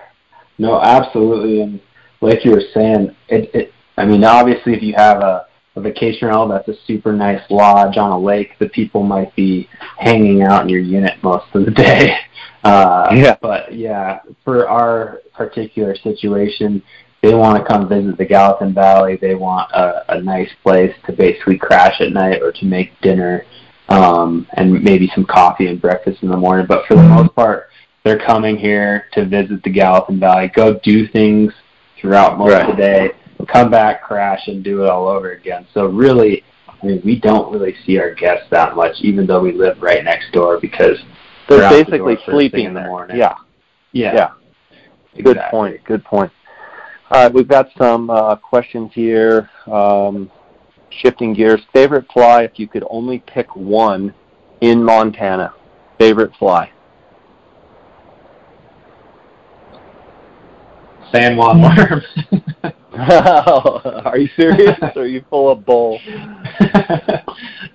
no, 0.58 0.80
absolutely, 0.82 1.62
and 1.62 1.82
like 2.22 2.46
you 2.46 2.52
were 2.52 2.64
saying, 2.74 3.16
it 3.30 3.50
it. 3.54 3.74
I 3.98 4.06
mean, 4.06 4.24
obviously, 4.24 4.74
if 4.74 4.82
you 4.82 4.94
have 4.96 5.22
a, 5.22 5.46
a 5.76 5.82
vacation 5.82 6.28
rental 6.28 6.48
that's 6.48 6.68
a 6.68 6.76
super 6.86 7.14
nice 7.14 7.42
lodge 7.50 7.98
on 7.98 8.12
a 8.12 8.20
lake, 8.20 8.58
the 8.60 8.70
people 8.70 9.04
might 9.04 9.36
be 9.36 9.70
hanging 9.98 10.42
out 10.42 10.64
in 10.64 10.70
your 10.70 10.82
unit 10.82 11.22
most 11.24 11.46
of 11.54 11.66
the 11.66 11.72
day. 11.72 12.16
Uh, 12.64 13.10
yeah. 13.14 13.36
But 13.42 13.76
yeah, 13.76 14.20
for 14.46 14.70
our 14.70 15.20
particular 15.34 15.98
situation, 15.98 16.82
they 17.22 17.34
want 17.34 17.58
to 17.58 17.66
come 17.66 17.90
visit 17.90 18.18
the 18.18 18.26
Gallatin 18.26 18.74
Valley. 18.74 19.18
They 19.18 19.36
want 19.36 19.70
a, 19.74 20.14
a 20.14 20.22
nice 20.22 20.50
place 20.64 20.96
to 21.06 21.12
basically 21.12 21.58
crash 21.58 22.00
at 22.00 22.14
night 22.14 22.42
or 22.42 22.54
to 22.54 22.66
make 22.66 23.00
dinner 23.02 23.46
um, 23.90 24.48
and 24.54 24.84
maybe 24.84 25.12
some 25.14 25.26
coffee 25.26 25.68
and 25.68 25.82
breakfast 25.82 26.24
in 26.24 26.30
the 26.30 26.38
morning. 26.38 26.66
But 26.68 26.86
for 26.86 26.96
the 26.96 27.04
most 27.04 27.36
part, 27.36 27.68
they're 28.04 28.20
coming 28.20 28.58
here 28.58 29.06
to 29.14 29.26
visit 29.26 29.64
the 29.64 29.70
Gallatin 29.70 30.20
Valley, 30.20 30.52
go 30.54 30.80
do 30.84 31.08
things 31.08 31.54
throughout 32.00 32.38
most 32.38 32.52
right. 32.52 32.70
of 32.70 32.76
the 32.76 32.82
day, 32.82 33.12
come 33.46 33.70
back, 33.70 34.04
crash, 34.04 34.48
and 34.48 34.64
do 34.64 34.84
it 34.84 34.90
all 34.90 35.08
over 35.08 35.32
again. 35.32 35.68
So 35.74 35.88
really, 35.88 36.44
I 36.68 36.86
mean, 36.86 37.02
we 37.04 37.20
don't 37.20 37.52
really 37.52 37.76
see 37.86 38.00
our 38.00 38.14
guests 38.14 38.48
that 38.52 38.76
much, 38.76 38.96
even 39.02 39.26
though 39.26 39.42
we 39.42 39.52
live 39.52 39.82
right 39.82 40.04
next 40.04 40.32
door 40.32 40.60
because 40.60 40.98
they're, 41.48 41.60
they're 41.60 41.84
basically 41.84 42.16
the 42.16 42.32
sleeping 42.32 42.66
in 42.66 42.74
the 42.74 42.82
morning. 42.82 43.18
Yeah. 43.18 43.36
Yeah. 43.92 44.14
Yeah. 44.14 44.32
Exactly. 45.16 45.24
Good 45.24 45.42
point. 45.52 45.84
Good 45.86 46.04
point. 46.04 46.32
All 47.12 47.24
right, 47.24 47.34
we've 47.34 47.48
got 47.48 47.70
some 47.78 48.10
uh, 48.10 48.36
questions 48.38 48.92
here. 48.94 49.50
Um, 49.68 50.32
shifting 50.90 51.34
gears, 51.34 51.62
favorite 51.74 52.06
fly 52.12 52.44
if 52.44 52.58
you 52.58 52.68
could 52.68 52.84
only 52.90 53.20
pick 53.28 53.56
one 53.56 54.14
in 54.62 54.84
Montana. 54.84 55.54
Favorite 56.00 56.32
fly. 56.40 56.72
San 61.14 61.38
Juan 61.38 61.62
worm. 61.62 62.02
Are 62.96 64.18
you 64.18 64.30
serious? 64.36 64.78
or 64.96 65.02
are 65.02 65.08
you 65.08 65.24
full 65.30 65.52
of 65.52 65.66
bull? 65.66 66.00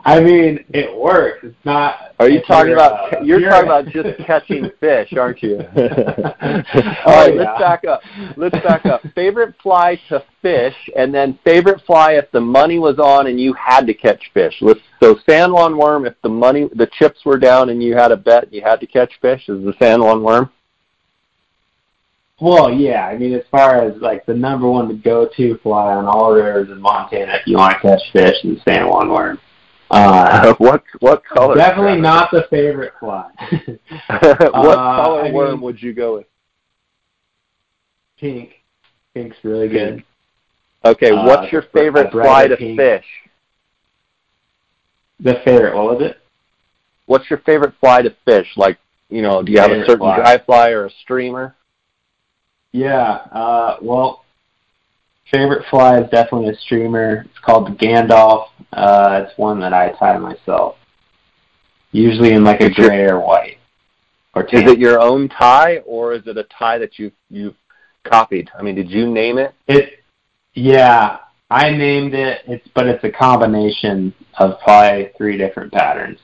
I 0.05 0.21
mean, 0.21 0.65
it 0.71 0.97
works. 0.97 1.41
It's 1.43 1.57
not. 1.65 2.15
Are 2.21 2.29
you 2.29 2.41
talking 2.47 2.73
about? 2.73 3.15
uh, 3.15 3.21
you're 3.23 3.41
you're- 3.41 3.51
talking 3.51 3.67
about 3.69 3.87
just 3.89 4.17
catching 4.27 4.71
fish, 4.79 5.13
aren't 5.15 5.43
you? 5.43 5.57
All 5.59 5.65
right, 5.75 6.65
Oh, 7.05 7.27
yeah. 7.27 7.43
let's 7.43 7.59
back 7.61 7.85
up. 7.85 8.01
Let's 8.37 8.59
back 8.65 8.87
up. 8.87 9.03
Favorite 9.17 9.57
fly 9.61 10.01
to 10.09 10.23
fish, 10.41 10.77
and 10.97 11.13
then 11.13 11.39
favorite 11.45 11.83
fly 11.85 12.13
if 12.13 12.31
the 12.31 12.41
money 12.41 12.79
was 12.79 12.99
on 13.01 13.27
and 13.27 13.41
you 13.41 13.53
had 13.55 13.87
to 13.89 13.95
catch 13.95 14.23
fish. 14.33 14.55
Let's, 14.61 14.81
so 15.03 15.17
San 15.29 15.53
Juan 15.53 15.77
worm, 15.77 16.07
if 16.07 16.15
the 16.23 16.29
money, 16.29 16.69
the 16.77 16.87
chips 16.99 17.25
were 17.25 17.39
down 17.39 17.71
and 17.71 17.83
you 17.83 17.95
had 17.97 18.13
a 18.13 18.17
bet, 18.17 18.53
you 18.53 18.63
had 18.63 18.79
to 18.81 18.87
catch 18.87 19.13
fish. 19.21 19.49
Is 19.49 19.65
the 19.65 19.75
San 19.81 20.01
Juan 20.01 20.23
worm? 20.23 20.51
Well, 22.41 22.73
yeah. 22.73 23.07
I 23.07 23.17
mean, 23.19 23.35
as 23.35 23.43
far 23.51 23.83
as 23.83 24.01
like 24.01 24.25
the 24.27 24.35
number 24.35 24.69
one 24.71 24.89
to 24.89 24.95
go-to 24.95 25.59
fly 25.63 25.93
on 25.93 26.07
all 26.07 26.33
rivers 26.33 26.71
in 26.71 26.81
Montana, 26.81 27.35
if 27.35 27.47
you 27.47 27.57
want 27.57 27.75
to 27.75 27.81
catch 27.81 28.01
fish, 28.13 28.37
is 28.45 28.63
San 28.67 28.89
Juan 28.89 29.09
worm. 29.11 29.39
Uh, 29.91 30.55
what 30.59 30.85
what 31.01 31.25
color? 31.25 31.55
definitely 31.57 32.01
not 32.01 32.31
the 32.31 32.47
favorite 32.51 32.93
fly. 33.01 33.31
what 34.09 34.79
Uh, 34.79 35.03
color 35.03 35.23
I 35.25 35.33
worm 35.33 35.53
mean- 35.53 35.61
would 35.63 35.83
you 35.83 35.93
go 35.93 36.17
with? 36.19 36.27
Pink. 38.21 38.51
Pink's 39.15 39.37
really 39.43 39.69
good. 39.69 40.05
Okay, 40.85 41.11
Uh, 41.11 41.25
what's 41.27 41.51
your 41.53 41.63
favorite 41.73 42.11
fly 42.13 42.47
to 42.47 42.57
pink. 42.57 42.79
fish? 42.79 43.05
The 45.21 45.35
favorite. 45.45 45.75
What 45.77 45.99
was 45.99 46.03
it? 46.11 46.19
What's 47.07 47.29
your 47.31 47.41
favorite 47.41 47.75
fly 47.81 48.03
to 48.03 48.15
fish? 48.25 48.47
Like, 48.57 48.79
you 49.09 49.23
know, 49.23 49.43
do 49.43 49.51
you 49.51 49.59
have 49.61 49.71
a 49.73 49.81
certain 49.87 49.99
fly. 49.99 50.17
dry 50.17 50.39
fly 50.39 50.71
or 50.71 50.87
a 50.87 50.91
streamer? 51.03 51.57
Yeah. 52.73 53.11
Uh, 53.33 53.77
well, 53.83 54.25
favorite 55.31 55.65
fly 55.71 56.01
is 56.01 56.11
definitely 56.11 56.51
a 56.51 56.57
streamer. 56.57 57.25
It's 57.29 57.39
called 57.45 57.67
the 57.67 57.77
Gandalf. 57.77 58.49
Uh, 58.73 59.25
it's 59.25 59.39
one 59.39 59.61
that 59.61 59.73
I 59.73 59.93
tie 59.99 60.19
myself. 60.19 60.77
Usually 61.93 62.33
in 62.33 62.45
like 62.45 62.61
a 62.61 62.71
gray 62.71 63.05
or 63.05 63.21
white. 63.21 63.59
Or 64.35 64.45
Is 64.45 64.71
it 64.71 64.79
your 64.79 65.01
own 65.01 65.29
tie 65.29 65.79
or 65.79 66.13
is 66.13 66.27
it 66.27 66.37
a 66.37 66.45
tie 66.45 66.79
that 66.79 66.99
you 66.99 67.11
you've 67.29 67.57
copied? 68.05 68.51
I 68.57 68.63
mean, 68.63 68.75
did 68.75 68.91
you 68.91 69.11
name 69.11 69.39
it? 69.39 69.53
It, 69.67 70.05
yeah, 70.55 71.19
I 71.51 71.71
named 71.71 72.15
it. 72.15 72.43
It's 72.47 72.67
but 72.75 72.87
it's 72.87 73.03
a 73.03 73.11
combination 73.11 74.15
of 74.39 74.61
probably 74.61 75.11
three 75.17 75.39
different 75.39 75.73
patterns. 75.73 76.19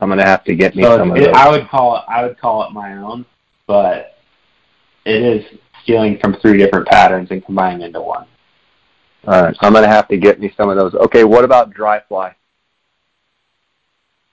I'm 0.00 0.08
gonna 0.08 0.24
have 0.24 0.44
to 0.44 0.54
get 0.54 0.76
me 0.76 0.82
So 0.82 0.96
some 0.96 1.10
of 1.10 1.16
those. 1.16 1.34
I 1.34 1.50
would 1.50 1.68
call 1.68 1.96
it 1.96 2.04
I 2.08 2.24
would 2.24 2.38
call 2.38 2.64
it 2.64 2.72
my 2.72 2.96
own, 2.96 3.26
but 3.66 4.18
it 5.04 5.22
is 5.22 5.44
stealing 5.82 6.18
from 6.20 6.34
three 6.40 6.58
different 6.58 6.86
patterns 6.86 7.28
and 7.30 7.44
combining 7.44 7.82
into 7.82 8.00
one. 8.00 8.26
All 9.26 9.42
right, 9.42 9.56
I'm 9.60 9.72
gonna 9.72 9.88
have 9.88 10.08
to 10.08 10.16
get 10.16 10.40
me 10.40 10.52
some 10.56 10.68
of 10.68 10.76
those. 10.76 10.94
Okay, 10.94 11.24
what 11.24 11.44
about 11.44 11.72
dry 11.72 12.00
fly? 12.08 12.34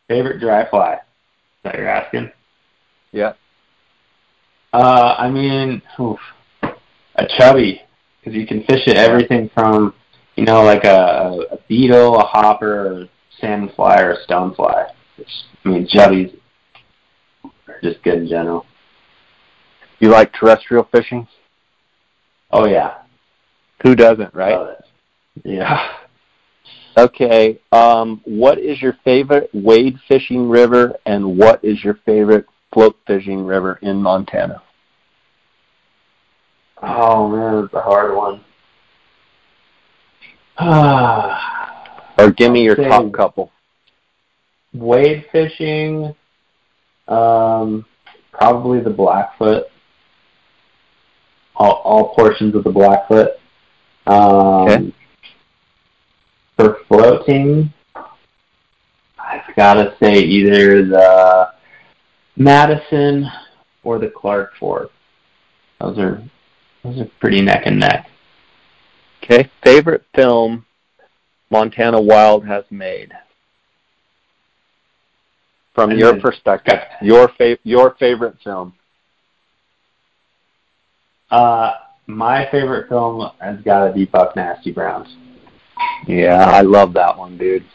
Favorite 0.08 0.40
dry 0.40 0.70
fly? 0.70 0.94
Is 0.94 1.00
that 1.64 1.76
you're 1.76 1.88
asking? 1.88 2.32
Yeah. 3.12 3.34
Uh, 4.72 5.16
I 5.18 5.30
mean, 5.30 5.82
oof, 6.00 6.20
a 7.16 7.26
chubby, 7.38 7.82
because 8.20 8.36
you 8.36 8.46
can 8.46 8.64
fish 8.66 8.82
it 8.88 8.98
everything 8.98 9.50
from, 9.54 9.94
you 10.36 10.44
know, 10.44 10.64
like 10.64 10.84
a, 10.84 11.46
a 11.52 11.58
beetle, 11.68 12.20
a 12.20 12.24
hopper, 12.24 13.04
a 13.04 13.10
salmon 13.40 13.72
fly, 13.76 14.02
or 14.02 14.12
a 14.12 14.24
stone 14.24 14.54
fly. 14.54 14.88
I 15.18 15.70
mean, 15.70 15.88
chubbies 15.88 16.38
are 17.44 17.80
just 17.82 18.04
good 18.04 18.16
in 18.20 18.28
general. 18.28 18.66
You 20.00 20.10
like 20.10 20.34
terrestrial 20.34 20.88
fishing? 20.92 21.28
Oh 22.52 22.66
yeah, 22.66 22.96
Who 23.84 23.96
doesn't, 23.96 24.34
right? 24.34 24.70
It. 24.70 24.86
Yeah. 25.44 25.92
Okay. 26.98 27.60
Um, 27.74 28.22
what 28.24 28.58
is 28.58 28.82
your 28.82 28.98
favorite 29.04 29.50
wade 29.54 29.98
fishing 30.08 30.48
river, 30.48 30.94
and 31.06 31.38
what 31.38 31.62
is 31.62 31.84
your 31.84 31.96
favorite 32.06 32.46
float 32.74 32.96
fishing 33.06 33.46
river 33.46 33.78
in 33.82 34.02
Montana? 34.02 34.62
Oh 36.82 37.28
man, 37.28 37.66
it's 37.66 37.74
a 37.74 37.82
hard 37.82 38.16
one. 38.16 38.42
Or 42.18 42.32
give 42.32 42.54
me 42.54 42.64
your 42.64 42.78
top 42.78 43.12
couple. 43.12 43.52
Wade 44.78 45.26
fishing, 45.32 46.16
um, 47.08 47.86
probably 48.32 48.80
the 48.80 48.90
Blackfoot. 48.90 49.66
All, 51.58 51.82
all 51.86 52.16
portions 52.16 52.54
of 52.56 52.64
the 52.64 52.72
Blackfoot. 52.72 53.32
Um, 54.08 54.68
Okay. 54.68 54.94
For 56.58 56.78
floating, 56.88 57.74
I've 59.20 59.56
got 59.58 59.74
to 59.74 59.94
say 60.02 60.20
either 60.20 60.86
the 60.86 61.50
Madison 62.38 63.30
or 63.84 64.00
the 64.00 64.08
Clark 64.08 64.54
Fork. 64.58 64.90
Those 65.82 65.98
are 65.98 66.24
those 66.82 67.02
are 67.02 67.12
pretty 67.20 67.42
neck 67.42 67.64
and 67.66 67.80
neck. 67.80 68.10
Okay. 69.22 69.50
Favorite 69.66 70.06
film 70.16 70.66
Montana 71.50 72.00
Wild 72.00 72.46
has 72.46 72.64
made. 72.70 73.12
From 75.76 75.92
And 75.92 76.00
your 76.00 76.14
then- 76.14 76.22
perspective, 76.22 76.80
your 77.02 77.28
fa- 77.38 77.58
your 77.64 77.96
favorite 78.00 78.38
film. 78.44 78.74
Uh, 81.30 81.74
my 82.08 82.48
favorite 82.50 82.88
film 82.88 83.30
has 83.40 83.60
got 83.62 83.88
to 83.88 83.94
be 83.94 84.06
Buck 84.06 84.36
Nasty 84.36 84.72
Browns. 84.72 85.16
Yeah, 86.08 86.46
I 86.50 86.62
love 86.62 86.94
that 86.94 87.18
one, 87.18 87.38
dude. 87.38 87.66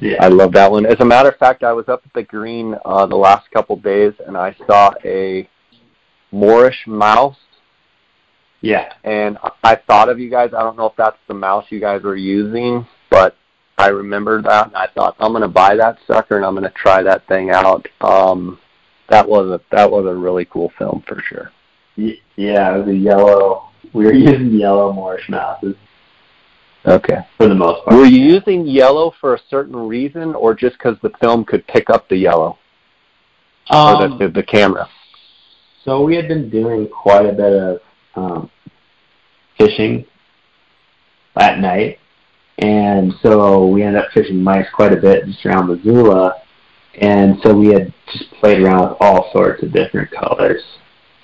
Yeah. 0.00 0.16
I 0.20 0.26
love 0.28 0.52
that 0.54 0.70
one. 0.72 0.86
As 0.86 0.96
a 0.98 1.04
matter 1.04 1.28
of 1.28 1.36
fact, 1.36 1.62
I 1.62 1.72
was 1.72 1.88
up 1.88 2.02
at 2.04 2.12
the 2.14 2.24
green 2.24 2.74
uh, 2.84 3.06
the 3.06 3.14
last 3.16 3.48
couple 3.52 3.76
days, 3.76 4.12
and 4.26 4.36
I 4.36 4.56
saw 4.66 4.90
a 5.04 5.48
Morrish 6.32 6.84
mouse, 6.88 7.36
Yeah. 8.60 8.92
and 9.04 9.38
I 9.62 9.76
thought 9.76 10.08
of 10.08 10.18
you 10.18 10.28
guys. 10.30 10.50
I 10.52 10.62
don't 10.64 10.76
know 10.76 10.86
if 10.86 10.96
that's 10.96 11.18
the 11.28 11.34
mouse 11.34 11.66
you 11.68 11.78
guys 11.78 12.02
were 12.02 12.16
using, 12.16 12.84
but 13.08 13.36
I 13.76 13.88
remembered 13.88 14.44
that, 14.44 14.68
and 14.68 14.76
I 14.76 14.86
thought 14.94 15.16
I'm 15.18 15.32
going 15.32 15.42
to 15.42 15.48
buy 15.48 15.74
that 15.76 15.98
sucker, 16.06 16.36
and 16.36 16.44
I'm 16.44 16.54
going 16.54 16.64
to 16.64 16.70
try 16.76 17.02
that 17.02 17.26
thing 17.26 17.50
out. 17.50 17.86
Um, 18.00 18.58
that 19.08 19.28
was 19.28 19.48
a 19.48 19.60
that 19.74 19.90
was 19.90 20.06
a 20.06 20.14
really 20.14 20.44
cool 20.46 20.72
film 20.78 21.02
for 21.06 21.20
sure. 21.28 21.50
Yeah, 21.96 22.74
it 22.74 22.78
was 22.78 22.88
a 22.88 22.94
yellow. 22.96 23.68
We 23.92 24.04
were 24.06 24.12
using 24.14 24.52
yellow 24.58 24.92
Morrish 24.92 25.28
mouses 25.28 25.76
Okay. 26.86 27.18
for 27.36 27.48
the 27.48 27.54
most 27.54 27.84
part. 27.84 27.96
Were 27.96 28.04
you 28.04 28.22
using 28.22 28.66
yellow 28.66 29.12
for 29.20 29.34
a 29.34 29.40
certain 29.48 29.76
reason, 29.76 30.34
or 30.34 30.54
just 30.54 30.76
because 30.78 30.96
the 31.02 31.10
film 31.20 31.44
could 31.44 31.66
pick 31.66 31.90
up 31.90 32.08
the 32.08 32.16
yellow 32.16 32.58
or 33.70 33.76
Um, 34.04 34.18
the, 34.18 34.26
the 34.26 34.32
the 34.34 34.42
camera? 34.42 34.88
so 35.84 36.02
we 36.02 36.14
had 36.16 36.28
been 36.28 36.48
doing 36.48 36.88
quite 36.88 37.26
a 37.26 37.32
bit 37.32 37.52
of 37.52 37.80
um, 38.16 38.50
fishing 39.58 40.04
at 41.36 41.58
night, 41.58 41.98
and 42.58 43.12
so 43.22 43.66
we 43.66 43.82
ended 43.82 44.02
up 44.02 44.10
fishing 44.12 44.42
mice 44.42 44.66
quite 44.74 44.92
a 44.92 44.96
bit 44.96 45.26
just 45.26 45.44
around 45.44 45.68
Missoula, 45.68 46.42
and 47.00 47.38
so 47.42 47.54
we 47.54 47.68
had 47.68 47.92
just 48.12 48.30
played 48.40 48.60
around 48.60 48.88
with 48.88 48.98
all 49.00 49.30
sorts 49.32 49.62
of 49.62 49.72
different 49.72 50.10
colors. 50.10 50.62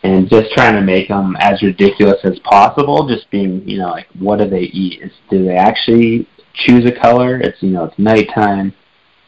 And 0.03 0.31
just 0.31 0.51
trying 0.53 0.77
to 0.77 0.81
make 0.81 1.09
them 1.09 1.37
as 1.41 1.63
ridiculous 1.63 2.21
as 2.25 2.39
possible. 2.39 3.07
Just 3.07 3.31
being, 3.31 3.69
you 3.69 3.77
know, 3.77 3.91
like, 3.91 4.07
what 4.19 4.39
do 4.39 4.49
they 4.49 4.63
eat? 4.63 5.03
Is, 5.03 5.13
do 5.29 5.45
they 5.45 5.57
actually 5.57 6.27
choose 6.55 6.87
a 6.87 6.93
color? 6.93 7.39
It's, 7.39 7.63
you 7.63 7.69
know, 7.69 7.85
it's 7.85 7.99
nighttime. 7.99 8.73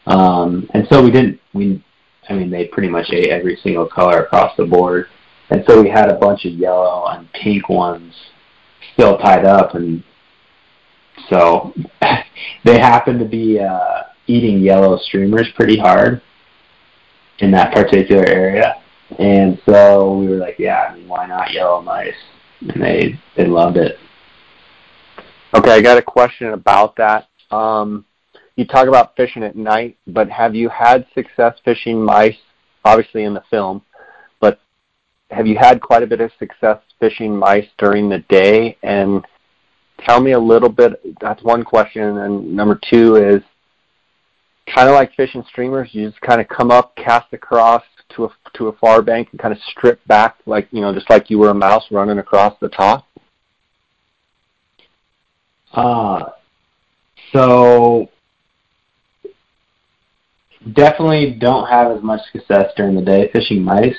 Um, 0.07 0.67
and 0.73 0.87
so 0.91 1.03
we 1.03 1.11
didn't, 1.11 1.39
we, 1.53 1.83
I 2.27 2.33
mean, 2.33 2.49
they 2.49 2.65
pretty 2.65 2.89
much 2.89 3.11
ate 3.11 3.27
every 3.27 3.55
single 3.61 3.85
color 3.85 4.23
across 4.23 4.57
the 4.57 4.65
board. 4.65 5.05
And 5.51 5.63
so 5.67 5.79
we 5.79 5.89
had 5.89 6.09
a 6.09 6.17
bunch 6.17 6.45
of 6.45 6.53
yellow 6.53 7.05
and 7.05 7.31
pink 7.33 7.69
ones 7.69 8.15
still 8.95 9.19
tied 9.19 9.45
up. 9.45 9.75
And 9.75 10.03
so 11.29 11.73
they 12.63 12.79
happen 12.79 13.19
to 13.19 13.25
be 13.25 13.59
uh, 13.59 14.03
eating 14.27 14.59
yellow 14.59 14.97
streamers 14.97 15.49
pretty 15.55 15.77
hard 15.77 16.21
in 17.39 17.51
that 17.51 17.73
particular 17.73 18.25
area. 18.25 18.81
And 19.19 19.59
so 19.65 20.17
we 20.17 20.27
were 20.27 20.37
like, 20.37 20.57
yeah, 20.57 20.89
I 20.89 20.95
mean, 20.95 21.07
why 21.07 21.27
not 21.27 21.51
yellow 21.51 21.81
mice? 21.81 22.13
And 22.61 22.81
they, 22.81 23.19
they 23.35 23.45
loved 23.45 23.77
it. 23.77 23.97
Okay, 25.53 25.71
I 25.71 25.81
got 25.81 25.97
a 25.97 26.01
question 26.01 26.47
about 26.49 26.95
that. 26.95 27.27
Um, 27.51 28.05
you 28.55 28.65
talk 28.65 28.87
about 28.87 29.15
fishing 29.15 29.43
at 29.43 29.55
night, 29.55 29.97
but 30.07 30.29
have 30.29 30.55
you 30.55 30.69
had 30.69 31.05
success 31.13 31.55
fishing 31.63 32.03
mice? 32.03 32.37
Obviously 32.85 33.23
in 33.23 33.33
the 33.33 33.43
film, 33.49 33.81
but 34.41 34.59
have 35.31 35.47
you 35.47 35.57
had 35.57 35.79
quite 35.79 36.03
a 36.03 36.07
bit 36.07 36.19
of 36.19 36.31
success 36.37 36.79
fishing 36.99 37.37
mice 37.37 37.67
during 37.77 38.09
the 38.09 38.19
day? 38.29 38.77
And 38.83 39.25
tell 40.05 40.21
me 40.21 40.31
a 40.31 40.39
little 40.39 40.69
bit. 40.69 40.93
That's 41.19 41.43
one 41.43 41.63
question, 41.63 42.17
and 42.19 42.55
number 42.55 42.79
two 42.89 43.15
is 43.15 43.41
kind 44.73 44.87
of 44.87 44.95
like 44.95 45.13
fishing 45.15 45.43
streamers. 45.49 45.89
You 45.91 46.09
just 46.09 46.21
kind 46.21 46.41
of 46.41 46.47
come 46.47 46.71
up, 46.71 46.95
cast 46.95 47.33
across 47.33 47.83
to 48.15 48.25
a 48.25 48.29
to 48.55 48.67
a 48.67 48.73
far 48.73 49.01
bank, 49.01 49.29
and 49.31 49.39
kind 49.39 49.53
of 49.53 49.59
strip 49.71 50.05
back, 50.07 50.37
like 50.45 50.67
you 50.71 50.81
know, 50.81 50.93
just 50.93 51.09
like 51.09 51.29
you 51.29 51.39
were 51.39 51.49
a 51.49 51.53
mouse 51.53 51.85
running 51.91 52.19
across 52.19 52.57
the 52.59 52.69
top. 52.69 53.07
Uh, 55.73 56.29
so 57.31 58.09
definitely 60.73 61.37
don't 61.39 61.67
have 61.67 61.91
as 61.91 62.03
much 62.03 62.21
success 62.31 62.71
during 62.77 62.95
the 62.95 63.01
day 63.01 63.29
fishing 63.33 63.63
mice. 63.63 63.97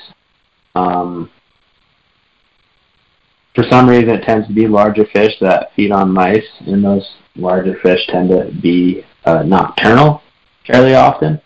Um, 0.73 1.29
for 3.55 3.63
some 3.69 3.89
reason, 3.89 4.09
it 4.09 4.23
tends 4.23 4.47
to 4.47 4.53
be 4.53 4.67
larger 4.67 5.05
fish 5.13 5.33
that 5.39 5.71
feed 5.75 5.91
on 5.91 6.11
mice, 6.11 6.45
and 6.67 6.83
those 6.83 7.07
larger 7.35 7.79
fish 7.81 8.05
tend 8.07 8.29
to 8.29 8.51
be 8.61 9.05
uh, 9.23 9.43
nocturnal 9.43 10.21
fairly 10.67 10.93
often. 10.93 11.41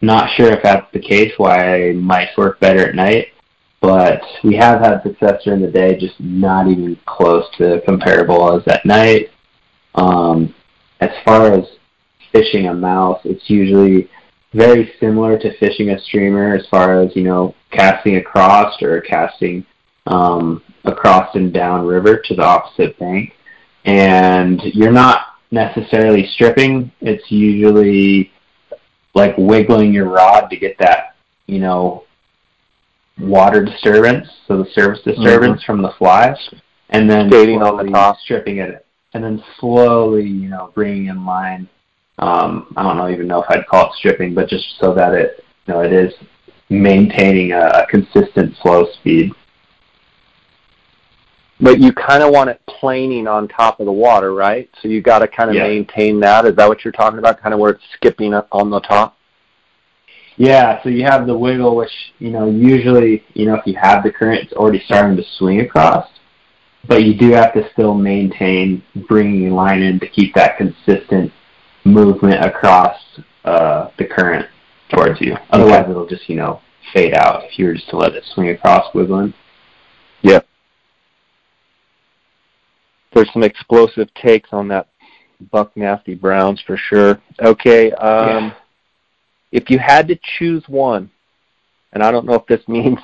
Not 0.00 0.30
sure 0.34 0.50
if 0.50 0.62
that's 0.62 0.90
the 0.92 0.98
case, 0.98 1.32
why 1.36 1.92
mice 1.92 2.30
work 2.38 2.58
better 2.58 2.88
at 2.88 2.94
night, 2.94 3.28
but 3.82 4.22
we 4.42 4.56
have 4.56 4.80
had 4.80 5.02
success 5.02 5.42
during 5.44 5.60
the 5.60 5.70
day, 5.70 5.98
just 5.98 6.18
not 6.18 6.68
even 6.68 6.98
close 7.06 7.44
to 7.58 7.82
comparable 7.84 8.56
as 8.56 8.66
at 8.66 8.86
night. 8.86 9.30
Um, 9.94 10.54
as 11.00 11.10
far 11.24 11.52
as 11.52 11.66
fishing 12.32 12.68
a 12.68 12.74
mouse, 12.74 13.20
it's 13.24 13.50
usually 13.50 14.08
very 14.54 14.92
similar 15.00 15.38
to 15.38 15.56
fishing 15.58 15.90
a 15.90 16.00
streamer 16.00 16.54
as 16.54 16.66
far 16.68 17.00
as, 17.00 17.14
you 17.14 17.22
know, 17.22 17.54
casting 17.72 18.16
across 18.16 18.80
or 18.82 19.00
casting 19.02 19.66
um, 20.10 20.62
across 20.84 21.34
and 21.34 21.52
down 21.52 21.86
river 21.86 22.20
to 22.26 22.34
the 22.34 22.42
opposite 22.42 22.98
bank. 22.98 23.32
And 23.84 24.60
you're 24.74 24.92
not 24.92 25.22
necessarily 25.50 26.26
stripping. 26.34 26.92
It's 27.00 27.30
usually 27.30 28.32
like 29.14 29.34
wiggling 29.38 29.92
your 29.92 30.08
rod 30.08 30.48
to 30.50 30.56
get 30.56 30.76
that, 30.78 31.14
you 31.46 31.58
know, 31.58 32.04
water 33.18 33.64
disturbance, 33.64 34.26
so 34.46 34.62
the 34.62 34.70
surface 34.72 35.02
disturbance 35.04 35.60
mm-hmm. 35.60 35.72
from 35.72 35.82
the 35.82 35.92
flies, 35.98 36.38
and 36.90 37.08
then 37.08 37.28
skating 37.30 37.62
on 37.62 37.76
the 37.76 37.90
top, 37.90 38.18
stripping 38.20 38.58
it, 38.58 38.86
and 39.14 39.22
then 39.22 39.42
slowly, 39.58 40.26
you 40.26 40.48
know, 40.48 40.70
bringing 40.74 41.06
in 41.06 41.24
line. 41.24 41.68
Um, 42.18 42.72
I 42.76 42.82
don't 42.82 42.96
know 42.96 43.08
even 43.10 43.26
know 43.26 43.42
if 43.42 43.50
I'd 43.50 43.66
call 43.66 43.86
it 43.86 43.96
stripping, 43.96 44.34
but 44.34 44.48
just 44.48 44.64
so 44.78 44.94
that 44.94 45.14
it, 45.14 45.44
you 45.66 45.74
know, 45.74 45.80
it 45.80 45.92
is 45.92 46.12
maintaining 46.68 47.52
a, 47.52 47.66
a 47.66 47.86
consistent 47.90 48.56
flow 48.62 48.86
speed. 48.94 49.32
But 51.62 51.78
you 51.78 51.92
kind 51.92 52.22
of 52.22 52.32
want 52.32 52.48
it 52.48 52.60
planing 52.66 53.26
on 53.26 53.46
top 53.46 53.80
of 53.80 53.86
the 53.86 53.92
water, 53.92 54.34
right? 54.34 54.70
So 54.80 54.88
you 54.88 55.02
got 55.02 55.18
to 55.18 55.28
kind 55.28 55.50
of 55.50 55.56
yeah. 55.56 55.64
maintain 55.64 56.18
that. 56.20 56.46
Is 56.46 56.56
that 56.56 56.68
what 56.68 56.84
you're 56.84 56.92
talking 56.92 57.18
about? 57.18 57.40
Kind 57.40 57.52
of 57.52 57.60
where 57.60 57.72
it's 57.72 57.84
skipping 57.94 58.32
up 58.32 58.48
on 58.50 58.70
the 58.70 58.80
top. 58.80 59.16
Yeah. 60.36 60.82
So 60.82 60.88
you 60.88 61.04
have 61.04 61.26
the 61.26 61.36
wiggle, 61.36 61.76
which 61.76 61.92
you 62.18 62.30
know 62.30 62.48
usually 62.48 63.24
you 63.34 63.46
know 63.46 63.56
if 63.56 63.66
you 63.66 63.76
have 63.80 64.02
the 64.02 64.10
current, 64.10 64.42
it's 64.42 64.52
already 64.54 64.82
starting 64.86 65.16
to 65.18 65.22
swing 65.36 65.60
across. 65.60 66.08
But 66.88 67.04
you 67.04 67.14
do 67.14 67.30
have 67.32 67.52
to 67.52 67.68
still 67.72 67.94
maintain 67.94 68.82
bringing 69.06 69.50
line 69.50 69.82
in 69.82 70.00
to 70.00 70.08
keep 70.08 70.34
that 70.36 70.56
consistent 70.56 71.30
movement 71.84 72.42
across 72.42 72.96
uh, 73.44 73.90
the 73.98 74.06
current 74.06 74.46
towards 74.88 75.20
you. 75.20 75.36
Otherwise, 75.50 75.82
okay. 75.82 75.90
it'll 75.90 76.06
just 76.06 76.26
you 76.26 76.36
know 76.36 76.62
fade 76.94 77.12
out 77.12 77.44
if 77.44 77.58
you 77.58 77.66
were 77.66 77.74
just 77.74 77.90
to 77.90 77.98
let 77.98 78.14
it 78.14 78.24
swing 78.32 78.48
across 78.48 78.94
wiggling. 78.94 79.34
Yep 80.22 80.46
there's 83.20 83.32
some 83.34 83.42
explosive 83.42 84.12
takes 84.14 84.48
on 84.50 84.66
that 84.68 84.88
Buck 85.52 85.76
Nasty 85.76 86.14
Browns 86.14 86.62
for 86.66 86.78
sure. 86.78 87.20
Okay, 87.42 87.92
um, 87.92 88.46
yeah. 88.46 88.54
if 89.52 89.68
you 89.68 89.78
had 89.78 90.08
to 90.08 90.18
choose 90.38 90.64
one, 90.68 91.10
and 91.92 92.02
I 92.02 92.10
don't 92.10 92.24
know 92.24 92.34
if 92.34 92.46
this 92.46 92.62
means 92.68 92.98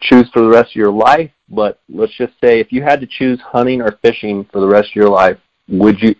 choose 0.00 0.28
for 0.30 0.42
the 0.42 0.48
rest 0.48 0.72
of 0.72 0.76
your 0.76 0.92
life, 0.92 1.30
but 1.48 1.80
let's 1.88 2.14
just 2.18 2.34
say 2.42 2.60
if 2.60 2.70
you 2.70 2.82
had 2.82 3.00
to 3.00 3.06
choose 3.06 3.40
hunting 3.40 3.80
or 3.80 3.98
fishing 4.02 4.46
for 4.52 4.60
the 4.60 4.66
rest 4.66 4.90
of 4.90 4.96
your 4.96 5.08
life, 5.08 5.38
would 5.68 5.98
you 6.00 6.14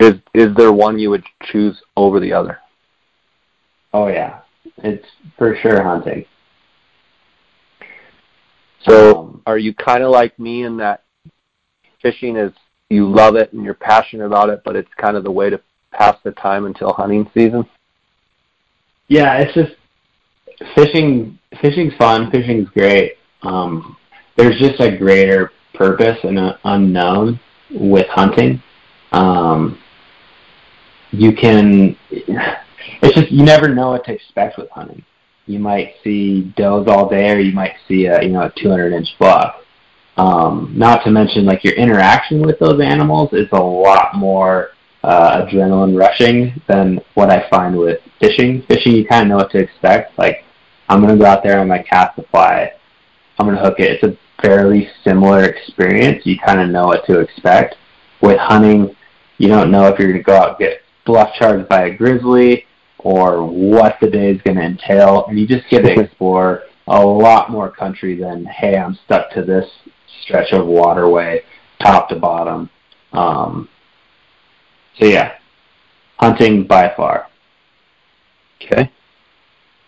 is 0.00 0.14
is 0.32 0.54
there 0.56 0.72
one 0.72 0.98
you 0.98 1.10
would 1.10 1.24
choose 1.42 1.82
over 1.98 2.20
the 2.20 2.32
other? 2.32 2.58
Oh 3.92 4.08
yeah, 4.08 4.40
it's 4.78 5.06
for 5.36 5.56
sure 5.56 5.82
hunting. 5.82 6.24
So, 8.88 9.18
um, 9.18 9.42
are 9.46 9.58
you 9.58 9.74
kind 9.74 10.02
of 10.02 10.10
like 10.10 10.38
me 10.38 10.64
in 10.64 10.78
that 10.78 11.04
fishing 12.00 12.36
is 12.36 12.52
you 12.90 13.08
love 13.10 13.36
it 13.36 13.52
and 13.52 13.64
you're 13.64 13.74
passionate 13.74 14.26
about 14.26 14.50
it, 14.50 14.62
but 14.64 14.76
it's 14.76 14.90
kind 14.96 15.16
of 15.16 15.24
the 15.24 15.30
way 15.30 15.50
to 15.50 15.60
pass 15.92 16.16
the 16.24 16.32
time 16.32 16.66
until 16.66 16.92
hunting 16.92 17.30
season? 17.34 17.68
Yeah, 19.08 19.38
it's 19.38 19.54
just 19.54 19.72
fishing. 20.74 21.38
Fishing's 21.60 21.94
fun. 21.96 22.30
Fishing's 22.30 22.68
great. 22.70 23.18
Um, 23.42 23.96
there's 24.36 24.58
just 24.58 24.80
a 24.80 24.96
greater 24.96 25.52
purpose 25.74 26.18
and 26.24 26.38
an 26.38 26.54
unknown 26.64 27.38
with 27.70 28.06
hunting. 28.08 28.62
Um, 29.12 29.78
you 31.10 31.32
can. 31.34 31.96
It's 32.10 33.14
just 33.14 33.30
you 33.30 33.44
never 33.44 33.68
know 33.68 33.90
what 33.90 34.04
to 34.06 34.12
expect 34.12 34.58
with 34.58 34.70
hunting. 34.70 35.04
You 35.46 35.58
might 35.58 35.94
see 36.02 36.52
does 36.56 36.86
all 36.88 37.08
day, 37.08 37.30
or 37.30 37.38
you 37.38 37.52
might 37.52 37.74
see 37.86 38.06
a 38.06 38.22
you 38.22 38.30
know 38.30 38.42
a 38.42 38.52
200 38.56 38.92
inch 38.92 39.08
buck. 39.18 39.63
Um, 40.16 40.72
not 40.76 41.04
to 41.04 41.10
mention, 41.10 41.44
like 41.44 41.64
your 41.64 41.74
interaction 41.74 42.42
with 42.42 42.58
those 42.58 42.80
animals 42.80 43.32
is 43.32 43.48
a 43.52 43.60
lot 43.60 44.14
more 44.14 44.70
uh, 45.02 45.44
adrenaline 45.44 45.98
rushing 45.98 46.60
than 46.68 47.00
what 47.14 47.30
I 47.30 47.48
find 47.50 47.76
with 47.76 48.00
fishing. 48.20 48.62
Fishing, 48.68 48.94
you 48.94 49.06
kind 49.06 49.22
of 49.22 49.28
know 49.28 49.36
what 49.36 49.50
to 49.50 49.58
expect. 49.58 50.16
Like, 50.18 50.44
I'm 50.88 51.00
gonna 51.00 51.16
go 51.16 51.26
out 51.26 51.42
there, 51.42 51.58
I'm 51.58 51.68
gonna 51.68 51.82
cast 51.82 52.18
a 52.18 52.22
fly, 52.28 52.72
I'm 53.38 53.46
gonna 53.46 53.60
hook 53.60 53.80
it. 53.80 54.02
It's 54.02 54.04
a 54.04 54.16
fairly 54.40 54.88
similar 55.02 55.44
experience. 55.44 56.24
You 56.24 56.38
kind 56.38 56.60
of 56.60 56.68
know 56.68 56.86
what 56.86 57.04
to 57.06 57.20
expect. 57.20 57.76
With 58.22 58.38
hunting, 58.38 58.94
you 59.38 59.48
don't 59.48 59.70
know 59.70 59.86
if 59.88 59.98
you're 59.98 60.12
gonna 60.12 60.22
go 60.22 60.36
out 60.36 60.48
and 60.50 60.58
get 60.58 60.80
bluff 61.04 61.34
charged 61.38 61.68
by 61.68 61.86
a 61.86 61.94
grizzly 61.94 62.66
or 62.98 63.44
what 63.44 63.96
the 64.00 64.08
day 64.08 64.30
is 64.30 64.40
gonna 64.42 64.62
entail, 64.62 65.26
and 65.26 65.38
you 65.38 65.46
just 65.46 65.68
get 65.68 65.82
to 65.82 66.00
explore 66.00 66.62
a 66.86 67.04
lot 67.04 67.50
more 67.50 67.70
country 67.70 68.16
than 68.16 68.44
hey, 68.44 68.76
I'm 68.76 68.98
stuck 69.04 69.30
to 69.32 69.42
this 69.42 69.66
stretch 70.24 70.52
of 70.52 70.66
waterway, 70.66 71.42
top 71.82 72.08
to 72.08 72.16
bottom. 72.16 72.70
Um, 73.12 73.68
so 74.98 75.06
yeah, 75.06 75.34
hunting 76.16 76.66
by 76.66 76.92
far. 76.96 77.28
Okay. 78.62 78.90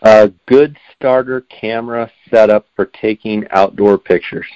A 0.02 0.30
good 0.46 0.76
starter 0.94 1.40
camera 1.42 2.10
setup 2.30 2.66
for 2.76 2.86
taking 2.86 3.46
outdoor 3.50 3.98
pictures. 3.98 4.46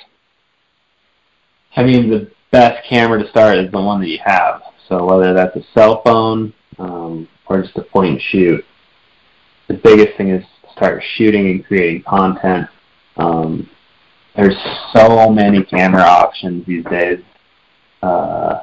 I 1.77 1.83
mean, 1.83 2.11
the 2.11 2.31
best 2.51 2.87
camera 2.89 3.23
to 3.23 3.29
start 3.31 3.59
is 3.59 3.71
the 3.71 3.81
one 3.81 4.01
that 4.01 4.09
you 4.09 4.19
have. 4.25 4.63
So 4.89 5.05
whether 5.05 5.33
that's 5.33 5.57
a 5.57 5.63
cell 5.73 6.03
phone 6.05 6.53
um, 6.79 7.29
or 7.47 7.63
just 7.63 7.77
a 7.77 7.83
point 7.83 8.13
and 8.13 8.23
shoot, 8.23 8.65
the 9.69 9.75
biggest 9.75 10.17
thing 10.17 10.31
is 10.31 10.45
start 10.73 11.03
shooting 11.15 11.47
and 11.47 11.65
creating 11.65 12.03
content. 12.03 12.69
Um, 13.17 13.71
there's 14.37 14.57
so 14.95 15.31
many 15.31 15.65
camera 15.65 16.03
options 16.03 16.67
these 16.67 16.85
days. 16.85 17.21
Uh, 18.03 18.61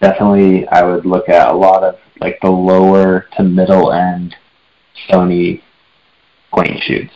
definitely, 0.00 0.66
I 0.68 0.82
would 0.82 1.06
look 1.06 1.28
at 1.28 1.48
a 1.48 1.56
lot 1.56 1.82
of 1.82 1.96
like 2.20 2.38
the 2.42 2.50
lower 2.50 3.26
to 3.36 3.42
middle 3.42 3.92
end 3.92 4.36
Sony 5.08 5.62
point 6.52 6.70
and 6.70 6.82
shoots. 6.82 7.12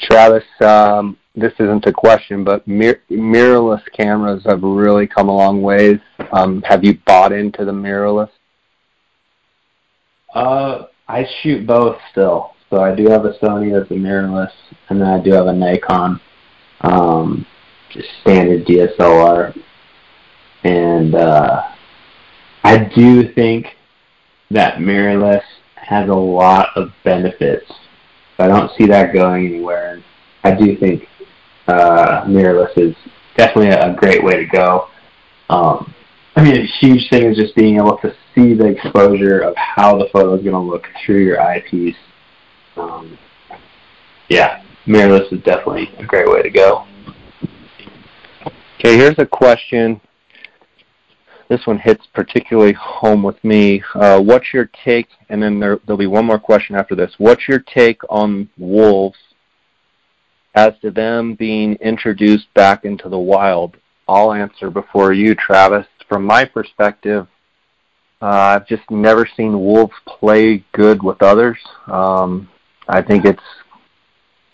Travis, 0.00 0.44
um, 0.60 1.16
this 1.34 1.52
isn't 1.58 1.86
a 1.86 1.92
question, 1.92 2.44
but 2.44 2.66
mir- 2.66 3.02
mirrorless 3.10 3.82
cameras 3.92 4.42
have 4.44 4.62
really 4.62 5.06
come 5.06 5.28
a 5.28 5.34
long 5.34 5.62
ways. 5.62 5.98
Um, 6.32 6.60
have 6.62 6.84
you 6.84 6.98
bought 7.06 7.32
into 7.32 7.64
the 7.64 7.72
mirrorless? 7.72 8.30
Uh, 10.34 10.86
I 11.08 11.26
shoot 11.42 11.66
both 11.66 11.98
still. 12.10 12.52
So 12.72 12.80
I 12.80 12.94
do 12.94 13.06
have 13.10 13.26
a 13.26 13.34
Sony 13.34 13.70
that's 13.70 13.90
a 13.90 13.94
mirrorless, 13.94 14.50
and 14.88 14.98
then 14.98 15.06
I 15.06 15.20
do 15.22 15.32
have 15.32 15.46
a 15.46 15.52
Nikon, 15.52 16.18
um, 16.80 17.46
just 17.90 18.08
standard 18.22 18.64
DSLR. 18.64 19.54
And 20.64 21.14
uh, 21.14 21.64
I 22.64 22.78
do 22.96 23.30
think 23.34 23.66
that 24.50 24.78
mirrorless 24.78 25.42
has 25.74 26.08
a 26.08 26.14
lot 26.14 26.68
of 26.74 26.88
benefits. 27.04 27.70
I 28.38 28.48
don't 28.48 28.70
see 28.78 28.86
that 28.86 29.12
going 29.12 29.48
anywhere. 29.48 29.96
And 29.96 30.04
I 30.42 30.54
do 30.54 30.74
think 30.78 31.06
uh, 31.68 32.24
mirrorless 32.24 32.78
is 32.78 32.96
definitely 33.36 33.68
a, 33.68 33.94
great 33.94 34.24
way 34.24 34.36
to 34.36 34.46
go. 34.46 34.88
Um, 35.50 35.92
I 36.36 36.42
mean, 36.42 36.56
a 36.56 36.66
huge 36.80 37.10
thing 37.10 37.24
is 37.24 37.36
just 37.36 37.54
being 37.54 37.76
able 37.76 37.98
to 37.98 38.14
see 38.34 38.54
the 38.54 38.68
exposure 38.68 39.40
of 39.40 39.54
how 39.56 39.98
the 39.98 40.08
photo 40.10 40.36
is 40.36 40.42
going 40.42 40.54
to 40.54 40.58
look 40.58 40.86
through 41.04 41.22
your 41.22 41.38
eyepiece 41.38 41.96
um, 42.76 43.18
yeah, 44.28 44.62
mirrorless 44.86 45.32
is 45.32 45.42
definitely 45.42 45.90
a 45.98 46.04
great 46.04 46.28
way 46.28 46.42
to 46.42 46.50
go. 46.50 46.86
Okay, 48.78 48.96
here's 48.96 49.18
a 49.18 49.26
question. 49.26 50.00
This 51.48 51.66
one 51.66 51.78
hits 51.78 52.06
particularly 52.14 52.72
home 52.72 53.22
with 53.22 53.42
me. 53.44 53.82
Uh, 53.94 54.20
what's 54.20 54.54
your 54.54 54.70
take? 54.84 55.08
And 55.28 55.42
then 55.42 55.60
there, 55.60 55.78
there'll 55.84 55.98
be 55.98 56.06
one 56.06 56.24
more 56.24 56.38
question 56.38 56.74
after 56.74 56.94
this. 56.94 57.12
What's 57.18 57.46
your 57.46 57.58
take 57.58 58.00
on 58.08 58.48
wolves 58.56 59.18
as 60.54 60.72
to 60.80 60.90
them 60.90 61.34
being 61.34 61.74
introduced 61.74 62.46
back 62.54 62.84
into 62.84 63.08
the 63.08 63.18
wild? 63.18 63.76
I'll 64.08 64.32
answer 64.32 64.70
before 64.70 65.12
you, 65.12 65.34
Travis. 65.34 65.86
From 66.08 66.24
my 66.24 66.44
perspective, 66.44 67.26
uh, 68.20 68.26
I've 68.26 68.66
just 68.66 68.90
never 68.90 69.28
seen 69.36 69.58
wolves 69.58 69.94
play 70.06 70.64
good 70.72 71.02
with 71.02 71.22
others. 71.22 71.58
Um, 71.86 72.48
I 72.88 73.02
think 73.02 73.24
it's 73.24 73.42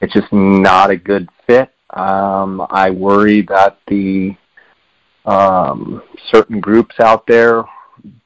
it's 0.00 0.12
just 0.12 0.32
not 0.32 0.90
a 0.90 0.96
good 0.96 1.28
fit. 1.46 1.70
Um, 1.90 2.66
I 2.70 2.90
worry 2.90 3.42
that 3.42 3.78
the 3.88 4.36
um, 5.24 6.02
certain 6.30 6.60
groups 6.60 7.00
out 7.00 7.26
there 7.26 7.64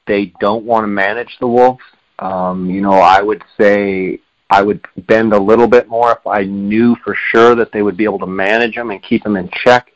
they 0.05 0.33
don't 0.39 0.65
want 0.65 0.83
to 0.83 0.87
manage 0.87 1.37
the 1.39 1.47
wolves. 1.47 1.83
Um, 2.19 2.69
you 2.69 2.81
know, 2.81 2.93
I 2.93 3.21
would 3.21 3.43
say 3.59 4.19
I 4.49 4.61
would 4.61 4.85
bend 5.07 5.33
a 5.33 5.39
little 5.39 5.67
bit 5.67 5.87
more 5.87 6.11
if 6.11 6.27
I 6.27 6.43
knew 6.43 6.95
for 7.03 7.15
sure 7.31 7.55
that 7.55 7.71
they 7.71 7.81
would 7.81 7.97
be 7.97 8.03
able 8.03 8.19
to 8.19 8.27
manage 8.27 8.75
them 8.75 8.91
and 8.91 9.01
keep 9.01 9.23
them 9.23 9.35
in 9.35 9.49
check. 9.63 9.91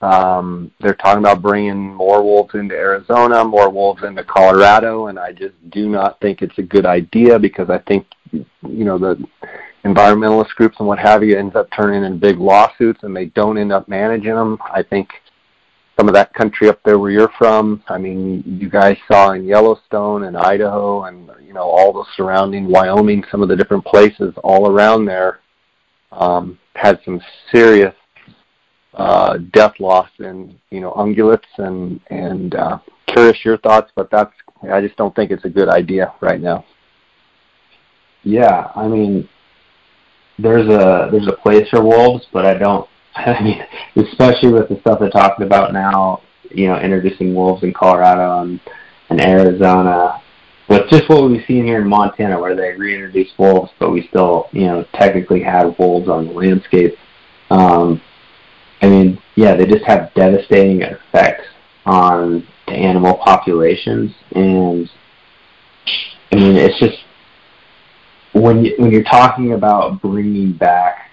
Um, 0.00 0.70
they're 0.80 0.94
talking 0.94 1.18
about 1.18 1.42
bringing 1.42 1.94
more 1.94 2.22
wolves 2.22 2.54
into 2.54 2.74
Arizona, 2.74 3.44
more 3.44 3.68
wolves 3.68 4.02
into 4.02 4.24
Colorado, 4.24 5.08
and 5.08 5.18
I 5.18 5.32
just 5.32 5.54
do 5.70 5.90
not 5.90 6.18
think 6.20 6.40
it's 6.40 6.56
a 6.56 6.62
good 6.62 6.86
idea 6.86 7.38
because 7.38 7.68
I 7.68 7.78
think, 7.78 8.06
you 8.32 8.84
know, 8.84 8.98
the 8.98 9.22
environmentalist 9.84 10.50
groups 10.50 10.76
and 10.78 10.88
what 10.88 10.98
have 10.98 11.22
you 11.24 11.38
ends 11.38 11.56
up 11.56 11.68
turning 11.74 12.04
in 12.04 12.18
big 12.18 12.38
lawsuits 12.38 13.00
and 13.02 13.16
they 13.16 13.26
don't 13.26 13.58
end 13.58 13.72
up 13.72 13.88
managing 13.88 14.34
them. 14.34 14.58
I 14.62 14.82
think 14.82 15.08
some 15.98 16.08
of 16.08 16.14
that 16.14 16.32
country 16.34 16.68
up 16.68 16.80
there 16.84 16.98
where 16.98 17.10
you're 17.10 17.32
from, 17.38 17.82
I 17.88 17.98
mean, 17.98 18.42
you 18.60 18.68
guys 18.70 18.96
saw 19.10 19.32
in 19.32 19.44
Yellowstone 19.44 20.24
and 20.24 20.36
Idaho 20.36 21.04
and, 21.04 21.30
you 21.44 21.52
know, 21.52 21.62
all 21.62 21.92
the 21.92 22.04
surrounding 22.16 22.68
Wyoming, 22.68 23.24
some 23.30 23.42
of 23.42 23.48
the 23.48 23.56
different 23.56 23.84
places 23.84 24.34
all 24.42 24.70
around 24.70 25.04
there 25.04 25.40
um, 26.12 26.58
had 26.74 27.00
some 27.04 27.20
serious 27.52 27.94
uh, 28.94 29.38
death 29.52 29.74
loss 29.78 30.08
in 30.18 30.58
you 30.70 30.80
know 30.80 30.92
ungulates 30.92 31.44
and 31.58 32.00
and 32.10 32.54
uh, 32.54 32.78
curious 33.06 33.38
your 33.44 33.58
thoughts, 33.58 33.90
but 33.94 34.10
that's 34.10 34.32
I 34.70 34.80
just 34.80 34.96
don't 34.96 35.14
think 35.14 35.30
it's 35.30 35.44
a 35.44 35.50
good 35.50 35.68
idea 35.68 36.12
right 36.20 36.40
now. 36.40 36.64
Yeah, 38.22 38.70
I 38.76 38.86
mean, 38.86 39.28
there's 40.38 40.68
a 40.68 41.08
there's 41.10 41.28
a 41.28 41.36
place 41.42 41.68
for 41.70 41.82
wolves, 41.82 42.26
but 42.32 42.44
I 42.46 42.54
don't. 42.54 42.88
I 43.14 43.42
mean, 43.42 43.62
especially 43.96 44.52
with 44.52 44.68
the 44.68 44.78
stuff 44.80 45.00
they're 45.00 45.10
talking 45.10 45.44
about 45.44 45.72
now, 45.72 46.22
you 46.50 46.68
know, 46.68 46.78
introducing 46.78 47.34
wolves 47.34 47.62
in 47.62 47.72
Colorado 47.72 48.42
and, 48.42 48.60
and 49.08 49.20
Arizona, 49.20 50.22
with 50.68 50.88
just 50.88 51.08
what 51.08 51.28
we've 51.28 51.44
seen 51.46 51.64
here 51.64 51.80
in 51.80 51.88
Montana, 51.88 52.40
where 52.40 52.54
they 52.54 52.72
reintroduced 52.72 53.38
wolves, 53.38 53.72
but 53.78 53.90
we 53.90 54.06
still, 54.08 54.48
you 54.52 54.66
know, 54.66 54.84
technically 54.94 55.42
have 55.42 55.78
wolves 55.78 56.08
on 56.08 56.26
the 56.26 56.32
landscape. 56.32 56.94
Um, 57.50 58.00
I 58.80 58.88
mean, 58.88 59.20
yeah, 59.34 59.56
they 59.56 59.66
just 59.66 59.84
have 59.84 60.14
devastating 60.14 60.82
effects 60.82 61.44
on 61.84 62.46
the 62.66 62.72
animal 62.72 63.14
populations, 63.14 64.12
and 64.32 64.88
I 66.32 66.36
mean, 66.36 66.56
it's 66.56 66.78
just 66.78 66.98
when 68.32 68.64
you, 68.64 68.74
when 68.78 68.90
you're 68.90 69.04
talking 69.04 69.52
about 69.52 70.00
bringing 70.00 70.52
back, 70.52 71.10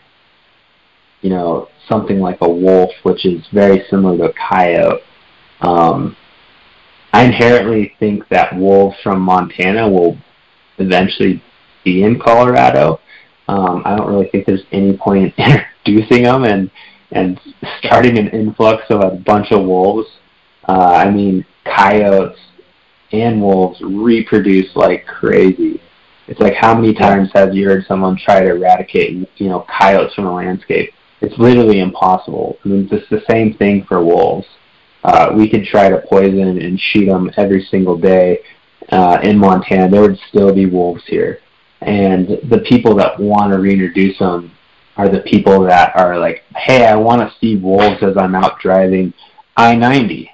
you 1.22 1.30
know, 1.30 1.70
something 1.90 2.20
like 2.20 2.38
a 2.42 2.50
wolf, 2.50 2.92
which 3.04 3.26
is 3.26 3.46
very 3.52 3.84
similar 3.90 4.18
to 4.18 4.24
a 4.26 4.34
coyote. 4.34 5.02
Um, 5.62 6.16
I 7.14 7.24
inherently 7.24 7.94
think 8.00 8.28
that 8.30 8.56
wolves 8.56 8.98
from 9.02 9.22
Montana 9.22 9.90
will 9.90 10.18
eventually 10.78 11.42
be 11.84 12.04
in 12.04 12.20
Colorado. 12.20 13.00
Um, 13.48 13.82
I 13.86 13.96
don't 13.96 14.12
really 14.12 14.30
think 14.30 14.46
there's 14.46 14.66
any 14.72 14.96
point 14.98 15.34
in 15.38 15.46
introducing 15.86 16.24
them, 16.24 16.44
and 16.44 16.70
and 17.12 17.40
starting 17.80 18.18
an 18.18 18.28
influx 18.28 18.84
of 18.90 19.02
a 19.02 19.16
bunch 19.16 19.52
of 19.52 19.66
wolves. 19.66 20.08
Uh, 20.68 21.02
I 21.06 21.10
mean, 21.10 21.46
coyotes 21.66 22.40
and 23.14 23.42
wolves 23.42 23.80
reproduce 23.82 24.76
like 24.76 25.06
crazy. 25.06 25.82
It's 26.28 26.40
like 26.40 26.56
how 26.56 26.76
many 26.76 26.94
times 26.94 27.30
have 27.34 27.56
you 27.56 27.68
heard 27.68 27.86
someone 27.88 28.18
try 28.18 28.42
to 28.42 28.50
eradicate, 28.50 29.30
you 29.38 29.50
know, 29.50 29.66
coyotes 29.80 30.14
from 30.14 30.26
the 30.26 30.32
landscape? 30.32 30.92
It's 31.22 31.38
literally 31.38 31.80
impossible. 31.80 32.58
I 32.64 32.68
mean, 32.68 32.90
it's 32.92 33.10
the 33.10 33.24
same 33.30 33.54
thing 33.56 33.86
for 33.86 34.04
wolves. 34.04 34.46
Uh, 35.04 35.32
we 35.36 35.50
could 35.50 35.64
try 35.64 35.90
to 35.90 36.04
poison 36.10 36.62
and 36.62 36.80
shoot 36.80 37.06
them 37.06 37.32
every 37.38 37.64
single 37.72 37.98
day 37.98 38.40
uh, 38.90 39.20
in 39.24 39.38
Montana. 39.38 39.90
There 39.90 40.02
would 40.02 40.20
still 40.28 40.54
be 40.54 40.66
wolves 40.66 41.04
here, 41.08 41.40
and 41.82 42.28
the 42.50 42.64
people 42.68 42.94
that 42.96 43.20
want 43.20 43.54
to 43.54 43.60
reintroduce 43.60 44.20
them 44.20 44.52
are 44.98 45.08
the 45.08 45.22
people 45.22 45.64
that 45.64 45.96
are 45.96 46.18
like, 46.20 46.44
hey, 46.56 46.86
I 46.86 46.96
want 46.96 47.22
to 47.22 47.36
see 47.40 47.56
wolves 47.56 48.02
as 48.02 48.18
I'm 48.18 48.36
out 48.36 48.60
driving 48.60 49.14
I-90. 49.56 50.28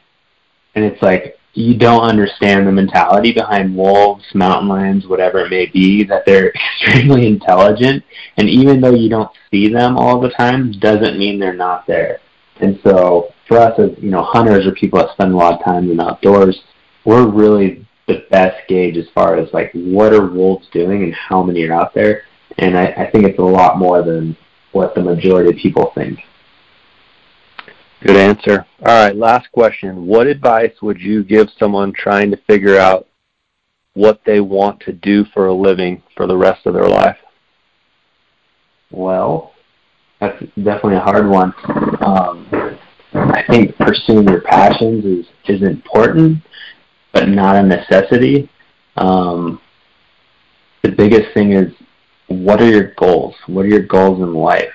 And 0.76 0.86
it's 0.86 1.02
like, 1.02 1.38
you 1.54 1.78
don't 1.78 2.02
understand 2.02 2.66
the 2.66 2.72
mentality 2.72 3.32
behind 3.32 3.76
wolves, 3.76 4.24
mountain 4.34 4.68
lions, 4.68 5.08
whatever 5.08 5.40
it 5.40 5.50
may 5.50 5.68
be, 5.68 6.04
that 6.04 6.26
they're 6.26 6.52
extremely 6.82 7.28
intelligent. 7.28 8.04
And 8.38 8.50
even 8.50 8.82
though 8.82 8.96
you 8.96 9.10
don't 9.10 9.30
see 9.52 9.72
them 9.72 9.98
all 9.98 10.20
the 10.20 10.32
time, 10.32 10.72
doesn't 10.80 11.20
mean 11.20 11.40
they're 11.40 11.54
not 11.54 11.86
there. 11.86 12.20
And 12.60 12.80
so 12.84 13.34
for 13.48 13.58
us 13.58 13.78
as, 13.80 13.92
you 14.02 14.10
know, 14.10 14.24
hunters 14.24 14.66
or 14.66 14.72
people 14.72 15.00
that 15.00 15.12
spend 15.14 15.34
a 15.34 15.38
lot 15.38 15.54
of 15.54 15.64
time 15.64 15.90
in 15.90 15.98
the 15.98 16.04
outdoors, 16.04 16.60
we're 17.06 17.28
really 17.28 17.86
the 18.08 18.26
best 18.32 18.68
gauge 18.68 18.98
as 18.98 19.06
far 19.14 19.38
as 19.38 19.52
like 19.54 19.72
what 19.74 20.14
are 20.14 20.28
wolves 20.28 20.68
doing 20.72 21.04
and 21.04 21.14
how 21.14 21.44
many 21.44 21.64
are 21.64 21.74
out 21.74 21.94
there. 21.94 22.24
And 22.58 22.78
I, 22.78 22.88
I 22.88 23.12
think 23.12 23.26
it's 23.26 23.40
a 23.40 23.44
lot 23.44 23.78
more 23.78 24.04
than 24.04 24.36
what 24.72 24.96
the 24.96 25.02
majority 25.02 25.50
of 25.52 25.58
people 25.58 25.92
think. 25.96 26.20
Good 28.04 28.18
answer. 28.18 28.66
All 28.86 29.06
right, 29.06 29.16
last 29.16 29.50
question. 29.54 30.06
What 30.06 30.28
advice 30.28 30.74
would 30.82 31.00
you 31.00 31.24
give 31.24 31.48
someone 31.58 31.94
trying 31.94 32.32
to 32.32 32.38
figure 32.48 32.78
out 32.78 33.08
what 33.94 34.20
they 34.26 34.42
want 34.42 34.82
to 34.82 34.92
do 34.92 35.24
for 35.34 35.48
a 35.48 35.54
living 35.54 36.04
for 36.18 36.28
the 36.28 36.36
rest 36.36 36.66
of 36.66 36.74
their 36.74 36.90
life? 36.90 37.16
Well, 38.92 39.54
that's 40.20 40.38
definitely 40.58 40.98
a 40.98 41.00
hard 41.00 41.30
one. 41.30 41.54
Um, 42.02 42.78
I 43.14 43.42
think 43.50 43.78
pursuing 43.78 44.28
your 44.28 44.42
passions 44.42 45.06
is 45.06 45.26
is 45.48 45.62
important, 45.62 46.40
but 47.14 47.30
not 47.30 47.56
a 47.56 47.64
necessity. 47.64 48.50
Um, 48.98 49.62
the 50.82 50.92
biggest 50.92 51.34
thing 51.34 51.54
is 51.54 51.72
what 52.28 52.62
are 52.62 52.70
your 52.70 52.94
goals? 52.96 53.36
What 53.48 53.64
are 53.64 53.70
your 53.70 53.84
goals 53.86 54.20
in 54.20 54.34
life? 54.34 54.74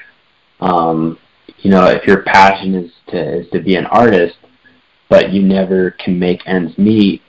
Um, 0.61 1.19
you 1.61 1.71
know, 1.71 1.87
if 1.87 2.07
your 2.07 2.23
passion 2.23 2.75
is 2.75 2.93
to 3.09 3.41
is 3.41 3.51
to 3.51 3.61
be 3.61 3.77
an 3.77 3.87
artist, 3.87 4.37
but 5.09 5.33
you 5.33 5.43
never 5.43 5.93
can 5.93 6.19
make 6.19 6.47
ends 6.47 6.77
meet, 6.79 7.23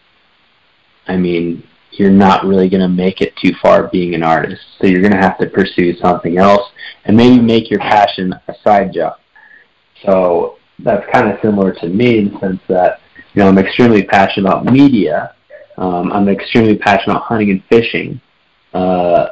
I 1.08 1.18
mean, 1.18 1.64
you're 1.92 2.12
not 2.12 2.46
really 2.46 2.70
going 2.70 2.82
to 2.82 2.88
make 2.88 3.22
it 3.22 3.36
too 3.38 3.52
far 3.62 3.88
being 3.88 4.14
an 4.14 4.24
artist. 4.24 4.62
So 4.80 4.88
you're 4.88 5.02
going 5.02 5.14
to 5.14 5.18
have 5.18 5.38
to 5.40 5.48
pursue 5.48 5.96
something 5.98 6.38
else 6.38 6.70
and 7.06 7.18
maybe 7.18 7.42
make 7.42 7.70
your 7.70 7.80
passion 7.80 8.34
a 8.48 8.54
side 8.64 8.94
job. 8.94 9.18
So 10.06 10.58
that's 10.80 11.06
kind 11.12 11.30
of 11.30 11.40
similar 11.42 11.74
to 11.74 11.88
me 11.88 12.20
in 12.20 12.34
the 12.34 12.40
sense 12.40 12.62
that, 12.70 13.00
you 13.34 13.42
know, 13.42 13.50
I'm 13.50 13.58
extremely 13.58 14.04
passionate 14.04 14.48
about 14.48 14.66
media. 14.66 15.36
Um, 15.78 16.12
I'm 16.14 16.30
extremely 16.30 16.78
passionate 16.78 17.16
about 17.16 17.24
hunting 17.24 17.50
and 17.52 17.64
fishing. 17.70 18.22
Uh, 18.74 19.30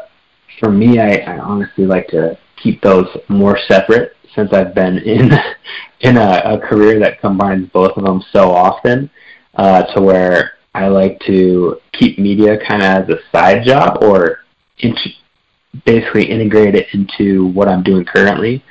for 0.59 0.69
me, 0.71 0.99
I, 0.99 1.17
I 1.17 1.39
honestly 1.39 1.85
like 1.85 2.07
to 2.09 2.37
keep 2.61 2.81
those 2.81 3.07
more 3.29 3.57
separate 3.67 4.16
since 4.37 4.53
I've 4.53 4.73
been 4.75 4.97
in 4.99 5.31
in 6.01 6.17
a, 6.17 6.41
a 6.45 6.59
career 6.59 6.99
that 6.99 7.19
combines 7.19 7.69
both 7.69 7.97
of 7.97 8.03
them 8.03 8.23
so 8.31 8.51
often, 8.51 9.09
uh, 9.55 9.83
to 9.93 10.01
where 10.01 10.53
I 10.75 10.87
like 10.87 11.19
to 11.21 11.77
keep 11.93 12.19
media 12.19 12.57
kind 12.67 12.83
of 12.83 13.09
as 13.09 13.09
a 13.09 13.19
side 13.31 13.65
job 13.65 14.03
or 14.03 14.39
basically 15.85 16.29
integrate 16.29 16.75
it 16.75 16.87
into 16.93 17.47
what 17.47 17.67
I'm 17.67 17.83
doing 17.83 18.05
currently. 18.05 18.63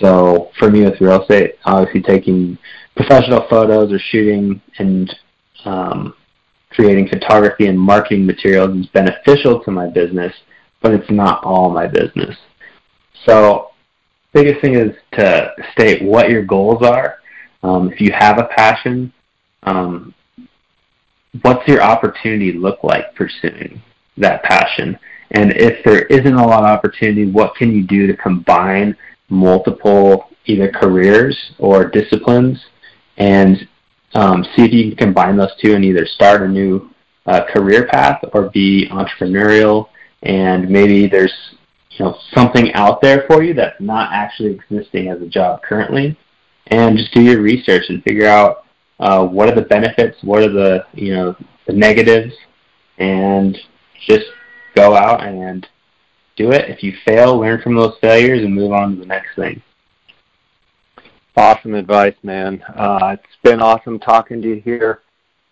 So 0.00 0.50
for 0.58 0.70
me 0.70 0.82
with 0.82 1.00
real 1.00 1.22
estate, 1.22 1.56
obviously 1.64 2.02
taking 2.02 2.58
professional 2.96 3.46
photos 3.48 3.92
or 3.92 3.98
shooting 3.98 4.60
and 4.78 5.14
um, 5.64 6.14
creating 6.70 7.08
photography 7.08 7.66
and 7.68 7.78
marketing 7.78 8.26
materials 8.26 8.76
is 8.76 8.86
beneficial 8.86 9.62
to 9.62 9.70
my 9.70 9.86
business 9.86 10.32
but 10.82 10.92
it's 10.92 11.10
not 11.10 11.42
all 11.44 11.70
my 11.70 11.86
business. 11.86 12.36
So 13.24 13.70
biggest 14.32 14.60
thing 14.60 14.74
is 14.74 14.94
to 15.12 15.52
state 15.72 16.02
what 16.02 16.30
your 16.30 16.42
goals 16.42 16.82
are. 16.82 17.18
Um, 17.62 17.90
if 17.92 18.00
you 18.00 18.12
have 18.12 18.38
a 18.38 18.44
passion, 18.44 19.12
um, 19.62 20.14
what's 21.42 21.66
your 21.68 21.82
opportunity 21.82 22.52
look 22.52 22.82
like 22.82 23.14
pursuing 23.14 23.80
that 24.16 24.42
passion? 24.42 24.98
And 25.32 25.52
if 25.52 25.84
there 25.84 26.02
isn't 26.02 26.34
a 26.34 26.46
lot 26.46 26.64
of 26.64 26.70
opportunity, 26.70 27.30
what 27.30 27.54
can 27.54 27.72
you 27.72 27.86
do 27.86 28.06
to 28.06 28.16
combine 28.16 28.96
multiple 29.28 30.28
either 30.44 30.70
careers 30.70 31.38
or 31.58 31.86
disciplines 31.86 32.62
and 33.16 33.68
um, 34.14 34.44
see 34.54 34.64
if 34.64 34.72
you 34.72 34.88
can 34.88 34.96
combine 34.96 35.36
those 35.36 35.52
two 35.60 35.74
and 35.74 35.84
either 35.84 36.04
start 36.04 36.42
a 36.42 36.48
new 36.48 36.90
uh, 37.26 37.44
career 37.52 37.86
path 37.86 38.20
or 38.34 38.50
be 38.50 38.88
entrepreneurial 38.90 39.88
and 40.22 40.68
maybe 40.68 41.06
there's 41.06 41.32
you 41.96 42.04
know 42.04 42.18
something 42.34 42.72
out 42.74 43.00
there 43.00 43.24
for 43.26 43.42
you 43.42 43.54
that's 43.54 43.80
not 43.80 44.12
actually 44.12 44.50
existing 44.52 45.08
as 45.08 45.20
a 45.20 45.26
job 45.26 45.62
currently 45.62 46.16
and 46.68 46.96
just 46.96 47.12
do 47.12 47.22
your 47.22 47.40
research 47.40 47.84
and 47.88 48.02
figure 48.04 48.26
out 48.26 48.64
uh, 49.00 49.24
what 49.24 49.48
are 49.48 49.54
the 49.54 49.66
benefits 49.66 50.16
what 50.22 50.42
are 50.42 50.52
the 50.52 50.84
you 50.94 51.14
know 51.14 51.36
the 51.66 51.72
negatives 51.72 52.34
and 52.98 53.58
just 54.06 54.26
go 54.74 54.96
out 54.96 55.24
and 55.24 55.66
do 56.36 56.50
it. 56.52 56.68
If 56.70 56.82
you 56.82 56.94
fail 57.04 57.38
learn 57.38 57.60
from 57.62 57.76
those 57.76 57.94
failures 58.00 58.44
and 58.44 58.54
move 58.54 58.72
on 58.72 58.94
to 58.94 59.00
the 59.00 59.06
next 59.06 59.34
thing. 59.36 59.62
Awesome 61.36 61.74
advice 61.74 62.14
man. 62.22 62.62
Uh, 62.74 63.16
it's 63.18 63.42
been 63.42 63.60
awesome 63.60 63.98
talking 63.98 64.42
to 64.42 64.48
you 64.48 64.60
here. 64.60 65.00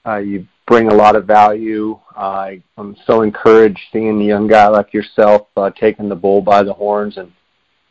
Uh, 0.07 0.17
you 0.17 0.47
bring 0.71 0.87
a 0.89 0.95
lot 0.95 1.17
of 1.17 1.27
value. 1.27 1.99
Uh, 2.17 2.53
I'm 2.79 2.97
so 3.05 3.23
encouraged 3.23 3.81
seeing 3.93 4.23
a 4.23 4.25
young 4.25 4.47
guy 4.47 4.69
like 4.69 4.95
yourself 4.95 5.49
uh, 5.57 5.71
taking 5.71 6.09
the 6.09 6.15
bull 6.15 6.41
by 6.41 6.63
the 6.63 6.73
horns 6.73 7.17
and 7.17 7.33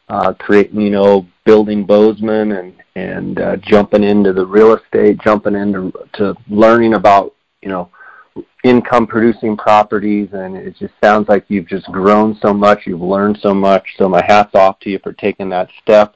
uh, 0.08 0.34
creating, 0.34 0.80
you 0.80 0.90
know, 0.90 1.28
building 1.46 1.86
Bozeman 1.86 2.54
and 2.54 2.74
and 2.96 3.40
uh, 3.42 3.58
jumping 3.58 4.04
into 4.04 4.32
the 4.32 4.46
real 4.46 4.74
estate, 4.76 5.20
jumping 5.22 5.56
into 5.56 5.92
to 6.14 6.34
learning 6.50 6.94
about, 6.94 7.36
you 7.62 7.68
know, 7.68 7.90
income 8.64 9.08
producing 9.08 9.58
properties 9.58 10.30
and 10.32 10.56
it 10.56 10.74
just 10.80 10.94
sounds 11.04 11.28
like 11.28 11.44
you've 11.50 11.68
just 11.68 11.86
grown 11.88 12.38
so 12.42 12.54
much, 12.54 12.88
you've 12.88 13.02
learned 13.02 13.38
so 13.42 13.54
much. 13.54 13.86
So 13.98 14.08
my 14.08 14.24
hats 14.26 14.56
off 14.56 14.80
to 14.80 14.90
you 14.90 15.00
for 15.04 15.12
taking 15.12 15.50
that 15.50 15.68
step. 15.84 16.16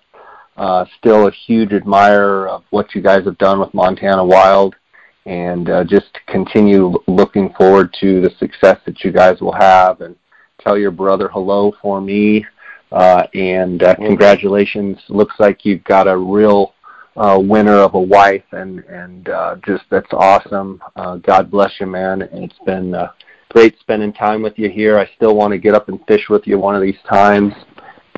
Uh, 0.55 0.85
still 0.97 1.27
a 1.27 1.31
huge 1.31 1.73
admirer 1.73 2.47
of 2.47 2.63
what 2.69 2.95
you 2.95 3.01
guys 3.01 3.25
have 3.25 3.37
done 3.37 3.59
with 3.59 3.73
Montana 3.73 4.23
Wild 4.23 4.75
and 5.25 5.69
uh, 5.69 5.83
just 5.83 6.19
continue 6.27 6.93
looking 7.07 7.53
forward 7.53 7.95
to 8.01 8.21
the 8.21 8.31
success 8.39 8.79
that 8.85 9.03
you 9.03 9.11
guys 9.11 9.41
will 9.41 9.53
have. 9.53 10.01
And 10.01 10.15
tell 10.59 10.77
your 10.77 10.91
brother 10.91 11.27
hello 11.27 11.73
for 11.81 12.01
me 12.01 12.45
uh, 12.91 13.25
and 13.33 13.83
uh, 13.83 13.95
congratulations. 13.95 14.97
Looks 15.09 15.35
like 15.39 15.65
you've 15.65 15.83
got 15.83 16.07
a 16.07 16.15
real 16.17 16.73
uh, 17.15 17.39
winner 17.41 17.77
of 17.77 17.93
a 17.93 18.01
wife 18.01 18.43
and 18.51 18.79
and 18.85 19.29
uh, 19.29 19.55
just 19.65 19.83
that's 19.89 20.11
awesome. 20.13 20.81
Uh, 20.95 21.17
god 21.17 21.51
bless 21.51 21.71
you 21.79 21.87
man. 21.87 22.21
It's 22.31 22.59
been 22.65 22.93
uh, 22.93 23.11
great 23.49 23.79
spending 23.79 24.13
time 24.13 24.41
with 24.41 24.57
you 24.57 24.69
here. 24.69 24.99
I 24.99 25.09
still 25.15 25.35
want 25.35 25.51
to 25.51 25.57
get 25.57 25.75
up 25.75 25.89
and 25.89 25.99
fish 26.07 26.29
with 26.29 26.47
you 26.47 26.59
one 26.59 26.75
of 26.75 26.81
these 26.81 26.97
times 27.09 27.53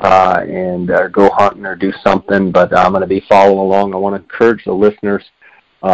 uh, 0.02 0.42
and 0.48 0.92
uh, 0.92 1.08
go 1.08 1.30
hunting 1.34 1.66
or 1.66 1.76
do 1.76 1.92
something 2.04 2.52
but 2.52 2.78
i'm 2.78 2.92
going 2.92 3.02
to 3.02 3.08
be 3.08 3.24
following 3.30 3.58
along. 3.58 3.94
I 3.94 3.98
want 3.98 4.16
to 4.16 4.22
encourage 4.22 4.66
the 4.66 4.74
listeners 4.74 5.24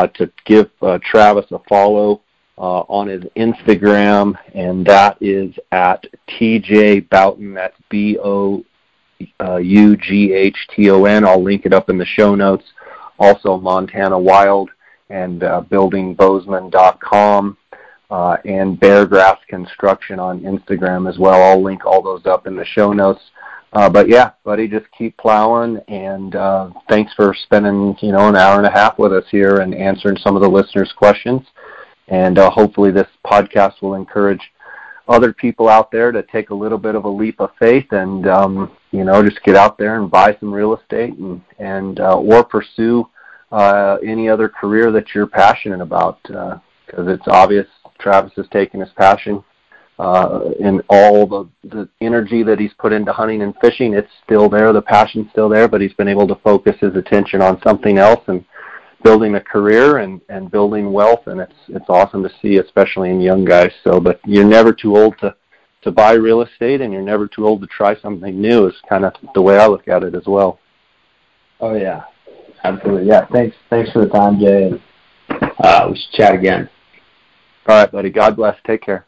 to 0.07 0.31
give 0.45 0.69
uh, 0.81 0.99
Travis 1.03 1.45
a 1.51 1.59
follow 1.67 2.21
uh, 2.57 2.81
on 2.81 3.07
his 3.07 3.23
Instagram, 3.35 4.35
and 4.53 4.85
that 4.85 5.17
is 5.21 5.53
at 5.71 6.05
TJ 6.27 7.09
Boughton. 7.09 7.53
That's 7.53 7.77
B 7.89 8.17
O 8.23 8.63
U 9.59 9.97
G 9.97 10.33
H 10.33 10.67
T 10.75 10.89
O 10.89 11.05
N. 11.05 11.25
I'll 11.25 11.43
link 11.43 11.65
it 11.65 11.73
up 11.73 11.89
in 11.89 11.97
the 11.97 12.05
show 12.05 12.35
notes. 12.35 12.65
Also, 13.19 13.57
Montana 13.57 14.17
Wild 14.17 14.69
and 15.09 15.43
uh, 15.43 15.61
BuildingBozeman.com. 15.69 17.57
Uh, 18.09 18.35
and 18.43 18.77
Beargrass 18.77 19.37
Construction 19.47 20.19
on 20.19 20.41
Instagram 20.41 21.07
as 21.07 21.17
well. 21.17 21.41
I'll 21.41 21.63
link 21.63 21.85
all 21.85 22.01
those 22.01 22.25
up 22.25 22.45
in 22.45 22.57
the 22.57 22.65
show 22.65 22.91
notes. 22.91 23.21
Uh, 23.73 23.89
but 23.89 24.09
yeah, 24.09 24.31
buddy, 24.43 24.67
just 24.67 24.85
keep 24.97 25.15
plowing, 25.17 25.77
and 25.87 26.35
uh, 26.35 26.69
thanks 26.89 27.13
for 27.13 27.33
spending 27.33 27.95
you 28.01 28.11
know 28.11 28.27
an 28.27 28.35
hour 28.35 28.57
and 28.57 28.67
a 28.67 28.71
half 28.71 28.99
with 28.99 29.13
us 29.13 29.23
here 29.31 29.57
and 29.57 29.73
answering 29.73 30.17
some 30.17 30.35
of 30.35 30.41
the 30.41 30.49
listeners' 30.49 30.93
questions. 30.97 31.41
And 32.09 32.37
uh, 32.37 32.49
hopefully, 32.49 32.91
this 32.91 33.07
podcast 33.25 33.81
will 33.81 33.95
encourage 33.95 34.41
other 35.07 35.33
people 35.33 35.69
out 35.69 35.91
there 35.91 36.11
to 36.11 36.23
take 36.23 36.49
a 36.49 36.55
little 36.55 36.77
bit 36.77 36.95
of 36.95 37.05
a 37.05 37.09
leap 37.09 37.39
of 37.39 37.51
faith 37.59 37.91
and 37.91 38.27
um, 38.27 38.71
you 38.91 39.03
know 39.03 39.23
just 39.23 39.43
get 39.43 39.55
out 39.55 39.77
there 39.77 39.99
and 39.99 40.11
buy 40.11 40.35
some 40.39 40.53
real 40.53 40.75
estate 40.75 41.13
and 41.17 41.41
and 41.59 41.99
uh, 41.99 42.17
or 42.17 42.43
pursue 42.43 43.07
uh, 43.51 43.97
any 44.05 44.29
other 44.29 44.47
career 44.47 44.91
that 44.91 45.13
you're 45.13 45.27
passionate 45.27 45.81
about 45.81 46.21
because 46.23 46.59
uh, 46.97 47.11
it's 47.11 47.27
obvious 47.27 47.67
Travis 47.99 48.31
has 48.35 48.47
taken 48.49 48.79
his 48.79 48.89
passion 48.91 49.43
and 50.01 50.81
all 50.89 51.27
the, 51.27 51.49
the 51.69 51.89
energy 52.01 52.43
that 52.43 52.59
he's 52.59 52.73
put 52.79 52.91
into 52.91 53.13
hunting 53.13 53.43
and 53.43 53.53
fishing, 53.61 53.93
it's 53.93 54.09
still 54.23 54.49
there. 54.49 54.73
The 54.73 54.81
passion's 54.81 55.29
still 55.31 55.47
there, 55.47 55.67
but 55.67 55.81
he's 55.81 55.93
been 55.93 56.07
able 56.07 56.27
to 56.27 56.35
focus 56.35 56.75
his 56.79 56.95
attention 56.95 57.41
on 57.41 57.61
something 57.61 57.97
else 57.97 58.21
and 58.27 58.43
building 59.03 59.35
a 59.35 59.41
career 59.41 59.97
and, 59.97 60.21
and 60.29 60.49
building 60.49 60.91
wealth. 60.91 61.27
And 61.27 61.39
it's 61.39 61.53
it's 61.67 61.85
awesome 61.89 62.23
to 62.23 62.31
see, 62.41 62.57
especially 62.57 63.11
in 63.11 63.21
young 63.21 63.45
guys. 63.45 63.71
So, 63.83 63.99
but 63.99 64.19
you're 64.25 64.45
never 64.45 64.73
too 64.73 64.97
old 64.97 65.17
to 65.19 65.35
to 65.83 65.91
buy 65.91 66.13
real 66.13 66.41
estate, 66.41 66.81
and 66.81 66.91
you're 66.91 67.01
never 67.01 67.27
too 67.27 67.45
old 67.45 67.61
to 67.61 67.67
try 67.67 67.99
something 67.99 68.39
new. 68.39 68.67
Is 68.67 68.75
kind 68.89 69.05
of 69.05 69.13
the 69.35 69.41
way 69.41 69.57
I 69.57 69.67
look 69.67 69.87
at 69.87 70.03
it 70.03 70.15
as 70.15 70.25
well. 70.25 70.59
Oh 71.59 71.75
yeah, 71.75 72.03
absolutely. 72.63 73.07
Yeah, 73.07 73.27
thanks 73.31 73.55
thanks 73.69 73.91
for 73.91 73.99
the 73.99 74.09
time, 74.09 74.39
Jay. 74.39 74.69
And, 74.69 74.81
uh, 75.63 75.87
we 75.89 75.95
should 75.95 76.11
chat 76.13 76.33
again. 76.33 76.69
All 77.67 77.77
right, 77.77 77.91
buddy. 77.91 78.09
God 78.09 78.35
bless. 78.35 78.57
Take 78.65 78.81
care. 78.81 79.05